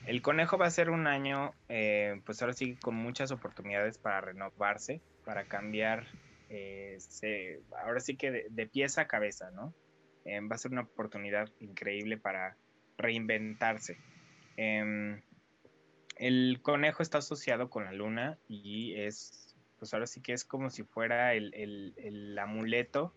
El 0.06 0.20
conejo 0.20 0.58
va 0.58 0.66
a 0.66 0.70
ser 0.70 0.90
un 0.90 1.06
año, 1.06 1.54
eh, 1.68 2.20
pues 2.26 2.42
ahora 2.42 2.52
sí, 2.52 2.76
con 2.76 2.94
muchas 2.94 3.30
oportunidades 3.30 3.96
para 3.96 4.20
renovarse, 4.20 5.00
para 5.24 5.44
cambiar, 5.44 6.06
eh, 6.50 6.98
ahora 7.82 8.00
sí 8.00 8.16
que 8.16 8.30
de, 8.50 8.66
pieza 8.66 9.02
a 9.02 9.06
cabeza, 9.06 9.50
¿no? 9.50 9.72
Eh, 10.26 10.40
va 10.40 10.56
a 10.56 10.58
ser 10.58 10.72
una 10.72 10.82
oportunidad 10.82 11.48
increíble 11.60 12.18
para 12.18 12.56
reinventarse. 12.98 13.98
El 16.16 16.60
conejo 16.62 17.02
está 17.02 17.18
asociado 17.18 17.70
con 17.70 17.84
la 17.84 17.92
luna 17.92 18.38
y 18.48 18.94
es 18.94 19.44
pues 19.78 19.92
ahora 19.92 20.06
sí 20.06 20.22
que 20.22 20.32
es 20.32 20.44
como 20.44 20.70
si 20.70 20.82
fuera 20.82 21.34
el, 21.34 22.38
amuleto 22.40 23.12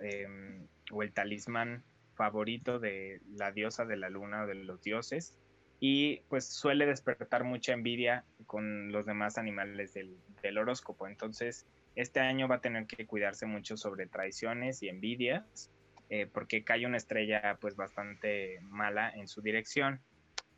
em, 0.00 0.66
o, 0.90 1.02
el 1.02 1.12
talismán 1.12 1.84
favorito 2.14 2.78
de 2.78 3.20
la 3.34 3.52
diosa 3.52 3.84
de 3.84 3.96
la 3.96 4.08
luna 4.08 4.44
o 4.44 4.46
de 4.46 4.54
los 4.54 4.82
dioses 4.82 5.34
y 5.80 6.20
pues 6.28 6.46
suele 6.46 6.86
despertar 6.86 7.44
mucha 7.44 7.72
envidia 7.72 8.24
con 8.46 8.92
los 8.92 9.06
demás 9.06 9.38
animales 9.38 9.94
del, 9.94 10.58
horóscopo. 10.58 11.06
Entonces, 11.06 11.66
este 11.94 12.20
año 12.20 12.48
va 12.48 12.56
a 12.56 12.60
tener 12.60 12.86
que 12.86 13.06
cuidarse 13.06 13.46
mucho 13.46 13.76
sobre 13.76 14.06
traiciones 14.06 14.82
y 14.82 14.88
envidias, 14.88 15.70
eh, 16.10 16.26
porque 16.26 16.64
cae 16.64 16.86
una 16.86 16.98
estrella 16.98 17.58
pues 17.60 17.76
bastante 17.76 18.60
mala 18.62 19.10
en 19.10 19.26
su 19.26 19.40
dirección. 19.40 20.00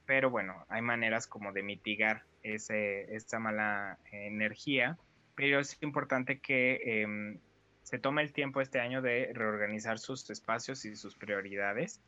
Pero 0.07 0.31
bueno, 0.31 0.65
hay 0.69 0.83
maneras 0.83 1.27
como 1.27 1.53
de 1.53 1.63
mitigar 1.63 2.25
ese, 2.43 3.15
esta 3.15 3.39
mala 3.39 3.99
energía, 4.11 4.99
pero 5.35 5.61
es 5.61 5.79
importante 5.81 6.41
que 6.41 7.03
em, 7.03 7.39
se 7.83 7.99
tome 7.99 8.23
el 8.23 8.33
tiempo 8.33 8.61
este 8.61 8.81
año 8.81 9.03
de 9.03 9.33
reorganizar 9.33 9.99
sus 9.99 10.29
espacios 10.31 10.85
y 10.85 10.97
sus 10.97 11.17
prioridades 11.17 12.01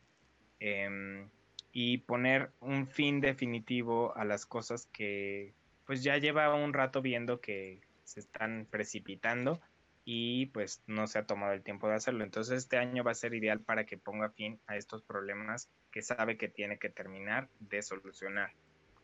em, 0.61 1.29
y 1.73 1.99
poner 1.99 2.51
un 2.61 2.87
fin 2.87 3.21
definitivo 3.21 4.17
a 4.17 4.25
las 4.25 4.47
cosas 4.47 4.87
que 4.93 5.55
pues 5.85 6.03
ya 6.03 6.17
lleva 6.19 6.55
un 6.55 6.73
rato 6.73 7.03
viendo 7.03 7.41
que 7.41 7.81
se 8.05 8.21
están 8.21 8.67
precipitando 8.71 9.61
y 10.05 10.47
pues 10.47 10.83
no 10.87 11.07
se 11.07 11.19
ha 11.19 11.27
tomado 11.27 11.53
el 11.53 11.63
tiempo 11.63 11.89
de 11.89 11.95
hacerlo. 11.95 12.25
Entonces 12.25 12.59
este 12.59 12.77
año 12.77 13.05
va 13.05 13.13
a 13.13 13.15
ser 13.15 13.35
ideal 13.35 13.61
para 13.61 13.85
que 13.85 13.99
ponga 13.99 14.31
fin 14.31 14.61
a 14.67 14.77
estos 14.77 15.03
problemas 15.03 15.71
que 15.95 16.03
sabe 16.03 16.37
que 16.37 16.49
tiene 16.49 16.77
que 16.77 16.91
terminar 16.91 17.49
de 17.61 17.81
solucionar, 17.81 18.51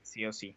sí 0.03 0.27
o 0.27 0.33
sí. 0.33 0.57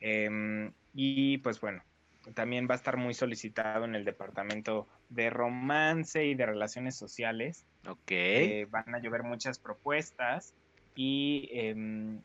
Em, 0.00 0.72
y 0.94 1.36
pues 1.38 1.60
bueno, 1.60 1.84
también 2.32 2.66
va 2.66 2.72
a 2.72 2.76
estar 2.76 2.96
muy 2.96 3.12
solicitado 3.12 3.84
en 3.84 3.94
el 3.94 4.06
departamento 4.06 4.88
de 5.10 5.28
romance 5.28 6.24
y 6.24 6.34
de 6.34 6.46
relaciones 6.46 6.96
sociales. 6.96 7.66
Ok. 7.86 8.10
Eh, 8.10 8.66
van 8.70 8.94
a 8.94 8.98
llover 8.98 9.24
muchas 9.24 9.58
propuestas 9.58 10.54
y 10.94 11.50
em, 11.52 12.22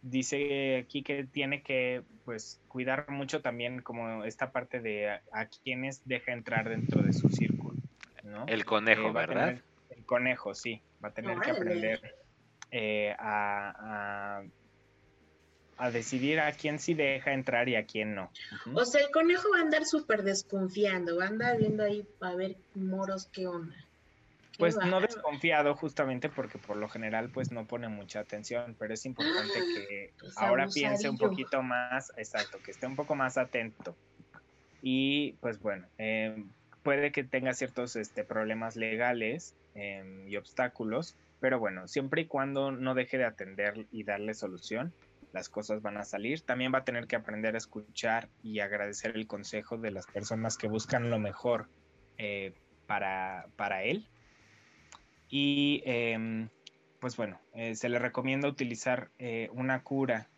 dice 0.00 0.78
aquí 0.78 1.02
que 1.02 1.24
tiene 1.24 1.62
que 1.62 2.04
pues 2.24 2.58
cuidar 2.68 3.10
mucho 3.10 3.42
también 3.42 3.82
como 3.82 4.24
esta 4.24 4.50
parte 4.50 4.80
de 4.80 5.10
a, 5.10 5.46
quienes 5.62 6.00
deja 6.08 6.32
entrar 6.32 6.70
dentro 6.70 7.02
de 7.02 7.12
su 7.12 7.28
círculo. 7.28 7.76
¿no? 8.22 8.46
El 8.46 8.64
conejo, 8.64 9.08
eh, 9.08 9.12
¿verdad? 9.12 9.62
el 9.90 10.04
conejo, 10.06 10.54
sí. 10.54 10.80
Va 11.04 11.10
a 11.10 11.12
tener 11.12 11.38
que 11.40 11.50
aprender 11.50 12.23
eh, 12.74 13.14
a 13.18 14.42
a 15.76 15.90
decidir 15.90 16.40
a 16.40 16.52
quién 16.52 16.78
sí 16.78 16.94
deja 16.94 17.32
entrar 17.32 17.68
y 17.68 17.76
a 17.76 17.84
quién 17.84 18.14
no. 18.14 18.30
O 18.74 18.84
sea, 18.84 19.00
el 19.00 19.10
conejo 19.10 19.48
va 19.52 19.58
a 19.58 19.62
andar 19.62 19.84
súper 19.84 20.22
desconfiando, 20.22 21.16
va 21.16 21.24
a 21.24 21.28
andar 21.28 21.58
viendo 21.58 21.82
ahí 21.82 22.06
a 22.20 22.34
ver 22.34 22.56
moros 22.74 23.28
qué 23.32 23.46
onda. 23.46 23.74
pues 24.58 24.76
no 24.76 25.00
desconfiado 25.00 25.74
justamente 25.74 26.28
porque 26.28 26.58
por 26.58 26.76
lo 26.76 26.88
general 26.88 27.30
pues 27.30 27.50
no 27.50 27.66
pone 27.66 27.88
mucha 27.88 28.20
atención, 28.20 28.76
pero 28.78 28.94
es 28.94 29.04
importante 29.04 29.52
que 29.52 30.14
ahora 30.36 30.68
piense 30.68 31.08
un 31.08 31.18
poquito 31.18 31.62
más, 31.62 32.12
exacto, 32.16 32.58
que 32.64 32.70
esté 32.70 32.86
un 32.86 32.96
poco 32.96 33.16
más 33.16 33.36
atento. 33.36 33.96
Y 34.80 35.32
pues 35.40 35.58
bueno, 35.58 35.88
em, 35.98 36.50
puede 36.82 37.10
que 37.10 37.24
tenga 37.24 37.52
ciertos 37.54 37.96
este, 37.96 38.22
problemas 38.22 38.76
legales 38.76 39.56
em, 39.74 40.28
y 40.28 40.36
obstáculos, 40.36 41.16
pero 41.44 41.58
bueno, 41.58 41.86
siempre 41.88 42.22
y 42.22 42.26
cuando 42.26 42.72
no 42.72 42.94
deje 42.94 43.18
de 43.18 43.26
atender 43.26 43.86
y 43.90 44.02
darle 44.04 44.32
solución, 44.32 44.94
las 45.34 45.50
cosas 45.50 45.82
van 45.82 45.98
a 45.98 46.04
salir. 46.04 46.40
También 46.40 46.72
va 46.72 46.78
a 46.78 46.84
tener 46.86 47.06
que 47.06 47.16
aprender 47.16 47.54
a 47.54 47.58
escuchar 47.58 48.30
y 48.42 48.60
agradecer 48.60 49.14
el 49.14 49.26
consejo 49.26 49.76
de 49.76 49.90
las 49.90 50.06
personas 50.06 50.56
que 50.56 50.68
buscan 50.68 51.10
lo 51.10 51.18
mejor 51.18 51.68
eh, 52.16 52.54
para, 52.86 53.46
para, 53.56 53.82
él. 53.82 54.08
Y 55.28 55.82
em, 55.84 56.48
pues 56.98 57.14
bueno, 57.14 57.38
eh, 57.52 57.74
se 57.74 57.90
le 57.90 57.98
recomienda 57.98 58.48
utilizar 58.48 59.10
eh, 59.18 59.50
una 59.52 59.82
cura 59.82 60.30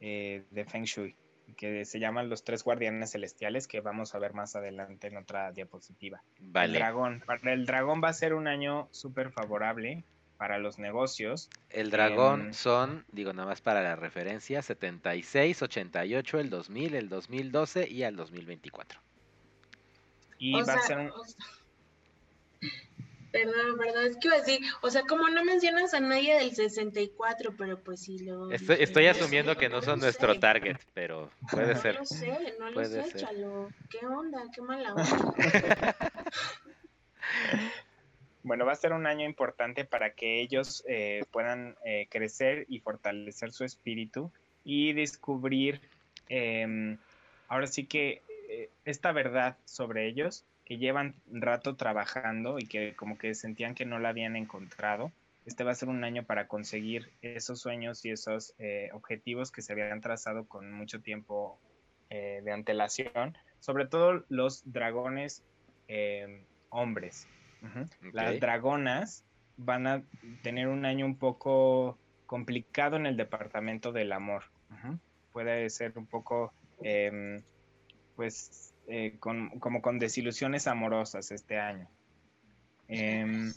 de 0.00 0.66
Feng 0.68 0.84
Shui 0.84 1.16
que 1.56 1.86
se 1.86 1.98
llaman 1.98 2.28
los 2.28 2.44
tres 2.44 2.62
guardianes 2.62 3.12
celestiales 3.12 3.66
que 3.66 3.80
vamos 3.80 4.14
a 4.14 4.18
ver 4.18 4.34
más 4.34 4.54
adelante 4.54 5.06
en 5.06 5.16
otra 5.16 5.50
diapositiva. 5.52 6.22
Vale. 6.40 6.74
El 6.74 6.78
dragón. 6.78 7.22
Para 7.24 7.54
el 7.54 7.64
dragón 7.64 8.02
va 8.04 8.08
a 8.08 8.12
ser 8.12 8.34
un 8.34 8.48
año 8.48 8.88
súper 8.90 9.30
favorable 9.30 10.04
para 10.42 10.58
los 10.58 10.76
negocios. 10.76 11.48
El 11.70 11.92
dragón 11.92 12.46
em, 12.46 12.52
son, 12.52 13.04
digo 13.12 13.32
nada 13.32 13.46
más 13.46 13.60
para 13.60 13.80
la 13.80 13.94
referencia, 13.94 14.60
76, 14.60 15.62
88, 15.62 16.40
el 16.40 16.50
2000, 16.50 16.94
el 16.96 17.08
2012 17.08 17.88
y 17.88 18.02
al 18.02 18.16
2024. 18.16 19.00
Y 20.38 20.60
va 20.60 20.72
a 20.72 20.78
ser 20.80 20.98
un... 20.98 21.12
Perdón, 23.30 23.78
perdón, 23.78 24.04
es 24.06 24.16
que 24.16 24.26
iba 24.26 24.34
a 24.34 24.40
decir, 24.40 24.60
o 24.80 24.90
sea, 24.90 25.02
como 25.02 25.28
no 25.28 25.44
mencionas 25.44 25.94
a 25.94 26.00
nadie 26.00 26.34
del 26.34 26.52
64, 26.52 27.54
pero 27.56 27.78
pues 27.78 28.00
sí 28.00 28.18
lo... 28.18 28.50
Estoy, 28.50 28.78
estoy 28.80 29.06
asumiendo 29.06 29.56
que 29.56 29.68
no 29.68 29.80
son 29.80 30.00
nuestro 30.00 30.40
target, 30.40 30.78
pero 30.92 31.30
puede 31.52 31.76
ser. 31.76 31.94
No 31.94 32.00
lo 32.00 32.06
sé, 32.06 32.56
no 32.58 32.70
lo 32.72 32.84
sé, 32.84 33.12
Chalo. 33.14 33.68
¿Qué 33.88 34.04
onda? 34.04 34.42
¿Qué 34.52 34.60
mala 34.60 34.92
onda? 34.94 35.96
Bueno, 38.44 38.66
va 38.66 38.72
a 38.72 38.76
ser 38.76 38.92
un 38.92 39.06
año 39.06 39.24
importante 39.24 39.84
para 39.84 40.14
que 40.14 40.40
ellos 40.40 40.82
eh, 40.88 41.24
puedan 41.30 41.76
eh, 41.84 42.08
crecer 42.10 42.66
y 42.68 42.80
fortalecer 42.80 43.52
su 43.52 43.64
espíritu 43.64 44.32
y 44.64 44.92
descubrir, 44.94 45.80
em, 46.28 46.98
ahora 47.46 47.68
sí 47.68 47.86
que 47.86 48.22
eh, 48.48 48.70
esta 48.84 49.12
verdad 49.12 49.56
sobre 49.64 50.08
ellos 50.08 50.44
que 50.64 50.78
llevan 50.78 51.14
rato 51.30 51.76
trabajando 51.76 52.58
y 52.58 52.66
que 52.66 52.94
como 52.96 53.16
que 53.16 53.34
sentían 53.34 53.74
que 53.76 53.84
no 53.84 54.00
la 54.00 54.08
habían 54.08 54.34
encontrado. 54.34 55.12
Este 55.46 55.62
va 55.62 55.72
a 55.72 55.76
ser 55.76 55.88
un 55.88 56.02
año 56.02 56.24
para 56.24 56.48
conseguir 56.48 57.10
esos 57.20 57.60
sueños 57.60 58.04
y 58.04 58.10
esos 58.10 58.54
objetivos 58.92 59.50
que 59.50 59.60
se 59.60 59.72
habían 59.72 60.00
trazado 60.00 60.46
con 60.46 60.72
mucho 60.72 61.00
tiempo 61.00 61.58
de 62.10 62.52
antelación, 62.52 63.36
sobre 63.58 63.86
todo 63.86 64.24
los 64.28 64.62
dragones 64.72 65.42
Las 68.12 68.40
dragonas 68.40 69.24
van 69.56 69.86
a 69.86 70.02
tener 70.42 70.68
un 70.68 70.84
año 70.84 71.06
un 71.06 71.16
poco 71.16 71.98
complicado 72.26 72.96
en 72.96 73.06
el 73.06 73.16
departamento 73.16 73.92
del 73.92 74.12
amor. 74.12 74.44
Puede 75.32 75.68
ser 75.70 75.96
un 75.96 76.06
poco, 76.06 76.52
em, 76.82 77.42
pues, 78.16 78.74
eh, 78.88 79.16
como 79.18 79.80
con 79.80 79.98
desilusiones 79.98 80.66
amorosas 80.66 81.30
este 81.30 81.58
año. 81.58 81.88
Em, 82.88 83.52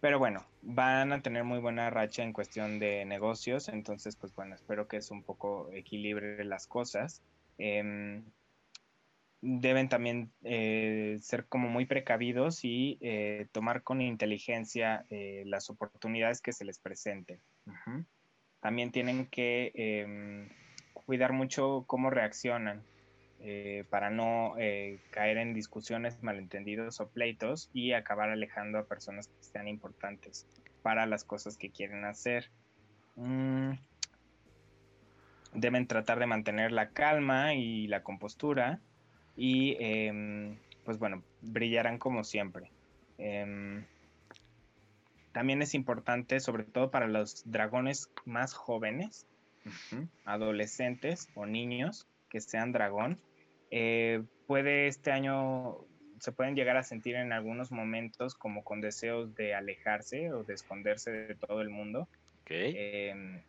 pero 0.00 0.18
bueno, 0.18 0.46
van 0.62 1.12
a 1.12 1.20
tener 1.20 1.44
muy 1.44 1.58
buena 1.58 1.90
racha 1.90 2.22
en 2.22 2.32
cuestión 2.32 2.78
de 2.78 3.04
negocios, 3.04 3.68
entonces, 3.68 4.16
pues 4.16 4.34
bueno, 4.34 4.54
espero 4.54 4.88
que 4.88 4.96
es 4.96 5.10
un 5.10 5.22
poco 5.22 5.70
equilibre 5.72 6.44
las 6.44 6.66
cosas. 6.66 7.22
Em, 7.58 8.24
deben 9.42 9.88
también 9.88 10.32
eh, 10.42 11.18
ser 11.20 11.46
como 11.46 11.68
muy 11.68 11.86
precavidos 11.86 12.64
y 12.64 12.98
eh, 13.00 13.46
tomar 13.52 13.82
con 13.82 14.00
inteligencia 14.00 15.06
eh, 15.08 15.44
las 15.46 15.70
oportunidades 15.70 16.40
que 16.40 16.52
se 16.52 16.64
les 16.64 16.78
presenten. 16.78 17.40
También 18.60 18.92
tienen 18.92 19.26
que 19.26 19.72
em, 19.74 20.48
cuidar 20.92 21.32
mucho 21.32 21.84
cómo 21.86 22.10
reaccionan 22.10 22.82
para 23.88 24.10
no 24.10 24.54
caer 25.12 25.38
en 25.38 25.54
discusiones, 25.54 26.22
malentendidos 26.22 27.00
o 27.00 27.08
pleitos 27.08 27.70
y 27.72 27.92
acabar 27.92 28.28
alejando 28.28 28.76
a 28.76 28.84
personas 28.84 29.28
que 29.28 29.42
sean 29.42 29.66
importantes 29.66 30.46
para 30.82 31.06
las 31.06 31.24
cosas 31.24 31.56
que 31.56 31.70
quieren 31.70 32.04
hacer. 32.04 32.50
Mm, 33.16 33.70
deben 35.54 35.86
tratar 35.86 36.18
de 36.18 36.26
mantener 36.26 36.70
la 36.70 36.90
calma 36.90 37.54
y 37.54 37.86
la 37.86 38.02
compostura 38.02 38.82
y 39.36 39.76
em, 39.80 40.56
pues 40.84 40.98
bueno, 40.98 41.22
brillarán 41.40 41.98
como 41.98 42.24
siempre. 42.24 42.70
Em, 43.18 43.84
también 45.32 45.62
es 45.62 45.74
importante, 45.74 46.40
sobre 46.40 46.64
todo 46.64 46.90
para 46.90 47.06
los 47.06 47.42
dragones 47.44 48.10
más 48.24 48.54
jóvenes, 48.54 49.26
adolescentes 50.24 51.28
o 51.34 51.46
niños 51.46 52.06
que 52.28 52.40
sean 52.40 52.72
dragón, 52.72 53.20
eh, 53.70 54.22
puede 54.46 54.88
este 54.88 55.12
año 55.12 55.78
se 56.18 56.32
pueden 56.32 56.54
llegar 56.54 56.76
a 56.76 56.82
sentir 56.82 57.16
en 57.16 57.32
algunos 57.32 57.72
momentos 57.72 58.34
como 58.34 58.62
con 58.62 58.80
deseos 58.80 59.34
de 59.34 59.54
alejarse 59.54 60.32
o 60.32 60.44
de 60.44 60.54
esconderse 60.54 61.10
de 61.10 61.34
todo 61.34 61.62
el 61.62 61.70
mundo. 61.70 62.08
Em, 62.46 63.40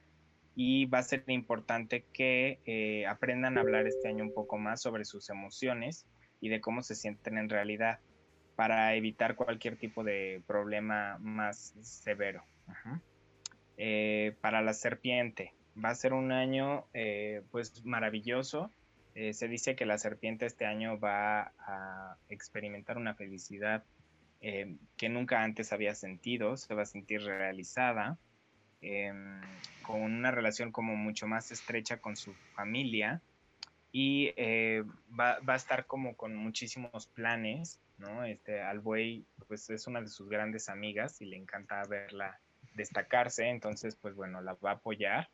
y 0.56 0.86
va 0.86 0.99
a 0.99 1.03
ser 1.03 1.23
importante 1.28 2.06
que 2.14 2.60
eh, 2.65 3.06
aprendan 3.07 3.57
a 3.57 3.61
hablar 3.61 3.88
este 3.88 4.07
año 4.07 4.23
un 4.23 4.34
poco 4.34 4.57
más 4.57 4.82
sobre 4.82 5.06
sus 5.06 5.30
emociones 5.30 6.06
y 6.41 6.49
de 6.49 6.60
cómo 6.60 6.82
se 6.82 6.95
sienten 6.95 7.38
en 7.38 7.49
realidad 7.49 7.99
para 8.56 8.95
evitar 8.95 9.36
cualquier 9.36 9.78
tipo 9.78 10.03
de 10.03 10.44
problema 10.45 11.18
más 11.19 11.73
severo. 11.82 12.44
Eh, 13.78 14.36
para 14.41 14.61
la 14.61 14.73
serpiente, 14.73 15.53
va 15.84 15.90
a 15.90 15.95
ser 15.95 16.14
un 16.14 16.32
año 16.32 16.86
eh, 16.94 17.41
pues 17.52 17.84
maravilloso. 17.86 18.69
se 19.14 19.48
dice 19.48 19.76
que 19.76 19.86
la 19.86 19.98
serpiente 19.98 20.45
este 20.45 20.65
año 20.65 20.99
va 20.99 21.53
a 21.60 22.18
experimentar 22.30 22.98
una 22.98 23.14
felicidad 23.15 23.84
que 24.41 25.10
nunca 25.10 25.44
antes 25.44 25.72
había 25.72 25.94
sentido, 25.94 26.57
se 26.57 26.73
va 26.73 26.82
a 26.82 26.86
sentir 26.86 27.22
realizada 27.22 28.18
Em, 28.82 29.40
con 29.84 30.02
una 30.02 30.32
relación 30.32 30.72
como 30.72 30.95
mucho 30.95 31.28
más 31.28 31.52
estrecha 31.52 31.98
con 31.98 32.16
su 32.16 32.34
familia 32.56 33.22
y 33.91 34.34
eh, 34.38 34.84
va, 35.20 35.40
va, 35.40 35.53
a 35.53 35.58
estar 35.58 35.86
como 35.86 36.16
con 36.16 36.36
muchísimos 36.36 37.06
planes, 37.08 37.80
¿no? 37.99 38.24
Este, 38.24 38.62
Albuey 38.62 39.26
pues 39.48 39.70
es 39.70 39.86
una 39.86 40.02
de 40.02 40.08
sus 40.08 40.30
grandes 40.30 40.68
amigas 40.68 41.22
y 41.22 41.26
le 41.26 41.38
encanta 41.38 41.84
verla 41.84 42.40
destacarse, 42.74 43.49
entonces 43.49 43.95
pues 43.95 44.16
bueno, 44.16 44.41
la 44.41 44.53
va 44.56 44.72
a 44.72 44.76
apoyar. 44.76 45.30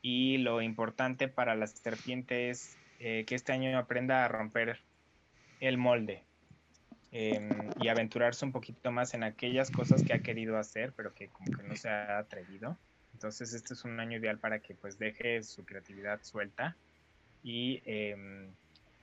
Y 0.00 0.38
lo 0.38 0.62
importante 0.62 1.28
para 1.28 1.54
la 1.54 1.66
serpiente 1.66 2.48
es 2.48 2.78
eh, 2.98 3.24
que 3.26 3.34
este 3.34 3.52
año 3.52 3.76
aprenda 3.78 4.24
a 4.24 4.28
romper 4.28 4.80
el 5.60 5.76
molde, 5.76 6.24
Em, 7.12 7.48
y 7.80 7.88
aventurarse 7.88 8.44
un 8.44 8.52
poquito 8.52 8.92
más 8.92 9.14
en 9.14 9.24
aquellas 9.24 9.72
cosas 9.72 10.04
que 10.04 10.12
ha 10.12 10.20
querido 10.20 10.56
hacer, 10.58 10.92
pero 10.96 11.12
que 11.12 11.28
como 11.28 11.50
que 11.56 11.62
no 11.64 11.74
se 11.74 11.88
ha 11.88 12.18
atrevido. 12.18 12.76
Entonces 13.14 13.52
este 13.52 13.74
es 13.74 13.84
un 13.84 13.98
año 13.98 14.18
ideal 14.18 14.38
para 14.38 14.60
que 14.60 14.74
pues 14.74 14.96
deje 14.98 15.42
su 15.42 15.64
creatividad 15.64 16.22
suelta 16.22 16.76
y 17.42 17.82
eh, 17.84 18.48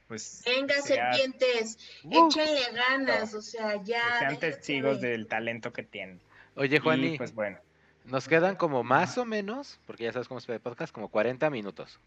pues... 0.08 0.42
Venga 0.46 0.76
serpientes, 0.82 1.78
échenle 2.10 2.72
ganas, 2.74 3.34
o 3.34 3.42
sea, 3.42 3.84
ya... 3.84 4.20
sean 4.20 4.40
testigos 4.40 5.02
del 5.02 5.28
talento 5.28 5.74
que 5.74 5.84
tienen. 5.84 6.22
Oye 6.56 6.80
Juan, 6.80 7.02
pues 7.18 7.34
bueno. 7.34 7.58
Nos 8.06 8.30
quedan 8.30 8.56
como 8.56 8.86
más 8.86 9.18
o 9.18 9.26
menos, 9.26 9.82
porque 9.86 10.06
ya 10.06 10.14
sabes 10.14 10.30
cómo 10.30 10.40
se 10.40 10.48
ve 10.50 10.56
el 10.56 10.62
podcast, 10.62 10.94
como 10.94 11.10
40 11.10 11.50
minutos. 11.50 12.00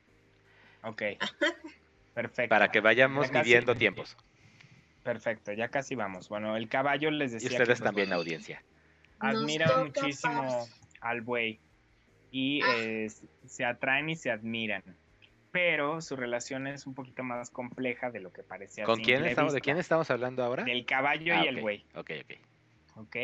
Ok. 0.82 1.02
Perfecto. 2.14 2.48
Para 2.48 2.70
que 2.70 2.80
vayamos 2.80 3.30
midiendo 3.30 3.74
tiempos. 3.76 4.16
Perfecto, 5.02 5.52
ya 5.52 5.68
casi 5.68 5.94
vamos. 5.94 6.28
Bueno, 6.28 6.56
el 6.56 6.68
caballo 6.68 7.10
les 7.10 7.32
decía. 7.32 7.50
Y 7.50 7.52
ustedes 7.52 7.80
pues, 7.80 7.82
también, 7.82 8.12
audiencia. 8.12 8.62
Admiran 9.18 9.84
muchísimo 9.84 10.66
al 11.00 11.20
buey 11.22 11.58
y 12.30 12.62
ah. 12.62 12.74
eh, 12.78 13.08
se 13.46 13.64
atraen 13.64 14.10
y 14.10 14.16
se 14.16 14.30
admiran. 14.30 14.82
Pero 15.52 16.00
su 16.00 16.14
relación 16.14 16.66
es 16.66 16.86
un 16.86 16.94
poquito 16.94 17.24
más 17.24 17.50
compleja 17.50 18.10
de 18.10 18.20
lo 18.20 18.32
que 18.32 18.42
parecía. 18.42 18.84
¿Con 18.84 19.00
quién 19.00 19.24
estamos, 19.24 19.52
¿De 19.52 19.60
quién 19.60 19.78
estamos 19.78 20.10
hablando 20.10 20.44
ahora? 20.44 20.64
Del 20.64 20.84
caballo 20.84 21.34
y 21.34 21.36
ah, 21.36 21.42
el 21.42 21.60
buey. 21.60 21.84
Ok, 21.94 22.10
ok. 22.22 22.32
Ok. 22.96 23.16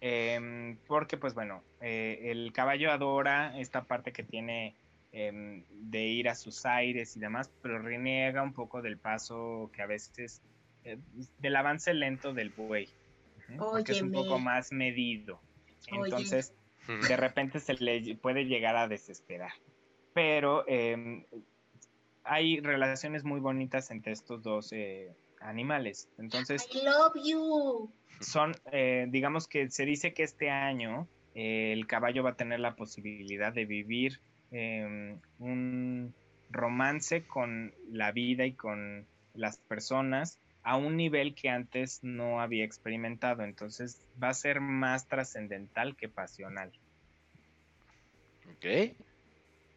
Em, 0.00 0.76
porque, 0.86 1.16
pues 1.16 1.32
bueno, 1.34 1.62
eh, 1.80 2.30
el 2.30 2.52
caballo 2.52 2.92
adora 2.92 3.58
esta 3.58 3.84
parte 3.84 4.12
que 4.12 4.22
tiene 4.22 4.76
em, 5.12 5.64
de 5.70 6.02
ir 6.02 6.28
a 6.28 6.34
sus 6.34 6.66
aires 6.66 7.16
y 7.16 7.20
demás, 7.20 7.50
pero 7.62 7.78
reniega 7.78 8.42
un 8.42 8.52
poco 8.52 8.82
del 8.82 8.98
paso 8.98 9.70
que 9.72 9.80
a 9.80 9.86
veces 9.86 10.42
eh, 10.86 10.98
del 11.40 11.56
avance 11.56 11.92
lento 11.94 12.32
del 12.32 12.50
buey, 12.50 12.88
porque 13.58 13.90
es 13.90 14.02
un 14.02 14.12
poco 14.12 14.38
más 14.38 14.70
medido. 14.70 15.40
Entonces, 15.88 16.54
de 16.86 17.16
repente 17.16 17.58
se 17.58 17.74
le 17.74 18.14
puede 18.14 18.44
llegar 18.44 18.76
a 18.76 18.86
desesperar. 18.86 19.50
Pero 20.14 20.64
em, 20.68 21.24
hay 22.22 22.60
relaciones 22.60 23.24
muy 23.24 23.40
bonitas 23.40 23.90
entre 23.90 24.12
estos 24.12 24.44
dos 24.44 24.72
eh, 24.72 25.12
animales. 25.40 26.08
Entonces, 26.18 26.68
I 26.72 26.84
love 26.84 27.14
you. 27.24 27.90
Son, 28.20 28.54
eh, 28.70 29.06
digamos 29.08 29.48
que 29.48 29.68
se 29.70 29.84
dice 29.84 30.14
que 30.14 30.22
este 30.22 30.50
año 30.50 31.08
el 31.34 31.84
caballo 31.88 32.22
va 32.22 32.30
a 32.30 32.36
tener 32.36 32.60
la 32.60 32.76
posibilidad 32.76 33.52
de 33.52 33.64
vivir 33.64 34.20
em, 34.52 35.18
un 35.40 36.14
romance 36.50 37.26
con 37.26 37.74
la 37.90 38.12
vida 38.12 38.46
y 38.46 38.52
con 38.52 39.04
las 39.34 39.58
personas 39.58 40.38
a 40.66 40.76
un 40.76 40.96
nivel 40.96 41.36
que 41.36 41.48
antes 41.48 42.00
no 42.02 42.40
había 42.40 42.64
experimentado. 42.64 43.44
Entonces 43.44 44.04
va 44.20 44.30
a 44.30 44.34
ser 44.34 44.60
más 44.60 45.06
trascendental 45.06 45.94
que 45.96 46.08
pasional. 46.08 46.72
Ok. 48.50 48.96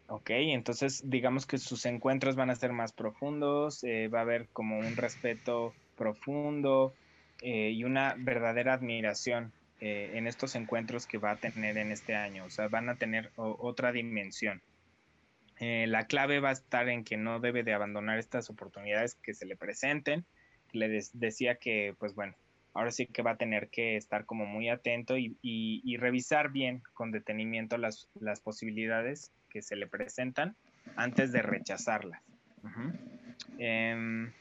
Ok, 0.07 0.31
entonces 0.31 1.07
digamos 1.07 1.45
que 1.45 1.59
sus 1.59 1.85
encuentros 1.85 2.35
van 2.35 2.49
a 2.49 2.55
ser 2.55 2.73
más 2.73 2.91
profundos, 2.91 3.83
eh, 3.83 4.07
va 4.07 4.19
a 4.19 4.21
haber 4.23 4.47
como 4.47 4.79
un 4.79 4.95
respeto 4.95 5.75
profundo 5.95 6.95
eh, 7.43 7.69
y 7.69 7.83
una 7.83 8.15
verdadera 8.17 8.73
admiración 8.73 9.53
eh, 9.81 10.13
en 10.15 10.25
estos 10.25 10.55
encuentros 10.55 11.05
que 11.05 11.19
va 11.19 11.31
a 11.31 11.35
tener 11.35 11.77
en 11.77 11.91
este 11.91 12.15
año. 12.15 12.45
O 12.45 12.49
sea, 12.49 12.67
van 12.67 12.89
a 12.89 12.95
tener 12.95 13.31
otra 13.35 13.91
dimensión. 13.91 14.59
la 15.59 16.07
clave 16.07 16.39
va 16.39 16.49
a 16.49 16.53
estar 16.53 16.89
en 16.89 17.03
que 17.03 17.15
no 17.15 17.39
debe 17.39 17.61
de 17.61 17.75
abandonar 17.75 18.17
estas 18.17 18.49
oportunidades 18.49 19.13
que 19.13 19.35
se 19.35 19.45
le 19.45 19.55
presenten 19.55 20.25
le 20.73 21.01
decía 21.13 21.55
que, 21.55 21.95
pues 21.99 22.15
bueno, 22.15 22.35
ahora 22.73 22.91
sí 22.91 23.05
que 23.07 23.21
va 23.21 23.31
a 23.31 23.37
tener 23.37 23.69
que 23.69 23.97
estar 23.97 24.25
como 24.25 24.45
muy 24.45 24.69
atento 24.69 25.15
y, 25.17 25.97
revisar 25.97 26.51
bien 26.51 26.81
con 26.93 27.11
detenimiento 27.11 27.77
las, 27.77 28.07
las, 28.19 28.39
posibilidades 28.39 29.31
que 29.49 29.61
se 29.61 29.75
le 29.75 29.87
presentan 29.87 30.55
antes 30.95 31.31
de 31.31 31.41
rechazarlas. 31.41 32.21
Em, 33.57 34.31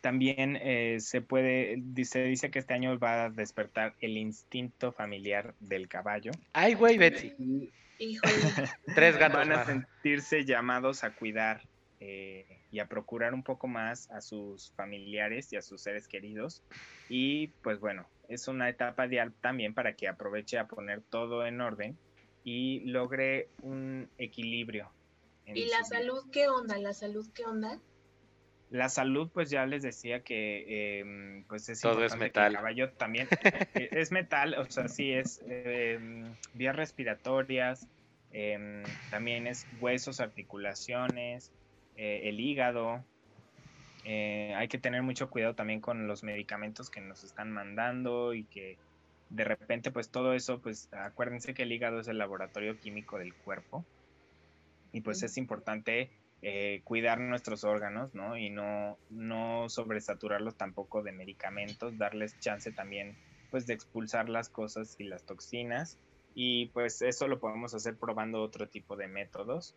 también 0.00 0.58
eh, 0.60 0.98
se 1.00 1.20
puede, 1.20 1.82
se 2.04 2.24
dice 2.24 2.50
que 2.50 2.58
este 2.58 2.74
año 2.74 2.98
va 2.98 3.24
a 3.24 3.30
despertar 3.30 3.94
el 4.00 4.16
instinto 4.16 4.92
familiar 4.92 5.54
del 5.60 5.88
caballo. 5.88 6.32
Ay, 6.52 6.74
güey, 6.74 6.98
Betsy. 6.98 7.72
Tres 8.94 9.16
gatos 9.16 9.38
Van 9.38 9.52
a 9.52 9.64
sentirse 9.64 10.44
llamados 10.44 11.02
a 11.02 11.10
cuidar 11.10 11.62
eh, 12.00 12.46
y 12.70 12.78
a 12.78 12.86
procurar 12.86 13.34
un 13.34 13.42
poco 13.42 13.66
más 13.66 14.10
a 14.10 14.20
sus 14.20 14.70
familiares 14.72 15.52
y 15.52 15.56
a 15.56 15.62
sus 15.62 15.82
seres 15.82 16.06
queridos. 16.06 16.62
Y 17.08 17.48
pues 17.62 17.80
bueno, 17.80 18.06
es 18.28 18.46
una 18.48 18.68
etapa 18.68 19.06
ideal 19.06 19.32
también 19.40 19.74
para 19.74 19.94
que 19.94 20.08
aproveche 20.08 20.58
a 20.58 20.66
poner 20.66 21.02
todo 21.02 21.46
en 21.46 21.60
orden 21.60 21.96
y 22.44 22.80
logre 22.80 23.48
un 23.62 24.08
equilibrio. 24.18 24.90
¿Y 25.46 25.66
la 25.66 25.82
salud 25.84 26.24
qué 26.30 26.48
onda? 26.48 26.78
¿La 26.78 26.92
salud 26.92 27.26
qué 27.34 27.44
onda? 27.44 27.80
La 28.70 28.90
salud, 28.90 29.30
pues 29.32 29.48
ya 29.48 29.64
les 29.64 29.82
decía 29.82 30.22
que 30.22 31.00
em, 31.00 31.44
pues 31.44 31.68
es 31.70 31.80
todo 31.80 32.04
es 32.04 32.14
metal. 32.16 32.52
el 32.52 32.56
caballo 32.56 32.90
también 32.92 33.26
eh, 33.74 33.88
es 33.92 34.12
metal, 34.12 34.54
o 34.54 34.70
sea, 34.70 34.88
sí 34.88 35.10
es 35.10 35.40
em, 35.48 36.34
vías 36.52 36.76
respiratorias, 36.76 37.88
em, 38.30 38.82
también 39.10 39.46
es 39.46 39.66
huesos, 39.80 40.20
articulaciones, 40.20 41.50
eh, 41.98 42.28
el 42.28 42.38
hígado. 42.38 43.04
Eh, 44.04 44.54
hay 44.56 44.68
que 44.68 44.78
tener 44.78 45.02
mucho 45.02 45.28
cuidado 45.28 45.54
también 45.54 45.80
con 45.80 46.06
los 46.06 46.22
medicamentos 46.22 46.90
que 46.90 47.00
nos 47.00 47.24
están 47.24 47.50
mandando 47.50 48.32
y 48.32 48.44
que 48.44 48.78
de 49.30 49.44
repente 49.44 49.90
pues 49.90 50.08
todo 50.08 50.32
eso, 50.32 50.60
pues 50.60 50.88
acuérdense 50.92 51.54
que 51.54 51.64
el 51.64 51.72
hígado 51.72 51.98
es 51.98 52.08
el 52.08 52.16
laboratorio 52.16 52.78
químico 52.78 53.18
del 53.18 53.34
cuerpo 53.34 53.84
y 54.92 55.00
pues 55.00 55.22
es 55.24 55.36
importante 55.36 56.10
eh, 56.40 56.82
cuidar 56.84 57.18
nuestros 57.18 57.64
órganos, 57.64 58.14
¿no? 58.14 58.38
Y 58.38 58.48
no, 58.48 58.96
no 59.10 59.68
sobresaturarlos 59.68 60.56
tampoco 60.56 61.02
de 61.02 61.10
medicamentos, 61.10 61.98
darles 61.98 62.38
chance 62.38 62.70
también 62.70 63.18
pues 63.50 63.66
de 63.66 63.74
expulsar 63.74 64.28
las 64.28 64.48
cosas 64.48 64.94
y 65.00 65.04
las 65.04 65.24
toxinas 65.24 65.98
y 66.34 66.66
pues 66.66 67.02
eso 67.02 67.26
lo 67.26 67.40
podemos 67.40 67.74
hacer 67.74 67.96
probando 67.96 68.40
otro 68.40 68.68
tipo 68.68 68.94
de 68.94 69.08
métodos 69.08 69.74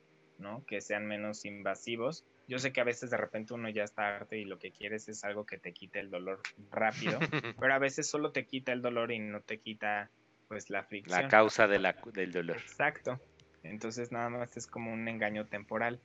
que 0.68 0.82
sean 0.82 1.06
menos 1.06 1.46
invasivos. 1.46 2.26
Yo 2.48 2.60
sé 2.60 2.74
que 2.74 2.82
a 2.82 2.86
veces 2.86 3.10
de 3.10 3.18
repente 3.18 3.54
uno 3.54 3.70
ya 3.70 3.84
está 3.84 4.16
harto 4.16 4.36
y 4.36 4.46
lo 4.46 4.60
que 4.60 4.72
quieres 4.72 5.08
es 5.08 5.24
algo 5.24 5.46
que 5.46 5.58
te 5.58 5.74
quite 5.74 6.00
el 6.00 6.10
dolor 6.10 6.42
rápido, 6.70 7.20
pero 7.60 7.74
a 7.74 7.80
veces 7.80 8.10
solo 8.10 8.32
te 8.32 8.46
quita 8.46 8.72
el 8.74 8.82
dolor 8.82 9.12
y 9.12 9.20
no 9.20 9.42
te 9.42 9.60
quita 9.60 10.10
pues 10.48 10.70
la 10.70 10.84
fricción. 10.84 11.22
La 11.22 11.28
causa 11.30 11.68
de 11.68 11.80
la, 11.80 11.96
del 12.14 12.32
dolor. 12.32 12.58
Exacto. 12.58 13.20
Entonces 13.64 14.12
nada 14.12 14.30
más 14.30 14.58
es 14.58 14.68
como 14.68 14.92
un 14.92 15.08
engaño 15.08 15.46
temporal. 15.48 16.02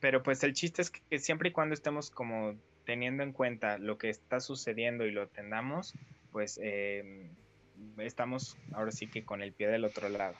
Pero 0.00 0.22
pues 0.22 0.42
el 0.44 0.52
chiste 0.52 0.82
es 0.82 0.90
que 0.90 1.18
siempre 1.18 1.48
y 1.48 1.52
cuando 1.52 1.74
estemos 1.74 2.10
como 2.10 2.54
teniendo 2.84 3.22
en 3.22 3.32
cuenta 3.32 3.78
lo 3.78 3.98
que 3.98 4.08
está 4.08 4.40
sucediendo 4.40 5.04
y 5.04 5.10
lo 5.10 5.26
tengamos, 5.28 5.94
pues 6.30 6.60
em, 6.62 7.28
estamos 7.98 8.56
ahora 8.72 8.92
sí 8.92 9.08
que 9.08 9.24
con 9.24 9.42
el 9.42 9.52
pie 9.52 9.68
del 9.68 9.84
otro 9.84 10.08
lado. 10.08 10.36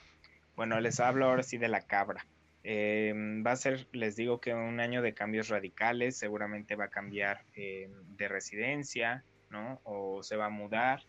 Bueno, 0.55 0.79
les 0.79 0.99
hablo 0.99 1.25
ahora 1.25 1.43
sí 1.43 1.57
de 1.57 1.67
la 1.67 1.81
cabra. 1.81 2.25
Em, 2.63 3.43
va 3.45 3.51
a 3.51 3.55
ser, 3.55 3.87
les 3.93 4.15
digo 4.15 4.41
que 4.41 4.53
un 4.53 4.79
año 4.79 5.01
de 5.01 5.13
cambios 5.13 5.47
radicales, 5.47 6.17
seguramente 6.17 6.75
va 6.75 6.85
a 6.85 6.89
cambiar 6.89 7.45
em, 7.53 7.91
de 8.17 8.27
residencia, 8.27 9.23
¿no? 9.49 9.79
O 9.83 10.23
se 10.23 10.35
va 10.35 10.47
a 10.47 10.49
mudar, 10.49 11.03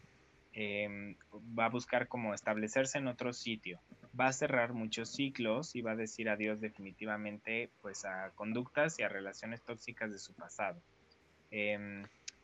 em, 0.53 1.17
va 1.59 1.67
a 1.67 1.71
buscar 1.71 2.07
como 2.09 2.35
establecerse 2.35 2.99
en 2.99 3.09
otro 3.09 3.33
sitio, 3.33 3.81
va 4.19 4.29
a 4.29 4.33
cerrar 4.33 4.73
muchos 4.73 5.13
ciclos 5.13 5.75
y 5.75 5.83
va 5.83 5.93
a 5.93 5.97
decir 5.97 6.29
adiós 6.29 6.61
definitivamente 6.61 7.71
pues 7.83 8.05
a 8.05 8.31
conductas 8.35 8.99
y 8.99 9.03
a 9.03 9.09
relaciones 9.09 9.63
tóxicas 9.63 10.11
de 10.13 10.19
su 10.19 10.35
pasado. 10.35 10.81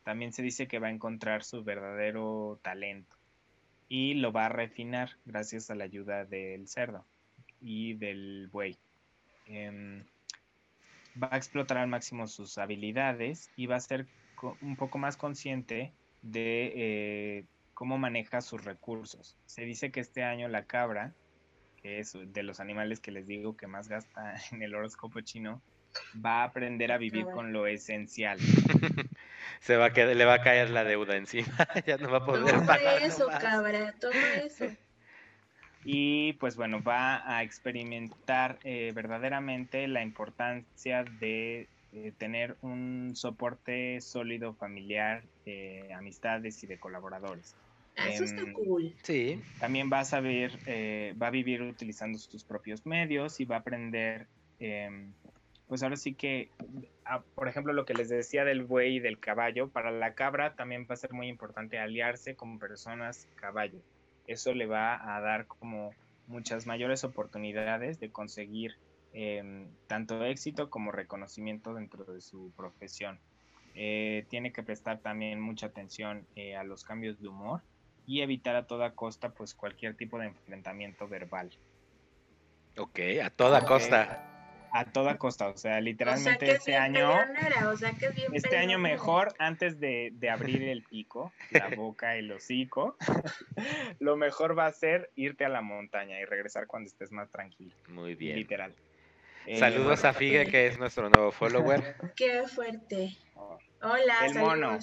también 0.03 0.31
se 0.33 0.41
dice 0.41 0.67
que 0.67 0.79
va 0.79 0.87
a 0.87 0.91
encontrar 0.91 1.43
su 1.43 1.63
verdadero 1.63 2.59
talento 2.63 3.15
y 3.89 4.15
lo 4.15 4.31
va 4.31 4.45
a 4.45 4.49
refinar 4.49 5.11
gracias 5.25 5.69
a 5.69 5.75
la 5.75 5.85
ayuda 5.85 6.25
del 6.25 6.67
cerdo 6.67 7.05
y 7.61 7.93
del 7.95 8.47
buey. 8.51 8.77
Em, 9.47 10.03
va 11.21 11.29
a 11.31 11.37
explotar 11.37 11.77
al 11.77 11.87
máximo 11.87 12.27
sus 12.27 12.57
habilidades 12.57 13.49
y 13.55 13.65
va 13.65 13.77
a 13.77 13.79
ser 13.79 14.07
un 14.61 14.75
poco 14.75 14.97
más 14.97 15.17
consciente 15.17 15.93
de 16.21 16.73
eh, 16.75 17.45
cómo 17.73 17.97
maneja 17.97 18.41
sus 18.41 18.63
recursos. 18.63 19.37
Se 19.45 19.63
dice 19.63 19.91
que 19.91 19.99
este 19.99 20.23
año 20.23 20.47
la 20.47 20.65
cabra, 20.65 21.13
que 21.81 21.99
es 21.99 22.13
de 22.13 22.43
los 22.43 22.59
animales 22.59 22.99
que 22.99 23.11
les 23.11 23.25
digo 23.25 23.55
que 23.57 23.67
más 23.67 23.87
gasta 23.87 24.35
en 24.51 24.61
el 24.61 24.75
horóscopo 24.75 25.21
chino, 25.21 25.61
va 26.23 26.41
a 26.41 26.45
aprender 26.45 26.91
a 26.91 26.97
vivir 26.97 27.25
con 27.25 27.53
lo 27.53 27.67
esencial. 27.67 28.39
Se 29.61 29.75
va 29.75 29.85
a 29.85 29.89
le 29.89 30.25
va 30.25 30.35
a 30.35 30.41
caer 30.41 30.69
la 30.69 30.83
deuda 30.83 31.15
encima, 31.15 31.67
ya 31.87 31.97
no 31.97 32.11
va 32.11 32.17
a 32.17 32.25
poder 32.25 32.53
Toma 32.53 32.75
eso, 33.01 33.27
cabra, 33.27 33.93
toma 33.99 34.35
eso 34.43 34.67
y 35.89 36.33
pues 36.33 36.57
bueno, 36.57 36.83
va 36.83 37.23
a 37.33 37.43
experimentar 37.43 38.59
eh, 38.65 38.91
verdaderamente 38.93 39.87
la 39.87 40.03
importancia 40.03 41.05
de 41.21 41.69
eh, 41.93 42.11
tener 42.17 42.57
un 42.61 43.13
soporte 43.15 44.01
sólido 44.01 44.53
familiar, 44.53 45.23
de 45.45 45.93
amistades 45.93 46.61
y 46.61 46.67
de 46.67 46.77
colaboradores. 46.77 47.55
Ah, 47.95 48.09
eso 48.09 48.25
está 48.25 48.41
em, 48.41 48.51
cool. 48.51 48.93
Sí. 49.01 49.41
También 49.61 49.89
va 49.89 50.01
a 50.01 50.03
saber, 50.03 50.59
eh, 50.65 51.15
va 51.19 51.27
a 51.27 51.31
vivir 51.31 51.61
utilizando 51.61 52.17
sus 52.17 52.43
propios 52.43 52.85
medios 52.85 53.39
y 53.39 53.45
va 53.45 53.55
a 53.55 53.59
aprender, 53.59 54.27
em, 54.59 55.13
pues 55.69 55.83
ahora 55.83 55.95
sí 55.95 56.15
que, 56.15 56.49
por 57.33 57.47
ejemplo, 57.47 57.71
lo 57.71 57.85
que 57.85 57.93
les 57.93 58.09
decía 58.09 58.43
del 58.43 58.65
buey 58.65 58.97
y 58.97 58.99
del 58.99 59.19
caballo, 59.19 59.69
para 59.69 59.91
la 59.91 60.15
cabra 60.15 60.53
también 60.55 60.85
va 60.89 60.95
a 60.95 60.97
ser 60.97 61.13
muy 61.13 61.29
importante 61.29 61.79
aliarse 61.79 62.35
con 62.35 62.59
personas 62.59 63.29
caballo 63.35 63.79
eso 64.27 64.53
le 64.53 64.65
va 64.65 65.15
a 65.15 65.21
dar 65.21 65.47
como 65.47 65.91
muchas 66.27 66.67
mayores 66.67 67.03
oportunidades 67.03 67.99
de 67.99 68.11
conseguir 68.11 68.75
em, 69.13 69.69
tanto 69.87 70.23
éxito 70.25 70.69
como 70.69 70.91
reconocimiento 70.91 71.73
dentro 71.73 72.03
de 72.03 72.21
su 72.21 72.51
profesión. 72.55 73.19
Eh, 73.73 74.25
tiene 74.29 74.51
que 74.51 74.63
prestar 74.63 74.99
también 74.99 75.39
mucha 75.39 75.67
atención 75.67 76.27
eh, 76.35 76.55
a 76.55 76.63
los 76.63 76.83
cambios 76.83 77.19
de 77.21 77.27
humor 77.27 77.61
y 78.05 78.21
evitar 78.21 78.55
a 78.55 78.67
toda 78.67 78.93
costa 78.93 79.29
pues 79.29 79.53
cualquier 79.53 79.95
tipo 79.95 80.19
de 80.19 80.27
enfrentamiento 80.27 81.07
verbal. 81.07 81.51
Ok, 82.77 82.99
a 83.23 83.29
toda 83.29 83.65
costa 83.65 84.36
a 84.77 84.85
toda 84.85 85.17
costa, 85.17 85.47
o 85.47 85.57
sea, 85.57 85.81
literalmente 85.81 86.51
este 86.51 86.75
año, 86.75 87.09
este 88.31 88.57
año 88.57 88.77
mejor 88.77 89.33
antes 89.39 89.79
de, 89.79 90.13
abrir 90.31 90.61
el 90.61 90.83
pico, 90.83 91.33
la 91.49 91.69
boca, 91.69 92.15
el 92.15 92.31
hocico, 92.31 92.95
lo 93.99 94.17
mejor 94.17 94.55
va 94.55 94.67
a 94.67 94.71
ser 94.71 95.09
irte 95.15 95.45
a 95.45 95.49
la 95.49 95.61
montaña 95.61 96.19
y 96.19 96.25
regresar 96.25 96.67
cuando 96.67 96.89
estés 96.89 97.11
más 97.11 97.31
tranquilo. 97.31 97.75
Muy 97.87 98.13
bien. 98.13 98.35
Literal. 98.35 98.75
Saludos 99.55 100.05
a 100.05 100.13
Figue, 100.13 100.45
que 100.45 100.67
es 100.67 100.77
nuestro 100.77 101.09
nuevo 101.09 101.31
follower. 101.31 101.95
Qué 102.15 102.43
fuerte. 102.47 103.17
Hola, 103.81 104.27
el 104.27 104.35
mono. 104.35 104.77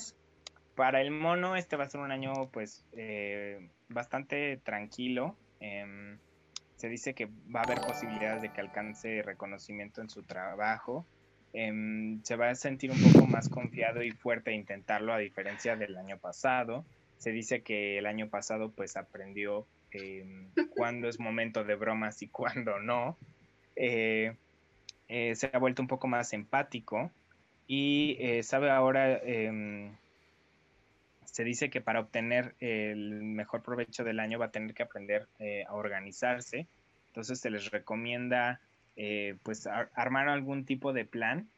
Para 0.74 1.02
el 1.02 1.12
mono, 1.12 1.54
este 1.54 1.76
va 1.76 1.84
a 1.84 1.88
ser 1.88 2.00
un 2.00 2.10
año, 2.10 2.32
pues, 2.50 2.84
eh, 2.96 3.70
bastante 3.88 4.56
tranquilo. 4.56 5.36
Eh, 5.60 6.16
se 6.84 6.90
dice 6.90 7.14
que 7.14 7.24
va 7.24 7.60
a 7.60 7.62
haber 7.62 7.80
posibilidades 7.80 8.42
de 8.42 8.52
que 8.52 8.60
alcance 8.60 9.22
reconocimiento 9.22 10.02
en 10.02 10.10
su 10.10 10.22
trabajo. 10.22 11.06
Em, 11.54 12.22
se 12.24 12.36
va 12.36 12.50
a 12.50 12.54
sentir 12.54 12.90
un 12.90 13.02
poco 13.10 13.26
más 13.26 13.48
confiado 13.48 14.02
y 14.02 14.10
fuerte 14.10 14.50
a 14.50 14.52
intentarlo 14.52 15.14
a 15.14 15.16
diferencia 15.16 15.76
del 15.76 15.96
año 15.96 16.18
pasado. 16.18 16.84
Se 17.16 17.30
dice 17.30 17.62
que 17.62 17.96
el 17.96 18.04
año 18.04 18.28
pasado 18.28 18.70
pues 18.70 18.98
aprendió 18.98 19.66
eh, 19.92 20.26
cuándo 20.76 21.08
es 21.08 21.18
momento 21.18 21.64
de 21.64 21.74
bromas 21.74 22.20
y 22.20 22.28
cuándo 22.28 22.78
no. 22.78 23.16
Eh, 23.76 24.36
eh, 25.08 25.34
se 25.36 25.48
ha 25.54 25.58
vuelto 25.58 25.80
un 25.80 25.88
poco 25.88 26.06
más 26.06 26.34
empático 26.34 27.10
y 27.66 28.18
eh, 28.20 28.42
sabe 28.42 28.70
ahora 28.70 29.16
em, 29.24 29.96
se 31.26 31.44
dice 31.44 31.70
que 31.70 31.80
para 31.80 32.00
obtener 32.00 32.54
el 32.60 33.22
mejor 33.22 33.62
provecho 33.62 34.04
del 34.04 34.20
año 34.20 34.38
va 34.38 34.46
a 34.46 34.50
tener 34.50 34.74
que 34.74 34.82
aprender 34.82 35.28
eh, 35.38 35.64
a 35.66 35.74
organizarse. 35.74 36.66
Entonces 37.08 37.40
se 37.40 37.50
les 37.50 37.70
recomienda 37.70 38.60
eh, 38.96 39.36
pues 39.42 39.66
armar 39.66 40.28
algún 40.28 40.64
tipo 40.64 40.92
de 40.92 41.04
plan 41.04 41.48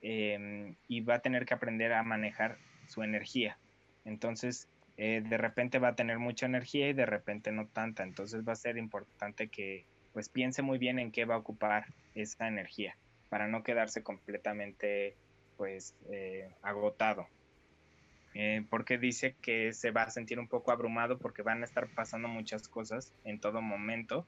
em, 0.00 0.76
y 0.88 1.00
va 1.00 1.16
a 1.16 1.18
tener 1.20 1.46
que 1.46 1.54
aprender 1.54 1.92
a 1.92 2.02
manejar 2.02 2.58
su 2.86 3.02
energía. 3.02 3.58
Entonces 4.04 4.68
eh, 4.96 5.22
de 5.26 5.36
repente 5.36 5.78
va 5.78 5.88
a 5.88 5.96
tener 5.96 6.18
mucha 6.18 6.46
energía 6.46 6.88
y 6.88 6.92
de 6.92 7.06
repente 7.06 7.52
no 7.52 7.66
tanta. 7.66 8.02
Entonces 8.02 8.46
va 8.46 8.52
a 8.52 8.56
ser 8.56 8.76
importante 8.76 9.48
que 9.48 9.84
pues 10.12 10.28
piense 10.28 10.62
muy 10.62 10.78
bien 10.78 10.98
en 10.98 11.12
qué 11.12 11.24
va 11.24 11.34
a 11.34 11.38
ocupar 11.38 11.86
esa 12.14 12.48
energía 12.48 12.96
para 13.28 13.48
no 13.48 13.62
quedarse 13.62 14.02
completamente 14.02 15.16
pues 15.56 15.94
agotado. 16.62 17.26
Eh, 18.38 18.66
porque 18.68 18.98
dice 18.98 19.34
que 19.40 19.72
se 19.72 19.92
va 19.92 20.02
a 20.02 20.10
sentir 20.10 20.38
un 20.38 20.46
poco 20.46 20.70
abrumado 20.70 21.16
porque 21.16 21.40
van 21.40 21.62
a 21.62 21.64
estar 21.64 21.88
pasando 21.94 22.28
muchas 22.28 22.68
cosas 22.68 23.14
en 23.24 23.40
todo 23.40 23.62
momento 23.62 24.26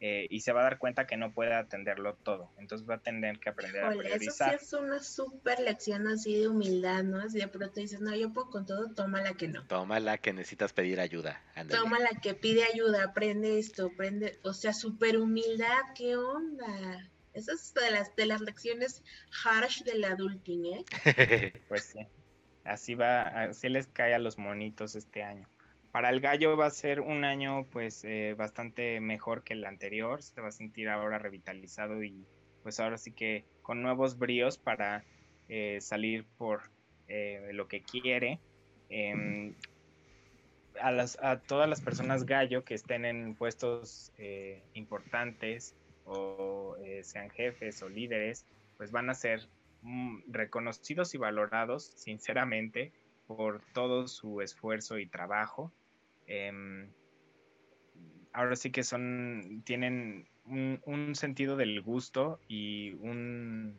eh, 0.00 0.26
y 0.28 0.40
se 0.40 0.52
va 0.52 0.60
a 0.60 0.64
dar 0.64 0.76
cuenta 0.76 1.06
que 1.06 1.16
no 1.16 1.32
puede 1.32 1.54
atenderlo 1.54 2.14
todo. 2.16 2.52
Entonces 2.58 2.86
va 2.86 2.96
a 2.96 2.98
tener 2.98 3.38
que 3.40 3.48
aprender 3.48 3.84
a 3.84 3.96
priorizar. 3.96 4.54
Eso 4.54 4.66
sí 4.66 4.66
es 4.66 4.72
una 4.74 5.02
súper 5.02 5.60
lección 5.60 6.06
así 6.08 6.38
de 6.38 6.48
humildad, 6.48 7.04
¿no? 7.04 7.20
Así 7.22 7.38
de 7.38 7.48
pronto 7.48 7.80
dices, 7.80 8.02
no, 8.02 8.14
yo 8.14 8.34
puedo 8.34 8.50
con 8.50 8.66
todo, 8.66 8.92
tómala 8.92 9.32
que 9.32 9.48
no. 9.48 9.66
Tómala 9.66 10.18
que 10.18 10.34
necesitas 10.34 10.74
pedir 10.74 11.00
ayuda. 11.00 11.42
Tómala 11.70 12.10
que 12.22 12.34
pide 12.34 12.64
ayuda, 12.64 13.02
aprende 13.02 13.58
esto, 13.58 13.86
aprende, 13.86 14.38
o 14.42 14.52
sea, 14.52 14.74
súper 14.74 15.16
humildad, 15.16 15.94
¿qué 15.94 16.16
onda? 16.16 17.10
Esa 17.32 17.54
es 17.54 17.72
de 17.72 17.90
las, 17.92 18.14
de 18.14 18.26
las 18.26 18.42
lecciones 18.42 19.02
harsh 19.42 19.84
del 19.84 20.04
adulting, 20.04 20.66
¿eh? 20.66 20.84
pues 21.68 21.84
sí. 21.84 22.06
Así 22.68 22.94
va, 22.94 23.22
así 23.22 23.68
les 23.68 23.86
cae 23.86 24.14
a 24.14 24.18
los 24.18 24.38
monitos 24.38 24.94
este 24.94 25.22
año. 25.22 25.48
Para 25.90 26.10
el 26.10 26.20
gallo 26.20 26.56
va 26.56 26.66
a 26.66 26.70
ser 26.70 27.00
un 27.00 27.24
año 27.24 27.66
pues 27.70 28.04
eh, 28.04 28.34
bastante 28.36 29.00
mejor 29.00 29.42
que 29.42 29.54
el 29.54 29.64
anterior, 29.64 30.22
se 30.22 30.40
va 30.40 30.48
a 30.48 30.52
sentir 30.52 30.88
ahora 30.88 31.18
revitalizado 31.18 32.02
y 32.02 32.26
pues 32.62 32.78
ahora 32.78 32.98
sí 32.98 33.12
que 33.12 33.46
con 33.62 33.82
nuevos 33.82 34.18
bríos 34.18 34.58
para 34.58 35.02
eh, 35.48 35.78
salir 35.80 36.26
por 36.36 36.60
eh, 37.08 37.50
lo 37.52 37.68
que 37.68 37.82
quiere. 37.82 38.38
Em, 38.90 39.54
a, 40.80 40.92
las, 40.92 41.18
a 41.22 41.40
todas 41.40 41.68
las 41.68 41.80
personas 41.80 42.26
gallo 42.26 42.64
que 42.64 42.74
estén 42.74 43.06
en 43.06 43.34
puestos 43.34 44.12
importantes 44.74 45.74
o 46.04 46.76
sean 47.02 47.30
jefes 47.30 47.82
o 47.82 47.88
líderes, 47.88 48.46
pues 48.76 48.92
van 48.92 49.10
a 49.10 49.14
ser 49.14 49.48
reconocidos 50.26 51.14
y 51.14 51.18
valorados 51.18 51.86
sinceramente 51.86 52.92
por 53.26 53.62
todo 53.72 54.08
su 54.08 54.40
esfuerzo 54.40 54.98
y 54.98 55.06
trabajo. 55.06 55.72
Em, 56.26 56.90
ahora 58.32 58.56
sí 58.56 58.70
que 58.70 58.82
son, 58.82 59.62
tienen 59.64 60.26
un, 60.44 61.14
sentido 61.14 61.56
del 61.56 61.80
gusto 61.82 62.40
y 62.48 62.92
un, 62.94 63.78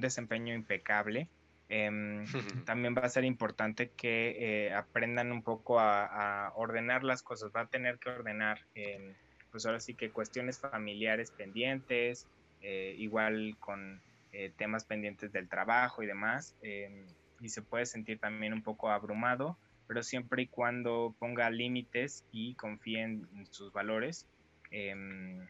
desempeño 0.00 0.54
impecable. 0.54 1.28
Em, 1.68 2.24
también 2.68 2.94
va 2.94 3.02
a 3.02 3.08
ser 3.08 3.24
importante 3.24 3.90
que 3.96 4.36
eh, 4.66 4.74
aprendan 4.74 5.32
un 5.32 5.42
poco 5.42 5.80
a, 5.80 6.52
ordenar 6.56 7.04
las 7.04 7.22
cosas. 7.22 7.50
Va 7.54 7.62
a 7.62 7.68
tener 7.68 7.98
que 7.98 8.10
ordenar, 8.10 8.60
em, 8.74 9.14
pues 9.50 9.64
ahora 9.66 9.80
sí 9.80 9.94
que 9.94 10.10
cuestiones 10.10 10.58
familiares 10.58 11.30
pendientes, 11.30 12.26
eh, 12.60 12.94
igual 12.98 13.56
con 13.60 14.02
eh, 14.34 14.52
temas 14.56 14.84
pendientes 14.84 15.32
del 15.32 15.48
trabajo 15.48 16.02
y 16.02 16.06
demás. 16.06 16.56
y 17.40 17.48
se 17.48 17.62
puede 17.62 17.86
sentir 17.86 18.18
también 18.18 18.52
un 18.52 18.62
poco 18.62 18.90
abrumado 18.90 19.58
pero 19.86 20.02
siempre 20.02 20.42
y 20.42 20.46
cuando 20.46 21.14
ponga 21.18 21.50
límites 21.50 22.24
y 22.32 22.54
confíe 22.54 23.02
en, 23.02 23.46
sus 23.50 23.72
valores, 23.72 24.26
em, 24.70 25.46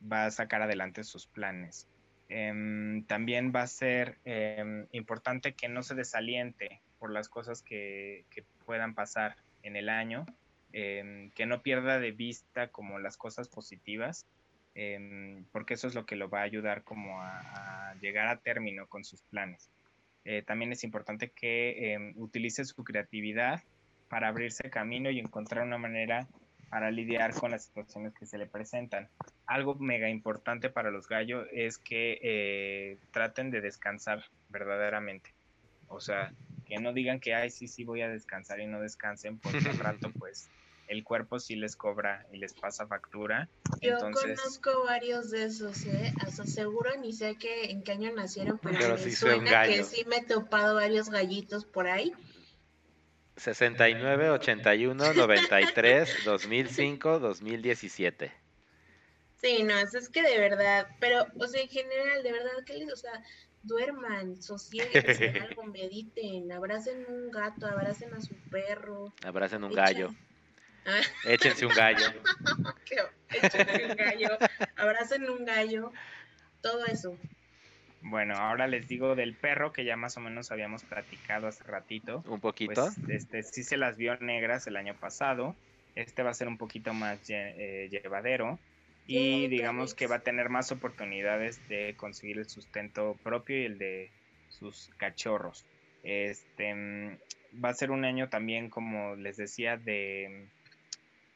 va 0.00 0.26
a 0.26 0.30
sacar 0.30 0.62
adelante 0.62 1.04
sus 1.04 1.26
planes. 1.26 1.88
Em, 2.28 3.04
también 3.04 3.52
va 3.54 3.62
a 3.62 3.66
ser 3.66 4.18
em, 4.24 4.86
importante 4.92 5.54
que 5.54 5.68
no 5.68 5.82
se 5.82 5.94
desaliente 5.94 6.80
por 6.98 7.10
las 7.10 7.28
cosas 7.28 7.62
que, 7.62 8.24
puedan 8.64 8.94
pasar 8.94 9.36
en 9.64 9.74
el 9.74 9.88
año, 9.88 10.26
que 10.70 11.46
no 11.46 11.60
pierda 11.60 11.98
de 11.98 12.12
vista 12.12 12.68
como 12.68 13.00
las 13.00 13.16
cosas 13.16 13.48
positivas, 13.48 14.28
porque 15.52 15.74
eso 15.74 15.88
es 15.88 15.94
lo 15.94 16.06
que 16.06 16.16
lo 16.16 16.30
va 16.30 16.40
a 16.40 16.44
ayudar 16.44 16.84
como 16.84 17.20
a 17.20 17.94
llegar 18.00 18.28
a 18.28 18.38
término 18.38 18.86
con 18.86 19.04
sus 19.04 19.22
planes. 19.22 19.70
Eh, 20.24 20.42
también 20.42 20.72
es 20.72 20.84
importante 20.84 21.30
que 21.30 21.92
em, 21.92 22.12
utilice 22.16 22.64
su 22.64 22.84
creatividad 22.84 23.62
para 24.08 24.28
abrirse 24.28 24.70
camino 24.70 25.10
y 25.10 25.18
encontrar 25.18 25.66
una 25.66 25.78
manera 25.78 26.28
para 26.68 26.90
lidiar 26.90 27.34
con 27.34 27.50
las 27.50 27.64
situaciones 27.64 28.14
que 28.14 28.26
se 28.26 28.38
le 28.38 28.46
presentan. 28.46 29.08
Algo 29.46 29.74
mega 29.74 30.08
importante 30.08 30.70
para 30.70 30.90
los 30.90 31.08
gallos 31.08 31.46
es 31.52 31.78
que 31.78 32.18
eh, 32.22 32.98
traten 33.10 33.50
de 33.50 33.60
descansar 33.60 34.24
verdaderamente. 34.50 35.32
O 35.88 36.00
sea, 36.00 36.32
que 36.66 36.76
no 36.78 36.92
digan 36.92 37.18
que, 37.18 37.34
ay, 37.34 37.50
sí, 37.50 37.66
sí, 37.66 37.82
voy 37.82 38.02
a 38.02 38.08
descansar 38.08 38.60
y 38.60 38.66
no 38.66 38.80
descansen, 38.80 39.38
porque 39.38 39.68
al 39.68 39.78
rato, 39.78 40.12
pues, 40.16 40.48
el 40.90 41.04
cuerpo 41.04 41.38
sí 41.38 41.54
les 41.54 41.76
cobra 41.76 42.26
y 42.32 42.38
les 42.38 42.52
pasa 42.52 42.84
factura. 42.84 43.48
Yo 43.80 43.96
conozco 43.98 44.84
varios 44.84 45.30
de 45.30 45.44
esos, 45.44 45.86
¿eh? 45.86 46.12
Hasta 46.20 46.44
seguro 46.44 46.90
ni 47.00 47.12
sé 47.12 47.36
qué, 47.36 47.70
en 47.70 47.84
qué 47.84 47.92
año 47.92 48.12
nacieron, 48.12 48.58
pero, 48.58 48.98
me 48.98 49.10
suena 49.12 49.66
que 49.66 49.84
sí 49.84 50.04
me 50.06 50.16
he 50.16 50.24
topado 50.24 50.74
varios 50.74 51.08
gallitos 51.08 51.64
por 51.64 51.86
ahí. 51.86 52.12
69, 53.36 54.30
81, 54.30 55.14
93, 55.14 56.24
2005, 56.24 57.20
2017. 57.20 58.32
Sí, 59.40 59.62
no, 59.62 59.78
eso 59.78 59.96
es 59.96 60.08
que 60.08 60.22
de 60.22 60.38
verdad, 60.38 60.88
pero, 60.98 61.24
o 61.38 61.46
sea, 61.46 61.62
en 61.62 61.68
general, 61.68 62.24
de 62.24 62.32
verdad, 62.32 62.50
que 62.66 62.74
les, 62.74 62.92
o 62.92 62.96
sea, 62.96 63.22
duerman, 63.62 64.42
sosieguen, 64.42 64.92
algo, 65.50 65.64
mediten, 65.66 66.50
abracen 66.50 67.06
un 67.08 67.30
gato, 67.30 67.68
abracen 67.68 68.12
a 68.12 68.20
su 68.20 68.34
perro. 68.50 69.14
Abracen 69.24 69.62
un 69.62 69.72
gallo. 69.72 70.10
Échense 71.24 71.66
un 71.66 71.74
gallo. 71.74 72.06
Échense 73.30 73.86
un 73.86 73.96
gallo. 73.96 74.38
Abracen 74.76 75.28
un 75.30 75.44
gallo. 75.44 75.92
Todo 76.60 76.84
eso. 76.86 77.16
Bueno, 78.02 78.34
ahora 78.34 78.66
les 78.66 78.88
digo 78.88 79.14
del 79.14 79.34
perro 79.34 79.72
que 79.72 79.84
ya 79.84 79.96
más 79.96 80.16
o 80.16 80.20
menos 80.20 80.50
habíamos 80.50 80.84
platicado 80.84 81.48
hace 81.48 81.64
ratito. 81.64 82.22
Un 82.26 82.40
poquito. 82.40 82.90
Pues, 83.04 83.08
este 83.08 83.42
sí 83.42 83.62
se 83.62 83.76
las 83.76 83.96
vio 83.96 84.16
negras 84.18 84.66
el 84.66 84.76
año 84.76 84.94
pasado. 84.94 85.54
Este 85.94 86.22
va 86.22 86.30
a 86.30 86.34
ser 86.34 86.48
un 86.48 86.56
poquito 86.56 86.94
más 86.94 87.18
eh, 87.28 87.88
llevadero 87.90 88.58
y 89.06 89.48
digamos 89.48 89.94
que 89.94 90.06
va 90.06 90.16
a 90.16 90.20
tener 90.20 90.50
más 90.50 90.70
oportunidades 90.70 91.60
de 91.68 91.94
conseguir 91.96 92.38
el 92.38 92.48
sustento 92.48 93.16
propio 93.24 93.60
y 93.60 93.64
el 93.64 93.78
de 93.78 94.10
sus 94.48 94.90
cachorros. 94.98 95.64
Este 96.04 96.74
mm, 96.74 97.18
va 97.62 97.70
a 97.70 97.74
ser 97.74 97.90
un 97.90 98.04
año 98.04 98.28
también, 98.28 98.70
como 98.70 99.16
les 99.16 99.36
decía, 99.36 99.76
de 99.76 100.46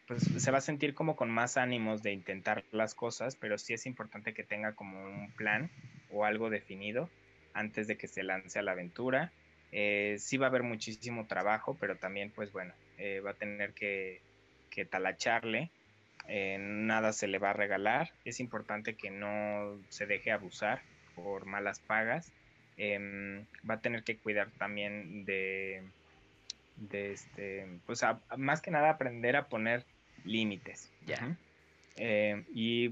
pues 0.07 0.23
se 0.23 0.51
va 0.51 0.59
a 0.59 0.63
sentir 0.63 0.95
como 0.95 1.17
con 1.17 1.31
más 1.31 1.57
ánimos 1.57 2.03
de 2.03 2.13
intentar 2.13 2.65
las 2.73 2.95
cosas, 2.95 3.37
pero 3.37 3.59
sí 3.59 3.73
es 3.75 3.87
importante 3.87 4.35
que 4.35 4.45
tenga 4.45 4.75
como 4.75 5.03
un 5.03 5.31
plan 5.33 5.71
o 6.11 6.25
algo 6.25 6.51
definido 6.51 7.09
antes 7.55 7.87
de 7.87 7.97
que 7.97 8.09
se 8.09 8.23
lance 8.23 8.59
a 8.59 8.63
la 8.63 8.73
aventura. 8.73 9.33
Eh, 9.73 10.17
sí 10.19 10.37
va 10.37 10.47
a 10.47 10.49
haber 10.51 10.63
muchísimo 10.63 11.27
trabajo, 11.27 11.77
pero 11.81 11.97
también 11.97 12.31
pues 12.31 12.53
bueno, 12.53 12.75
eh, 12.99 13.21
va 13.21 13.31
a 13.31 13.35
tener 13.35 13.73
que, 13.73 14.21
que 14.71 14.85
talacharle. 14.85 15.71
Eh, 16.29 16.59
nada 16.59 17.13
se 17.13 17.27
le 17.27 17.39
va 17.39 17.51
a 17.51 17.55
regalar. 17.55 18.13
Es 18.25 18.41
importante 18.41 18.95
que 18.95 19.11
no 19.11 19.79
se 19.89 20.07
deje 20.07 20.33
abusar 20.33 20.83
por 21.15 21.47
malas 21.47 21.81
pagas. 21.81 22.31
Em, 22.77 23.45
va 23.69 23.75
a 23.75 23.81
tener 23.81 24.03
que 24.03 24.17
cuidar 24.17 24.51
también 24.59 25.25
de, 25.25 25.83
de 26.77 27.13
este, 27.13 27.67
pues 27.87 28.01
más 28.37 28.61
que 28.61 28.71
nada 28.71 28.91
aprender 28.91 29.37
a 29.37 29.49
poner 29.49 29.85
límites. 30.25 30.91
Ya. 31.07 31.37
Eh, 31.97 32.45
y 32.55 32.91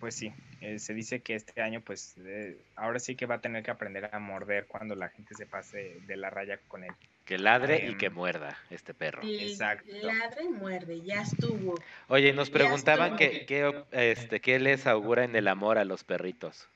pues 0.00 0.14
sí, 0.14 0.32
eh, 0.60 0.78
se 0.78 0.94
dice 0.94 1.20
que 1.20 1.34
este 1.34 1.60
año, 1.60 1.80
pues 1.80 2.14
eh, 2.18 2.56
ahora 2.76 2.98
sí 2.98 3.16
que 3.16 3.26
va 3.26 3.36
a 3.36 3.40
tener 3.40 3.62
que 3.62 3.70
aprender 3.70 4.10
a 4.12 4.18
morder 4.18 4.66
cuando 4.66 4.94
la 4.94 5.08
gente 5.08 5.34
se 5.34 5.46
pase 5.46 6.00
de 6.06 6.16
la 6.16 6.30
raya 6.30 6.58
con 6.68 6.84
él. 6.84 6.92
Que 7.24 7.38
ladre 7.38 7.84
y 7.84 7.90
em, 7.90 7.98
que 7.98 8.08
muerda 8.08 8.58
este 8.70 8.94
perro. 8.94 9.22
Exacto. 9.22 9.90
Ladre 10.02 10.44
y 10.44 10.48
muerde, 10.48 11.00
ya 11.02 11.22
estuvo. 11.22 11.74
Oye, 12.08 12.32
nos 12.32 12.48
preguntaban 12.48 13.16
que, 13.16 13.44
este, 13.92 14.40
qué 14.40 14.58
les 14.58 14.86
augura 14.86 15.24
en 15.24 15.36
el 15.36 15.46
amor 15.46 15.78
a 15.78 15.84
los 15.84 16.04
perritos. 16.04 16.66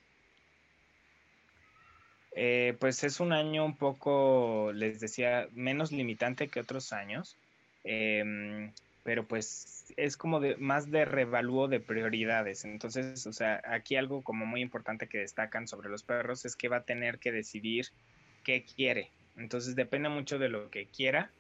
pues 2.35 3.05
es 3.05 3.21
un 3.21 3.33
año 3.33 3.65
un 3.65 3.77
poco, 3.77 4.73
les 4.75 5.01
decía, 5.01 5.49
menos 5.53 5.91
limitante 5.91 6.49
que 6.49 6.61
otros 6.61 6.93
años. 6.93 7.37
Pero 9.05 9.27
pues 9.27 9.93
es 9.97 10.17
como 10.17 10.41
de 10.41 10.57
más 10.57 10.91
de 10.91 11.05
revalúo 11.05 11.69
de 11.69 11.81
prioridades. 11.81 12.65
Entonces, 12.65 13.27
o 13.27 13.33
sea, 13.33 13.61
aquí 13.65 13.97
algo 13.97 14.23
como 14.23 14.47
muy 14.47 14.61
importante 14.61 15.09
que 15.09 15.19
destacan 15.19 15.67
sobre 15.67 15.89
los 15.89 16.03
perros 16.03 16.45
es 16.45 16.57
que 16.57 16.69
va 16.69 16.79
a 16.79 16.85
tener 16.85 17.19
que 17.19 17.33
decidir 17.33 17.87
qué 18.45 18.65
quiere. 18.65 19.11
Entonces 19.37 19.75
depende 19.75 20.09
mucho 20.09 20.39
de 20.39 20.49
lo 20.49 20.71
que 20.71 20.87
quiera, 20.87 21.31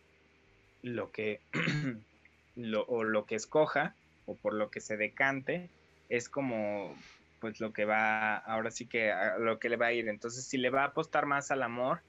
lo 0.83 1.13
que 1.13 1.41
lo, 2.57 2.85
o 2.87 3.05
lo 3.05 3.27
que 3.27 3.37
escoja 3.37 3.95
o 4.27 4.37
por 4.37 4.55
lo 4.55 4.71
que 4.71 4.81
se 4.81 4.97
decante, 4.97 5.69
es 6.09 6.29
como 6.29 6.97
pues 7.41 7.59
lo 7.59 7.73
que 7.73 7.85
va, 7.85 8.37
ahora 8.37 8.71
sí 8.71 8.87
que 8.87 9.13
lo 9.41 9.59
que 9.59 9.69
le 9.69 9.77
va 9.77 9.87
a 9.87 9.93
ir. 9.93 10.09
Entonces, 10.09 10.45
si 10.45 10.59
le 10.59 10.71
va 10.71 10.83
a 10.83 10.87
apostar 10.87 11.27
más 11.27 11.51
al 11.51 11.65
amor, 11.65 12.01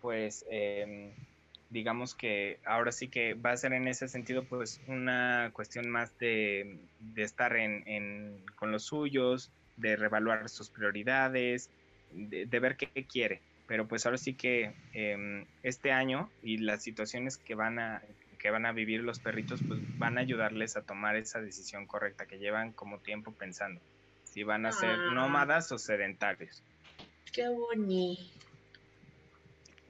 pues 0.00 0.44
eh, 0.48 1.12
digamos 1.70 2.14
que 2.14 2.58
ahora 2.64 2.92
sí 2.92 3.08
que 3.08 3.34
va 3.34 3.52
a 3.52 3.56
ser 3.56 3.72
en 3.72 3.88
ese 3.88 4.08
sentido 4.08 4.44
pues 4.44 4.80
una 4.86 5.50
cuestión 5.52 5.90
más 5.90 6.16
de, 6.18 6.78
estar 7.16 7.56
en, 7.56 8.44
con 8.54 8.70
los 8.72 8.84
suyos, 8.84 9.50
de 9.76 9.96
revaluar 9.96 10.48
sus 10.48 10.70
prioridades, 10.70 11.70
de, 12.12 12.46
ver 12.60 12.76
qué, 12.76 13.04
quiere. 13.04 13.42
pero 13.66 13.88
pues 13.88 14.06
ahora 14.06 14.18
sí 14.18 14.34
que 14.34 14.72
em, 14.92 15.44
este 15.62 15.92
año 15.92 16.30
y 16.42 16.58
las 16.58 16.82
situaciones 16.82 17.36
que 17.36 17.54
van 17.54 17.78
a 17.78 18.02
que 18.38 18.50
van 18.50 18.66
a 18.66 18.72
vivir 18.72 19.02
los 19.02 19.18
perritos 19.18 19.60
pues 19.66 19.80
van 19.98 20.18
a 20.18 20.20
ayudarles 20.20 20.76
a 20.76 20.82
tomar 20.82 21.16
esa 21.16 21.40
decisión 21.40 21.86
correcta 21.86 22.26
que 22.26 22.38
llevan 22.38 22.72
como 22.72 22.98
tiempo 22.98 23.32
pensando 23.32 23.80
si 24.24 24.42
van 24.42 24.66
a 24.66 24.72
ser 24.72 24.90
Ah. 24.90 25.10
nómadas 25.14 25.72
o 25.72 25.78
sedentarios. 25.78 26.62
Qué 27.32 27.48
bonito. 27.48 28.45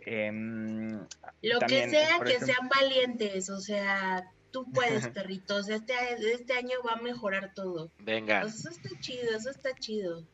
Em, 0.07 1.01
Lo 1.43 1.59
También, 1.59 1.91
que 1.91 1.97
sea, 1.97 2.19
que 2.21 2.33
ejemplo- 2.35 2.47
sean 2.47 2.69
valientes, 2.69 3.51
o 3.51 3.61
sea, 3.61 4.31
tú 4.53 4.65
puedes, 5.05 5.09
perritos, 5.09 5.69
este, 5.69 5.95
este 6.33 6.53
año 6.55 6.79
va 6.87 6.93
a 6.93 7.03
mejorar 7.03 7.53
todo. 7.55 7.91
Venga. 7.99 8.43
Eso 8.43 8.71
está 8.71 8.89
chido, 9.01 9.37
eso 9.37 9.51
está 9.51 9.75
chido. 9.75 10.25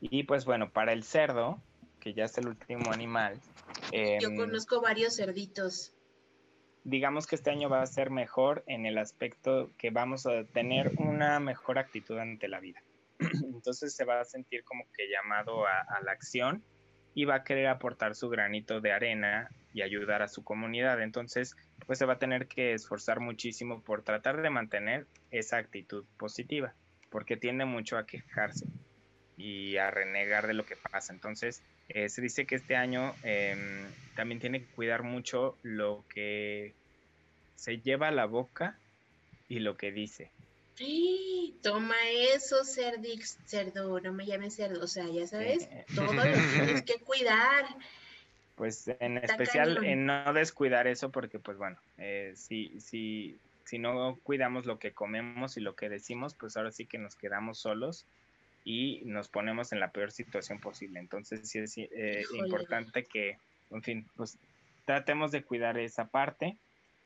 y 0.00 0.22
pues 0.24 0.44
bueno, 0.44 0.70
para 0.70 0.92
el 0.92 1.02
cerdo, 1.02 1.62
que 1.98 2.12
ya 2.12 2.24
es 2.24 2.36
el 2.38 2.48
último 2.48 2.92
animal, 2.92 3.40
Yo 3.90 4.28
em, 4.28 4.36
conozco 4.36 4.80
varios 4.82 5.16
cerditos. 5.16 5.94
digamos 6.84 7.26
que 7.26 7.34
este 7.36 7.50
año 7.50 7.68
va 7.70 7.80
a 7.82 7.86
ser 7.86 8.10
mejor 8.10 8.62
en 8.66 8.84
el 8.86 8.98
aspecto 8.98 9.72
que 9.78 9.90
vamos 9.90 10.26
a 10.26 10.44
tener 10.44 10.92
una 10.98 11.40
mejor 11.40 11.78
actitud 11.78 12.18
ante 12.18 12.46
la 12.48 12.60
vida. 12.60 12.82
Entonces 13.54 13.96
se 13.96 14.04
va 14.04 14.20
a 14.20 14.24
sentir 14.24 14.62
como 14.64 14.84
que 14.94 15.08
llamado 15.08 15.66
a, 15.66 15.80
a 15.80 16.02
la 16.02 16.12
acción 16.12 16.62
y 17.16 17.24
va 17.24 17.36
a 17.36 17.44
querer 17.44 17.68
aportar 17.68 18.14
su 18.14 18.28
granito 18.28 18.82
de 18.82 18.92
arena 18.92 19.48
y 19.72 19.80
ayudar 19.80 20.20
a 20.20 20.28
su 20.28 20.44
comunidad. 20.44 21.02
Entonces, 21.02 21.56
pues 21.86 21.98
se 21.98 22.04
va 22.04 22.12
a 22.12 22.18
tener 22.18 22.46
que 22.46 22.74
esforzar 22.74 23.20
muchísimo 23.20 23.80
por 23.80 24.02
tratar 24.02 24.42
de 24.42 24.50
mantener 24.50 25.06
esa 25.30 25.56
actitud 25.56 26.04
positiva, 26.18 26.74
porque 27.08 27.38
tiende 27.38 27.64
mucho 27.64 27.96
a 27.96 28.06
quejarse 28.06 28.66
y 29.38 29.78
a 29.78 29.90
renegar 29.90 30.46
de 30.46 30.52
lo 30.52 30.66
que 30.66 30.76
pasa. 30.76 31.14
Entonces, 31.14 31.62
eh, 31.88 32.10
se 32.10 32.20
dice 32.20 32.44
que 32.44 32.56
este 32.56 32.76
año 32.76 33.14
em, 33.22 33.86
también 34.14 34.38
tiene 34.38 34.60
que 34.60 34.74
cuidar 34.74 35.02
mucho 35.02 35.56
lo 35.62 36.04
que 36.10 36.74
se 37.54 37.78
lleva 37.78 38.08
a 38.08 38.12
la 38.12 38.26
boca 38.26 38.78
y 39.48 39.60
lo 39.60 39.78
que 39.78 39.90
dice. 39.90 40.30
¡Ay! 40.78 41.58
Toma 41.62 41.96
eso, 42.34 42.64
cerdix, 42.64 43.38
cerdo, 43.46 43.98
no 44.00 44.12
me 44.12 44.26
llames 44.26 44.54
cerdo, 44.54 44.84
o 44.84 44.86
sea, 44.86 45.06
ya 45.08 45.26
sabes, 45.26 45.68
todo 45.94 46.12
lo 46.12 46.22
tienes 46.22 46.82
que 46.82 46.98
cuidar. 47.00 47.64
Pues 48.56 48.88
en 49.00 49.18
Está 49.18 49.32
especial 49.32 49.76
cañón. 49.76 49.84
en 49.84 50.06
no 50.06 50.32
descuidar 50.32 50.86
eso 50.86 51.10
porque 51.10 51.38
pues 51.38 51.58
bueno, 51.58 51.76
eh, 51.98 52.32
si, 52.36 52.80
si, 52.80 53.38
si 53.64 53.78
no 53.78 54.18
cuidamos 54.22 54.64
lo 54.64 54.78
que 54.78 54.92
comemos 54.92 55.56
y 55.56 55.60
lo 55.60 55.74
que 55.74 55.88
decimos, 55.88 56.34
pues 56.34 56.56
ahora 56.56 56.72
sí 56.72 56.86
que 56.86 56.98
nos 56.98 57.16
quedamos 57.16 57.58
solos 57.58 58.06
y 58.64 59.02
nos 59.04 59.28
ponemos 59.28 59.72
en 59.72 59.80
la 59.80 59.90
peor 59.90 60.10
situación 60.10 60.58
posible. 60.58 61.00
Entonces 61.00 61.48
sí 61.48 61.58
es 61.58 61.76
eh, 61.78 62.24
importante 62.32 63.04
que, 63.04 63.38
en 63.70 63.82
fin, 63.82 64.06
pues 64.16 64.38
tratemos 64.84 65.32
de 65.32 65.42
cuidar 65.42 65.78
esa 65.78 66.06
parte 66.06 66.56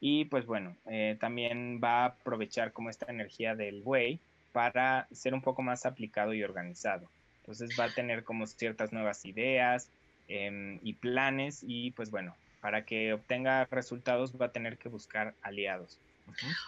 y 0.00 0.24
pues 0.24 0.46
bueno, 0.46 0.76
eh, 0.86 1.16
también 1.20 1.80
va 1.82 2.02
a 2.02 2.06
aprovechar 2.06 2.72
como 2.72 2.88
esta 2.88 3.06
energía 3.10 3.54
del 3.54 3.82
buey 3.82 4.18
para 4.52 5.06
ser 5.12 5.34
un 5.34 5.42
poco 5.42 5.62
más 5.62 5.86
aplicado 5.86 6.32
y 6.34 6.42
organizado. 6.42 7.08
Entonces 7.40 7.70
va 7.78 7.84
a 7.84 7.94
tener 7.94 8.24
como 8.24 8.46
ciertas 8.46 8.92
nuevas 8.92 9.24
ideas, 9.24 9.90
em, 10.28 10.80
y 10.82 10.94
planes 10.94 11.60
y 11.62 11.90
pues 11.92 12.10
bueno, 12.10 12.36
para 12.60 12.84
que 12.84 13.12
obtenga 13.12 13.66
resultados 13.70 14.32
va 14.40 14.46
a 14.46 14.52
tener 14.52 14.78
que 14.78 14.88
buscar 14.88 15.34
aliados. 15.42 15.98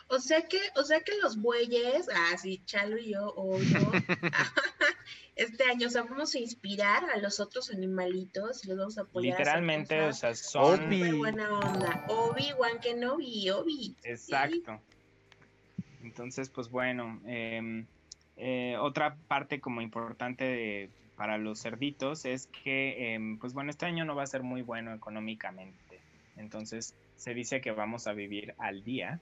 O 0.08 0.18
sea 0.18 0.42
que, 0.42 0.58
o 0.76 0.82
sea 0.82 1.00
que 1.00 1.12
los 1.22 1.40
bueyes, 1.40 2.08
ah, 2.14 2.36
sí, 2.36 2.62
Chalo 2.66 2.98
y 2.98 3.12
yo, 3.12 3.32
o 3.36 3.58
yo, 3.58 3.78
este 5.36 5.64
año, 5.64 5.86
o 5.86 5.90
sea, 5.90 6.02
vamos 6.02 6.34
a 6.34 6.38
inspirar 6.38 7.04
a 7.10 7.16
los 7.18 7.40
otros 7.40 7.70
animalitos 7.70 8.64
y 8.64 8.68
los 8.68 8.78
vamos 8.78 8.98
a 8.98 9.02
apoyar. 9.02 9.34
a 9.34 9.38
Literalmente, 9.38 10.02
o 10.02 10.06
cosas 10.08 10.38
sea, 10.38 10.50
son... 10.50 10.86
Obi. 10.86 11.12
buena 11.12 11.58
onda. 11.58 12.04
Obi-Wan 12.08 12.80
Kenobi, 12.80 13.50
Obi. 13.50 13.96
Exacto. 14.04 14.80
Entonces, 16.02 16.48
pues 16.50 16.68
bueno, 16.68 17.20
em, 17.24 17.86
eh, 18.36 18.76
otra 18.80 19.16
parte 19.28 19.60
como 19.60 19.80
importante 19.80 20.44
de- 20.44 20.90
para 21.16 21.38
los 21.38 21.60
cerditos 21.62 22.24
es 22.24 22.48
que, 22.64 23.14
em, 23.14 23.38
pues 23.38 23.52
bueno, 23.52 23.70
este 23.70 23.86
año 23.86 24.04
no 24.04 24.16
va 24.16 24.24
a 24.24 24.26
ser 24.26 24.42
muy 24.42 24.62
bueno 24.62 24.92
económicamente. 24.94 26.00
Entonces, 26.36 26.94
se 27.16 27.34
dice 27.34 27.60
que 27.60 27.70
vamos 27.70 28.06
a 28.06 28.12
vivir 28.12 28.54
al 28.58 28.82
día. 28.82 29.20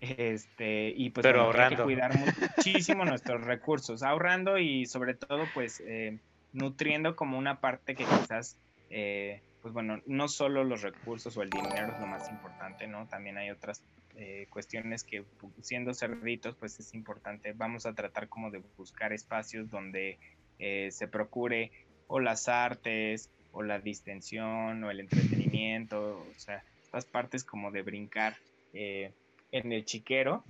Este, 0.00 0.94
y 0.96 1.10
pues 1.10 1.22
Pero 1.22 1.46
bueno, 1.46 1.62
hay 1.62 1.76
que 1.76 1.82
cuidar 1.82 2.10
muchísimo 2.56 3.04
nuestros 3.04 3.42
recursos, 3.44 4.02
ahorrando 4.02 4.58
y 4.58 4.86
sobre 4.86 5.14
todo, 5.14 5.44
pues, 5.52 5.82
eh, 5.86 6.18
nutriendo 6.52 7.16
como 7.16 7.38
una 7.38 7.60
parte 7.60 7.94
que 7.94 8.04
quizás, 8.04 8.56
eh, 8.88 9.42
pues 9.62 9.74
bueno, 9.74 10.00
no 10.06 10.28
solo 10.28 10.64
los 10.64 10.82
recursos 10.82 11.36
o 11.36 11.42
el 11.42 11.50
dinero 11.50 11.92
es 11.92 12.00
lo 12.00 12.06
más 12.06 12.30
importante, 12.30 12.86
¿no? 12.86 13.06
También 13.08 13.36
hay 13.36 13.50
otras 13.50 13.82
eh, 14.16 14.46
cuestiones 14.50 15.04
que 15.04 15.24
siendo 15.62 15.94
cerditos, 15.94 16.56
pues 16.56 16.80
es 16.80 16.94
importante. 16.94 17.52
Vamos 17.52 17.86
a 17.86 17.94
tratar 17.94 18.28
como 18.28 18.50
de 18.50 18.62
buscar 18.76 19.12
espacios 19.12 19.70
donde 19.70 20.18
eh, 20.58 20.88
se 20.90 21.08
procure 21.08 21.70
o 22.06 22.20
las 22.20 22.48
artes, 22.48 23.30
o 23.52 23.62
la 23.62 23.78
distensión, 23.78 24.82
o 24.84 24.90
el 24.90 25.00
entretenimiento, 25.00 26.18
o 26.18 26.38
sea, 26.38 26.62
estas 26.82 27.04
partes 27.04 27.44
como 27.44 27.70
de 27.70 27.82
brincar 27.82 28.36
eh, 28.72 29.12
en 29.52 29.72
el 29.72 29.84
chiquero. 29.84 30.44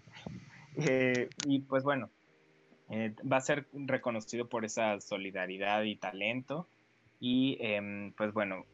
Eh, 0.77 1.28
y 1.47 1.60
pues 1.60 1.82
bueno, 1.82 2.10
eh, 2.90 3.14
va 3.31 3.39
a 3.39 3.40
ser 3.40 3.66
reconocido 3.72 4.48
por 4.48 4.64
esa 4.64 5.01
solidaridad 5.01 5.82
y 5.82 5.97
talento. 5.97 6.68
Y 7.18 7.59
em, 7.60 8.12
pues 8.12 8.32
bueno, 8.32 8.64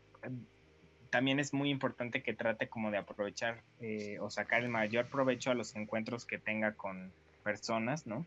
también 1.10 1.40
es 1.40 1.52
muy 1.52 1.70
importante 1.70 2.22
que 2.22 2.34
trate 2.34 2.68
como 2.68 2.90
de 2.90 2.98
aprovechar 2.98 3.62
eh, 3.80 4.18
o 4.20 4.30
sacar 4.30 4.62
el 4.62 4.68
mayor 4.68 5.08
provecho 5.08 5.50
a 5.50 5.54
los 5.54 5.74
encuentros 5.74 6.26
que 6.26 6.38
tenga 6.38 6.74
con 6.74 7.12
personas, 7.42 8.06
¿no? 8.06 8.26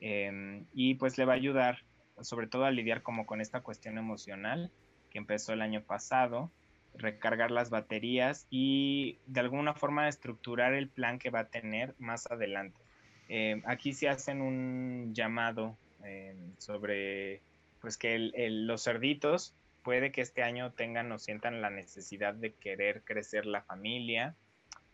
Em, 0.00 0.66
y 0.74 0.94
pues 0.94 1.18
le 1.18 1.24
va 1.24 1.32
a 1.32 1.36
ayudar 1.36 1.78
sobre 2.20 2.46
todo 2.46 2.64
a 2.64 2.70
lidiar 2.70 3.02
como 3.02 3.26
con 3.26 3.40
esta 3.40 3.60
cuestión 3.60 3.98
emocional 3.98 4.70
que 5.10 5.18
empezó 5.18 5.52
el 5.52 5.62
año 5.62 5.82
pasado, 5.82 6.50
recargar 6.98 7.50
las 7.50 7.70
baterías 7.70 8.46
y 8.50 9.18
de 9.26 9.40
alguna 9.40 9.74
forma 9.74 10.08
estructurar 10.08 10.74
el 10.74 10.88
plan 10.88 11.18
que 11.18 11.30
va 11.30 11.40
a 11.40 11.48
tener 11.48 11.94
más 11.98 12.26
adelante. 12.30 12.80
Eh, 13.28 13.60
aquí 13.66 13.92
se 13.92 14.08
hacen 14.08 14.40
un 14.40 15.12
llamado 15.14 15.76
eh, 16.04 16.34
sobre 16.58 17.40
pues 17.80 17.96
que 17.96 18.14
el- 18.14 18.32
el- 18.36 18.66
los 18.66 18.84
cerditos 18.84 19.54
puede 19.82 20.10
que 20.12 20.20
este 20.20 20.42
año 20.42 20.72
tengan 20.72 21.10
o 21.12 21.18
sientan 21.18 21.60
la 21.62 21.70
necesidad 21.70 22.34
de 22.34 22.52
querer 22.54 23.02
crecer 23.04 23.46
la 23.46 23.62
familia 23.62 24.34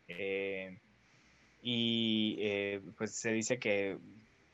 eh, 0.08 0.78
y 1.62 2.36
pues 2.98 3.14
se 3.14 3.32
dice 3.32 3.58
que 3.58 3.98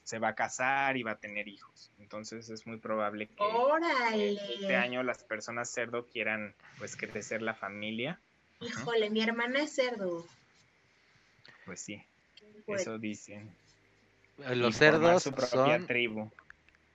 se 0.08 0.18
va 0.18 0.28
a 0.28 0.34
casar 0.34 0.96
y 0.96 1.02
va 1.02 1.10
a 1.10 1.18
tener 1.18 1.48
hijos. 1.48 1.90
Entonces 1.98 2.48
es 2.48 2.66
muy 2.66 2.78
probable 2.78 3.26
que 3.26 3.34
Órale. 3.42 4.32
este 4.54 4.74
año 4.74 5.02
las 5.02 5.22
personas 5.22 5.68
cerdo 5.68 6.06
quieran 6.06 6.54
pues 6.78 6.96
crecer 6.96 7.42
la 7.42 7.52
familia. 7.52 8.18
Híjole, 8.60 9.10
mi 9.10 9.22
hermana 9.22 9.60
es 9.64 9.74
cerdo. 9.74 10.26
Pues 11.66 11.80
sí, 11.80 12.02
Pues, 12.64 12.80
eso 12.80 12.96
dicen. 12.96 13.54
Los 14.38 14.48
Y 14.48 14.56
formar 14.56 14.72
cerdos 14.72 15.22
su 15.24 15.32
propia 15.32 15.76
son 15.76 15.86
tribu. 15.86 16.30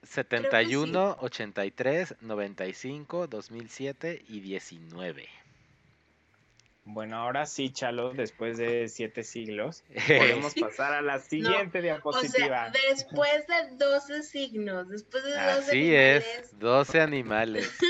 71, 0.02 1.18
83, 1.20 2.16
95, 2.20 3.28
2007 3.28 4.24
y 4.28 4.40
19. 4.40 5.28
Bueno, 6.86 7.16
ahora 7.16 7.46
sí, 7.46 7.70
Chalo, 7.70 8.12
después 8.12 8.58
de 8.58 8.88
siete 8.88 9.24
siglos, 9.24 9.84
podemos 10.18 10.54
pasar 10.54 10.92
a 10.92 11.00
la 11.02 11.18
siguiente 11.18 11.78
O 11.78 11.82
diapositiva. 11.82 12.70
sea, 12.72 12.82
después 12.90 13.46
de 13.46 13.76
12 13.76 14.22
signos, 14.22 14.88
después 14.88 15.24
de 15.24 15.30
12 15.30 15.40
Así 15.40 15.96
animales, 15.96 16.26
es, 16.40 16.58
12 16.58 17.00
animales. 17.00 17.78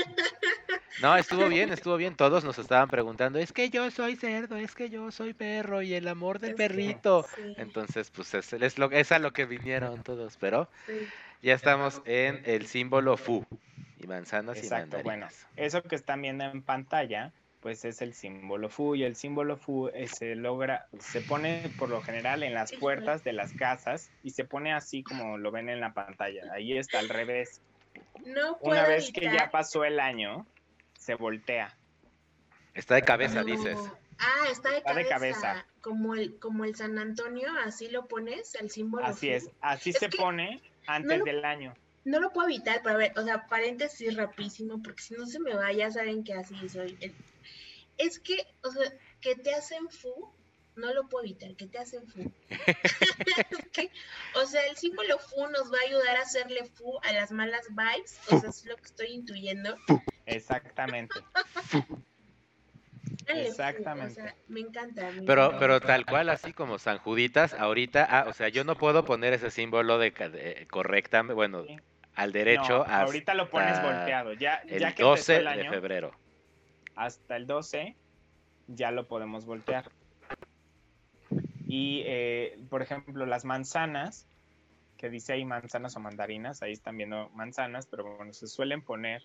No, 1.01 1.17
estuvo 1.17 1.49
bien, 1.49 1.73
estuvo 1.73 1.97
bien. 1.97 2.15
Todos 2.15 2.45
nos 2.45 2.57
estaban 2.57 2.87
preguntando, 2.87 3.37
es 3.37 3.51
que 3.51 3.69
yo 3.69 3.91
soy 3.91 4.15
cerdo, 4.15 4.55
es 4.55 4.73
que 4.75 4.89
yo 4.89 5.11
soy 5.11 5.33
perro 5.33 5.81
y 5.81 5.93
el 5.93 6.07
amor 6.07 6.39
del 6.39 6.51
Es 6.51 6.55
que- 6.55 6.63
perrito. 6.69 7.25
sí, 7.35 7.53
Entonces, 7.57 8.09
pues 8.11 8.33
es, 8.33 8.53
es, 8.53 8.77
lo, 8.77 8.89
es 8.89 9.11
a 9.11 9.19
lo 9.19 9.33
que 9.33 9.43
vinieron 9.45 10.03
todos, 10.03 10.37
pero 10.37 10.69
sí. 10.85 11.05
ya 11.41 11.53
estamos 11.53 12.01
en 12.05 12.41
el 12.45 12.65
símbolo 12.67 13.17
FU 13.17 13.45
y 13.99 14.07
manzanas 14.07 14.57
Exacto, 14.57 14.97
y 14.99 15.03
bueno, 15.03 15.25
mandarinas. 15.25 15.47
eso 15.57 15.83
que 15.83 15.95
están 15.97 16.21
viendo 16.21 16.45
en 16.45 16.61
pantalla, 16.61 17.33
pues 17.65 17.83
es 17.83 17.99
el 18.03 18.13
símbolo 18.13 18.69
FU 18.69 18.93
y 18.93 19.03
el 19.05 19.15
símbolo 19.15 19.57
FU 19.57 19.87
eh, 19.91 20.05
se 20.05 20.35
logra, 20.35 20.85
se 20.99 21.21
pone 21.21 21.71
por 21.79 21.89
lo 21.89 21.99
general 22.03 22.43
en 22.43 22.53
las 22.53 22.71
puertas 22.73 23.23
de 23.23 23.33
las 23.33 23.53
casas 23.53 24.11
y 24.21 24.29
se 24.29 24.45
pone 24.45 24.71
así 24.71 25.01
como 25.01 25.39
lo 25.39 25.49
ven 25.49 25.69
en 25.69 25.79
la 25.79 25.91
pantalla. 25.91 26.43
Ahí 26.53 26.77
está 26.77 26.99
al 26.99 27.09
revés. 27.09 27.63
No 28.23 28.59
puedo 28.59 28.79
Una 28.79 28.87
vez 28.87 29.11
que 29.11 29.21
ya 29.33 29.49
pasó 29.49 29.83
el 29.83 29.99
año, 29.99 30.45
se 30.93 31.15
voltea. 31.15 31.75
Está 32.75 32.93
de 32.93 33.01
cabeza, 33.01 33.39
No. 33.39 33.45
dices. 33.45 33.79
Ah, 34.19 34.45
está 34.51 34.69
de 34.69 34.77
Está 34.77 34.93
de 34.93 35.07
cabeza. 35.07 35.65
Como 35.81 36.13
el, 36.13 36.37
como 36.37 36.65
el 36.65 36.75
San 36.75 36.99
Antonio, 36.99 37.47
así 37.65 37.89
lo 37.89 38.07
pones, 38.07 38.53
el 38.61 38.69
símbolo. 38.69 39.03
Así 39.07 39.31
es, 39.31 39.49
así 39.61 39.89
Es 39.89 39.97
se 39.97 40.09
pone 40.09 40.61
antes 40.85 41.17
lo- 41.17 41.25
del 41.25 41.43
año. 41.43 41.73
no 42.03 42.19
lo 42.19 42.31
puedo 42.31 42.47
evitar, 42.47 42.81
pero 42.83 42.93
a 42.93 42.97
ver, 42.99 43.13
o 43.17 43.23
sea, 43.23 43.47
paréntesis 43.47 44.15
rapidísimo, 44.15 44.83
porque 44.83 45.01
si 45.01 45.15
no 45.15 45.25
se 45.25 45.39
me 45.39 45.55
va, 45.55 45.71
ya 45.73 45.89
saben 45.89 46.23
que 46.23 46.35
así 46.35 46.69
soy. 46.69 46.95
Es 47.97 48.19
que, 48.19 48.45
o 48.63 48.71
sea, 48.71 48.91
que 49.21 49.35
te 49.35 49.53
hacen 49.53 49.89
fu, 49.89 50.33
no 50.75 50.93
lo 50.93 51.07
puedo 51.07 51.23
evitar, 51.25 51.55
que 51.55 51.67
te 51.67 51.79
hacen 51.79 52.05
fu. 52.07 52.31
o 54.35 54.45
sea, 54.45 54.65
el 54.67 54.75
símbolo 54.77 55.17
fu 55.19 55.47
nos 55.47 55.71
va 55.71 55.77
a 55.77 55.87
ayudar 55.87 56.17
a 56.17 56.21
hacerle 56.21 56.65
fu 56.65 56.99
a 57.03 57.13
las 57.13 57.31
malas 57.31 57.65
vibes, 57.69 58.19
o 58.31 58.39
sea, 58.39 58.49
es 58.49 58.65
lo 58.65 58.75
que 58.75 58.85
estoy 58.85 59.07
intuyendo. 59.07 59.77
Exactamente. 60.25 61.15
Exactamente. 63.27 64.35
me 64.47 64.59
encanta. 64.59 65.09
pero, 65.25 65.57
pero 65.59 65.81
tal 65.81 66.05
cual, 66.05 66.29
así 66.29 66.53
como 66.53 66.77
San 66.77 66.99
Juditas, 66.99 67.53
ahorita, 67.53 68.05
ah, 68.07 68.25
o 68.27 68.33
sea, 68.33 68.49
yo 68.49 68.63
no 68.63 68.77
puedo 68.77 69.03
poner 69.03 69.33
ese 69.33 69.49
símbolo 69.49 69.97
de, 69.97 70.11
de 70.11 70.67
correcta, 70.69 71.23
bueno, 71.23 71.65
al 72.13 72.31
derecho. 72.31 72.85
ahorita 72.87 73.33
lo 73.33 73.49
pones 73.49 73.81
volteado, 73.81 74.33
ya, 74.33 74.55
el 74.67 74.79
ya 74.79 74.93
que 74.93 75.03
12 75.03 75.37
el 75.37 75.47
año, 75.47 75.63
de 75.63 75.69
febrero. 75.69 76.15
Hasta 76.95 77.35
el 77.35 77.47
12 77.47 77.95
ya 78.67 78.91
lo 78.91 79.07
podemos 79.07 79.45
voltear. 79.45 79.91
Y, 81.67 82.03
eh, 82.05 82.59
por 82.69 82.81
ejemplo, 82.81 83.25
las 83.25 83.45
manzanas, 83.45 84.27
que 84.97 85.09
dice 85.09 85.33
ahí 85.33 85.45
manzanas 85.45 85.95
o 85.95 85.99
mandarinas, 85.99 86.61
ahí 86.61 86.71
están 86.71 86.97
viendo 86.97 87.29
manzanas, 87.29 87.87
pero 87.87 88.15
bueno, 88.15 88.33
se 88.33 88.47
suelen 88.47 88.81
poner 88.81 89.23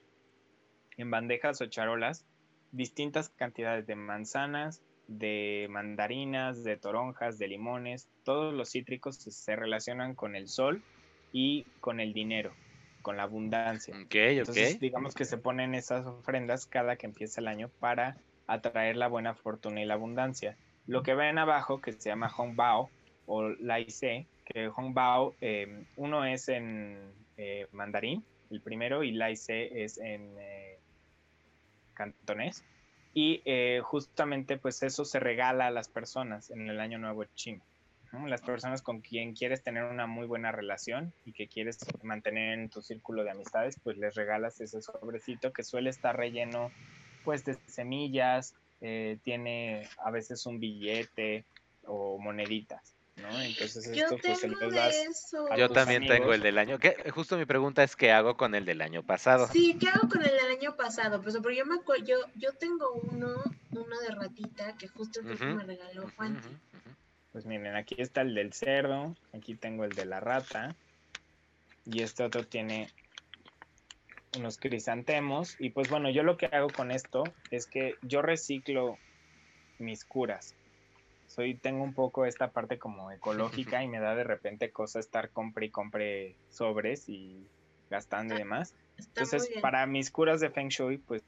en 0.96 1.10
bandejas 1.10 1.60
o 1.60 1.66
charolas 1.66 2.26
distintas 2.72 3.28
cantidades 3.30 3.86
de 3.86 3.96
manzanas, 3.96 4.82
de 5.08 5.66
mandarinas, 5.70 6.62
de 6.62 6.76
toronjas, 6.76 7.38
de 7.38 7.48
limones, 7.48 8.08
todos 8.24 8.54
los 8.54 8.70
cítricos 8.70 9.16
se 9.16 9.56
relacionan 9.56 10.14
con 10.14 10.36
el 10.36 10.48
sol 10.48 10.82
y 11.32 11.64
con 11.80 12.00
el 12.00 12.12
dinero, 12.12 12.52
con 13.02 13.16
la 13.16 13.24
abundancia. 13.24 13.94
Entonces, 13.94 14.80
digamos 14.80 15.14
que 15.14 15.24
se 15.24 15.38
ponen 15.38 15.74
esas 15.74 16.06
ofrendas 16.06 16.66
cada 16.66 16.96
que 16.96 17.06
empieza 17.06 17.40
el 17.40 17.48
año 17.48 17.70
para 17.80 18.16
atraer 18.46 18.96
la 18.96 19.08
buena 19.08 19.34
fortuna 19.34 19.80
y 19.80 19.84
la 19.86 19.94
abundancia. 19.94 20.56
Lo 20.86 21.02
que 21.02 21.14
ven 21.14 21.38
abajo, 21.38 21.80
que 21.80 21.92
se 21.92 22.08
llama 22.08 22.28
Hongbao 22.36 22.90
o 23.26 23.48
Laise, 23.48 24.26
que 24.44 24.68
Hongbao, 24.68 25.34
eh, 25.40 25.84
uno 25.96 26.24
es 26.24 26.48
en 26.48 26.98
eh, 27.36 27.66
mandarín, 27.72 28.24
el 28.50 28.60
primero, 28.60 29.02
y 29.02 29.12
Laise 29.12 29.84
es 29.84 29.98
en 29.98 30.34
eh, 30.38 30.78
cantonés. 31.94 32.64
Y 33.12 33.42
eh, 33.44 33.80
justamente 33.82 34.56
pues 34.56 34.82
eso 34.82 35.04
se 35.04 35.18
regala 35.18 35.66
a 35.66 35.70
las 35.70 35.88
personas 35.88 36.50
en 36.50 36.68
el 36.68 36.80
Año 36.80 36.98
Nuevo 36.98 37.24
chino. 37.34 37.62
Las 38.26 38.42
personas 38.42 38.82
con 38.82 39.00
quien 39.00 39.34
quieres 39.34 39.62
tener 39.62 39.84
una 39.84 40.06
muy 40.06 40.26
buena 40.26 40.50
relación 40.50 41.12
y 41.24 41.32
que 41.32 41.46
quieres 41.46 41.78
mantener 42.02 42.58
en 42.58 42.68
tu 42.68 42.82
círculo 42.82 43.22
de 43.22 43.30
amistades, 43.30 43.76
pues 43.82 43.96
les 43.98 44.14
regalas 44.14 44.60
ese 44.60 44.82
sobrecito 44.82 45.52
que 45.52 45.62
suele 45.62 45.90
estar 45.90 46.16
relleno 46.16 46.70
pues 47.24 47.44
de 47.44 47.54
semillas, 47.66 48.54
eh, 48.80 49.18
tiene 49.22 49.88
a 50.04 50.10
veces 50.10 50.44
un 50.46 50.58
billete 50.58 51.44
o 51.84 52.18
moneditas. 52.18 52.94
Entonces 53.16 53.86
esto 53.86 54.16
pues 54.22 54.40
se 54.40 54.48
lo 54.48 54.70
das 54.70 54.96
Yo 55.56 55.68
también 55.68 56.06
tengo 56.06 56.32
el 56.32 56.40
del 56.40 56.58
año. 56.58 56.78
¿Qué? 56.78 57.10
Justo 57.10 57.36
mi 57.36 57.44
pregunta 57.44 57.82
es 57.82 57.96
qué 57.96 58.12
hago 58.12 58.36
con 58.36 58.54
el 58.54 58.64
del 58.64 58.80
año 58.80 59.02
pasado. 59.02 59.48
Sí, 59.48 59.76
¿qué 59.78 59.88
hago 59.88 60.08
con 60.08 60.22
el 60.22 60.30
del 60.30 60.58
año 60.58 60.76
pasado? 60.76 61.20
Pues, 61.20 61.36
pero 61.42 61.54
yo 61.54 61.66
me 61.66 61.76
acuerdo, 61.76 62.04
yo, 62.04 62.16
yo 62.36 62.52
tengo 62.54 62.92
uno, 62.92 63.42
uno 63.72 64.00
de 64.00 64.14
ratita 64.14 64.76
que 64.76 64.88
justo 64.88 65.20
el 65.20 65.38
que 65.38 65.44
me 65.44 65.64
regaló 65.64 66.10
Juan. 66.16 66.40
Pues 67.32 67.46
miren, 67.46 67.76
aquí 67.76 67.96
está 67.98 68.22
el 68.22 68.34
del 68.34 68.52
cerdo, 68.52 69.16
aquí 69.32 69.54
tengo 69.54 69.84
el 69.84 69.92
de 69.92 70.04
la 70.04 70.20
rata 70.20 70.74
y 71.84 72.02
este 72.02 72.24
otro 72.24 72.44
tiene 72.44 72.88
unos 74.36 74.58
crisantemos 74.58 75.56
y 75.58 75.70
pues 75.70 75.90
bueno, 75.90 76.10
yo 76.10 76.22
lo 76.22 76.36
que 76.36 76.46
hago 76.46 76.68
con 76.68 76.90
esto 76.90 77.22
es 77.50 77.66
que 77.66 77.94
yo 78.02 78.22
reciclo 78.22 78.98
mis 79.78 80.04
curas 80.04 80.54
soy, 81.30 81.54
tengo 81.54 81.84
un 81.84 81.94
poco 81.94 82.26
esta 82.26 82.50
parte 82.50 82.78
como 82.78 83.12
ecológica 83.12 83.82
y 83.84 83.88
me 83.88 84.00
da 84.00 84.14
de 84.14 84.24
repente 84.24 84.72
cosa 84.72 84.98
estar 84.98 85.30
compre 85.30 85.66
y 85.66 85.70
compre 85.70 86.36
sobres 86.50 87.08
y 87.08 87.46
gastando 87.88 88.34
y 88.34 88.36
ah, 88.36 88.40
demás. 88.40 88.74
Entonces, 88.98 89.48
para 89.62 89.86
mis 89.86 90.10
curas 90.10 90.40
de 90.40 90.50
Feng 90.50 90.68
Shui, 90.68 90.98
pues 90.98 91.22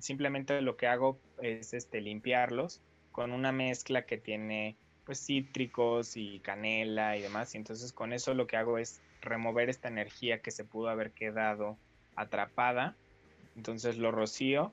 simplemente 0.00 0.60
lo 0.60 0.76
que 0.76 0.86
hago 0.86 1.18
es 1.40 1.72
este 1.72 2.00
limpiarlos 2.00 2.82
con 3.10 3.32
una 3.32 3.52
mezcla 3.52 4.04
que 4.04 4.18
tiene 4.18 4.76
pues 5.12 5.26
cítricos 5.26 6.16
y 6.16 6.40
canela 6.40 7.18
y 7.18 7.22
demás. 7.22 7.54
Y 7.54 7.58
entonces 7.58 7.92
con 7.92 8.14
eso 8.14 8.32
lo 8.32 8.46
que 8.46 8.56
hago 8.56 8.78
es 8.78 9.02
remover 9.20 9.68
esta 9.68 9.88
energía 9.88 10.40
que 10.40 10.50
se 10.50 10.64
pudo 10.64 10.88
haber 10.88 11.10
quedado 11.10 11.76
atrapada. 12.16 12.96
Entonces 13.54 13.98
lo 13.98 14.10
rocío, 14.10 14.72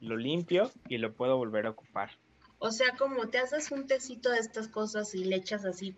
lo 0.00 0.16
limpio 0.16 0.70
y 0.88 0.96
lo 0.96 1.12
puedo 1.12 1.36
volver 1.36 1.66
a 1.66 1.70
ocupar. 1.70 2.12
O 2.58 2.70
sea, 2.70 2.96
como 2.96 3.28
te 3.28 3.36
haces 3.36 3.72
un 3.72 3.86
tecito 3.86 4.30
de 4.30 4.38
estas 4.38 4.68
cosas 4.68 5.14
y 5.14 5.22
le 5.24 5.36
echas 5.36 5.66
así, 5.66 5.94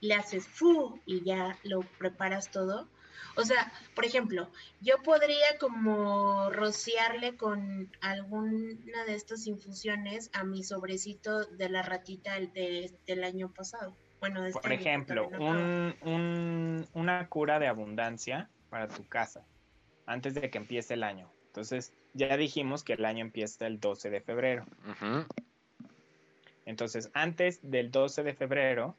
le 0.00 0.14
haces 0.14 0.48
fu 0.48 1.00
y 1.06 1.22
ya 1.22 1.56
lo 1.62 1.82
preparas 1.98 2.50
todo. 2.50 2.88
O 3.36 3.44
sea, 3.44 3.72
por 3.94 4.04
ejemplo, 4.04 4.50
yo 4.80 4.96
podría 5.02 5.58
como 5.58 6.50
rociarle 6.50 7.36
con 7.36 7.90
alguna 8.00 9.04
de 9.06 9.14
estas 9.14 9.46
infusiones 9.46 10.30
a 10.32 10.44
mi 10.44 10.62
sobrecito 10.64 11.44
de 11.44 11.68
la 11.68 11.82
ratita 11.82 12.38
del 12.38 13.24
año 13.24 13.52
pasado. 13.52 13.96
Bueno, 14.20 14.44
este 14.44 14.60
por 14.60 14.72
ejemplo, 14.72 15.28
un, 15.38 16.86
una 16.92 17.28
cura 17.28 17.58
de 17.58 17.68
abundancia 17.68 18.50
para 18.68 18.86
tu 18.88 19.06
casa 19.06 19.44
antes 20.06 20.34
de 20.34 20.50
que 20.50 20.58
empiece 20.58 20.94
el 20.94 21.04
año. 21.04 21.30
Entonces, 21.46 21.92
ya 22.14 22.36
dijimos 22.36 22.84
que 22.84 22.92
el 22.94 23.04
año 23.04 23.24
empieza 23.24 23.66
el 23.66 23.80
12 23.80 24.10
de 24.10 24.20
febrero. 24.20 24.66
Entonces, 26.66 27.10
antes 27.14 27.60
del 27.62 27.90
12 27.90 28.22
de 28.22 28.34
febrero, 28.34 28.96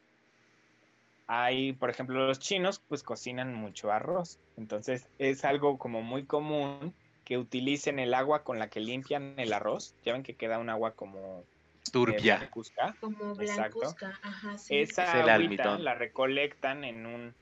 hay, 1.28 1.74
por 1.74 1.90
ejemplo, 1.90 2.26
los 2.26 2.40
chinos 2.40 2.82
pues 2.88 3.04
cocinan 3.04 3.54
mucho 3.54 3.92
arroz. 3.92 4.40
Entonces, 4.58 5.08
es 5.18 5.46
algo 5.46 5.78
como 5.78 6.02
muy 6.02 6.26
común 6.26 6.94
que 7.24 7.38
utilicen 7.38 8.00
el 8.00 8.14
agua 8.14 8.44
con 8.44 8.60
la 8.60 8.70
que 8.70 8.80
limpian 8.80 9.40
el 9.40 9.54
arroz. 9.54 9.96
Ya 10.04 10.14
ven 10.14 10.24
que 10.24 10.36
queda 10.36 10.60
un 10.60 10.70
agua 10.70 10.94
como 10.96 11.44
turbia. 11.92 12.38
blancuzca. 12.38 12.96
Como 13.00 13.36
blancuzca, 13.36 14.20
ajá, 14.22 14.58
sí. 14.58 14.80
Esa 14.80 15.34
agüita 15.34 15.78
la 15.80 15.96
recolectan 15.96 16.84
en 16.84 17.06
un 17.06 17.34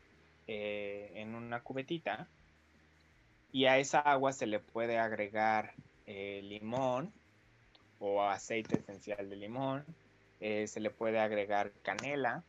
eh, 0.51 1.11
en 1.13 1.35
una 1.35 1.61
cubetita 1.61 2.27
y 3.51 3.65
a 3.65 3.77
esa 3.77 3.99
agua 3.99 4.33
se 4.33 4.47
le 4.47 4.59
puede 4.59 4.97
agregar 4.97 5.73
eh, 6.07 6.41
limón 6.43 7.13
o 7.99 8.23
aceite 8.23 8.79
esencial 8.79 9.29
de 9.29 9.35
limón 9.35 9.85
eh, 10.39 10.65
se 10.65 10.79
le 10.79 10.89
puede 10.89 11.19
agregar 11.19 11.71
canela 11.83 12.43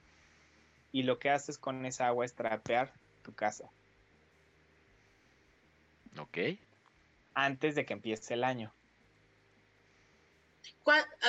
y 0.92 1.02
lo 1.02 1.18
que 1.18 1.30
haces 1.30 1.58
con 1.58 1.84
esa 1.86 2.08
agua 2.08 2.24
es 2.24 2.34
trapear 2.34 2.92
tu 3.22 3.34
casa. 3.34 3.70
Ok. 6.18 6.38
Antes 7.34 7.74
de 7.74 7.84
que 7.84 7.92
empiece 7.92 8.34
el 8.34 8.44
año. 8.44 8.72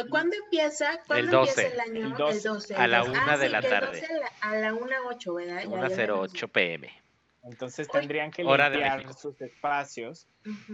¿Cuándo 0.09 0.35
empieza? 0.35 0.99
el 1.09 1.29
12. 1.29 1.67
el 1.67 1.79
año? 1.79 2.07
El 2.07 2.41
12. 2.41 2.75
a 2.75 2.87
la 2.87 3.03
1 3.03 3.13
ah, 3.27 3.37
de 3.37 3.49
la 3.49 3.61
tarde. 3.61 4.01
a 4.41 4.55
la 4.55 4.73
1.08, 4.73 5.35
¿verdad? 5.35 5.63
1.08 5.65 6.51
pm. 6.51 7.01
Entonces 7.43 7.87
tendrían 7.87 8.31
que 8.31 8.43
limpiar 8.43 9.13
sus 9.13 9.39
espacios 9.41 10.27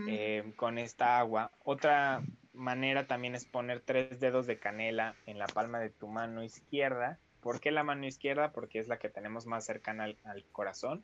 eh, 0.07 0.53
con 0.55 0.77
esta 0.77 1.18
agua. 1.19 1.51
Otra 1.64 2.22
manera 2.53 3.07
también 3.07 3.35
es 3.35 3.45
poner 3.45 3.81
tres 3.81 4.19
dedos 4.19 4.47
de 4.47 4.59
canela 4.59 5.15
en 5.26 5.39
la 5.39 5.47
palma 5.47 5.80
de 5.80 5.89
tu 5.89 6.07
mano 6.07 6.43
izquierda. 6.43 7.19
¿Por 7.48 7.61
qué 7.61 7.72
la 7.72 7.86
mano 7.86 8.06
izquierda? 8.06 8.52
Porque 8.52 8.78
es 8.78 8.90
la 8.90 8.99
que 8.99 9.07
tenemos 9.07 9.45
más 9.45 9.65
cercana 9.65 10.14
al, 10.26 10.44
corazón. 10.52 11.02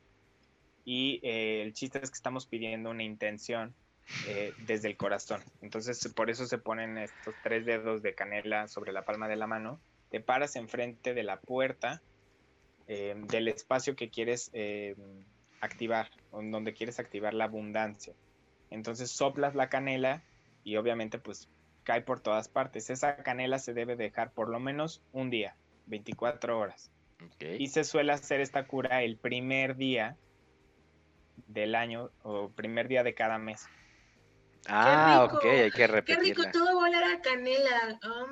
Y 0.84 1.18
eh, 1.22 1.62
el 1.62 1.72
chiste 1.72 2.00
es 2.02 2.10
que 2.10 2.16
estamos 2.16 2.44
pidiendo 2.44 2.90
una 2.90 3.02
intención 3.02 3.74
eh, 4.28 4.52
desde 4.66 4.88
el 4.88 4.98
corazón. 4.98 5.40
Entonces, 5.62 6.06
por 6.14 6.28
eso 6.28 6.44
se 6.44 6.58
ponen 6.58 6.98
estos 6.98 7.34
tres 7.42 7.64
dedos 7.64 8.02
de 8.02 8.14
canela 8.14 8.68
sobre 8.68 8.92
la 8.92 9.06
palma 9.06 9.26
de 9.26 9.36
la 9.36 9.46
mano. 9.46 9.80
Te 10.10 10.20
paras 10.20 10.54
enfrente 10.56 11.14
de 11.14 11.22
la 11.22 11.40
puerta 11.40 12.02
eh, 12.88 13.14
del 13.26 13.48
espacio 13.48 13.96
que 13.96 14.10
quieres 14.10 14.52
activar, 15.62 16.10
donde 16.30 16.74
quieres 16.74 16.98
activar 16.98 17.32
la 17.32 17.44
abundancia. 17.44 18.12
Entonces 18.68 19.10
soplas 19.10 19.54
la 19.54 19.70
canela 19.70 20.22
y 20.62 20.76
obviamente 20.76 21.18
pues 21.18 21.48
cae 21.84 22.02
por 22.02 22.20
todas 22.20 22.48
partes. 22.48 22.90
Esa 22.90 23.16
canela 23.16 23.58
se 23.58 23.72
debe 23.72 23.96
dejar 23.96 24.30
por 24.32 24.50
lo 24.50 24.60
menos 24.60 25.00
un 25.14 25.30
día, 25.30 25.56
24 25.86 26.58
horas. 26.58 26.90
Y 27.40 27.68
se 27.68 27.84
suele 27.84 28.12
hacer 28.12 28.40
esta 28.40 28.66
cura 28.66 29.02
el 29.02 29.16
primer 29.16 29.76
día 29.76 30.16
del 31.46 31.74
año 31.74 32.10
o 32.22 32.50
primer 32.50 32.88
día 32.88 33.02
de 33.02 33.14
cada 33.14 33.38
mes. 33.38 33.66
Ah, 34.66 35.28
ok, 35.30 35.44
hay 35.44 35.70
que 35.70 35.86
repetirla. 35.86 36.22
Qué 36.22 36.42
rico, 36.42 36.50
todo 36.52 36.74
volar 36.74 37.04
a 37.04 37.20
canela. 37.20 37.98
Oh, 38.06 38.26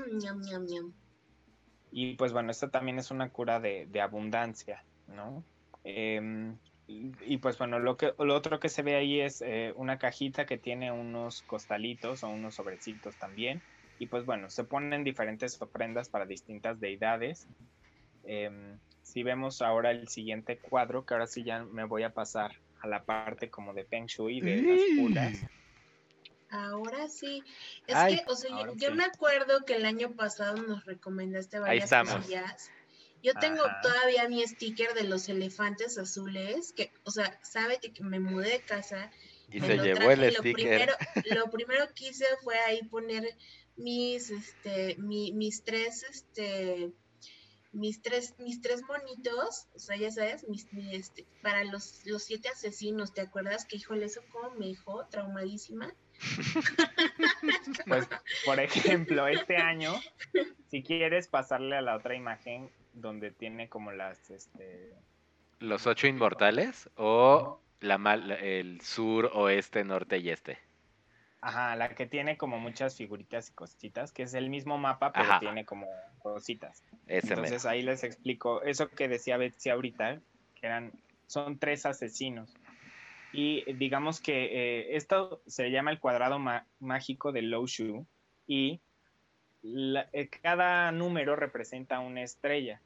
y 1.90 2.14
pues 2.16 2.32
bueno, 2.32 2.50
esta 2.50 2.70
también 2.70 2.98
es 2.98 3.10
una 3.10 3.28
cura 3.28 3.60
de, 3.60 3.88
abundancia, 4.00 4.82
¿no? 5.08 5.44
Em, 5.84 6.56
y 6.86 7.36
pues 7.36 7.58
bueno, 7.58 7.78
lo, 7.78 7.96
que, 7.98 8.14
lo 8.18 8.34
otro 8.34 8.58
que 8.58 8.70
se 8.70 8.82
ve 8.82 8.96
ahí 8.96 9.20
es 9.20 9.42
eh, 9.42 9.74
una 9.76 9.98
cajita 9.98 10.46
que 10.46 10.56
tiene 10.56 10.90
unos 10.90 11.42
costalitos 11.42 12.24
o 12.24 12.28
unos 12.28 12.54
sobrecitos 12.54 13.14
también. 13.16 13.62
Y 14.02 14.06
pues 14.06 14.26
bueno, 14.26 14.50
se 14.50 14.64
ponen 14.64 15.04
diferentes 15.04 15.62
ofrendas 15.62 16.08
para 16.08 16.26
distintas 16.26 16.80
deidades. 16.80 17.46
Em, 18.24 18.76
si 19.00 19.22
vemos 19.22 19.62
ahora 19.62 19.92
el 19.92 20.08
siguiente 20.08 20.58
cuadro, 20.58 21.06
que 21.06 21.14
ahora 21.14 21.28
sí 21.28 21.44
ya 21.44 21.62
me 21.62 21.84
voy 21.84 22.02
a 22.02 22.12
pasar 22.12 22.50
a 22.80 22.88
la 22.88 23.04
parte 23.04 23.48
como 23.48 23.72
de 23.72 23.84
Feng 23.84 24.06
Shui 24.06 24.40
de 24.40 24.60
las 24.60 24.80
pulas. 24.98 25.38
Ahora 26.50 27.08
sí. 27.08 27.44
Es 27.86 27.94
que, 27.94 28.24
o 28.26 28.34
sea, 28.34 28.50
yo, 28.74 28.92
me 28.92 29.04
acuerdo 29.04 29.64
que 29.64 29.76
el 29.76 29.84
año 29.84 30.10
pasado 30.16 30.56
nos 30.56 30.84
recomendaste 30.84 31.60
varias 31.60 31.88
cosillas. 31.88 32.72
Yo 33.22 33.34
tengo 33.34 33.62
todavía 33.82 34.28
mi 34.28 34.44
sticker 34.44 34.94
de 34.94 35.04
los 35.04 35.28
elefantes 35.28 35.96
azules, 35.96 36.72
que, 36.72 36.90
o 37.04 37.12
sea, 37.12 37.38
sabe 37.44 37.78
que 37.78 38.02
me 38.02 38.18
mudé 38.18 38.50
de 38.50 38.60
casa. 38.62 39.12
Y 39.48 39.60
se 39.60 39.78
llevó 39.78 40.10
el 40.10 40.22
lo 40.22 40.30
sticker. 40.30 40.54
Primero, 40.54 40.92
lo 41.44 41.50
primero 41.52 41.86
que 41.94 42.08
hice 42.08 42.26
fue 42.42 42.58
ahí 42.58 42.82
poner 42.88 43.32
mis, 43.76 44.30
este, 44.30 44.96
mis 44.98 45.64
tres, 45.64 46.04
este, 46.04 46.92
mis 47.72 48.02
tres, 48.02 48.34
mis 48.38 48.60
tres 48.60 48.82
monitos, 48.82 49.66
o 49.74 49.78
sea, 49.78 49.96
ya 49.96 50.10
sabes, 50.10 50.46
mis, 50.48 50.66
este, 50.90 51.26
para 51.42 51.64
los, 51.64 52.04
los 52.06 52.22
siete 52.22 52.48
asesinos, 52.48 53.14
¿te 53.14 53.22
acuerdas? 53.22 53.64
Que 53.64 53.76
híjole, 53.76 54.06
eso 54.06 54.20
como 54.30 54.50
me 54.56 54.66
dejó 54.66 55.06
traumadísima. 55.06 55.92
Pues, 57.86 58.08
por 58.44 58.60
ejemplo, 58.60 59.26
este 59.26 59.56
año, 59.56 59.92
si 60.70 60.82
quieres 60.82 61.26
pasarle 61.28 61.76
a 61.76 61.82
la 61.82 61.96
otra 61.96 62.14
imagen 62.14 62.70
donde 62.92 63.30
tiene 63.30 63.68
como 63.68 63.90
las, 63.92 64.30
este... 64.30 64.92
¿Los 65.58 65.86
ocho 65.86 66.06
inmortales 66.06 66.90
o 66.96 67.60
la 67.80 67.98
mal, 67.98 68.30
el 68.30 68.80
sur, 68.80 69.30
oeste, 69.34 69.84
norte 69.84 70.18
y 70.18 70.30
este? 70.30 70.58
Ajá, 71.42 71.74
la 71.74 71.88
que 71.88 72.06
tiene 72.06 72.36
como 72.36 72.60
muchas 72.60 72.96
figuritas 72.96 73.50
y 73.50 73.52
cositas, 73.52 74.12
que 74.12 74.22
es 74.22 74.32
el 74.34 74.48
mismo 74.48 74.78
mapa, 74.78 75.12
pero 75.12 75.40
tiene 75.40 75.64
como 75.64 75.88
cositas. 76.20 76.84
Entonces 77.08 77.66
ahí 77.66 77.82
les 77.82 78.04
explico 78.04 78.62
eso 78.62 78.88
que 78.88 79.08
decía 79.08 79.36
Betsy 79.36 79.70
ahorita, 79.70 80.20
que 80.54 80.66
eran, 80.66 80.92
son 81.26 81.58
tres 81.58 81.84
asesinos. 81.84 82.54
Y 83.32 83.64
digamos 83.74 84.20
que 84.20 84.44
eh, 84.44 84.96
esto 84.96 85.42
se 85.48 85.72
llama 85.72 85.90
el 85.90 85.98
cuadrado 85.98 86.38
mágico 86.78 87.32
de 87.32 87.42
Low 87.42 87.66
Shu 87.66 88.06
y 88.46 88.80
eh, 89.64 90.28
cada 90.42 90.92
número 90.92 91.34
representa 91.34 91.98
una 91.98 92.22
estrella. 92.22 92.80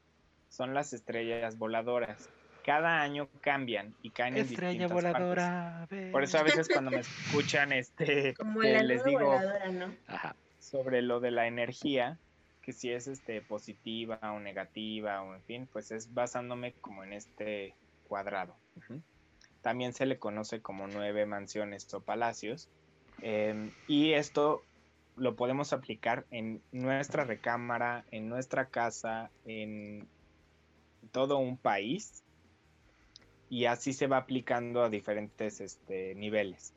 Son 0.49 0.73
las 0.73 0.95
estrellas 0.95 1.59
voladoras. 1.59 2.31
Cada 2.67 3.01
año 3.01 3.29
cambian 3.43 3.95
y 4.03 4.11
caen 4.11 4.37
en 4.37 4.49
distintas 4.49 4.91
voladora, 4.91 5.87
Por 6.11 6.25
eso 6.25 6.39
a 6.39 6.43
veces 6.43 6.69
cuando 6.69 6.91
me 6.91 6.99
escuchan 7.31 7.73
este 7.73 8.35
les 8.61 9.05
digo 9.05 9.39
sobre 10.59 11.01
lo 11.01 11.21
de 11.21 11.31
la 11.31 11.47
energía, 11.47 12.19
que 12.63 12.73
si 12.73 12.91
es 12.91 13.07
este 13.07 13.41
positiva 13.41 14.19
o 14.33 14.41
negativa 14.41 15.23
o 15.23 15.37
en 15.37 15.43
fin, 15.45 15.69
pues 15.73 15.93
es 15.93 16.13
basándome 16.13 16.73
como 16.81 17.05
en 17.05 17.13
este 17.13 17.77
cuadrado. 18.09 18.57
También 19.63 19.93
se 19.93 20.05
le 20.05 20.19
conoce 20.19 20.61
como 20.61 20.89
nueve 20.89 21.25
mansiones 21.25 21.95
o 21.95 22.01
palacios. 22.01 22.69
Em, 23.23 23.71
y 23.87 24.15
esto 24.15 24.65
lo 25.15 25.37
podemos 25.37 25.73
aplicar 25.73 26.27
en 26.33 26.61
nuestra 26.73 27.23
recámara, 27.23 28.05
en 28.11 28.29
nuestra 28.29 28.67
casa, 28.67 29.31
en 29.45 30.09
todo 31.13 31.39
un 31.39 31.57
país. 31.57 32.25
Y 33.49 33.67
así 33.67 33.93
se 33.93 34.07
va 34.07 34.19
aplicando 34.19 34.83
a 34.83 34.91
diferentes 34.91 35.61
este, 35.61 36.15
niveles. 36.15 36.75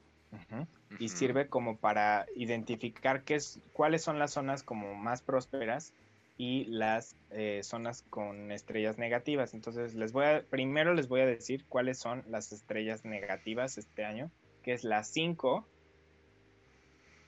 Y 1.00 1.10
sirve 1.10 1.48
como 1.48 1.78
para 1.78 2.28
identificar 2.36 3.24
qué 3.24 3.36
es, 3.36 3.62
cuáles 3.74 4.04
son 4.04 4.20
las 4.20 4.32
zonas 4.32 4.62
como 4.62 4.94
más 4.94 5.24
prósperas 5.24 5.94
y 6.38 6.66
las 6.66 7.18
eh, 7.32 7.60
zonas 7.64 8.04
con 8.10 8.52
estrellas 8.52 8.98
negativas. 8.98 9.54
Entonces, 9.54 9.94
les 9.94 10.14
voy 10.14 10.26
a, 10.26 10.44
primero 10.50 10.94
les 10.94 11.10
voy 11.10 11.20
a 11.20 11.26
decir 11.26 11.66
cuáles 11.66 12.00
son 12.00 12.24
las 12.28 12.54
estrellas 12.54 13.04
negativas 13.04 13.78
este 13.78 14.06
año, 14.06 14.32
que 14.64 14.72
es 14.72 14.86
la 14.86 15.04
5, 15.04 15.68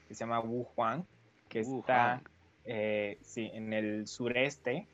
que 0.07 0.15
se 0.15 0.19
llama 0.21 0.39
Wu 0.39 0.65
Huang, 0.77 1.05
que 1.49 1.59
está 1.59 2.21
eh, 2.63 3.19
en 3.35 3.73
el 3.73 4.07
sureste. 4.07 4.87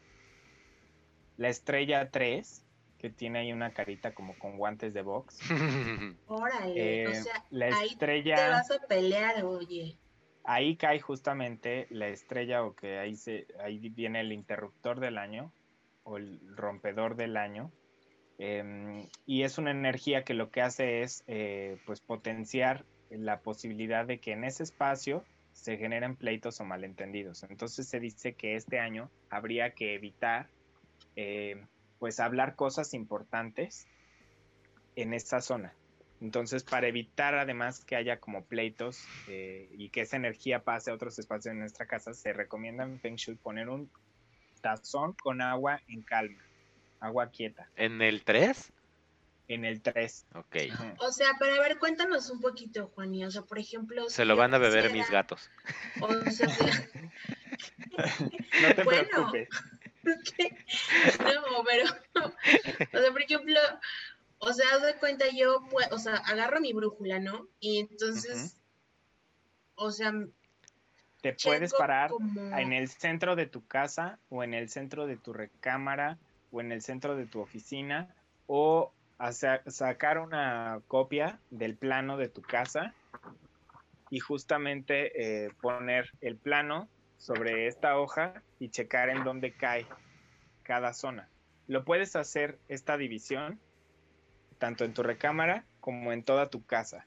La 1.38 1.50
estrella 1.50 2.10
3, 2.10 2.66
que 2.98 3.10
tiene 3.10 3.40
ahí 3.40 3.54
una 3.54 3.72
carita 3.74 4.14
como 4.14 4.38
con 4.38 4.58
guantes 4.58 4.94
de 4.94 5.02
box. 5.02 5.40
Órale, 6.28 7.08
o 7.08 7.10
eh, 7.12 7.16
sea, 7.16 7.46
la 7.50 7.70
estrella... 7.70 8.36
te 8.36 8.50
vas 8.50 8.72
a 8.72 8.88
pelear, 8.88 9.44
oye 9.46 9.98
ahí 10.48 10.78
cae 10.78 11.00
justamente 11.00 11.88
la 11.90 12.08
estrella 12.08 12.64
o 12.64 12.74
que 12.74 12.98
ahí, 12.98 13.16
se, 13.16 13.48
ahí 13.60 13.78
viene 13.90 14.22
el 14.22 14.32
interruptor 14.32 15.00
del 15.00 15.18
año 15.18 15.52
o 16.04 16.18
el 16.18 16.40
rompedor 16.56 17.18
del 17.18 17.36
año. 17.36 17.70
Em, 18.40 19.08
y 19.26 19.44
es 19.44 19.58
una 19.58 19.72
energía 19.72 20.24
que 20.24 20.34
lo 20.34 20.50
que 20.50 20.62
hace 20.62 21.02
es 21.02 21.24
eh, 21.28 21.78
pues 21.86 22.00
potenciar 22.00 22.86
la 23.10 23.42
posibilidad 23.42 24.06
de 24.06 24.20
que 24.20 24.32
en 24.32 24.46
ese 24.46 24.64
espacio 24.64 25.26
se 25.52 25.78
generen 25.78 26.16
pleitos 26.16 26.62
o 26.62 26.64
malentendidos. 26.64 27.44
Entonces 27.44 27.90
se 27.90 28.00
dice 28.00 28.34
que 28.34 28.56
este 28.56 28.80
año 28.80 29.12
habría 29.30 29.72
que 29.72 29.96
evitar 29.96 30.50
eh, 31.18 31.62
pues 32.00 32.20
hablar 32.20 32.56
cosas 32.56 32.94
importantes 32.94 33.88
en 34.96 35.14
esa 35.14 35.42
zona. 35.42 35.74
Entonces, 36.20 36.64
para 36.64 36.88
evitar 36.88 37.36
además 37.36 37.86
que 37.86 37.96
haya 37.96 38.20
como 38.20 38.46
pleitos 38.46 39.04
eh, 39.28 39.70
y 39.78 39.90
que 39.90 40.02
esa 40.02 40.18
energía 40.18 40.64
pase 40.64 40.90
a 40.90 40.96
otros 40.96 41.20
espacios 41.20 41.54
de 41.54 41.60
nuestra 41.60 41.86
casa, 41.86 42.14
se 42.14 42.34
recomienda 42.34 42.84
en 42.84 43.00
Feng 43.00 43.16
Shui 43.16 43.36
poner 43.36 43.70
un 43.70 43.92
tazón 44.62 45.14
con 45.14 45.42
agua 45.42 45.82
en 45.88 46.02
calma, 46.02 46.42
agua 47.00 47.30
quieta. 47.30 47.70
¿En 47.76 48.02
el 48.02 48.24
3? 48.24 48.74
En 49.50 49.64
el 49.64 49.82
3. 49.82 50.26
Ok. 50.34 50.56
O 50.98 51.12
sea, 51.12 51.28
para 51.40 51.60
ver, 51.60 51.78
cuéntanos 51.78 52.32
un 52.32 52.42
poquito, 52.42 52.92
Juan. 52.96 53.14
O 53.24 53.32
sea, 53.32 53.44
por 53.44 53.60
ejemplo... 53.60 54.10
Se 54.10 54.26
lo 54.26 54.36
van 54.36 54.54
a 54.54 54.58
beber 54.58 54.92
mis 54.92 55.10
gatos. 55.10 55.50
O 56.02 56.32
sea, 56.32 56.48
no 57.98 58.76
te 58.76 58.84
preocupes. 58.84 59.50
No, 60.08 61.64
pero... 61.66 61.86
O 62.94 63.00
sea, 63.00 63.12
por 63.12 63.22
ejemplo 63.22 63.60
o 64.40 64.54
sea, 64.54 64.78
de 64.80 64.96
cuenta, 64.96 65.26
yo, 65.36 65.66
pues, 65.72 65.92
o 65.92 65.98
sea, 65.98 66.18
agarro 66.18 66.60
mi 66.60 66.74
brújula, 66.74 67.20
¿no? 67.20 67.48
Y 67.60 67.80
entonces, 67.80 68.58
o 69.76 69.92
sea... 69.92 70.14
Te 71.22 71.34
puedes 71.34 71.74
parar 71.74 72.12
en 72.58 72.74
el 72.74 72.90
centro 72.90 73.36
de 73.36 73.48
tu 73.48 73.66
casa 73.66 74.20
o 74.30 74.44
en 74.44 74.54
el 74.54 74.70
centro 74.70 75.08
de 75.08 75.18
tu 75.18 75.34
recámara 75.34 76.20
o 76.52 76.62
en 76.62 76.72
el 76.72 76.82
centro 76.84 77.16
de 77.16 77.26
tu 77.26 77.40
oficina 77.40 78.16
o 78.46 78.94
sacar 79.68 80.20
una 80.20 80.80
copia 80.88 81.40
del 81.50 81.76
plano 81.76 82.18
de 82.18 82.30
tu 82.30 82.44
casa 82.44 82.94
y 84.12 84.20
justamente 84.20 85.46
eh, 85.46 85.52
poner 85.60 86.12
el 86.22 86.38
plano 86.38 86.88
sobre 87.18 87.68
esta 87.68 87.98
hoja 87.98 88.42
y 88.60 88.70
checar 88.70 89.10
en 89.10 89.24
dónde 89.24 89.54
cae 89.54 89.86
cada 90.64 90.94
zona. 90.94 91.30
Lo 91.68 91.84
puedes 91.84 92.16
hacer 92.16 92.60
esta 92.68 92.98
división 92.98 93.60
tanto 94.58 94.86
en 94.86 94.94
tu 94.94 95.04
recámara 95.04 95.66
como 95.80 96.12
en 96.12 96.24
toda 96.24 96.50
tu 96.50 96.66
casa. 96.66 97.06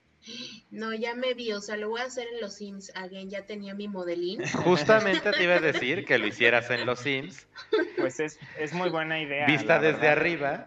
No, 0.71 0.93
ya 0.93 1.15
me 1.15 1.33
vi, 1.35 1.53
o 1.53 1.61
sea, 1.61 1.77
lo 1.77 1.89
voy 1.89 2.03
a 2.03 2.05
hacer 2.05 2.29
en 2.33 2.41
los 2.41 2.55
Sims 2.55 2.93
again, 2.95 3.31
ya 3.31 3.47
tenía 3.47 3.75
mi 3.75 3.89
modelín. 3.89 4.45
Justamente 4.65 5.33
te 5.33 5.43
iba 5.43 5.55
a 5.55 5.61
decir 5.73 6.05
que 6.05 6.19
lo 6.19 6.27
hicieras 6.27 6.71
en 6.71 6.85
los 6.85 7.01
Sims. 7.01 7.49
Pues 7.97 8.21
es, 8.21 8.39
muy 8.73 8.91
buena 8.91 9.21
idea. 9.21 9.47
Vista 9.47 9.79
desde 9.79 10.09
arriba, 10.09 10.67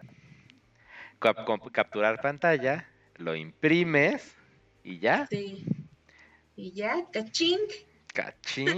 capturar 1.72 2.20
pantalla, 2.20 2.88
lo 3.16 3.36
imprimes 3.36 4.36
y 4.82 4.98
ya. 4.98 5.26
Sí. 5.28 5.64
Y 6.56 6.72
ya, 6.72 7.06
caching. 7.12 7.58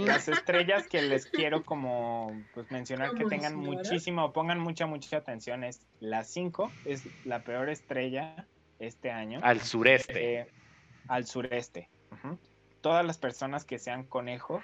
Las 0.05 0.27
estrellas 0.27 0.87
que 0.87 1.01
les 1.01 1.27
quiero 1.27 1.63
como 1.63 2.31
pues 2.53 2.71
mencionar 2.71 3.13
que 3.13 3.25
tengan 3.25 3.55
muchísimo, 3.55 4.25
o 4.25 4.33
pongan 4.33 4.59
mucha, 4.59 4.87
mucha 4.87 5.17
atención 5.17 5.63
es 5.63 5.81
la 5.99 6.23
5, 6.23 6.71
es 6.85 7.07
la 7.25 7.43
peor 7.43 7.69
estrella 7.69 8.47
este 8.79 9.11
año. 9.11 9.39
Al 9.43 9.61
sureste. 9.61 10.39
Eh, 10.39 10.47
al 11.07 11.25
sureste. 11.25 11.89
Todas 12.81 13.05
las 13.05 13.17
personas 13.17 13.63
que 13.63 13.79
sean 13.79 14.03
conejo, 14.03 14.61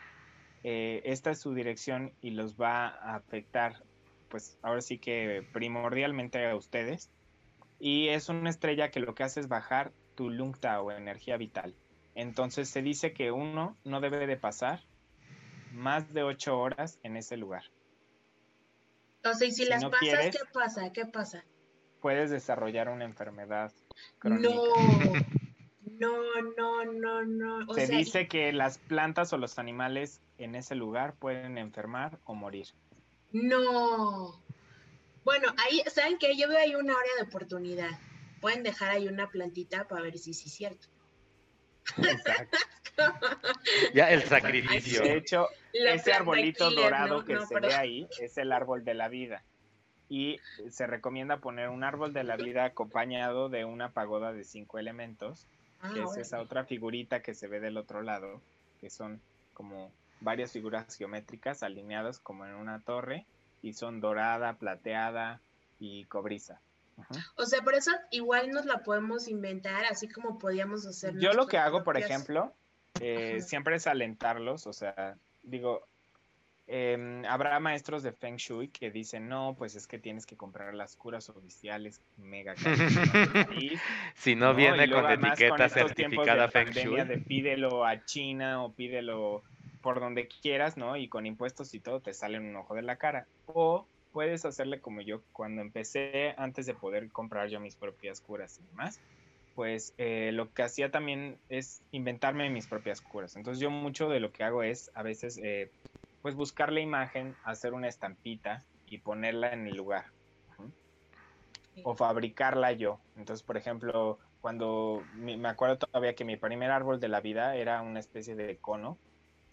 eh, 0.63 1.01
esta 1.05 1.31
es 1.31 1.39
su 1.39 1.53
dirección 1.53 2.13
y 2.21 2.31
los 2.31 2.55
va 2.55 2.87
a 2.87 3.15
afectar, 3.15 3.83
pues 4.29 4.57
ahora 4.61 4.81
sí 4.81 4.97
que 4.97 5.47
primordialmente 5.53 6.45
a 6.47 6.55
ustedes. 6.55 7.11
Y 7.79 8.07
es 8.09 8.29
una 8.29 8.49
estrella 8.49 8.89
que 8.91 9.01
lo 9.01 9.13
que 9.13 9.23
hace 9.23 9.39
es 9.39 9.47
bajar 9.47 9.91
tu 10.15 10.29
lungta 10.29 10.81
o 10.81 10.91
energía 10.91 11.37
vital. 11.37 11.75
Entonces 12.15 12.69
se 12.69 12.81
dice 12.81 13.13
que 13.13 13.31
uno 13.31 13.77
no 13.83 14.01
debe 14.01 14.27
de 14.27 14.37
pasar 14.37 14.83
más 15.71 16.13
de 16.13 16.23
ocho 16.23 16.59
horas 16.59 16.99
en 17.03 17.17
ese 17.17 17.37
lugar. 17.37 17.63
Sea, 19.23 19.47
y 19.47 19.51
si, 19.51 19.65
las 19.65 19.85
pasas, 19.85 20.29
¿qué 20.31 20.39
pasa? 20.53 20.91
¿Qué 20.91 21.05
pasa? 21.05 21.45
Puedes 22.01 22.29
desarrollar 22.29 22.89
una 22.89 23.05
enfermedad 23.05 23.71
No, 24.23 24.41
no, 25.99 26.85
no, 26.85 26.85
no, 26.85 27.23
no. 27.23 27.73
Se 27.73 27.87
dice 27.87 28.27
que 28.27 28.51
las 28.51 28.77
plantas 28.77 29.31
o 29.31 29.37
los 29.37 29.57
animales 29.57 30.21
en 30.37 30.55
ese 30.55 30.75
lugar 30.75 31.15
pueden 31.15 31.57
enfermar 31.57 32.19
o 32.25 32.35
morir. 32.35 32.67
No. 33.31 34.43
Bueno, 35.23 35.53
ahí, 35.57 35.81
¿saben 35.87 36.17
que 36.17 36.35
Yo 36.35 36.49
veo 36.49 36.59
ahí 36.59 36.75
una 36.75 36.93
área 36.93 37.15
de 37.17 37.23
oportunidad. 37.23 37.91
Pueden 38.41 38.63
dejar 38.63 38.89
ahí 38.91 39.07
una 39.07 39.29
plantita 39.29 39.87
para 39.87 40.01
ver 40.01 40.17
si 40.17 40.33
sí 40.33 40.49
es 40.49 40.53
cierto. 40.53 40.87
Exacto. 41.97 42.57
ya 43.93 44.09
el 44.11 44.23
sacrificio. 44.23 45.01
De 45.01 45.17
hecho, 45.17 45.47
ese 45.73 46.13
arbolito 46.13 46.69
dorado 46.71 47.25
que 47.25 47.39
se 47.45 47.59
ve 47.59 47.73
ahí 47.73 48.07
es 48.19 48.37
el 48.37 48.51
árbol 48.51 48.83
de 48.83 48.93
la 48.93 49.07
vida. 49.09 49.43
Y 50.09 50.39
se 50.69 50.85
recomienda 50.85 51.37
poner 51.37 51.69
un 51.69 51.83
árbol 51.83 52.13
de 52.13 52.23
la 52.23 52.35
vida 52.35 52.65
acompañado 52.65 53.49
de 53.49 53.65
una 53.65 53.89
pagoda 53.89 54.31
de 54.31 54.43
cinco 54.43 54.77
elementos, 54.77 55.47
ah, 55.81 55.91
que 55.93 56.03
es 56.03 56.17
esa 56.17 56.39
otra 56.39 56.65
figurita 56.65 57.21
que 57.21 57.33
se 57.33 57.47
ve 57.47 57.59
del 57.59 57.77
otro 57.77 58.03
lado, 58.03 58.41
que 58.79 58.89
son 58.89 59.21
como 59.53 59.91
varias 60.19 60.51
figuras 60.51 60.95
geométricas 60.95 61.63
alineadas 61.63 62.19
como 62.19 62.45
en 62.45 62.53
una 62.53 62.79
torre 62.79 63.25
y 63.61 63.73
son 63.73 64.01
dorada, 64.01 64.53
plateada 64.53 65.41
y 65.79 66.05
cobriza. 66.05 66.61
O 67.35 67.45
sea, 67.45 67.61
por 67.61 67.75
eso 67.75 67.91
igual 68.11 68.51
nos 68.51 68.65
la 68.65 68.83
podemos 68.83 69.27
inventar, 69.27 69.85
así 69.85 70.07
como 70.07 70.37
podíamos 70.37 70.85
hacer. 70.85 71.17
Yo 71.17 71.33
lo 71.33 71.47
que 71.47 71.57
hago, 71.57 71.83
por 71.83 71.97
ejemplo, 71.97 72.53
eh, 72.99 73.41
siempre 73.41 73.75
es 73.75 73.87
alentarlos, 73.87 74.67
o 74.67 74.73
sea, 74.73 75.15
digo, 75.41 75.87
em, 76.67 77.25
habrá 77.25 77.59
maestros 77.59 78.03
de 78.03 78.11
Feng 78.11 78.37
Shui 78.37 78.67
que 78.69 78.91
dicen, 78.91 79.27
no, 79.27 79.55
pues 79.57 79.75
es 79.75 79.87
que 79.87 79.99
tienes 79.99 80.25
que 80.25 80.37
comprar 80.37 80.73
las 80.73 80.95
curas 80.95 81.29
oficiales 81.29 82.01
mega 82.17 82.55
Si 84.15 84.35
no, 84.35 84.53
viene 84.53 84.89
con 84.89 85.09
etiqueta 85.09 85.69
certificada 85.69 86.49
Feng 86.49 86.71
Shui. 86.71 87.03
De 87.05 87.17
pídelo 87.17 87.85
a 87.85 88.05
China 88.05 88.63
o 88.63 88.71
pídelo 88.71 89.43
por 89.81 89.99
donde 89.99 90.27
quieras, 90.27 90.77
¿no? 90.77 90.95
Y 90.95 91.09
con 91.09 91.25
impuestos 91.25 91.73
y 91.73 91.79
todo 91.79 91.99
te 91.99 92.13
sale 92.13 92.39
un 92.39 92.55
ojo 92.55 92.73
de 92.73 92.83
la 92.83 92.95
cara. 92.95 93.27
O 93.47 93.85
puedes 94.13 94.45
hacerle 94.45 94.79
como 94.79 95.01
yo 95.01 95.23
cuando 95.33 95.61
empecé, 95.61 96.35
antes 96.37 96.65
de 96.67 96.75
poder 96.75 97.11
comprar 97.11 97.49
yo 97.49 97.59
mis 97.59 97.75
propias 97.75 98.21
curas 98.21 98.59
y 98.59 98.63
demás, 98.67 99.01
pues 99.55 99.93
eh, 99.97 100.31
lo 100.31 100.53
que 100.53 100.63
hacía 100.63 100.91
también 100.91 101.37
es 101.49 101.81
inventarme 101.91 102.49
mis 102.49 102.67
propias 102.67 103.01
curas. 103.01 103.35
Entonces 103.35 103.59
yo 103.59 103.69
mucho 103.71 104.07
de 104.07 104.19
lo 104.19 104.31
que 104.31 104.43
hago 104.43 104.63
es 104.63 104.91
a 104.93 105.03
veces 105.03 105.39
eh, 105.43 105.71
pues 106.21 106.35
buscar 106.35 106.71
la 106.71 106.79
imagen, 106.79 107.35
hacer 107.43 107.73
una 107.73 107.89
estampita 107.89 108.63
y 108.85 108.99
ponerla 108.99 109.51
en 109.51 109.67
el 109.67 109.75
lugar. 109.75 110.05
O 111.83 111.95
fabricarla 111.95 112.71
yo. 112.71 112.99
Entonces, 113.17 113.43
por 113.43 113.57
ejemplo, 113.57 114.19
cuando 114.41 115.03
me 115.15 115.49
acuerdo 115.49 115.79
todavía 115.79 116.13
que 116.13 116.23
mi 116.23 116.37
primer 116.37 116.69
árbol 116.69 116.99
de 116.99 117.07
la 117.07 117.19
vida 117.19 117.55
era 117.55 117.81
una 117.81 117.99
especie 117.99 118.35
de 118.35 118.57
cono 118.59 118.99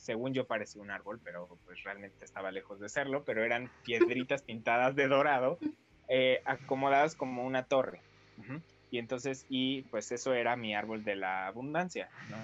según 0.01 0.33
yo 0.33 0.47
parecía 0.47 0.81
un 0.81 0.91
árbol, 0.91 1.21
pero 1.23 1.47
pues 1.65 1.83
realmente 1.85 2.25
estaba 2.25 2.51
lejos 2.51 2.81
de 2.81 2.89
serlo, 2.89 3.23
pero 3.25 3.45
eran 3.45 3.71
piedritas 3.85 4.43
pintadas 4.43 4.97
de 4.97 5.09
dorado, 5.09 5.59
eh, 6.09 6.43
acomodadas 6.45 7.15
como 7.15 7.45
una 7.45 7.65
torre. 7.65 8.01
Y 8.91 8.99
entonces, 8.99 9.45
y 9.51 9.83
pues 9.83 10.11
eso 10.11 10.33
era 10.33 10.57
mi 10.57 10.75
árbol 10.75 11.05
de 11.05 11.15
la 11.15 11.47
abundancia, 11.47 12.09
¿no? 12.31 12.39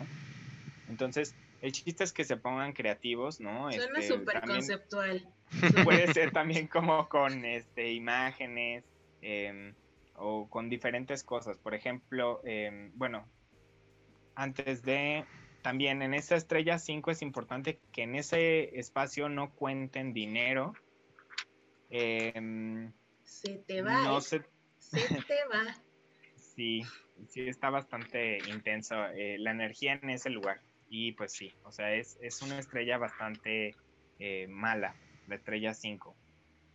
Entonces, 0.89 1.35
el 1.63 1.73
chiste 1.73 2.05
es 2.05 2.13
que 2.13 2.25
se 2.25 2.37
pongan 2.37 2.75
creativos, 2.75 3.41
¿no? 3.41 3.73
Suena 3.73 3.99
este, 3.99 4.15
súper 4.15 4.43
conceptual. 4.43 5.27
Puede 5.85 6.13
ser 6.15 6.33
también 6.33 6.67
como 6.67 7.09
con 7.09 7.45
este, 7.45 7.93
imágenes 7.93 8.85
em, 9.23 9.75
o 10.17 10.49
con 10.49 10.69
diferentes 10.69 11.25
cosas. 11.25 11.57
Por 11.57 11.75
ejemplo, 11.75 12.41
em, 12.45 12.93
bueno, 12.95 13.27
antes 14.35 14.83
de 14.83 15.25
también 15.67 16.01
en 16.01 16.15
esa 16.15 16.37
estrella 16.37 16.79
5 16.79 17.11
es 17.11 17.23
importante 17.23 17.81
que 17.91 18.05
en 18.05 18.15
ese 18.15 18.79
espacio 18.79 19.29
no 19.29 19.51
cuenten 19.51 20.13
dinero. 20.13 20.75
Em, 21.91 22.93
se 23.25 23.57
te 23.67 23.83
va. 23.83 24.05
No 24.05 24.19
¿eh? 24.19 24.21
se... 24.21 24.39
te 24.39 25.45
va. 25.53 25.77
sí, 26.55 26.85
sí 27.27 27.49
está 27.49 27.71
bastante 27.71 28.39
intenso 28.49 28.95
eh, 29.07 29.39
la 29.41 29.51
energía 29.51 29.95
en 30.01 30.11
ese 30.11 30.31
lugar. 30.31 30.61
Y 30.89 31.11
pues 31.15 31.33
sí, 31.33 31.53
o 31.65 31.73
sea, 31.73 31.93
es, 31.95 32.17
una 32.43 32.61
estrella 32.61 32.97
bastante 32.97 33.75
eh, 34.21 34.47
mala, 34.47 34.95
la 35.27 35.35
estrella 35.35 35.75
5. 35.75 36.15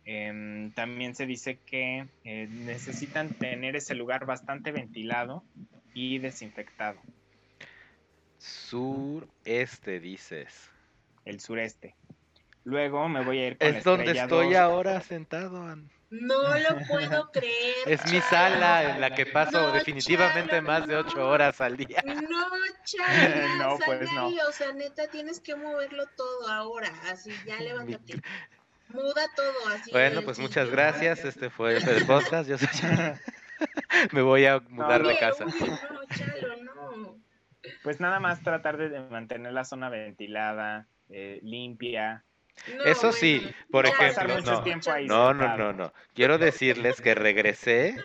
Em, 0.04 0.70
también 0.72 1.14
se 1.14 1.24
dice 1.24 1.60
que 1.64 2.08
necesitan 2.24 3.30
tener 3.30 3.74
ese 3.74 3.94
lugar 3.94 4.26
bastante 4.26 4.70
ventilado 4.70 5.44
y 5.94 6.18
desinfectado. 6.18 7.00
Sureste, 8.42 10.00
dices. 10.00 10.70
El 11.24 11.38
sureste. 11.40 11.94
Luego 12.64 13.08
me 13.08 13.24
voy 13.24 13.38
a 13.38 13.46
ir 13.48 13.58
con 13.58 13.68
Es 13.68 13.84
donde 13.84 14.10
estoy 14.10 14.56
ahora 14.56 15.00
sentado. 15.00 15.76
No 16.10 16.58
lo 16.58 16.78
puedo 16.88 17.30
creer. 17.32 17.76
Es 17.86 18.04
mi 18.10 18.20
sala 18.20 18.90
en 18.94 19.00
la 19.00 19.14
que 19.14 19.26
paso 19.26 19.70
definitivamente 19.70 20.60
más 20.60 20.88
de 20.88 20.96
ocho 20.96 21.28
horas 21.28 21.60
al 21.60 21.76
día. 21.76 22.02
No, 22.04 22.12
Chalo. 22.84 23.56
no, 23.58 23.78
pues 23.86 24.12
no. 24.12 24.26
O 24.26 24.52
sea, 24.52 24.72
neta, 24.72 25.06
tienes 25.06 25.38
que 25.38 25.54
moverlo 25.54 26.04
todo 26.16 26.48
ahora. 26.48 26.92
Así, 27.08 27.30
ya 27.46 27.60
levántate. 27.60 28.20
Muda 28.88 29.24
todo 29.36 29.68
así. 29.68 29.92
Bueno, 29.92 30.22
pues 30.22 30.40
muchas 30.40 30.68
gracias. 30.68 31.24
Este 31.24 31.48
fue 31.48 31.76
el 31.76 32.06
podcast. 32.06 32.48
Yo 32.48 32.58
soy 32.58 32.68
Me 34.12 34.22
voy 34.22 34.46
a 34.46 34.58
mudar 34.68 35.06
de 35.06 35.16
casa. 35.18 35.44
no, 35.44 35.52
Chalo. 36.16 36.51
Pues 37.82 38.00
nada 38.00 38.20
más 38.20 38.42
tratar 38.42 38.76
de 38.76 39.00
mantener 39.00 39.52
la 39.52 39.64
zona 39.64 39.88
ventilada, 39.88 40.86
eh, 41.08 41.40
limpia. 41.42 42.24
Eso 42.84 43.12
sí, 43.12 43.42
por 43.70 43.86
ejemplo, 43.86 44.40
no, 45.06 45.34
no, 45.34 45.56
no, 45.56 45.72
no, 45.72 45.92
Quiero 46.14 46.38
decirles 46.38 47.00
que 47.00 47.14
regresé 47.14 47.96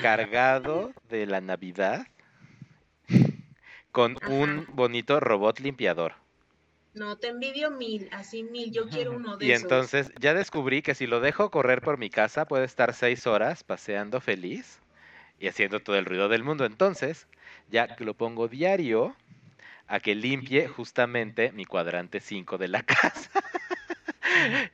cargado 0.00 0.92
de 1.08 1.26
la 1.26 1.40
Navidad 1.40 2.06
con 3.90 4.16
un 4.26 4.66
bonito 4.72 5.20
robot 5.20 5.60
limpiador. 5.60 6.14
No, 6.94 7.16
te 7.16 7.28
envidio 7.28 7.70
mil, 7.70 8.08
así 8.12 8.42
mil, 8.42 8.70
yo 8.70 8.88
quiero 8.88 9.12
uno 9.16 9.36
de 9.36 9.46
esos. 9.46 9.60
Y 9.60 9.64
entonces 9.64 10.12
ya 10.20 10.34
descubrí 10.34 10.82
que 10.82 10.94
si 10.94 11.06
lo 11.06 11.20
dejo 11.20 11.50
correr 11.50 11.80
por 11.82 11.98
mi 11.98 12.10
casa 12.10 12.46
puede 12.46 12.64
estar 12.64 12.94
seis 12.94 13.26
horas 13.26 13.64
paseando 13.64 14.20
feliz 14.20 14.80
y 15.38 15.48
haciendo 15.48 15.80
todo 15.80 15.96
el 15.96 16.04
ruido 16.04 16.28
del 16.28 16.44
mundo. 16.44 16.64
Entonces, 16.64 17.26
ya 17.70 17.96
que 17.96 18.04
lo 18.04 18.14
pongo 18.14 18.48
diario, 18.48 19.16
a 19.86 20.00
que 20.00 20.14
limpie 20.14 20.68
justamente 20.68 21.52
mi 21.52 21.64
cuadrante 21.64 22.20
5 22.20 22.58
de 22.58 22.68
la 22.68 22.82
casa. 22.82 23.30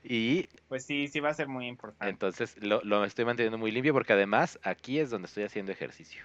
y 0.04 0.48
pues 0.68 0.84
sí, 0.84 1.08
sí 1.08 1.20
va 1.20 1.30
a 1.30 1.34
ser 1.34 1.48
muy 1.48 1.66
importante. 1.66 2.10
Entonces 2.10 2.56
lo, 2.62 2.80
lo, 2.82 3.04
estoy 3.04 3.24
manteniendo 3.24 3.58
muy 3.58 3.70
limpio 3.70 3.92
porque 3.92 4.12
además 4.12 4.58
aquí 4.62 4.98
es 4.98 5.10
donde 5.10 5.26
estoy 5.26 5.44
haciendo 5.44 5.72
ejercicio. 5.72 6.22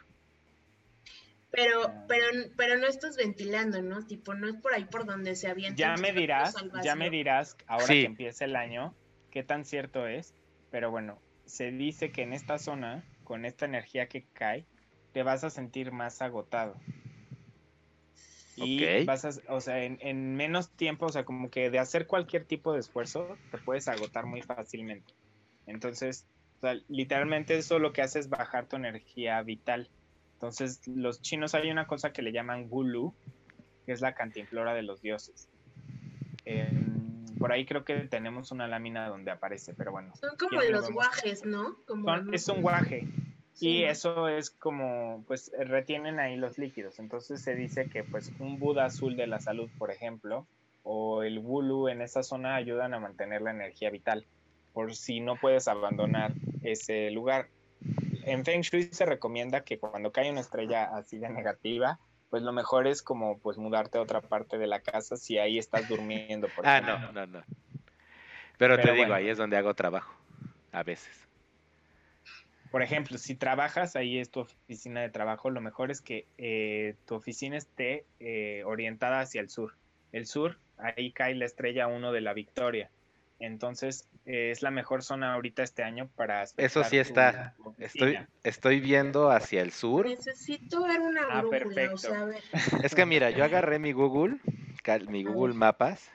Pero, 1.49 1.94
pero, 2.07 2.26
pero 2.57 2.77
no 2.77 2.88
estás 2.88 3.15
ventilando, 3.15 3.81
¿no? 3.84 4.03
Tipo, 4.06 4.34
no 4.34 4.48
es 4.48 4.56
por 4.56 4.73
ahí 4.73 4.85
por 4.85 5.06
donde 5.06 5.35
se 5.35 5.48
avienta. 5.48 5.77
Ya 5.77 5.95
me 5.98 6.11
dirás, 6.11 6.56
ya 6.84 6.95
me 6.95 7.11
dirás, 7.11 7.56
ahora 7.68 7.85
que 7.85 8.06
empieza 8.06 8.45
el 8.45 8.56
año, 8.56 8.95
qué 9.30 9.44
tan 9.44 9.64
cierto 9.64 10.07
es. 10.07 10.34
Pero 10.72 10.90
bueno, 10.90 11.22
se 11.45 11.72
dice 11.72 12.11
que 12.11 12.23
en 12.23 12.34
esta 12.34 12.57
zona 12.57 13.03
con 13.23 13.45
esta 13.45 13.65
energía 13.65 14.07
que 14.07 14.26
cae, 14.34 14.65
te 15.14 15.23
vas 15.23 15.44
a 15.44 15.49
sentir 15.49 15.91
más 15.91 16.22
agotado. 16.22 16.76
Y 18.56 19.06
vas 19.06 19.26
a, 19.26 19.31
o 19.52 19.61
sea, 19.61 19.84
en, 19.84 20.35
menos 20.35 20.69
tiempo, 20.72 21.07
o 21.07 21.10
sea, 21.10 21.26
como 21.26 21.49
que 21.49 21.69
de 21.69 21.80
hacer 21.80 22.06
cualquier 22.06 22.45
tipo 22.45 22.73
de 22.73 22.80
esfuerzo, 22.80 23.38
te 23.52 23.57
puedes 23.57 23.88
agotar 23.88 24.26
muy 24.26 24.41
fácilmente. 24.41 25.14
Entonces, 25.65 26.27
literalmente 26.88 27.57
eso 27.57 27.80
lo 27.80 27.94
que 27.94 28.02
hace 28.02 28.19
es 28.19 28.30
bajar 28.30 28.68
tu 28.68 28.76
energía 28.76 29.41
vital. 29.41 29.90
Entonces, 30.34 30.88
los 30.88 31.22
chinos 31.22 31.56
hay 31.56 31.72
una 31.72 31.88
cosa 31.88 32.11
que 32.11 32.22
le 32.22 32.31
llaman 32.31 32.69
gulu, 32.69 33.14
que 33.85 33.91
es 33.91 34.02
la 34.02 34.14
cantimplora 34.14 34.73
de 34.73 34.84
los 34.84 35.02
dioses. 35.02 35.49
Por 37.40 37.52
ahí 37.52 37.65
creo 37.65 37.84
que 37.84 37.95
tenemos 38.02 38.52
una 38.52 38.68
lámina 38.68 39.07
donde 39.10 39.31
aparece, 39.31 39.73
pero 39.73 39.91
bueno. 39.91 40.14
Son 40.15 40.38
como 40.38 40.61
los 40.61 40.91
guajes, 40.91 41.44
¿no? 41.44 41.76
es 42.31 42.48
un 42.48 42.61
guaje. 42.61 43.07
Y 43.60 43.84
eso 43.84 44.28
es 44.28 44.50
como, 44.50 45.24
pues 45.28 45.52
retienen 45.58 46.20
ahí 46.20 46.36
los 46.36 46.58
líquidos. 46.58 47.00
Entonces 47.00 47.42
se 47.42 47.56
dice 47.56 47.90
que 47.90 48.04
pues 48.04 48.32
un 48.40 48.60
Buda 48.60 48.86
azul 48.86 49.16
de 49.16 49.28
la 49.28 49.40
salud, 49.40 49.70
por 49.78 49.92
ejemplo, 49.92 50.48
o 50.84 51.24
el 51.24 51.40
Wulu 51.40 51.88
en 51.88 52.02
esa 52.02 52.24
zona 52.24 52.56
ayudan 52.56 52.94
a 52.94 53.00
mantener 53.00 53.42
la 53.42 53.52
energía 53.52 53.90
vital, 53.90 54.26
por 54.74 54.96
si 54.96 55.20
no 55.20 55.36
puedes 55.36 55.68
abandonar 55.68 56.34
ese 56.62 57.12
lugar. 57.12 57.48
En 58.26 58.44
Feng 58.44 58.62
Shui 58.62 58.84
se 58.92 59.06
recomienda 59.06 59.62
que 59.62 59.78
cuando 59.78 60.12
cae 60.12 60.32
una 60.32 60.42
estrella 60.42 60.86
así 60.96 61.18
de 61.18 61.30
negativa, 61.30 62.00
pues 62.30 62.42
lo 62.42 62.52
mejor 62.52 62.88
es 62.88 63.02
como 63.02 63.38
pues 63.38 63.58
mudarte 63.58 63.98
a 63.98 64.02
otra 64.02 64.22
parte 64.22 64.58
de 64.58 64.68
la 64.68 64.80
casa 64.80 65.16
si 65.16 65.38
ahí 65.38 65.58
estás 65.58 65.88
durmiendo. 65.88 66.48
Por 66.56 66.68
ah, 66.68 66.82
no, 66.82 67.12
no, 67.12 67.28
no. 67.28 67.44
Pero, 68.58 68.80
te 68.80 68.92
digo, 68.94 69.14
ahí 69.14 69.30
es 69.30 69.38
donde 69.38 69.58
hago 69.58 69.74
trabajo, 69.74 70.16
a 70.72 70.84
veces. 70.84 71.23
Por 72.74 72.82
ejemplo, 72.82 73.20
si 73.20 73.36
trabajas, 73.36 73.95
ahí 73.95 74.18
es 74.18 74.32
tu 74.32 74.40
oficina 74.40 75.02
de 75.02 75.10
trabajo, 75.10 75.52
lo 75.52 75.62
mejor 75.62 75.91
es 75.91 76.02
que 76.02 76.26
eh, 76.40 76.95
tu 77.06 77.14
oficina 77.14 77.56
esté 77.56 78.04
eh, 78.20 78.64
orientada 78.66 79.20
hacia 79.20 79.41
el 79.41 79.52
sur. 79.52 79.76
El 80.12 80.26
sur, 80.26 80.58
ahí 80.80 81.12
cae 81.12 81.36
la 81.36 81.45
estrella 81.45 81.86
1 81.86 82.12
de 82.12 82.22
la 82.22 82.34
victoria. 82.34 82.90
Entonces, 83.38 84.10
eh, 84.26 84.50
es 84.50 84.64
la 84.64 84.72
mejor 84.72 85.04
zona 85.04 85.36
ahorita 85.36 85.62
este 85.62 85.84
año 85.84 86.10
para... 86.16 86.45
Eso 86.58 86.84
sí 86.84 86.98
está. 86.98 87.54
Estoy, 87.78 88.18
estoy 88.44 88.80
viendo 88.80 89.30
hacia 89.30 89.62
el 89.62 89.72
sur. 89.72 90.08
Necesito 90.08 90.88
ver 90.88 91.00
una 91.00 91.28
ah, 91.30 91.44
brújula, 91.44 91.94
o 91.94 91.98
sea, 92.00 92.22
a 92.22 92.26
ver. 92.26 92.41
Es 92.82 92.95
que 92.95 93.06
mira, 93.06 93.30
yo 93.30 93.44
agarré 93.44 93.78
mi 93.78 93.91
Google, 93.91 94.40
mi 95.10 95.24
Google 95.24 95.54
Mapas. 95.54 96.10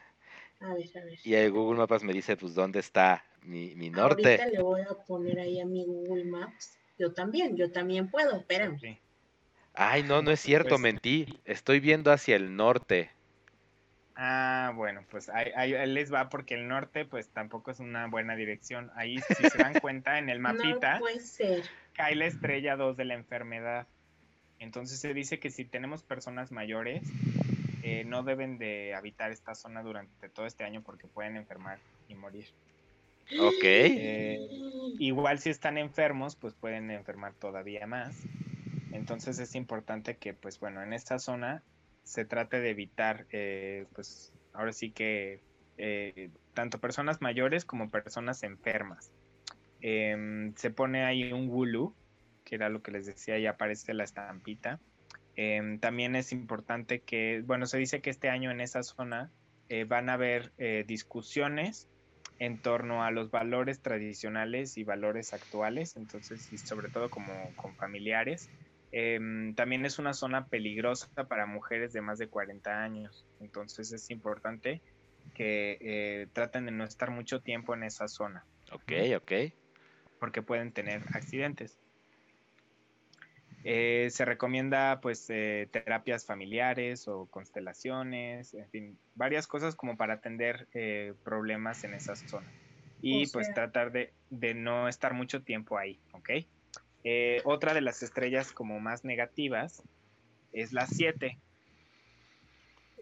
A 0.58 0.74
ver, 0.74 0.88
a 0.96 1.04
ver. 1.04 1.18
Y 1.22 1.34
el 1.34 1.52
Google 1.52 1.78
Mapas 1.78 2.02
me 2.02 2.12
dice, 2.12 2.36
pues, 2.36 2.56
dónde 2.56 2.80
está 2.80 3.27
mi, 3.42 3.74
mi 3.74 3.90
norte. 3.90 4.40
Ahorita 4.40 4.46
le 4.46 4.62
voy 4.62 4.80
a 4.82 4.94
poner 5.06 5.38
ahí 5.38 5.60
a 5.60 5.66
mi 5.66 5.84
Google 5.84 6.24
Maps. 6.24 6.78
Yo 6.98 7.12
también, 7.12 7.56
yo 7.56 7.70
también 7.70 8.10
puedo, 8.10 8.36
espérame. 8.36 8.98
Ay, 9.74 10.02
no, 10.02 10.22
no 10.22 10.32
es 10.32 10.40
cierto, 10.40 10.70
pues 10.70 10.80
mentí. 10.80 11.40
Estoy 11.44 11.78
viendo 11.78 12.10
hacia 12.10 12.34
el 12.34 12.56
norte. 12.56 13.10
Ah, 14.16 14.72
bueno, 14.74 15.04
pues 15.08 15.28
ahí, 15.28 15.52
ahí, 15.54 15.86
les 15.86 16.12
va 16.12 16.28
porque 16.28 16.54
el 16.54 16.66
norte 16.66 17.04
pues 17.04 17.28
tampoco 17.28 17.70
es 17.70 17.78
una 17.78 18.08
buena 18.08 18.34
dirección. 18.34 18.90
Ahí 18.96 19.18
si 19.20 19.48
se 19.48 19.58
dan 19.58 19.74
cuenta 19.80 20.18
en 20.18 20.28
el 20.28 20.40
mapita, 20.40 20.94
no 20.94 21.00
puede 21.00 21.20
ser. 21.20 21.62
cae 21.92 22.16
la 22.16 22.26
estrella 22.26 22.74
2 22.74 22.96
de 22.96 23.04
la 23.04 23.14
enfermedad. 23.14 23.86
Entonces 24.58 24.98
se 24.98 25.14
dice 25.14 25.38
que 25.38 25.50
si 25.50 25.64
tenemos 25.64 26.02
personas 26.02 26.50
mayores, 26.50 27.02
eh, 27.84 28.02
no 28.04 28.24
deben 28.24 28.58
de 28.58 28.92
habitar 28.96 29.30
esta 29.30 29.54
zona 29.54 29.84
durante 29.84 30.28
todo 30.28 30.46
este 30.46 30.64
año 30.64 30.82
porque 30.82 31.06
pueden 31.06 31.36
enfermar 31.36 31.78
y 32.08 32.16
morir. 32.16 32.46
Ok. 33.36 33.64
Eh, 33.64 34.38
igual 34.98 35.38
si 35.38 35.50
están 35.50 35.78
enfermos, 35.78 36.36
pues 36.36 36.54
pueden 36.54 36.90
enfermar 36.90 37.34
todavía 37.34 37.86
más. 37.86 38.16
Entonces 38.92 39.38
es 39.38 39.54
importante 39.54 40.16
que, 40.16 40.34
pues 40.34 40.58
bueno, 40.60 40.82
en 40.82 40.92
esta 40.92 41.18
zona 41.18 41.62
se 42.04 42.24
trate 42.24 42.60
de 42.60 42.70
evitar, 42.70 43.26
eh, 43.30 43.86
pues 43.94 44.32
ahora 44.54 44.72
sí 44.72 44.90
que 44.90 45.40
eh, 45.76 46.30
tanto 46.54 46.78
personas 46.78 47.20
mayores 47.20 47.64
como 47.64 47.90
personas 47.90 48.42
enfermas. 48.42 49.12
Em, 49.80 50.54
se 50.56 50.70
pone 50.70 51.04
ahí 51.04 51.32
un 51.32 51.48
gulu, 51.48 51.94
que 52.44 52.54
era 52.54 52.68
lo 52.70 52.82
que 52.82 52.90
les 52.92 53.06
decía, 53.06 53.38
y 53.38 53.46
aparece 53.46 53.94
la 53.94 54.04
estampita. 54.04 54.80
Em, 55.36 55.78
también 55.78 56.16
es 56.16 56.32
importante 56.32 57.00
que, 57.00 57.42
bueno, 57.46 57.66
se 57.66 57.78
dice 57.78 58.00
que 58.00 58.10
este 58.10 58.30
año 58.30 58.50
en 58.50 58.60
esa 58.60 58.82
zona 58.82 59.30
van 59.86 60.08
a 60.08 60.14
haber 60.14 60.54
discusiones 60.86 61.88
en 62.38 62.60
torno 62.60 63.04
a 63.04 63.10
los 63.10 63.30
valores 63.30 63.82
tradicionales 63.82 64.76
y 64.76 64.84
valores 64.84 65.32
actuales, 65.32 65.96
entonces, 65.96 66.52
y 66.52 66.58
sobre 66.58 66.90
todo 66.90 67.10
como 67.10 67.54
con 67.54 67.74
familiares. 67.76 68.50
Em, 68.90 69.54
también 69.54 69.84
es 69.84 69.98
una 69.98 70.14
zona 70.14 70.46
peligrosa 70.46 71.08
para 71.28 71.46
mujeres 71.46 71.92
de 71.92 72.00
más 72.00 72.18
de 72.18 72.28
40 72.28 72.82
años, 72.82 73.26
entonces 73.38 73.92
es 73.92 74.08
importante 74.10 74.82
que 75.34 75.78
eh, 75.80 76.28
traten 76.32 76.66
de 76.66 76.72
no 76.72 76.84
estar 76.84 77.10
mucho 77.10 77.40
tiempo 77.40 77.74
en 77.74 77.82
esa 77.82 78.08
zona. 78.08 78.46
Ok, 78.72 78.92
ok. 79.16 79.32
Porque 80.18 80.42
pueden 80.42 80.72
tener 80.72 81.02
accidentes. 81.14 81.78
Eh, 83.64 84.08
se 84.10 84.24
recomienda 84.24 85.00
pues 85.00 85.26
eh, 85.30 85.68
terapias 85.70 86.24
familiares 86.24 87.08
o 87.08 87.26
constelaciones, 87.26 88.54
en 88.54 88.68
fin, 88.70 88.98
varias 89.14 89.46
cosas 89.46 89.74
como 89.74 89.96
para 89.96 90.14
atender 90.14 90.68
eh, 90.74 91.14
problemas 91.24 91.82
en 91.84 91.94
esa 91.94 92.14
zona. 92.14 92.46
Y 93.00 93.26
pues 93.28 93.52
tratar 93.54 93.92
de, 93.92 94.12
no 94.54 94.88
estar 94.88 95.14
mucho 95.14 95.42
tiempo 95.42 95.78
ahí, 95.78 96.00
¿ok? 96.12 96.30
otra 97.44 97.72
de 97.72 97.80
las 97.80 98.02
estrellas 98.02 98.52
como 98.52 98.80
más 98.80 99.02
negativas 99.02 99.82
es 100.52 100.74
la 100.74 100.86
7. 100.86 101.38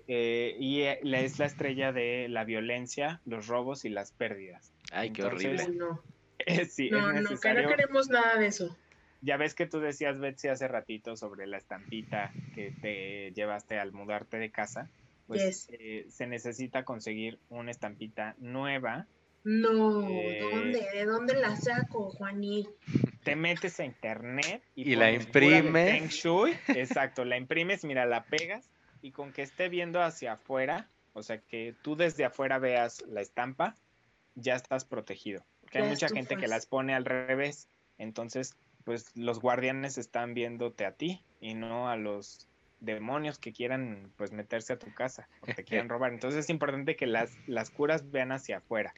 y 0.07 0.83
es 0.83 1.03
la 1.03 1.45
estrella 1.45 1.91
de 1.91 2.29
la 2.29 2.45
violencia, 2.45 3.21
los 3.25 3.49
robos 3.49 3.85
y 3.85 3.89
las 3.89 4.13
pérdidas. 4.13 4.73
Ay, 4.93 5.11
qué 5.11 5.25
horrible. 5.25 5.67
No, 6.47 7.01
no, 7.01 7.23
no, 7.23 7.31
no 7.31 7.41
queremos 7.41 8.09
nada 8.09 8.39
de 8.39 8.47
eso 8.47 8.77
ya 9.21 9.37
ves 9.37 9.55
que 9.55 9.67
tú 9.67 9.81
decías, 9.81 10.19
Betsy, 10.19 10.49
hace 10.49 10.69
ratito 10.69 11.17
sobre 11.17 11.47
la 11.47 11.57
estampita 11.57 12.33
que 12.55 12.71
te 12.71 13.33
llevaste 13.33 13.79
al 13.79 13.93
mudarte 13.93 14.39
de 14.39 14.51
casa. 14.51 14.89
Pues 15.27 15.69
eh, 15.71 16.07
se 16.09 16.27
necesita 16.27 16.85
conseguir 16.85 17.39
una 17.49 17.73
estampita 17.73 18.37
nueva. 18.39 19.07
No, 19.43 20.09
eh, 20.09 20.41
¿dónde? 20.41 20.87
¿De 20.93 21.05
dónde 21.05 21.35
la 21.35 21.57
saco, 21.57 22.11
Juanil? 22.11 22.69
Te 23.25 23.35
metes 23.35 23.81
a 23.81 23.85
internet 23.85 24.63
y, 24.77 24.95
la 24.95 25.11
imprimes. 25.11 26.25
exacto, 26.69 27.25
la 27.25 27.37
imprimes, 27.37 27.85
mira, 27.85 28.07
la 28.07 28.25
pegas 28.25 28.71
y 29.03 29.11
con 29.11 29.33
que 29.33 29.43
esté 29.43 29.69
viendo 29.69 30.01
hacia 30.01 30.35
afuera, 30.35 30.89
o 31.13 31.23
sea, 31.23 31.39
que 31.39 31.75
tú 31.83 31.97
desde 31.97 32.25
afuera 32.25 32.59
veas 32.59 33.03
la 33.09 33.21
estampa, 33.21 33.75
ya 34.37 34.55
estás 34.55 34.85
protegido. 34.85 35.45
Porque 35.61 35.79
hay 35.79 35.89
mucha 35.89 36.09
gente 36.09 36.37
que 36.37 36.47
las 36.47 36.67
pone 36.67 36.95
al 36.95 37.05
revés. 37.05 37.69
Entonces, 37.99 38.57
pues 38.87 39.11
los 39.17 39.41
guardianes 39.41 39.99
están 39.99 40.33
viéndote 40.33 40.87
a 40.87 40.93
ti 40.93 41.21
y 41.41 41.55
no 41.55 41.91
a 41.91 41.97
los 41.97 42.47
demonios 42.79 43.37
que 43.37 43.53
quieran 43.53 44.13
pues 44.17 44.31
meterse 44.31 44.75
a 44.75 44.79
tu 44.79 44.95
casa 44.95 45.29
o 45.41 45.47
te 45.47 45.65
quieran 45.65 45.89
robar. 45.89 46.13
Entonces 46.13 46.45
es 46.45 46.51
importante 46.51 46.95
que 46.95 47.07
las, 47.07 47.37
las 47.49 47.71
curas 47.71 48.13
vean 48.13 48.31
hacia 48.31 48.59
afuera. 48.59 48.95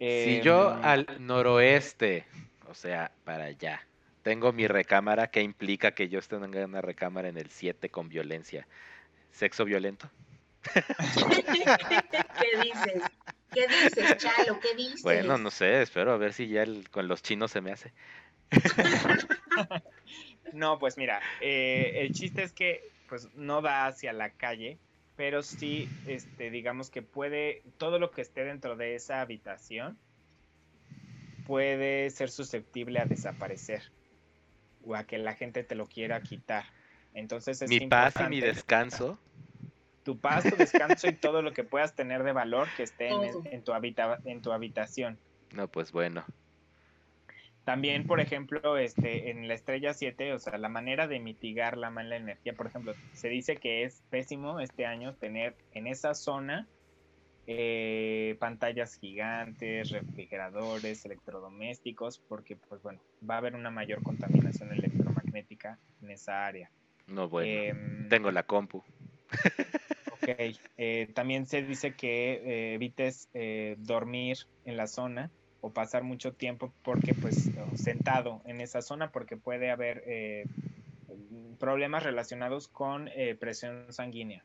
si 0.00 0.40
yo 0.42 0.74
em, 0.74 0.84
al 0.84 1.06
noroeste, 1.20 2.26
o 2.68 2.74
sea, 2.74 3.12
para 3.22 3.44
allá, 3.44 3.86
tengo 4.22 4.52
mi 4.52 4.66
recámara, 4.66 5.28
¿qué 5.28 5.40
implica 5.42 5.92
que 5.92 6.08
yo 6.08 6.20
tenga 6.20 6.64
una 6.64 6.80
recámara 6.80 7.28
en 7.28 7.38
el 7.38 7.50
7 7.50 7.88
con 7.88 8.08
violencia? 8.08 8.66
¿Sexo 9.30 9.64
violento? 9.64 10.10
¿Qué 10.74 12.62
dices? 12.64 13.02
¿Qué 13.52 13.66
dices, 13.66 14.16
Chalo? 14.18 14.60
¿Qué 14.60 14.74
dices? 14.74 15.02
Bueno, 15.02 15.38
no 15.38 15.50
sé, 15.50 15.82
espero 15.82 16.12
a 16.12 16.16
ver 16.16 16.32
si 16.32 16.48
ya 16.48 16.64
con 16.90 17.08
los 17.08 17.22
chinos 17.22 17.50
se 17.50 17.60
me 17.60 17.72
hace. 17.72 17.92
no, 20.52 20.78
pues 20.78 20.96
mira, 20.96 21.20
eh, 21.40 21.92
el 21.96 22.12
chiste 22.12 22.42
es 22.42 22.52
que 22.52 22.90
pues 23.08 23.28
no 23.34 23.62
da 23.62 23.86
hacia 23.86 24.12
la 24.12 24.30
calle, 24.30 24.78
pero 25.16 25.42
sí, 25.42 25.88
este, 26.06 26.50
digamos 26.50 26.90
que 26.90 27.02
puede, 27.02 27.62
todo 27.78 27.98
lo 27.98 28.10
que 28.10 28.22
esté 28.22 28.44
dentro 28.44 28.76
de 28.76 28.94
esa 28.94 29.20
habitación 29.20 29.98
puede 31.46 32.10
ser 32.10 32.30
susceptible 32.30 33.00
a 33.00 33.06
desaparecer 33.06 33.90
o 34.84 34.94
a 34.94 35.04
que 35.04 35.18
la 35.18 35.34
gente 35.34 35.64
te 35.64 35.74
lo 35.74 35.88
quiera 35.88 36.20
quitar. 36.20 36.66
Entonces 37.14 37.62
es 37.62 37.70
mi 37.70 37.86
paz 37.88 38.14
y 38.20 38.28
mi 38.28 38.40
descanso 38.40 39.18
tu 40.08 40.18
paz, 40.18 40.42
tu 40.42 40.56
descanso 40.56 41.06
y 41.06 41.12
todo 41.12 41.42
lo 41.42 41.52
que 41.52 41.64
puedas 41.64 41.94
tener 41.94 42.22
de 42.22 42.32
valor 42.32 42.66
que 42.78 42.82
esté 42.82 43.08
en, 43.08 43.62
tu, 43.62 43.74
en 44.24 44.40
tu 44.40 44.52
habitación. 44.52 45.18
No, 45.52 45.68
pues 45.68 45.92
bueno. 45.92 46.24
También, 47.64 48.06
por 48.06 48.18
ejemplo, 48.18 48.78
este, 48.78 49.28
en 49.28 49.46
la 49.48 49.52
estrella 49.52 49.92
7, 49.92 50.32
o 50.32 50.38
sea, 50.38 50.56
la 50.56 50.70
manera 50.70 51.08
de 51.08 51.20
mitigar 51.20 51.76
la 51.76 51.90
mala 51.90 52.16
energía, 52.16 52.54
por 52.54 52.68
ejemplo, 52.68 52.94
se 53.12 53.28
dice 53.28 53.56
que 53.56 53.84
es 53.84 54.02
pésimo 54.08 54.60
este 54.60 54.86
año 54.86 55.14
tener 55.14 55.54
en 55.74 55.86
esa 55.86 56.14
zona 56.14 56.66
eh, 57.46 58.38
pantallas 58.40 58.94
gigantes, 58.94 59.90
refrigeradores, 59.90 61.04
electrodomésticos, 61.04 62.18
porque, 62.18 62.56
pues 62.56 62.80
bueno, 62.80 63.02
va 63.28 63.34
a 63.34 63.38
haber 63.38 63.54
una 63.54 63.70
mayor 63.70 64.02
contaminación 64.02 64.72
electromagnética 64.72 65.78
en 66.00 66.12
esa 66.12 66.46
área. 66.46 66.70
No, 67.06 67.28
bueno, 67.28 67.52
em, 67.52 68.08
tengo 68.08 68.30
la 68.30 68.44
compu. 68.44 68.82
Eh, 70.26 71.08
también 71.14 71.46
se 71.46 71.62
dice 71.62 71.94
que 71.94 72.32
eh, 72.32 72.74
evites 72.74 73.28
eh, 73.34 73.76
dormir 73.78 74.38
en 74.64 74.76
la 74.76 74.86
zona 74.86 75.30
o 75.60 75.70
pasar 75.70 76.02
mucho 76.02 76.32
tiempo 76.32 76.72
porque 76.82 77.14
pues 77.14 77.50
sentado 77.74 78.42
en 78.44 78.60
esa 78.60 78.80
zona 78.80 79.10
porque 79.10 79.36
puede 79.36 79.70
haber 79.70 80.46
problemas 81.58 82.04
relacionados 82.04 82.68
con 82.68 83.10
presión 83.40 83.92
sanguínea. 83.92 84.44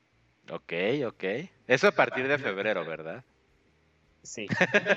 Ok, 0.49 0.73
ok. 1.05 1.23
Eso 1.67 1.87
a 1.87 1.91
partir 1.91 2.27
de 2.27 2.39
febrero, 2.39 2.83
¿verdad? 2.83 3.23
Sí. 4.23 4.47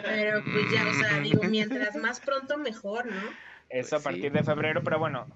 Pero 0.04 0.42
pues 0.42 0.72
ya, 0.72 0.88
o 0.88 0.94
sea, 0.94 1.20
digo, 1.20 1.42
mientras 1.42 1.96
más 1.96 2.20
pronto 2.20 2.56
mejor, 2.56 3.06
¿no? 3.06 3.20
Eso 3.68 3.96
a 3.96 3.98
pues 3.98 4.04
partir 4.04 4.32
de 4.32 4.42
febrero, 4.42 4.82
pero 4.82 4.98
bueno, 4.98 5.26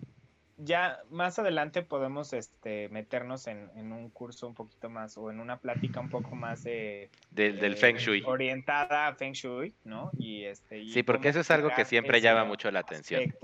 ya 0.65 1.01
más 1.11 1.39
adelante 1.39 1.83
podemos 1.83 2.33
este, 2.33 2.89
meternos 2.91 3.47
en, 3.47 3.71
un 3.77 4.11
curso 4.11 4.47
un 4.47 4.55
poquito 4.55 4.89
más 4.89 5.17
o 5.17 5.31
en 5.31 5.41
una 5.41 5.59
plática 5.59 6.01
un 6.01 6.09
poco 6.09 6.35
más 6.35 6.65
de, 6.65 7.11
del 7.31 7.77
Feng 7.77 7.97
Shui. 7.97 8.23
Orientada 8.25 9.09
a 9.09 9.15
Feng 9.15 9.33
Shui, 9.33 9.75
¿no? 9.85 10.11
Y 10.19 10.45
este, 10.45 10.85
sí, 10.91 11.03
porque 11.03 11.29
eso 11.29 11.41
es 11.41 11.51
algo 11.51 11.71
que 11.75 11.85
siempre 11.85 12.21
llama 12.21 12.45
mucho 12.45 12.71
la 12.71 12.81
atención. 12.81 13.35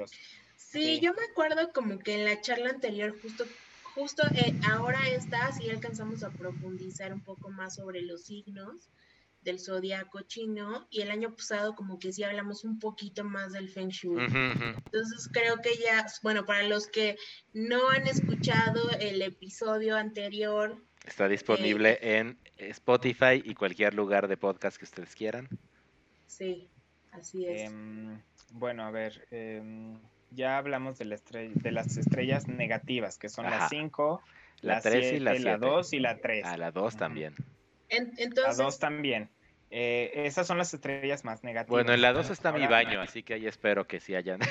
Sí, 0.56 1.00
yo 1.00 1.14
me 1.14 1.22
acuerdo 1.30 1.72
como 1.72 1.98
que 1.98 2.14
en 2.14 2.24
la 2.24 2.40
charla 2.40 2.70
anterior 2.70 3.14
justo 3.20 3.44
justo 3.94 4.22
eh, 4.34 4.54
ahora 4.70 5.08
está, 5.08 5.50
sí 5.52 5.70
alcanzamos 5.70 6.22
a 6.22 6.30
profundizar 6.30 7.14
un 7.14 7.22
poco 7.22 7.48
más 7.50 7.76
sobre 7.76 8.02
los 8.02 8.24
signos 8.24 8.90
del 9.46 9.60
zodiaco 9.60 10.22
chino 10.22 10.88
y 10.90 11.02
el 11.02 11.10
año 11.10 11.32
pasado 11.34 11.76
como 11.76 12.00
que 12.00 12.12
sí 12.12 12.24
hablamos 12.24 12.64
un 12.64 12.80
poquito 12.80 13.22
más 13.22 13.52
del 13.52 13.68
Feng 13.70 13.90
Shui. 13.90 14.24
Entonces 14.24 15.30
creo 15.32 15.62
que 15.62 15.70
ya, 15.76 16.04
bueno, 16.22 16.44
para 16.44 16.64
los 16.64 16.88
que 16.88 17.16
no 17.54 17.88
han 17.90 18.08
escuchado 18.08 18.90
el 19.00 19.22
episodio 19.22 19.96
anterior. 19.96 20.76
Está 21.06 21.28
disponible 21.28 21.98
eh, 22.02 22.18
en 22.18 22.38
Spotify 22.56 23.40
y 23.44 23.54
cualquier 23.54 23.94
lugar 23.94 24.26
de 24.26 24.36
podcast 24.36 24.76
que 24.78 24.84
ustedes 24.84 25.14
quieran. 25.14 25.48
Sí, 26.26 26.68
así 27.12 27.46
es. 27.46 27.70
Em, 27.70 28.20
bueno, 28.50 28.82
a 28.82 28.90
ver, 28.90 29.28
em, 29.30 29.96
ya 30.32 30.58
hablamos 30.58 30.98
de, 30.98 31.04
la 31.04 31.18
de, 31.18 31.70
las 31.70 31.96
estrellas 31.96 32.48
negativas, 32.48 33.16
que 33.16 33.28
son 33.28 33.44
las 33.44 33.68
5, 33.68 34.20
la 34.62 34.80
3 34.80 35.12
y 35.12 35.20
la 35.20 35.56
2 35.56 35.92
y 35.92 36.00
la 36.00 36.18
3. 36.20 36.44
Ah, 36.44 36.56
la 36.56 36.72
2 36.72 36.96
también. 36.96 37.36
entonces... 37.88 38.58
La 38.58 38.64
2 38.64 38.78
también. 38.80 39.30
Eh, 39.70 40.12
esas 40.26 40.46
son 40.46 40.58
las 40.58 40.72
estrellas 40.72 41.24
más 41.24 41.42
negativas. 41.42 41.68
Bueno, 41.68 41.92
en 41.92 42.00
la 42.00 42.12
2 42.12 42.30
está 42.30 42.52
mi 42.52 42.66
baño, 42.66 43.00
así 43.00 43.22
que 43.22 43.34
ahí 43.34 43.46
espero 43.46 43.86
que 43.86 44.00
sí 44.00 44.14
haya 44.14 44.38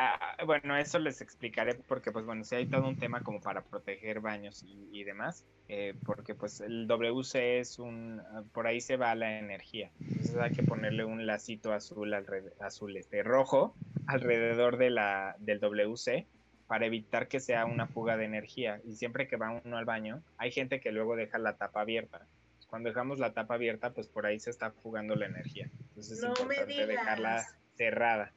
Ah, 0.00 0.36
bueno, 0.46 0.76
eso 0.76 1.00
les 1.00 1.20
explicaré 1.20 1.74
porque, 1.74 2.12
pues 2.12 2.24
bueno, 2.24 2.44
si 2.44 2.54
hay 2.54 2.66
todo 2.66 2.86
un 2.86 2.96
tema 2.96 3.22
como 3.22 3.40
para 3.40 3.62
proteger 3.64 4.20
baños 4.20 4.64
y, 4.64 5.02
demás, 5.02 5.44
eh, 5.68 5.94
porque 6.06 6.36
pues 6.36 6.60
el 6.60 6.86
WC 6.86 7.58
es 7.58 7.80
un, 7.80 8.20
ah, 8.20 8.44
por 8.52 8.68
ahí 8.68 8.80
se 8.80 8.96
va 8.96 9.16
la 9.16 9.40
energía, 9.40 9.90
entonces 9.98 10.36
hay 10.36 10.52
que 10.52 10.62
ponerle 10.62 11.04
un 11.04 11.26
lacito 11.26 11.72
azul, 11.72 12.14
azul 12.60 12.96
este, 12.96 13.24
rojo 13.24 13.74
alrededor 14.06 14.76
de 14.76 14.90
la, 14.90 15.34
del 15.40 15.58
WC 15.58 16.28
para 16.68 16.86
evitar 16.86 17.28
que 17.28 17.40
sea 17.40 17.64
una 17.64 17.86
fuga 17.88 18.16
de 18.16 18.26
energía. 18.26 18.80
Y 18.84 18.94
siempre 18.94 19.26
que 19.26 19.36
va 19.36 19.60
uno 19.64 19.76
al 19.76 19.86
baño, 19.86 20.22
hay 20.36 20.52
gente 20.52 20.80
que 20.80 20.92
luego 20.92 21.16
deja 21.16 21.38
la 21.38 21.56
tapa 21.56 21.80
abierta. 21.80 22.26
Cuando 22.68 22.90
dejamos 22.90 23.18
la 23.18 23.32
tapa 23.32 23.54
abierta, 23.54 23.94
pues 23.94 24.06
por 24.06 24.26
ahí 24.26 24.38
se 24.38 24.50
está 24.50 24.70
fugando 24.70 25.16
la 25.16 25.26
energía. 25.26 25.70
Entonces 25.88 26.18
es 26.18 26.24
importante 26.24 26.86
dejarla 26.86 27.46
cerrada. 27.76 28.32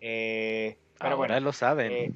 Eh, 0.00 0.78
pero 0.98 1.10
Ahora 1.10 1.16
bueno, 1.16 1.40
lo 1.40 1.52
saben. 1.52 1.92
Eh, 1.92 2.12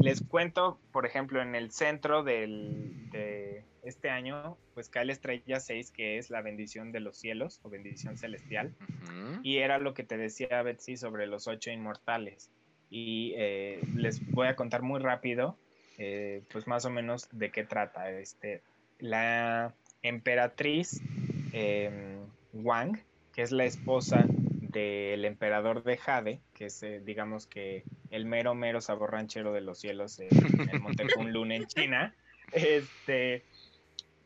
les 0.00 0.20
cuento, 0.22 0.80
por 0.90 1.06
ejemplo, 1.06 1.40
en 1.40 1.54
el 1.54 1.70
centro 1.70 2.24
del, 2.24 3.08
de 3.10 3.64
este 3.84 4.10
año, 4.10 4.56
pues 4.74 4.88
cae 4.88 5.04
la 5.04 5.12
estrella 5.12 5.60
6, 5.60 5.92
que 5.92 6.18
es 6.18 6.30
la 6.30 6.42
bendición 6.42 6.90
de 6.90 6.98
los 6.98 7.16
cielos 7.16 7.60
o 7.62 7.70
bendición 7.70 8.18
celestial. 8.18 8.74
Y 9.44 9.58
era 9.58 9.78
lo 9.78 9.94
que 9.94 10.02
te 10.02 10.16
decía 10.16 10.62
Betsy 10.62 10.96
sobre 10.96 11.28
los 11.28 11.46
ocho 11.46 11.70
inmortales. 11.70 12.50
Y 12.90 13.34
eh, 13.36 13.80
les 13.94 14.28
voy 14.32 14.48
a 14.48 14.56
contar 14.56 14.82
muy 14.82 15.00
rápido, 15.00 15.56
pues 16.50 16.66
más 16.66 16.84
o 16.86 16.90
menos 16.90 17.28
de 17.30 17.50
qué 17.50 17.62
trata. 17.62 18.10
Este, 18.10 18.62
la 18.98 19.74
emperatriz 20.02 21.02
Wang, 22.52 22.98
que 23.34 23.42
es 23.42 23.52
la 23.52 23.64
esposa 23.64 24.26
del 24.70 25.24
emperador 25.24 25.82
de 25.82 25.96
Jade, 25.96 26.40
que 26.54 26.66
es, 26.66 26.82
eh, 26.82 27.00
digamos 27.04 27.46
que 27.46 27.84
el 28.10 28.24
mero, 28.24 28.54
mero 28.54 28.80
sabor 28.80 29.12
ranchero 29.12 29.52
de 29.52 29.60
los 29.60 29.78
cielos 29.78 30.18
en, 30.20 30.28
el 30.70 30.80
Monte 30.80 31.06
Kunlun 31.14 31.52
en 31.52 31.66
China, 31.66 32.14
este, 32.52 33.44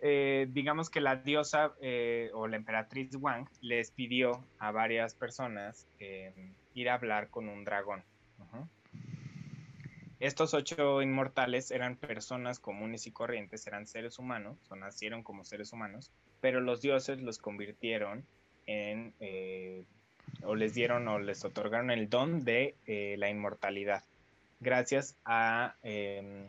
eh, 0.00 0.46
digamos 0.50 0.90
que 0.90 1.00
la 1.00 1.16
diosa 1.16 1.74
eh, 1.80 2.30
o 2.34 2.46
la 2.46 2.56
emperatriz 2.56 3.16
Wang 3.16 3.48
les 3.60 3.90
pidió 3.90 4.44
a 4.58 4.70
varias 4.70 5.14
personas 5.14 5.86
ir 6.74 6.88
a 6.88 6.94
hablar 6.94 7.30
con 7.30 7.48
un 7.48 7.64
dragón. 7.64 8.02
Estos 10.20 10.54
ocho 10.54 11.02
inmortales 11.02 11.70
eran 11.70 11.96
personas 11.96 12.60
comunes 12.60 13.06
y 13.06 13.12
corrientes, 13.12 13.66
eran 13.66 13.86
seres 13.86 14.18
humanos, 14.18 14.58
o 14.70 14.76
nacieron 14.76 15.22
como 15.22 15.44
seres 15.44 15.72
humanos, 15.72 16.12
pero 16.40 16.60
los 16.60 16.80
dioses 16.80 17.20
los 17.20 17.38
convirtieron 17.38 18.24
en 18.66 19.14
o 20.42 20.54
les 20.54 20.74
dieron 20.74 21.06
o 21.08 21.18
les 21.18 21.44
otorgaron 21.44 21.90
el 21.90 22.08
don 22.08 22.44
de 22.44 22.76
eh, 22.86 23.16
la 23.18 23.30
inmortalidad, 23.30 24.04
gracias 24.60 25.16
a 25.24 25.76
em, 25.82 26.46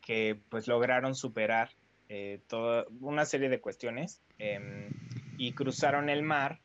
que 0.00 0.38
pues 0.48 0.68
lograron 0.68 1.14
superar 1.14 1.70
eh, 2.08 2.40
toda 2.48 2.86
una 3.00 3.24
serie 3.24 3.48
de 3.48 3.60
cuestiones 3.60 4.22
em, 4.38 4.90
y 5.38 5.52
cruzaron 5.52 6.08
el 6.08 6.22
mar 6.22 6.60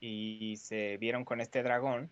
y 0.00 0.56
se 0.56 0.96
vieron 0.98 1.24
con 1.24 1.40
este 1.40 1.62
dragón 1.62 2.10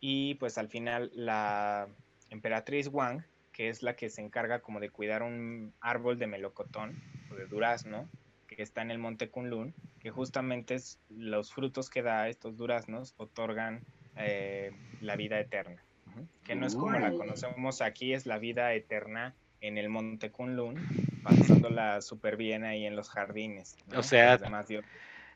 y 0.00 0.34
pues 0.34 0.58
al 0.58 0.68
final 0.68 1.10
la 1.14 1.88
emperatriz 2.30 2.88
Wang, 2.88 3.22
que 3.52 3.68
es 3.68 3.82
la 3.82 3.96
que 3.96 4.10
se 4.10 4.20
encarga 4.20 4.60
como 4.60 4.80
de 4.80 4.90
cuidar 4.90 5.22
un 5.22 5.72
árbol 5.80 6.18
de 6.18 6.26
melocotón 6.26 7.02
o 7.30 7.34
de 7.34 7.46
durazno, 7.46 8.08
que 8.46 8.62
está 8.62 8.82
en 8.82 8.90
el 8.90 8.98
monte 8.98 9.28
Kunlun, 9.28 9.74
que 10.00 10.10
justamente 10.10 10.74
es 10.74 10.98
los 11.10 11.52
frutos 11.52 11.90
que 11.90 12.02
da 12.02 12.28
estos 12.28 12.56
duraznos 12.56 13.14
otorgan 13.16 13.82
eh, 14.16 14.72
la 15.00 15.16
vida 15.16 15.38
eterna, 15.38 15.82
que 16.44 16.54
no 16.54 16.66
es 16.66 16.74
como 16.74 16.98
la 16.98 17.12
conocemos 17.12 17.82
aquí, 17.82 18.12
es 18.12 18.26
la 18.26 18.38
vida 18.38 18.72
eterna 18.74 19.34
en 19.60 19.78
el 19.78 19.88
monte 19.88 20.30
Kunlun, 20.30 20.76
pasándola 21.22 22.00
súper 22.00 22.36
bien 22.36 22.64
ahí 22.64 22.86
en 22.86 22.96
los 22.96 23.10
jardines. 23.10 23.76
O 23.94 24.02
sea, 24.02 24.38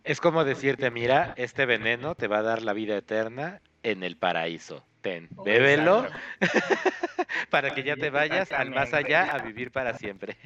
es 0.05 0.21
como 0.21 0.45
decirte, 0.45 0.91
mira, 0.91 1.35
este 1.37 1.67
veneno 1.67 2.15
te 2.15 2.27
va 2.27 2.39
a 2.39 2.43
dar 2.43 2.63
la 2.63 2.73
vida 2.73 2.97
eterna 2.97 3.61
en 3.83 4.03
el 4.03 4.17
paraíso. 4.17 4.85
Ten, 5.03 5.29
bébelo 5.45 6.07
para 7.51 7.75
que 7.75 7.83
ya 7.83 7.97
te 7.97 8.11
vayas 8.11 8.53
al 8.53 8.71
más 8.71 8.95
allá 8.95 9.33
a 9.33 9.39
vivir 9.39 9.73
para 9.73 9.99
siempre. 9.99 10.37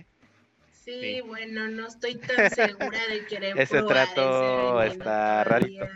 Sí, 0.73 1.21
bueno, 1.21 1.69
no 1.69 1.89
estoy 1.89 2.15
tan 2.15 2.49
segura 2.51 3.07
de 3.09 3.27
querer 3.27 3.59
ese 3.59 3.83
trato 3.83 4.83
está 4.83 5.45
rarito. 5.45 5.87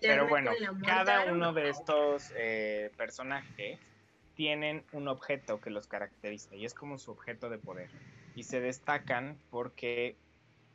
Pero 0.00 0.28
bueno, 0.28 0.52
cada 0.86 1.32
uno 1.32 1.52
de 1.52 1.70
estos 1.70 2.32
eh, 2.36 2.90
personajes 2.96 3.78
tienen 4.34 4.84
un 4.92 5.08
objeto 5.08 5.60
que 5.60 5.70
los 5.70 5.86
caracteriza 5.86 6.54
y 6.54 6.64
es 6.64 6.74
como 6.74 6.98
su 6.98 7.12
objeto 7.12 7.48
de 7.48 7.58
poder. 7.58 7.88
Y 8.36 8.42
se 8.42 8.60
destacan 8.60 9.38
porque 9.50 10.16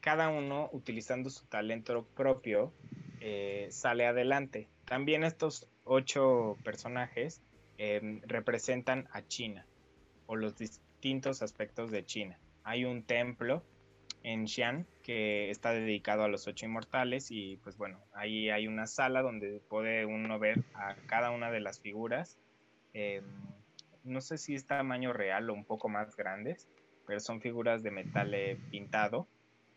cada 0.01 0.29
uno, 0.29 0.69
utilizando 0.71 1.29
su 1.29 1.45
talento 1.45 2.05
propio, 2.15 2.73
eh, 3.21 3.67
sale 3.69 4.07
adelante. 4.07 4.67
También 4.85 5.23
estos 5.23 5.67
ocho 5.89 6.57
personajes 6.63 7.41
em, 7.77 8.21
representan 8.27 9.07
a 9.11 9.25
China 9.27 9.65
o 10.27 10.35
los 10.35 10.57
distintos 10.57 11.41
aspectos 11.41 11.89
de 11.91 12.05
China. 12.05 12.39
Hay 12.63 12.85
un 12.85 13.03
templo 13.03 13.63
en 14.23 14.47
Xi'an 14.47 14.85
que 15.01 15.49
está 15.49 15.71
dedicado 15.71 16.23
a 16.23 16.27
los 16.27 16.47
ocho 16.47 16.65
inmortales 16.65 17.31
y 17.31 17.57
pues 17.57 17.77
bueno, 17.77 17.99
ahí 18.13 18.49
hay 18.49 18.67
una 18.67 18.85
sala 18.85 19.21
donde 19.21 19.61
puede 19.67 20.05
uno 20.05 20.37
ver 20.37 20.63
a 20.75 20.95
cada 21.07 21.31
una 21.31 21.49
de 21.51 21.61
las 21.61 21.79
figuras. 21.79 22.37
Em, 22.93 23.23
no 24.03 24.21
sé 24.21 24.37
si 24.37 24.53
es 24.53 24.67
tamaño 24.67 25.11
real 25.11 25.49
o 25.49 25.53
un 25.53 25.65
poco 25.65 25.89
más 25.89 26.15
grandes, 26.15 26.69
pero 27.07 27.19
son 27.19 27.41
figuras 27.41 27.81
de 27.81 27.91
metal 27.91 28.35
pintado, 28.69 29.27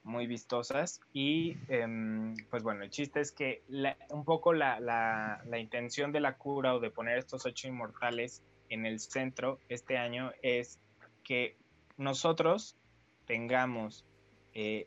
muy 0.05 0.27
vistosas. 0.27 1.01
Y 1.13 1.57
em, 1.69 2.35
pues 2.51 2.63
bueno, 2.63 2.83
el 2.83 2.91
chiste 2.91 3.21
es 3.21 3.33
que 3.33 3.63
un 4.11 4.25
poco 4.25 4.53
la, 4.53 4.81
la 4.81 5.59
intención 5.59 6.13
de 6.13 6.21
la 6.21 6.37
cura 6.37 6.75
o 6.75 6.81
de 6.81 6.91
poner 6.91 7.19
estos 7.19 7.47
ocho 7.47 7.69
inmortales 7.69 8.43
en 8.69 8.87
el 8.87 9.01
centro 9.01 9.59
este 9.69 9.99
año 9.99 10.33
es 10.43 10.79
que 11.25 11.57
nosotros 11.97 12.77
tengamos 13.27 14.05
eh, 14.55 14.87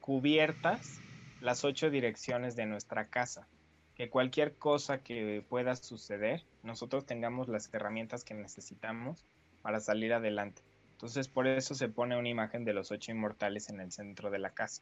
cubiertas 0.00 1.00
las 1.40 1.64
ocho 1.64 1.90
direcciones 1.90 2.56
de 2.56 2.66
nuestra 2.66 3.08
casa. 3.08 3.48
Que 3.94 4.10
cualquier 4.10 4.56
cosa 4.56 5.02
que 5.02 5.44
pueda 5.48 5.76
suceder, 5.76 6.44
nosotros 6.62 7.06
tengamos 7.06 7.48
las 7.48 7.72
herramientas 7.72 8.24
que 8.24 8.34
necesitamos 8.34 9.24
para 9.62 9.80
salir 9.80 10.12
adelante. 10.12 10.62
Entonces, 11.04 11.28
por 11.28 11.46
eso 11.46 11.74
se 11.74 11.90
pone 11.90 12.16
una 12.16 12.30
imagen 12.30 12.64
de 12.64 12.72
los 12.72 12.90
ocho 12.90 13.12
inmortales 13.12 13.68
en 13.68 13.78
el 13.78 13.92
centro 13.92 14.30
de 14.30 14.38
la 14.38 14.54
casa. 14.54 14.80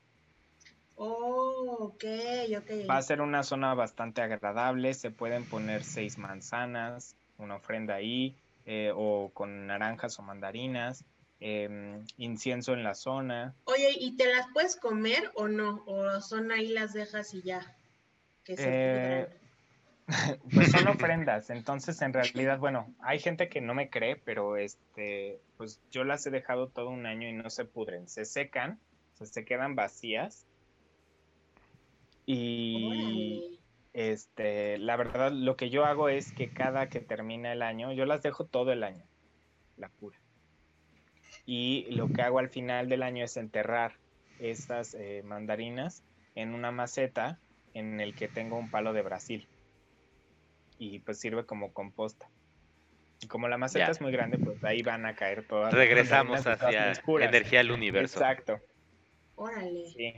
Oh, 0.94 1.78
ok, 1.80 2.04
ok. 2.58 2.88
Va 2.88 2.98
a 2.98 3.02
ser 3.02 3.20
una 3.20 3.42
zona 3.42 3.74
bastante 3.74 4.22
agradable. 4.22 4.94
Se 4.94 5.10
pueden 5.10 5.44
poner 5.44 5.82
seis 5.82 6.18
manzanas, 6.18 7.16
una 7.38 7.56
ofrenda 7.56 7.96
ahí, 7.96 8.36
eh, 8.66 8.92
o 8.94 9.32
con 9.34 9.66
naranjas 9.66 10.16
o 10.20 10.22
mandarinas. 10.22 11.04
Em, 11.40 12.06
incienso 12.18 12.72
en 12.74 12.84
la 12.84 12.94
zona. 12.94 13.56
Oye, 13.64 13.90
¿y 13.98 14.16
te 14.16 14.32
las 14.32 14.46
puedes 14.54 14.76
comer 14.76 15.32
o 15.34 15.48
no? 15.48 15.82
¿O 15.88 16.20
son 16.20 16.52
ahí 16.52 16.68
las 16.68 16.92
dejas 16.92 17.34
y 17.34 17.42
ya? 17.42 17.76
Eh, 18.46 19.26
pues 20.54 20.70
son 20.70 20.88
ofrendas, 20.88 21.50
entonces 21.50 22.00
en 22.02 22.12
realidad, 22.12 22.58
bueno, 22.58 22.92
hay 23.00 23.18
gente 23.18 23.48
que 23.48 23.60
no 23.60 23.74
me 23.74 23.90
cree, 23.90 24.16
pero 24.16 24.56
este, 24.56 25.40
pues 25.56 25.80
yo 25.90 26.04
las 26.04 26.26
he 26.26 26.30
dejado 26.30 26.68
todo 26.68 26.90
un 26.90 27.06
año 27.06 27.28
y 27.28 27.32
no 27.32 27.50
se 27.50 27.64
pudren, 27.64 28.08
se 28.08 28.24
secan, 28.24 28.78
se 29.26 29.44
quedan 29.44 29.74
vacías. 29.74 30.46
Y 32.26 33.60
este, 33.92 34.78
la 34.78 34.96
verdad, 34.96 35.32
lo 35.32 35.56
que 35.56 35.70
yo 35.70 35.84
hago 35.84 36.08
es 36.08 36.32
que 36.32 36.50
cada 36.50 36.88
que 36.88 37.00
termina 37.00 37.52
el 37.52 37.62
año, 37.62 37.92
yo 37.92 38.06
las 38.06 38.22
dejo 38.22 38.44
todo 38.44 38.72
el 38.72 38.84
año, 38.84 39.04
la 39.76 39.88
cura. 39.88 40.18
Y 41.44 41.86
lo 41.90 42.08
que 42.08 42.22
hago 42.22 42.38
al 42.38 42.48
final 42.48 42.88
del 42.88 43.02
año 43.02 43.24
es 43.24 43.36
enterrar 43.36 43.94
estas 44.38 44.94
eh, 44.94 45.22
mandarinas 45.24 46.04
en 46.34 46.54
una 46.54 46.70
maceta 46.70 47.38
en 47.74 48.00
el 48.00 48.14
que 48.14 48.28
tengo 48.28 48.56
un 48.56 48.70
palo 48.70 48.92
de 48.92 49.02
Brasil. 49.02 49.48
Y 50.84 50.98
pues 50.98 51.20
sirve 51.20 51.46
como 51.46 51.72
composta. 51.72 52.28
Y 53.20 53.28
como 53.28 53.46
la 53.46 53.56
maceta 53.56 53.92
es 53.92 54.00
muy 54.00 54.10
grande, 54.10 54.36
pues 54.36 54.64
ahí 54.64 54.82
van 54.82 55.06
a 55.06 55.14
caer 55.14 55.46
todas. 55.46 55.72
Regresamos 55.72 56.44
hacia 56.44 56.92
energía 57.20 57.60
del 57.60 57.70
universo. 57.70 58.18
Exacto. 58.18 58.58
Órale. 59.36 59.86
Sí. 59.86 60.14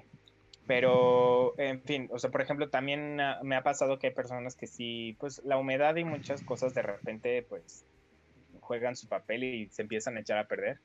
Pero, 0.67 1.53
en 1.59 1.83
fin, 1.83 2.09
o 2.11 2.19
sea, 2.19 2.31
por 2.31 2.41
ejemplo, 2.41 2.71
también 2.71 3.21
me 3.43 3.57
ha 3.57 3.63
pasado 3.63 3.99
que 3.99 4.07
hay 4.07 4.15
personas 4.15 4.57
que 4.57 4.67
sí, 4.67 5.15
pues 5.21 5.43
la 5.45 5.59
humedad 5.59 5.97
y 5.97 6.05
muchas 6.05 6.43
cosas 6.43 6.73
de 6.73 6.81
repente, 6.81 7.43
pues, 7.43 7.85
juegan 8.61 8.97
su 8.97 9.07
papel 9.07 9.45
y 9.45 9.69
se 9.69 9.83
empiezan 9.83 10.17
a 10.17 10.21
echar 10.21 10.39
a 10.39 10.49
perder. 10.49 10.81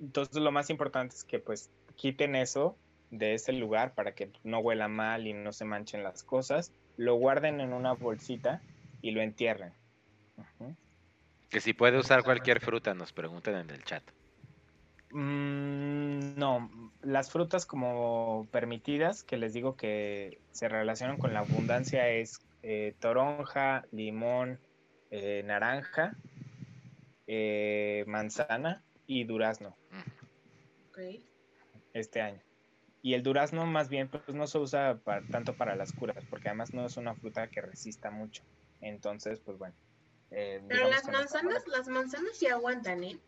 Entonces, 0.00 0.42
lo 0.42 0.50
más 0.50 0.68
importante 0.68 1.14
es 1.14 1.22
que, 1.22 1.38
pues, 1.38 1.70
quiten 1.94 2.34
eso 2.34 2.76
de 3.12 3.34
ese 3.34 3.52
lugar 3.52 3.94
para 3.94 4.16
que 4.16 4.32
no 4.42 4.58
huela 4.58 4.88
mal 4.88 5.28
y 5.28 5.32
no 5.32 5.52
se 5.52 5.64
manchen 5.64 6.02
las 6.02 6.24
cosas. 6.24 6.72
Lo 6.96 7.14
guarden 7.14 7.60
en 7.60 7.72
una 7.72 7.92
bolsita 7.92 8.60
y 9.02 9.10
lo 9.12 9.20
entierren. 9.20 9.72
Que 11.48 11.60
si 11.60 11.72
puede 11.72 11.98
usar 11.98 12.22
cualquier 12.22 12.60
fruta, 12.60 12.94
nos 12.94 13.12
preguntan 13.12 13.56
en 13.56 13.70
el 13.70 13.84
chat. 13.84 14.02
Mm, 15.12 16.38
no, 16.38 16.70
las 17.02 17.32
frutas 17.32 17.66
como 17.66 18.46
permitidas, 18.52 19.24
que 19.24 19.36
les 19.36 19.52
digo 19.52 19.76
que 19.76 20.38
se 20.52 20.68
relacionan 20.68 21.16
con 21.16 21.34
la 21.34 21.40
abundancia, 21.40 22.08
es 22.08 22.40
eh, 22.62 22.94
toronja, 23.00 23.84
limón, 23.90 24.60
eh, 25.10 25.42
naranja, 25.44 26.14
eh, 27.26 28.04
manzana 28.06 28.82
y 29.06 29.24
durazno. 29.24 29.76
Este 31.92 32.20
año. 32.20 32.40
Y 33.02 33.14
el 33.14 33.22
durazno 33.22 33.64
más 33.66 33.88
bien 33.88 34.08
pues, 34.08 34.28
no 34.28 34.46
se 34.46 34.58
usa 34.58 35.00
tanto 35.30 35.54
para 35.54 35.74
las 35.74 35.92
curas, 35.92 36.22
porque 36.28 36.48
además 36.48 36.74
no 36.74 36.84
es 36.84 36.96
una 36.96 37.14
fruta 37.14 37.48
que 37.48 37.62
resista 37.62 38.10
mucho. 38.10 38.44
Entonces, 38.80 39.40
pues 39.40 39.58
bueno. 39.58 39.74
Pero 40.30 40.88
las 40.88 41.04
manzanas, 41.08 41.66
las 41.66 41.88
manzanas 41.88 42.36
sí 42.36 42.46
aguantan, 42.46 43.02
¿eh? 43.02 43.18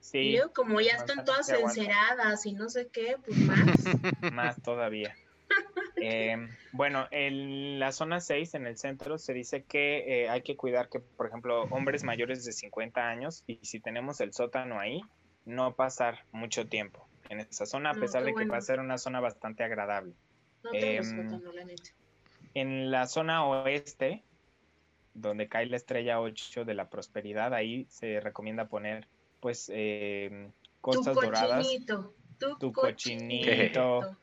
Sí. 0.00 0.38
como 0.54 0.82
ya 0.82 0.92
están 0.92 1.24
todas 1.24 1.48
enceradas 1.48 2.44
y 2.44 2.52
no 2.52 2.68
sé 2.68 2.88
qué, 2.88 3.16
pues 3.24 3.38
más. 3.38 3.56
más 4.32 4.62
todavía. 4.62 5.14
Em, 5.96 6.50
bueno, 6.72 7.06
en 7.12 7.78
la 7.78 7.92
zona 7.92 8.20
6, 8.20 8.54
en 8.54 8.66
el 8.66 8.76
centro, 8.76 9.16
se 9.16 9.32
dice 9.32 9.62
que 9.62 10.24
eh, 10.24 10.28
hay 10.28 10.42
que 10.42 10.56
cuidar 10.56 10.90
que, 10.90 11.00
por 11.00 11.26
ejemplo, 11.26 11.62
hombres 11.70 12.02
mayores 12.04 12.44
de 12.44 12.52
50 12.52 13.08
años, 13.08 13.44
y 13.46 13.58
si 13.62 13.80
tenemos 13.80 14.20
el 14.20 14.34
sótano 14.34 14.80
ahí, 14.80 15.00
no 15.46 15.74
pasar 15.74 16.24
mucho 16.32 16.66
tiempo 16.66 17.08
en 17.30 17.40
esa 17.40 17.64
zona, 17.64 17.90
a 17.90 17.94
pesar 17.94 18.24
de 18.24 18.34
que 18.34 18.44
va 18.44 18.58
a 18.58 18.60
ser 18.60 18.80
una 18.80 18.98
zona 18.98 19.20
bastante 19.20 19.64
agradable. 19.64 20.12
No 20.62 20.74
em, 20.74 21.04
sótano, 21.04 21.52
la 21.52 21.64
neta. 21.64 21.90
En 22.54 22.90
la 22.90 23.06
zona 23.06 23.46
oeste, 23.46 24.22
donde 25.14 25.48
cae 25.48 25.66
la 25.66 25.76
estrella 25.76 26.20
8 26.20 26.64
de 26.64 26.74
la 26.74 26.90
prosperidad, 26.90 27.54
ahí 27.54 27.86
se 27.88 28.20
recomienda 28.20 28.66
poner 28.66 29.06
pues 29.40 29.70
eh, 29.72 30.48
costas 30.80 31.14
doradas. 31.14 31.66
Tu, 32.58 32.72
cochinito. 32.72 34.16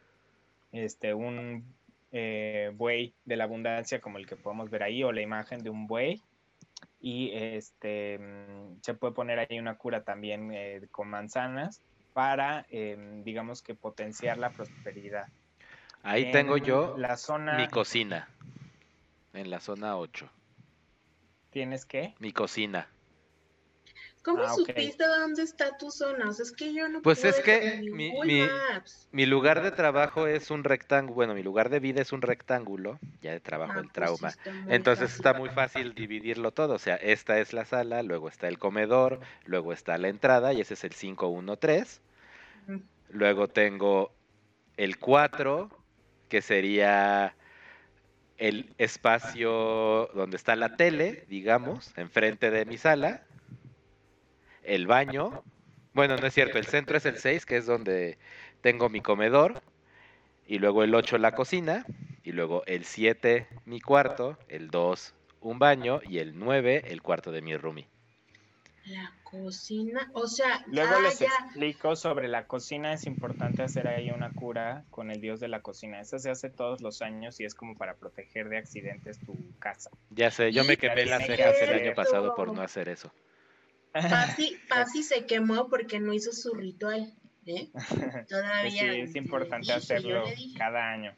Este, 0.73 1.13
un 1.13 1.65
eh, 2.11 2.71
buey 2.75 3.13
de 3.25 3.35
la 3.35 3.45
abundancia 3.45 3.99
como 3.99 4.17
el 4.17 4.27
que 4.27 4.35
podemos 4.35 4.69
ver 4.69 4.83
ahí, 4.83 5.03
o 5.03 5.11
la 5.11 5.21
imagen 5.21 5.63
de 5.63 5.69
un 5.69 5.87
buey. 5.87 6.21
Y 7.01 7.31
este 7.33 8.19
mm, 8.19 8.81
se 8.81 8.93
puede 8.93 9.13
poner 9.13 9.39
ahí 9.39 9.59
una 9.59 9.75
cura 9.75 10.03
también 10.03 10.51
eh, 10.53 10.87
con 10.91 11.07
manzanas 11.07 11.81
para, 12.13 12.65
em, 12.69 13.23
digamos 13.23 13.61
que 13.61 13.73
potenciar 13.75 14.37
la 14.37 14.51
prosperidad. 14.51 15.27
Ahí 16.03 16.31
tengo 16.31 16.57
yo 16.57 16.95
la 16.97 17.15
zona... 17.15 17.57
mi 17.57 17.67
cocina, 17.67 18.27
en 19.33 19.49
la 19.49 19.59
zona 19.59 19.97
8. 19.97 20.29
¿Tienes 21.51 21.85
qué? 21.85 22.15
Mi 22.19 22.31
cocina. 22.31 22.87
¿Cómo 24.23 24.43
ah, 24.43 24.53
supiste 24.53 25.03
dónde 25.03 25.41
está 25.41 25.77
tu 25.77 25.89
zona? 25.89 26.29
O 26.29 26.33
sea, 26.33 26.43
es 26.43 26.51
que 26.51 26.73
yo 26.73 26.87
no 26.87 27.01
Pues 27.01 27.25
es 27.25 27.39
que 27.39 27.81
mi, 27.91 28.13
mi, 29.11 29.25
lugar 29.25 29.63
de 29.63 29.71
trabajo 29.71 30.27
es 30.27 30.51
un 30.51 30.63
rectángulo, 30.63 31.15
bueno, 31.15 31.33
mi 31.33 31.41
lugar 31.41 31.69
de 31.69 31.79
vida 31.79 32.01
es 32.01 32.13
un 32.13 32.21
rectángulo, 32.21 32.99
ya 33.21 33.31
de 33.31 33.39
trabajo 33.39 33.79
el 33.79 33.87
ah, 33.87 33.91
pues 33.93 33.93
trauma. 33.93 34.33
Entonces 34.67 35.15
está 35.15 35.33
muy 35.33 35.49
fácil 35.49 35.95
dividirlo 35.95 36.51
todo, 36.51 36.75
o 36.75 36.79
sea, 36.79 36.95
esta 36.97 37.39
es 37.39 37.51
la 37.51 37.65
sala, 37.65 38.03
luego 38.03 38.29
está 38.29 38.47
el 38.47 38.59
comedor, 38.59 39.19
luego 39.45 39.73
está 39.73 39.97
la 39.97 40.09
entrada 40.09 40.53
y 40.53 40.61
ese 40.61 40.75
es 40.75 40.83
el 40.83 40.91
513. 40.91 41.99
Luego 43.09 43.47
tengo 43.47 44.13
el 44.77 44.99
4, 44.99 45.69
que 46.29 46.43
sería 46.43 47.35
el 48.41 48.73
espacio 48.79 50.09
donde 50.15 50.35
está 50.35 50.55
la 50.55 50.75
tele, 50.75 51.25
digamos, 51.29 51.95
enfrente 51.95 52.49
de 52.49 52.65
mi 52.65 52.77
sala 52.77 53.23
el 54.63 54.87
baño. 54.87 55.43
Bueno, 55.93 56.17
no 56.17 56.25
es 56.25 56.33
cierto, 56.33 56.57
el 56.57 56.65
centro 56.65 56.97
es 56.97 57.05
el 57.05 57.17
6, 57.17 57.45
que 57.45 57.57
es 57.57 57.67
donde 57.67 58.17
tengo 58.61 58.89
mi 58.89 59.01
comedor. 59.01 59.61
Y 60.47 60.57
luego 60.57 60.83
el 60.83 60.95
8 60.95 61.19
la 61.19 61.33
cocina. 61.33 61.85
Y 62.23 62.31
luego 62.31 62.63
el 62.65 62.83
7 62.83 63.47
mi 63.65 63.79
cuarto. 63.79 64.37
El 64.47 64.71
2 64.71 65.13
un 65.41 65.59
baño. 65.59 66.01
Y 66.07 66.17
el 66.17 66.37
9 66.37 66.85
el 66.87 67.01
cuarto 67.03 67.31
de 67.31 67.41
mi 67.41 67.55
roomie. 67.55 67.87
La 68.85 69.13
cocina, 69.23 70.09
o 70.13 70.27
sea, 70.27 70.65
luego 70.67 70.99
les 71.01 71.21
explico 71.21 71.95
sobre 71.95 72.27
la 72.27 72.47
cocina. 72.47 72.93
Es 72.93 73.05
importante 73.05 73.61
hacer 73.61 73.87
ahí 73.87 74.09
una 74.09 74.31
cura 74.31 74.85
con 74.89 75.11
el 75.11 75.21
dios 75.21 75.39
de 75.39 75.47
la 75.47 75.61
cocina. 75.61 76.01
Eso 76.01 76.17
se 76.17 76.31
hace 76.31 76.49
todos 76.49 76.81
los 76.81 77.01
años 77.01 77.39
y 77.39 77.45
es 77.45 77.53
como 77.53 77.75
para 77.75 77.95
proteger 77.95 78.49
de 78.49 78.57
accidentes 78.57 79.19
tu 79.19 79.35
casa. 79.59 79.91
Ya 80.09 80.31
sé, 80.31 80.51
yo 80.51 80.63
me 80.63 80.77
quemé 80.77 81.05
las 81.05 81.25
cejas 81.25 81.55
el 81.61 81.73
año 81.73 81.93
pasado 81.93 82.35
por 82.35 82.53
no 82.53 82.61
hacer 82.61 82.89
eso. 82.89 83.13
Pasi, 84.69 85.03
se 85.03 85.25
quemó 85.25 85.67
porque 85.67 85.99
no 85.99 86.13
hizo 86.13 86.31
su 86.31 86.53
ritual. 86.53 87.13
¿eh? 87.45 87.69
Todavía. 88.29 88.93
Sí, 88.93 88.99
es 89.01 89.15
importante 89.15 89.73
hacerlo 89.73 90.23
cada 90.57 90.91
año. 90.91 91.15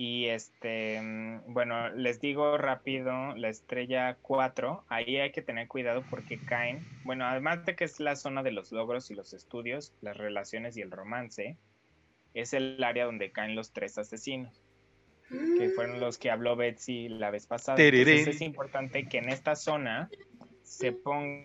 Y 0.00 0.26
este, 0.26 1.02
mm, 1.02 1.52
bueno, 1.52 1.90
les 1.90 2.20
digo 2.20 2.56
rápido, 2.56 3.34
la 3.34 3.48
estrella 3.48 4.16
4, 4.22 4.84
ahí 4.88 5.16
hay 5.16 5.32
que 5.32 5.42
tener 5.42 5.66
cuidado 5.66 6.04
porque 6.08 6.38
caen, 6.38 6.86
bueno, 7.02 7.26
además 7.26 7.66
de 7.66 7.74
que 7.74 7.82
es 7.82 7.98
la 7.98 8.14
zona 8.14 8.44
de 8.44 8.52
los 8.52 8.70
logros 8.70 9.10
y 9.10 9.16
los 9.16 9.32
estudios, 9.34 9.92
las 10.00 10.16
relaciones 10.16 10.76
y 10.76 10.82
el 10.82 10.92
romance, 10.92 11.56
es 12.32 12.52
el 12.52 12.82
área 12.84 13.06
donde 13.06 13.32
caen 13.32 13.56
los 13.56 13.72
tres 13.72 13.98
asesinos, 13.98 14.62
que 15.28 15.68
fueron 15.70 15.98
los 15.98 16.16
que 16.16 16.30
habló 16.30 16.54
Betsy 16.54 17.08
la 17.08 17.32
vez 17.32 17.48
pasada. 17.48 17.82
Entonces 17.82 18.28
es 18.28 18.40
importante 18.40 19.08
que 19.08 19.18
en 19.18 19.30
esta 19.30 19.56
zona 19.56 20.08
se 20.62 20.92
ponga 20.92 21.44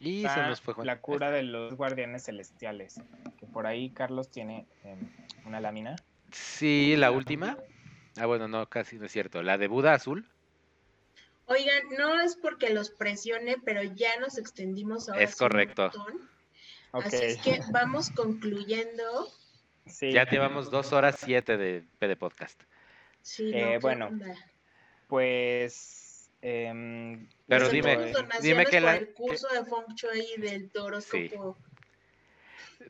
y 0.00 0.22
se 0.22 0.42
nos 0.42 0.60
fue 0.60 0.84
La 0.84 1.00
cura 1.00 1.30
de 1.30 1.44
los 1.44 1.74
guardianes 1.74 2.24
celestiales. 2.24 3.00
Que 3.38 3.46
por 3.46 3.66
ahí 3.66 3.90
Carlos 3.90 4.30
tiene 4.30 4.66
em, 4.84 4.98
una 5.44 5.60
lámina. 5.60 5.96
Sí, 6.32 6.96
la 6.96 7.10
última. 7.10 7.58
Ah, 8.16 8.26
bueno, 8.26 8.48
no, 8.48 8.68
casi 8.68 8.98
no 8.98 9.06
es 9.06 9.12
cierto. 9.12 9.42
La 9.42 9.58
de 9.58 9.68
Buda 9.68 9.94
Azul. 9.94 10.28
Oigan, 11.46 11.82
no 11.96 12.20
es 12.20 12.36
porque 12.36 12.70
los 12.70 12.90
presione, 12.90 13.56
pero 13.64 13.82
ya 13.82 14.18
nos 14.20 14.38
extendimos 14.38 15.08
ahora. 15.08 15.22
Es 15.22 15.36
correcto. 15.36 15.90
Así 16.92 17.16
es 17.16 17.38
que 17.38 17.60
vamos 17.72 18.10
concluyendo. 18.10 19.28
Sí. 19.86 20.12
Ya 20.12 20.28
llevamos 20.28 20.70
dos 20.70 20.92
horas 20.92 21.16
siete 21.18 21.56
de, 21.56 21.84
de 22.00 22.16
podcast. 22.16 22.60
Sí, 23.22 23.50
eh, 23.54 23.78
bueno, 23.80 24.10
pues 25.06 26.08
Em, 26.40 27.26
pero 27.46 27.68
dime, 27.68 28.12
dime 28.40 28.66
que 28.66 28.80
la... 28.80 28.96
El 28.96 29.12
curso 29.12 29.48
de 29.48 29.64
Feng 29.64 29.94
Shui 29.94 30.36
del 30.38 30.70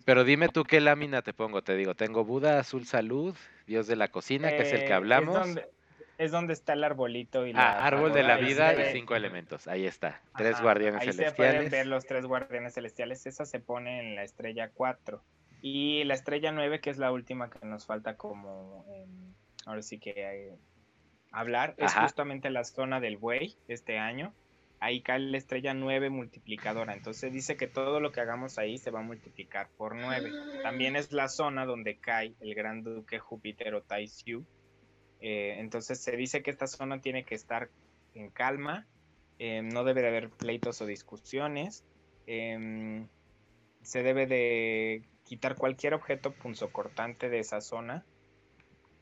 Pero 0.05 0.25
dime 0.25 0.49
tú 0.49 0.65
qué 0.65 0.81
lámina 0.81 1.23
te 1.23 1.33
pongo, 1.33 1.63
te 1.63 1.77
digo, 1.77 1.95
tengo 1.95 2.25
Buda, 2.25 2.59
Azul 2.59 2.87
Salud, 2.87 3.37
Dios 3.67 3.87
de 3.87 3.97
la 3.97 4.09
Cocina, 4.09 4.51
que 4.51 4.63
es 4.63 4.73
el 4.73 4.81
que 4.81 4.91
eh, 4.91 4.95
hablamos. 4.95 5.49
Es 6.19 6.33
donde, 6.33 6.53
está 6.53 6.73
el 6.73 6.83
arbolito 6.83 7.47
y 7.47 7.53
la... 7.53 7.79
Ah, 7.79 7.87
árbol 7.87 8.13
de 8.13 8.25
la 8.25 8.37
vida 8.39 8.75
y 8.75 8.93
cinco 8.93 9.15
elementos, 9.15 9.69
ahí 9.69 9.87
está, 9.87 10.21
tres 10.37 10.61
guardianes 10.61 11.03
ahí 11.03 11.13
celestiales. 11.13 11.31
se 11.31 11.37
pueden 11.37 11.71
ver 11.71 11.87
los 11.87 12.07
tres 12.07 12.27
guardianes 12.27 12.75
celestiales, 12.75 13.25
esa 13.27 13.45
se 13.45 13.61
pone 13.61 14.01
en 14.01 14.17
la 14.17 14.25
estrella 14.25 14.71
4. 14.75 15.23
Y 15.63 16.05
la 16.05 16.15
estrella 16.15 16.51
9, 16.51 16.81
que 16.81 16.91
es 16.91 16.99
la 16.99 17.13
última 17.13 17.51
que 17.51 17.65
nos 17.65 17.87
falta 17.87 18.17
como... 18.17 18.85
ahora 19.65 19.83
sí 19.83 19.99
que 19.99 20.27
hay, 20.27 20.59
hablar 21.31 21.75
es 21.77 21.95
justamente 21.95 22.51
la 22.51 22.65
zona 22.65 23.01
del 23.01 23.17
buey 23.17 23.57
este 23.69 23.99
año. 23.99 24.33
Ahí 24.81 25.03
cae 25.03 25.19
la 25.19 25.39
estrella 25.39 25.75
9 25.75 26.11
multiplicadora. 26.11 26.95
Entonces 26.95 27.33
dice 27.33 27.57
que 27.57 27.67
todo 27.67 28.01
lo 28.01 28.13
que 28.13 28.21
hagamos 28.21 28.59
ahí 28.59 28.79
se 28.79 28.91
va 28.91 29.01
a 29.01 29.03
multiplicar 29.03 29.69
por 29.77 29.97
9. 29.97 30.31
También 30.63 30.95
es 30.95 31.13
la 31.13 31.29
zona 31.29 31.67
donde 31.67 31.99
cae 31.99 32.35
el 32.41 32.55
gran 32.55 32.83
duque 32.83 33.19
Júpiter 33.19 33.75
o 33.75 33.83
Tai 33.83 34.09
eh, 35.21 35.57
entonces 35.59 36.01
se 36.01 36.17
dice 36.17 36.43
que 36.43 36.51
esta 36.51 36.67
zona 36.67 37.01
tiene 37.01 37.25
que 37.25 37.35
estar 37.35 37.71
en 38.15 38.31
calma. 38.31 38.87
Eh, 39.39 39.63
no 39.63 39.85
debe 39.85 40.03
de 40.03 40.09
haber 40.09 40.31
pleitos 40.31 40.81
o 40.81 40.87
discusiones. 40.87 41.85
Em, 42.27 43.09
se 43.83 44.03
debe 44.03 44.27
de 44.27 45.03
quitar 45.25 45.57
cualquier 45.57 45.95
objeto 45.95 46.33
punzocortante 46.33 47.29
de 47.29 47.41
esa 47.41 47.61
zona. 47.61 48.05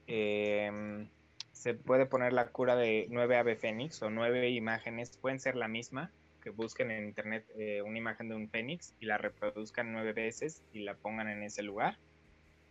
Em, 0.07 1.09
se 1.57 1.73
puede 1.73 2.05
poner 2.05 2.35
la 2.35 2.49
cura 2.49 2.77
de 2.77 3.07
nueve 3.09 3.39
ave 3.39 3.57
fénix 3.57 4.03
o 4.03 4.11
nueve 4.11 4.51
imágenes, 4.51 5.17
pueden 5.17 5.41
ser 5.41 5.57
la 5.57 5.69
misma, 5.69 6.13
que 6.43 6.51
busquen 6.51 6.91
en 6.91 7.07
internet 7.07 7.47
eh, 7.59 7.81
una 7.81 7.97
imagen 7.97 8.29
de 8.29 8.37
un 8.37 8.51
fénix 8.51 8.93
y 9.01 9.07
la 9.07 9.17
reproduzcan 9.17 9.91
nueve 9.91 10.13
veces 10.13 10.63
y 10.75 10.81
la 10.81 10.97
pongan 10.97 11.31
en 11.31 11.43
ese 11.43 11.63
lugar. 11.63 11.97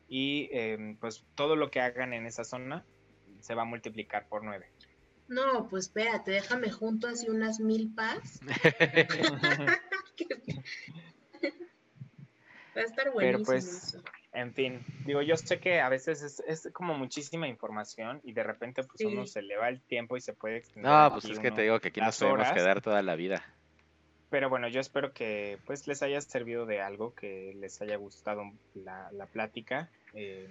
Y 0.07 0.49
em, 0.52 0.98
pues 0.98 1.26
todo 1.34 1.56
lo 1.56 1.72
que 1.72 1.82
hagan 1.82 2.14
en 2.14 2.28
esa 2.28 2.44
zona 2.44 2.86
se 3.40 3.56
va 3.56 3.64
a 3.64 3.66
multiplicar 3.66 4.28
por 4.28 4.44
nueve. 4.44 4.68
No, 5.28 5.68
pues 5.68 5.86
espérate, 5.86 6.30
déjame 6.30 6.70
junto 6.70 7.07
así 7.07 7.28
unas 7.28 7.60
mil 7.60 7.91
pas. 7.95 8.40
Va 12.78 12.82
a 12.82 12.84
estar 12.84 13.12
buenísimo. 13.12 13.18
Pero 13.18 13.44
pues, 13.45 13.98
en 14.36 14.53
fin, 14.53 14.86
digo, 15.06 15.22
yo 15.22 15.38
sé 15.38 15.60
que 15.60 15.80
a 15.80 15.90
veces 15.90 16.22
es, 16.22 16.44
es 16.48 16.70
como 16.74 16.94
muchísima 16.95 17.48
información 17.48 18.20
y 18.24 18.34
de 18.34 18.44
repente 18.44 18.84
pues 18.84 19.02
uno 19.06 19.26
se 19.26 19.41
le 19.41 19.57
va 19.57 19.70
el 19.70 19.82
tiempo 19.82 20.18
y 20.18 20.22
se 20.22 20.34
puede 20.34 20.57
extender. 20.57 20.91
No, 20.91 21.12
pues 21.12 21.26
es 21.26 21.40
que 21.40 21.52
te 21.52 21.64
digo 21.64 21.80
que 21.80 21.88
aquí 21.88 22.02
nos 22.02 22.20
podemos 22.20 22.52
quedar 22.52 22.82
toda 22.82 23.02
la 23.02 23.16
vida. 23.16 23.44
Pero 24.30 24.49
bueno, 24.49 24.68
yo 24.68 24.82
espero 24.82 25.14
que 25.14 25.60
pues 25.66 25.88
les 25.88 26.03
haya 26.03 26.20
servido 26.20 26.66
de 26.66 26.82
algo, 26.82 27.14
que 27.16 27.53
les 27.56 27.82
haya 27.82 27.95
gustado 27.95 28.44
la, 28.74 29.10
la 29.12 29.28
plática 29.28 29.90
eh, 30.14 30.49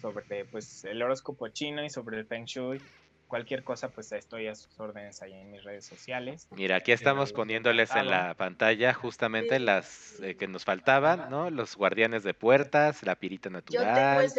sobre 0.00 0.44
pues 0.44 0.84
el 0.84 1.00
horóscopo 1.00 1.48
chino 1.48 1.84
y 1.84 1.90
sobre 1.90 2.18
el 2.18 2.26
Feng 2.26 2.44
Shui 2.44 2.80
cualquier 3.34 3.64
cosa, 3.64 3.88
pues 3.88 4.12
estoy 4.12 4.46
a 4.46 4.54
sus 4.54 4.78
órdenes 4.78 5.20
ahí 5.20 5.32
en 5.32 5.50
mis 5.50 5.64
redes 5.64 5.84
sociales. 5.84 6.46
Mira, 6.52 6.76
aquí 6.76 6.92
estamos 6.92 7.32
poniéndoles 7.32 7.90
en 7.96 8.06
la 8.06 8.34
pantalla 8.34 8.94
justamente 8.94 9.58
las 9.58 10.20
eh, 10.20 10.36
que 10.36 10.46
nos 10.46 10.64
faltaban, 10.64 11.30
¿no? 11.30 11.50
Los 11.50 11.74
guardianes 11.74 12.22
de 12.22 12.32
puertas, 12.32 13.02
la 13.02 13.16
pirita 13.16 13.50
natural, 13.50 14.30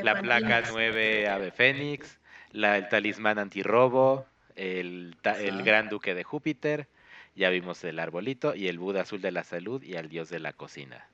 la 0.00 0.22
placa 0.22 0.62
9 0.70 1.28
ave 1.28 1.50
fénix, 1.50 2.20
la, 2.52 2.76
el 2.76 2.88
talismán 2.88 3.40
antirrobo, 3.40 4.26
el, 4.54 5.16
el 5.24 5.62
gran 5.64 5.88
duque 5.88 6.14
de 6.14 6.22
Júpiter, 6.22 6.86
ya 7.34 7.50
vimos 7.50 7.82
el 7.82 7.98
arbolito 7.98 8.54
y 8.54 8.68
el 8.68 8.78
Buda 8.78 9.00
azul 9.00 9.20
de 9.20 9.32
la 9.32 9.42
salud 9.42 9.82
y 9.82 9.96
al 9.96 10.08
dios 10.08 10.28
de 10.28 10.38
la 10.38 10.52
cocina. 10.52 11.08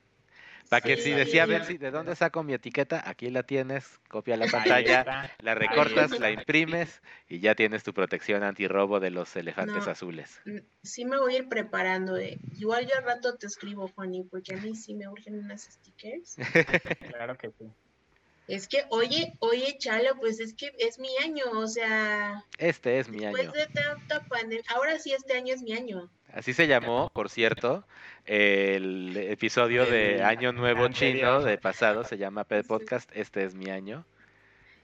Para 0.69 0.81
que 0.81 0.97
si 0.97 1.11
decía 1.11 1.45
Betsy, 1.45 1.77
¿de 1.77 1.91
dónde 1.91 2.15
saco 2.15 2.43
mi 2.43 2.53
etiqueta? 2.53 3.07
Aquí 3.07 3.29
la 3.29 3.43
tienes, 3.43 3.99
copia 4.09 4.37
la 4.37 4.47
pantalla, 4.47 5.31
la 5.39 5.55
recortas, 5.55 6.19
la 6.19 6.31
imprimes 6.31 7.01
y 7.27 7.39
ya 7.39 7.55
tienes 7.55 7.83
tu 7.83 7.93
protección 7.93 8.43
antirrobo 8.43 8.99
de 8.99 9.11
los 9.11 9.35
elefantes 9.35 9.87
azules. 9.87 10.41
Sí 10.81 11.05
me 11.05 11.19
voy 11.19 11.35
a 11.35 11.37
ir 11.39 11.49
preparando. 11.49 12.17
Eh. 12.17 12.39
Igual 12.57 12.87
yo 12.87 12.95
al 12.97 13.03
rato 13.03 13.35
te 13.37 13.47
escribo, 13.47 13.87
Juani, 13.89 14.23
porque 14.23 14.55
a 14.55 14.57
mí 14.57 14.75
sí 14.75 14.93
me 14.93 15.07
urgen 15.07 15.39
unas 15.39 15.63
stickers. 15.63 16.35
claro 17.09 17.37
que 17.37 17.51
sí. 17.51 17.71
Es 18.47 18.67
que, 18.67 18.83
oye, 18.89 19.33
oye, 19.39 19.77
Chalo, 19.77 20.17
pues 20.19 20.39
es 20.41 20.53
que 20.53 20.73
es 20.77 20.99
mi 20.99 21.15
año, 21.23 21.45
o 21.53 21.67
sea. 21.67 22.43
Este 22.57 22.99
es 22.99 23.07
mi 23.07 23.23
año. 23.23 23.37
Después 23.37 23.53
de 23.53 23.73
tanta 23.73 24.21
pandemia, 24.25 24.65
ahora 24.69 24.99
sí 24.99 25.13
este 25.13 25.33
año 25.33 25.53
es 25.53 25.61
mi 25.61 25.73
año. 25.73 26.11
Así 26.33 26.53
se 26.53 26.67
llamó, 26.67 27.11
por 27.13 27.29
cierto, 27.29 27.85
el 28.25 29.15
episodio 29.15 29.85
de 29.85 30.23
Año 30.23 30.51
Nuevo 30.51 30.87
Chino 30.87 31.43
de 31.43 31.59
pasado, 31.59 32.03
se 32.05 32.17
llama 32.17 32.43
Pet 32.43 32.65
Podcast, 32.65 33.07
este 33.13 33.43
es 33.43 33.53
mi 33.53 33.69
año. 33.69 34.03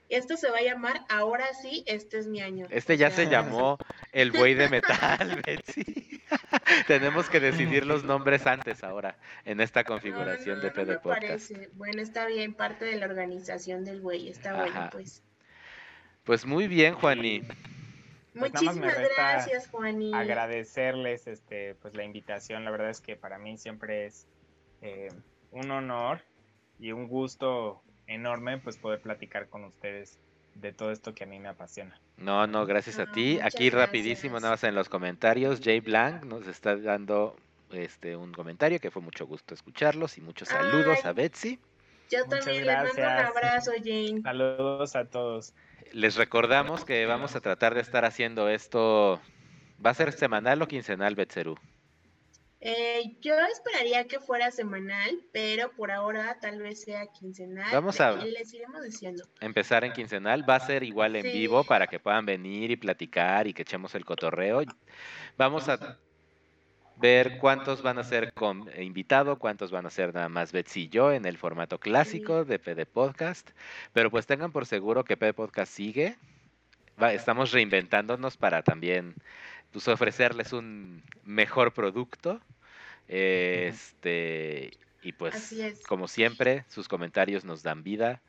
Esto 0.08 0.36
se 0.36 0.48
va 0.50 0.58
a 0.58 0.62
llamar 0.62 1.00
Ahora 1.08 1.46
sí, 1.60 1.82
este 1.86 2.18
es 2.18 2.28
mi 2.28 2.40
año. 2.40 2.66
Este 2.70 2.96
ya 2.96 3.10
se 3.10 3.26
llamó 3.26 3.78
El 4.12 4.30
Buey 4.30 4.54
de 4.54 4.68
Metal, 4.68 5.42
Betsy. 5.46 6.22
Tenemos 6.86 7.28
que 7.28 7.40
decidir 7.40 7.84
los 7.84 8.04
nombres 8.04 8.46
antes 8.46 8.84
ahora, 8.84 9.16
en 9.44 9.60
esta 9.60 9.82
configuración 9.82 10.60
de 10.60 10.70
PD 10.70 10.98
Podcast. 11.00 11.50
Bueno, 11.74 12.00
está 12.00 12.26
bien, 12.26 12.54
parte 12.54 12.84
de 12.84 12.96
la 12.96 13.06
organización 13.06 13.84
del 13.84 14.00
Buey, 14.00 14.28
está 14.28 14.54
bueno, 14.54 14.88
pues. 14.92 15.22
Pues 16.22 16.46
muy 16.46 16.68
bien, 16.68 16.94
Juaní. 16.94 17.42
Pues 18.38 18.52
Muchísimas 18.52 18.96
gracias, 19.16 19.68
Juaní. 19.68 20.14
Agradecerles 20.14 21.26
este, 21.26 21.74
pues, 21.76 21.94
la 21.94 22.04
invitación. 22.04 22.64
La 22.64 22.70
verdad 22.70 22.90
es 22.90 23.00
que 23.00 23.16
para 23.16 23.38
mí 23.38 23.58
siempre 23.58 24.06
es 24.06 24.26
eh, 24.82 25.08
un 25.50 25.70
honor 25.70 26.22
y 26.78 26.92
un 26.92 27.08
gusto 27.08 27.82
enorme 28.06 28.58
pues 28.58 28.76
poder 28.76 29.00
platicar 29.00 29.48
con 29.48 29.64
ustedes 29.64 30.18
de 30.54 30.72
todo 30.72 30.90
esto 30.90 31.14
que 31.14 31.24
a 31.24 31.26
mí 31.26 31.38
me 31.38 31.48
apasiona. 31.48 32.00
No, 32.16 32.46
no, 32.46 32.66
gracias 32.66 32.98
a 32.98 33.10
ti. 33.10 33.38
Aquí 33.40 33.70
rapidísimo, 33.70 34.40
nada 34.40 34.54
más 34.54 34.64
en 34.64 34.74
los 34.74 34.88
comentarios, 34.88 35.60
Jay 35.62 35.80
Blanc 35.80 36.24
nos 36.24 36.46
está 36.46 36.76
dando 36.76 37.36
este 37.70 38.16
un 38.16 38.32
comentario 38.32 38.80
que 38.80 38.90
fue 38.90 39.00
mucho 39.00 39.26
gusto 39.26 39.54
escucharlos 39.54 40.18
y 40.18 40.20
muchos 40.20 40.48
saludos 40.48 41.04
a 41.04 41.12
Betsy. 41.12 41.58
Yo 42.10 42.24
también 42.26 42.66
le 42.66 42.74
mando 42.74 42.92
un 42.96 43.04
abrazo, 43.04 43.72
Jane. 43.82 44.20
Saludos 44.22 44.96
a 44.96 45.04
todos. 45.04 45.54
Les 45.92 46.16
recordamos 46.16 46.84
que 46.84 47.06
vamos 47.06 47.36
a 47.36 47.40
tratar 47.40 47.74
de 47.74 47.80
estar 47.80 48.04
haciendo 48.04 48.48
esto. 48.48 49.20
¿Va 49.84 49.90
a 49.90 49.94
ser 49.94 50.12
semanal 50.12 50.60
o 50.62 50.68
quincenal, 50.68 51.14
Betseru? 51.14 51.56
Eh, 52.62 53.16
yo 53.22 53.34
esperaría 53.38 54.06
que 54.06 54.20
fuera 54.20 54.50
semanal, 54.50 55.18
pero 55.32 55.70
por 55.72 55.90
ahora 55.90 56.36
tal 56.40 56.60
vez 56.60 56.82
sea 56.82 57.06
quincenal. 57.06 57.70
Vamos 57.72 58.00
a 58.00 58.12
les 58.16 58.52
iremos 58.52 58.82
diciendo. 58.82 59.24
empezar 59.40 59.84
en 59.84 59.92
quincenal. 59.92 60.48
Va 60.48 60.56
a 60.56 60.60
ser 60.60 60.82
igual 60.82 61.16
en 61.16 61.22
vivo 61.22 61.64
para 61.64 61.86
que 61.86 61.98
puedan 61.98 62.26
venir 62.26 62.70
y 62.70 62.76
platicar 62.76 63.46
y 63.46 63.54
que 63.54 63.62
echemos 63.62 63.94
el 63.94 64.04
cotorreo. 64.04 64.62
Vamos 65.38 65.70
a 65.70 65.98
ver 67.00 67.38
cuántos 67.38 67.82
van 67.82 67.98
a 67.98 68.04
ser 68.04 68.32
con 68.32 68.68
invitado, 68.78 69.38
cuántos 69.38 69.70
van 69.70 69.86
a 69.86 69.90
ser 69.90 70.14
nada 70.14 70.28
más 70.28 70.52
Betsy 70.52 70.82
y 70.82 70.88
yo 70.88 71.12
en 71.12 71.24
el 71.24 71.38
formato 71.38 71.78
clásico 71.78 72.44
de 72.44 72.58
PD 72.58 72.86
Podcast. 72.86 73.50
Pero 73.92 74.10
pues 74.10 74.26
tengan 74.26 74.52
por 74.52 74.66
seguro 74.66 75.04
que 75.04 75.16
PD 75.16 75.32
Podcast 75.32 75.72
sigue. 75.72 76.16
estamos 77.12 77.52
reinventándonos 77.52 78.36
para 78.36 78.62
también 78.62 79.14
pues, 79.72 79.88
ofrecerles 79.88 80.52
un 80.52 81.02
mejor 81.24 81.72
producto. 81.72 82.40
Este, 83.08 84.70
y 85.02 85.12
pues, 85.12 85.54
como 85.88 86.06
siempre, 86.06 86.64
sus 86.68 86.88
comentarios 86.88 87.44
nos 87.44 87.62
dan 87.62 87.82
vida. 87.82 88.20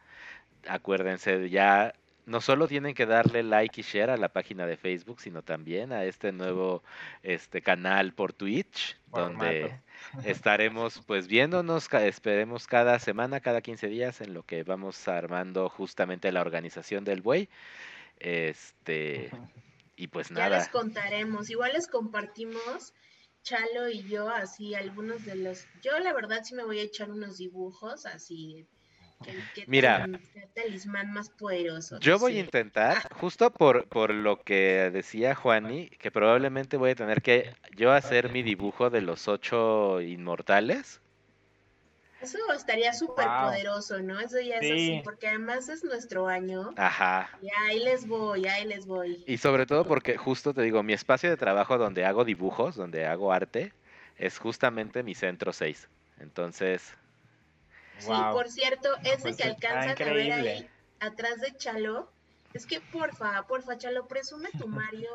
Acuérdense, 0.68 1.50
ya 1.50 1.94
no 2.32 2.42
solo 2.42 2.68
tienen 2.68 2.96
que 2.96 3.06
darle 3.06 3.44
like 3.44 3.82
y 3.82 3.84
share 3.84 4.10
a 4.10 4.18
la 4.18 4.30
página 4.30 4.66
de 4.66 4.78
Facebook, 4.78 5.20
sino 5.20 5.44
también 5.44 5.92
a 5.92 6.06
este 6.06 6.32
nuevo 6.32 6.82
este 7.22 7.62
canal 7.62 8.14
por 8.14 8.32
Twitch, 8.32 8.98
donde 9.08 9.80
estaremos 10.26 11.04
pues 11.06 11.28
viéndonos, 11.28 11.92
esperemos 11.94 12.68
cada 12.68 12.98
semana, 13.00 13.42
cada 13.42 13.62
15 13.62 13.88
días 13.88 14.22
en 14.22 14.34
lo 14.34 14.44
que 14.44 14.64
vamos 14.64 15.08
armando 15.08 15.70
justamente 15.70 16.32
la 16.32 16.42
organización 16.42 17.04
del 17.04 17.22
buey. 17.22 17.50
Este 18.18 19.30
y 19.98 20.08
pues 20.08 20.32
nada. 20.32 20.50
Ya 20.50 20.58
les 20.60 20.70
contaremos, 20.70 21.50
igual 21.50 21.74
les 21.74 21.88
compartimos 21.88 22.94
Chalo 23.44 23.90
y 23.90 24.04
yo 24.04 24.30
así 24.30 24.76
algunos 24.76 25.26
de 25.26 25.36
los 25.36 25.66
yo 25.82 26.00
la 26.00 26.14
verdad 26.14 26.42
sí 26.44 26.54
me 26.54 26.64
voy 26.64 26.80
a 26.80 26.84
echar 26.84 27.10
unos 27.10 27.38
dibujos 27.40 28.06
así 28.06 28.68
Mira, 29.68 30.08
talismán 30.54 31.12
más 31.14 31.30
poderoso. 31.30 32.00
Yo 32.00 32.20
voy 32.20 32.38
a 32.38 32.40
intentar, 32.40 33.12
justo 33.14 33.52
por, 33.52 33.88
por 33.88 34.14
lo 34.14 34.42
que 34.42 34.90
decía 34.92 35.36
Juani, 35.36 35.90
que 35.90 36.12
probablemente 36.12 36.78
voy 36.78 36.92
a 36.92 36.96
tener 36.96 37.22
que 37.22 37.54
yo 37.76 37.92
hacer 37.92 38.32
mi 38.32 38.44
dibujo 38.44 38.90
de 38.90 39.02
los 39.02 39.28
ocho 39.28 40.02
inmortales. 40.02 41.02
Eso 42.22 42.38
estaría 42.54 42.94
súper 42.94 43.26
poderoso, 43.26 44.00
¿no? 44.00 44.20
Eso 44.20 44.40
ya 44.40 44.58
es 44.58 44.72
así, 44.72 45.02
porque 45.04 45.28
además 45.28 45.68
es 45.70 45.84
nuestro 45.84 46.28
año. 46.28 46.70
Ajá. 46.78 47.32
Y 47.42 47.48
ahí 47.64 47.80
les 47.84 48.08
voy, 48.08 48.46
ahí 48.46 48.66
les 48.66 48.86
voy. 48.86 49.24
Y 49.26 49.38
sobre 49.38 49.66
todo 49.66 49.86
porque 49.86 50.18
justo 50.18 50.54
te 50.54 50.62
digo, 50.62 50.84
mi 50.84 50.94
espacio 50.94 51.32
de 51.32 51.38
trabajo 51.38 51.80
donde 51.80 52.06
hago 52.06 52.24
dibujos, 52.24 52.76
donde 52.76 53.08
hago 53.08 53.34
arte, 53.34 53.74
es 54.18 54.38
justamente 54.38 55.02
mi 55.02 55.16
centro 55.16 55.52
6. 55.52 55.90
Entonces, 56.20 56.96
Sí, 58.02 58.12
por 58.34 58.50
cierto, 58.50 58.90
ese 59.04 59.22
pues 59.22 59.38
que 59.38 59.44
alcanzan 59.44 60.10
a 60.10 60.14
ver 60.14 60.34
ahí 60.34 60.70
atrás 61.02 61.42
de 61.42 61.56
Chalo, 61.58 62.10
es 62.54 62.66
que 62.66 62.80
porfa, 62.80 63.46
porfa, 63.48 63.78
Chalo, 63.78 64.08
presume 64.08 64.50
tu 64.58 64.68
Mario. 64.68 65.10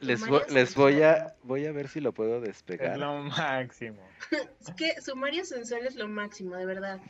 les, 0.00 0.20
les 0.50 0.74
voy 0.74 1.02
a 1.02 1.34
voy 1.42 1.66
a 1.66 1.72
ver 1.72 1.88
si 1.88 2.00
lo 2.00 2.12
puedo 2.12 2.40
despegar. 2.40 2.92
Es 2.92 2.98
lo 2.98 3.18
máximo. 3.22 4.06
es 4.60 4.74
que 4.74 5.00
su 5.00 5.16
Mario 5.16 5.44
sensual 5.44 5.86
es 5.86 5.96
lo 5.96 6.08
máximo, 6.08 6.56
de 6.56 6.66
verdad. 6.66 7.00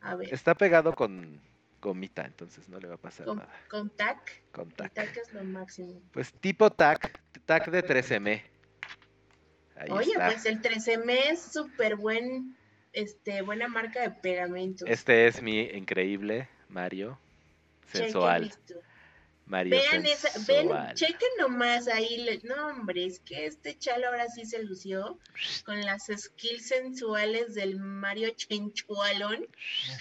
A 0.00 0.16
ver. 0.16 0.32
Está 0.32 0.54
pegado 0.54 0.94
con 0.94 1.40
gomita, 1.80 2.24
entonces 2.24 2.68
no 2.68 2.78
le 2.78 2.88
va 2.88 2.94
a 2.94 2.98
pasar 2.98 3.26
nada. 3.28 3.48
Con 3.68 3.90
tac. 3.90 4.42
Con 4.50 4.70
tac. 4.70 4.92
tac 4.92 5.16
es 5.16 5.32
lo 5.32 5.44
máximo. 5.44 6.00
Pues 6.12 6.32
tipo 6.32 6.70
tac, 6.70 7.20
tac 7.44 7.70
de 7.70 7.84
13M. 7.84 8.42
Oye, 9.90 10.14
pues 10.14 10.46
el 10.46 10.62
13M 10.62 11.10
es 11.30 11.42
súper 11.42 11.96
buen 11.96 12.55
este, 12.96 13.42
buena 13.42 13.68
marca 13.68 14.00
de 14.00 14.10
pegamento. 14.10 14.86
Este 14.86 15.26
es 15.26 15.42
mi 15.42 15.60
increíble 15.60 16.48
Mario 16.70 17.18
sensual. 17.92 18.52
Mario 19.44 19.76
Vean 19.76 20.04
esa, 20.06 20.28
ven, 20.38 20.44
sensual. 20.44 20.94
chequen 20.94 21.28
nomás 21.38 21.86
ahí, 21.86 22.40
no 22.42 22.68
hombre, 22.68 23.04
es 23.04 23.20
que 23.20 23.46
este 23.46 23.78
chalo 23.78 24.08
ahora 24.08 24.26
sí 24.28 24.44
se 24.44 24.62
lució 24.64 25.20
con 25.64 25.80
las 25.82 26.06
skills 26.06 26.66
sensuales 26.66 27.54
del 27.54 27.78
Mario 27.78 28.30
Chenchualón. 28.30 29.46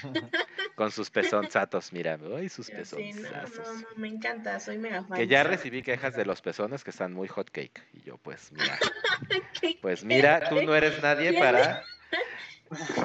Con 0.76 0.92
sus 0.92 1.10
pezonzatos, 1.10 1.94
mira, 1.94 2.18
ay, 2.36 2.50
sus 2.50 2.66
Sí, 2.66 3.14
no, 3.14 3.30
no, 3.30 3.74
no, 3.82 3.88
me 3.96 4.08
encanta, 4.10 4.60
soy 4.60 4.78
mega 4.78 5.04
fan. 5.04 5.18
Que 5.18 5.28
ya 5.28 5.44
recibí 5.44 5.84
quejas 5.84 6.16
de 6.16 6.26
los 6.26 6.42
pezones 6.42 6.84
que 6.84 6.90
están 6.90 7.14
muy 7.14 7.28
hot 7.28 7.50
cake. 7.50 7.82
Y 7.94 8.02
yo, 8.02 8.18
pues 8.18 8.52
mira, 8.52 8.78
¿Qué 9.62 9.78
pues 9.82 10.04
mira, 10.04 10.50
tú 10.50 10.62
no 10.64 10.76
eres 10.76 11.02
nadie 11.02 11.32
para. 11.40 11.84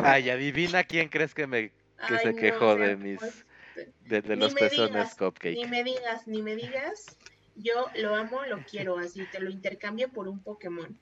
Ay, 0.03 0.31
adivina 0.31 0.85
quién 0.85 1.09
crees 1.09 1.35
que 1.35 1.47
me 1.47 1.71
que 1.71 2.15
Ay, 2.15 2.19
se 2.23 2.33
no, 2.33 2.39
quejó 2.39 2.77
de 2.77 2.97
mis 2.97 3.21
de, 4.05 4.37
los 4.37 4.55
pezones 4.55 4.91
digas, 4.93 5.21
Ni 5.21 5.27
cupcake. 5.27 5.69
me 5.69 5.85
digas, 5.85 6.27
ni 6.27 6.43
me 6.43 6.57
digas, 6.57 7.17
yo 7.57 7.91
lo 7.95 8.15
amo, 8.15 8.45
lo 8.47 8.63
quiero, 8.65 8.99
así 8.99 9.27
te 9.31 9.41
lo 9.41 9.51
intercambio 9.51 10.09
por 10.09 10.29
un 10.29 10.43
Pokémon. 10.43 10.99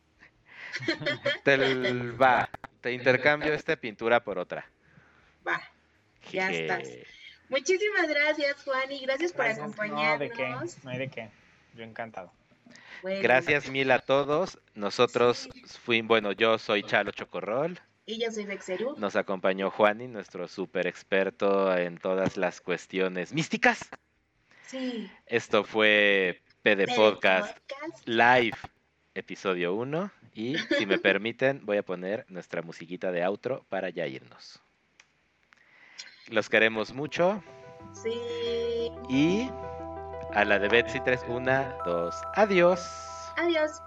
Te 1.45 1.57
va, 2.13 2.49
te 2.81 2.93
intercambio 2.93 3.55
esta 3.55 3.77
pintura 3.77 4.23
por 4.23 4.39
otra. 4.39 4.69
Va. 5.47 5.61
Ya 6.31 6.51
estás. 6.51 6.89
Muchísimas 7.49 8.07
gracias, 8.07 8.63
Juan, 8.65 8.93
y 8.93 9.01
gracias 9.01 9.33
por 9.33 9.47
Gracias. 9.47 9.67
No, 9.67 9.73
acompañarnos. 9.73 10.19
de 10.19 10.31
qué, 10.31 10.49
no 10.85 10.91
hay 10.91 10.99
de 10.99 11.09
qué. 11.09 11.31
Yo 11.75 11.85
encantado. 11.85 12.33
Bueno, 13.03 13.23
Gracias 13.23 13.71
mil 13.71 13.91
a 13.91 14.01
todos. 14.01 14.59
Nosotros 14.75 15.49
fuimos, 15.85 16.09
bueno, 16.09 16.33
yo 16.33 16.59
soy 16.59 16.83
Chalo 16.83 17.13
Chocorrol. 17.13 17.81
Y 18.09 18.19
yo 18.19 18.31
soy 18.31 18.47
Vexerú. 18.47 18.95
Nos 18.97 19.17
acompañó 19.17 19.71
Juani, 19.71 20.09
nuestro 20.09 20.49
super 20.49 20.87
experto 20.87 21.77
en 21.77 21.99
todas 21.99 22.39
las 22.39 22.63
cuestiones 22.63 23.35
místicas. 23.35 23.87
Sí. 24.65 25.11
Esto 25.27 25.63
fue 25.63 26.41
PD 26.63 26.87
Podcast 26.97 27.59
podcast. 27.59 28.09
Live, 28.09 28.57
episodio 29.15 29.75
1. 29.75 30.11
Y 30.33 30.57
si 30.57 30.87
me 30.87 30.99
permiten, 30.99 31.61
voy 31.67 31.77
a 31.77 31.83
poner 31.83 32.25
nuestra 32.31 32.63
musiquita 32.63 33.13
de 33.13 33.27
outro 33.27 33.67
para 33.69 33.91
ya 33.91 34.07
irnos. 34.07 34.59
Los 36.29 36.49
queremos 36.49 36.95
mucho. 36.95 37.45
Sí. 37.93 38.91
Y 39.11 39.51
a 40.33 40.47
la 40.47 40.59
de 40.59 40.69
Betsy 40.69 41.01
3, 41.01 41.27
1, 41.29 41.79
2, 41.85 42.15
adiós. 42.37 42.81
Adiós. 43.37 43.83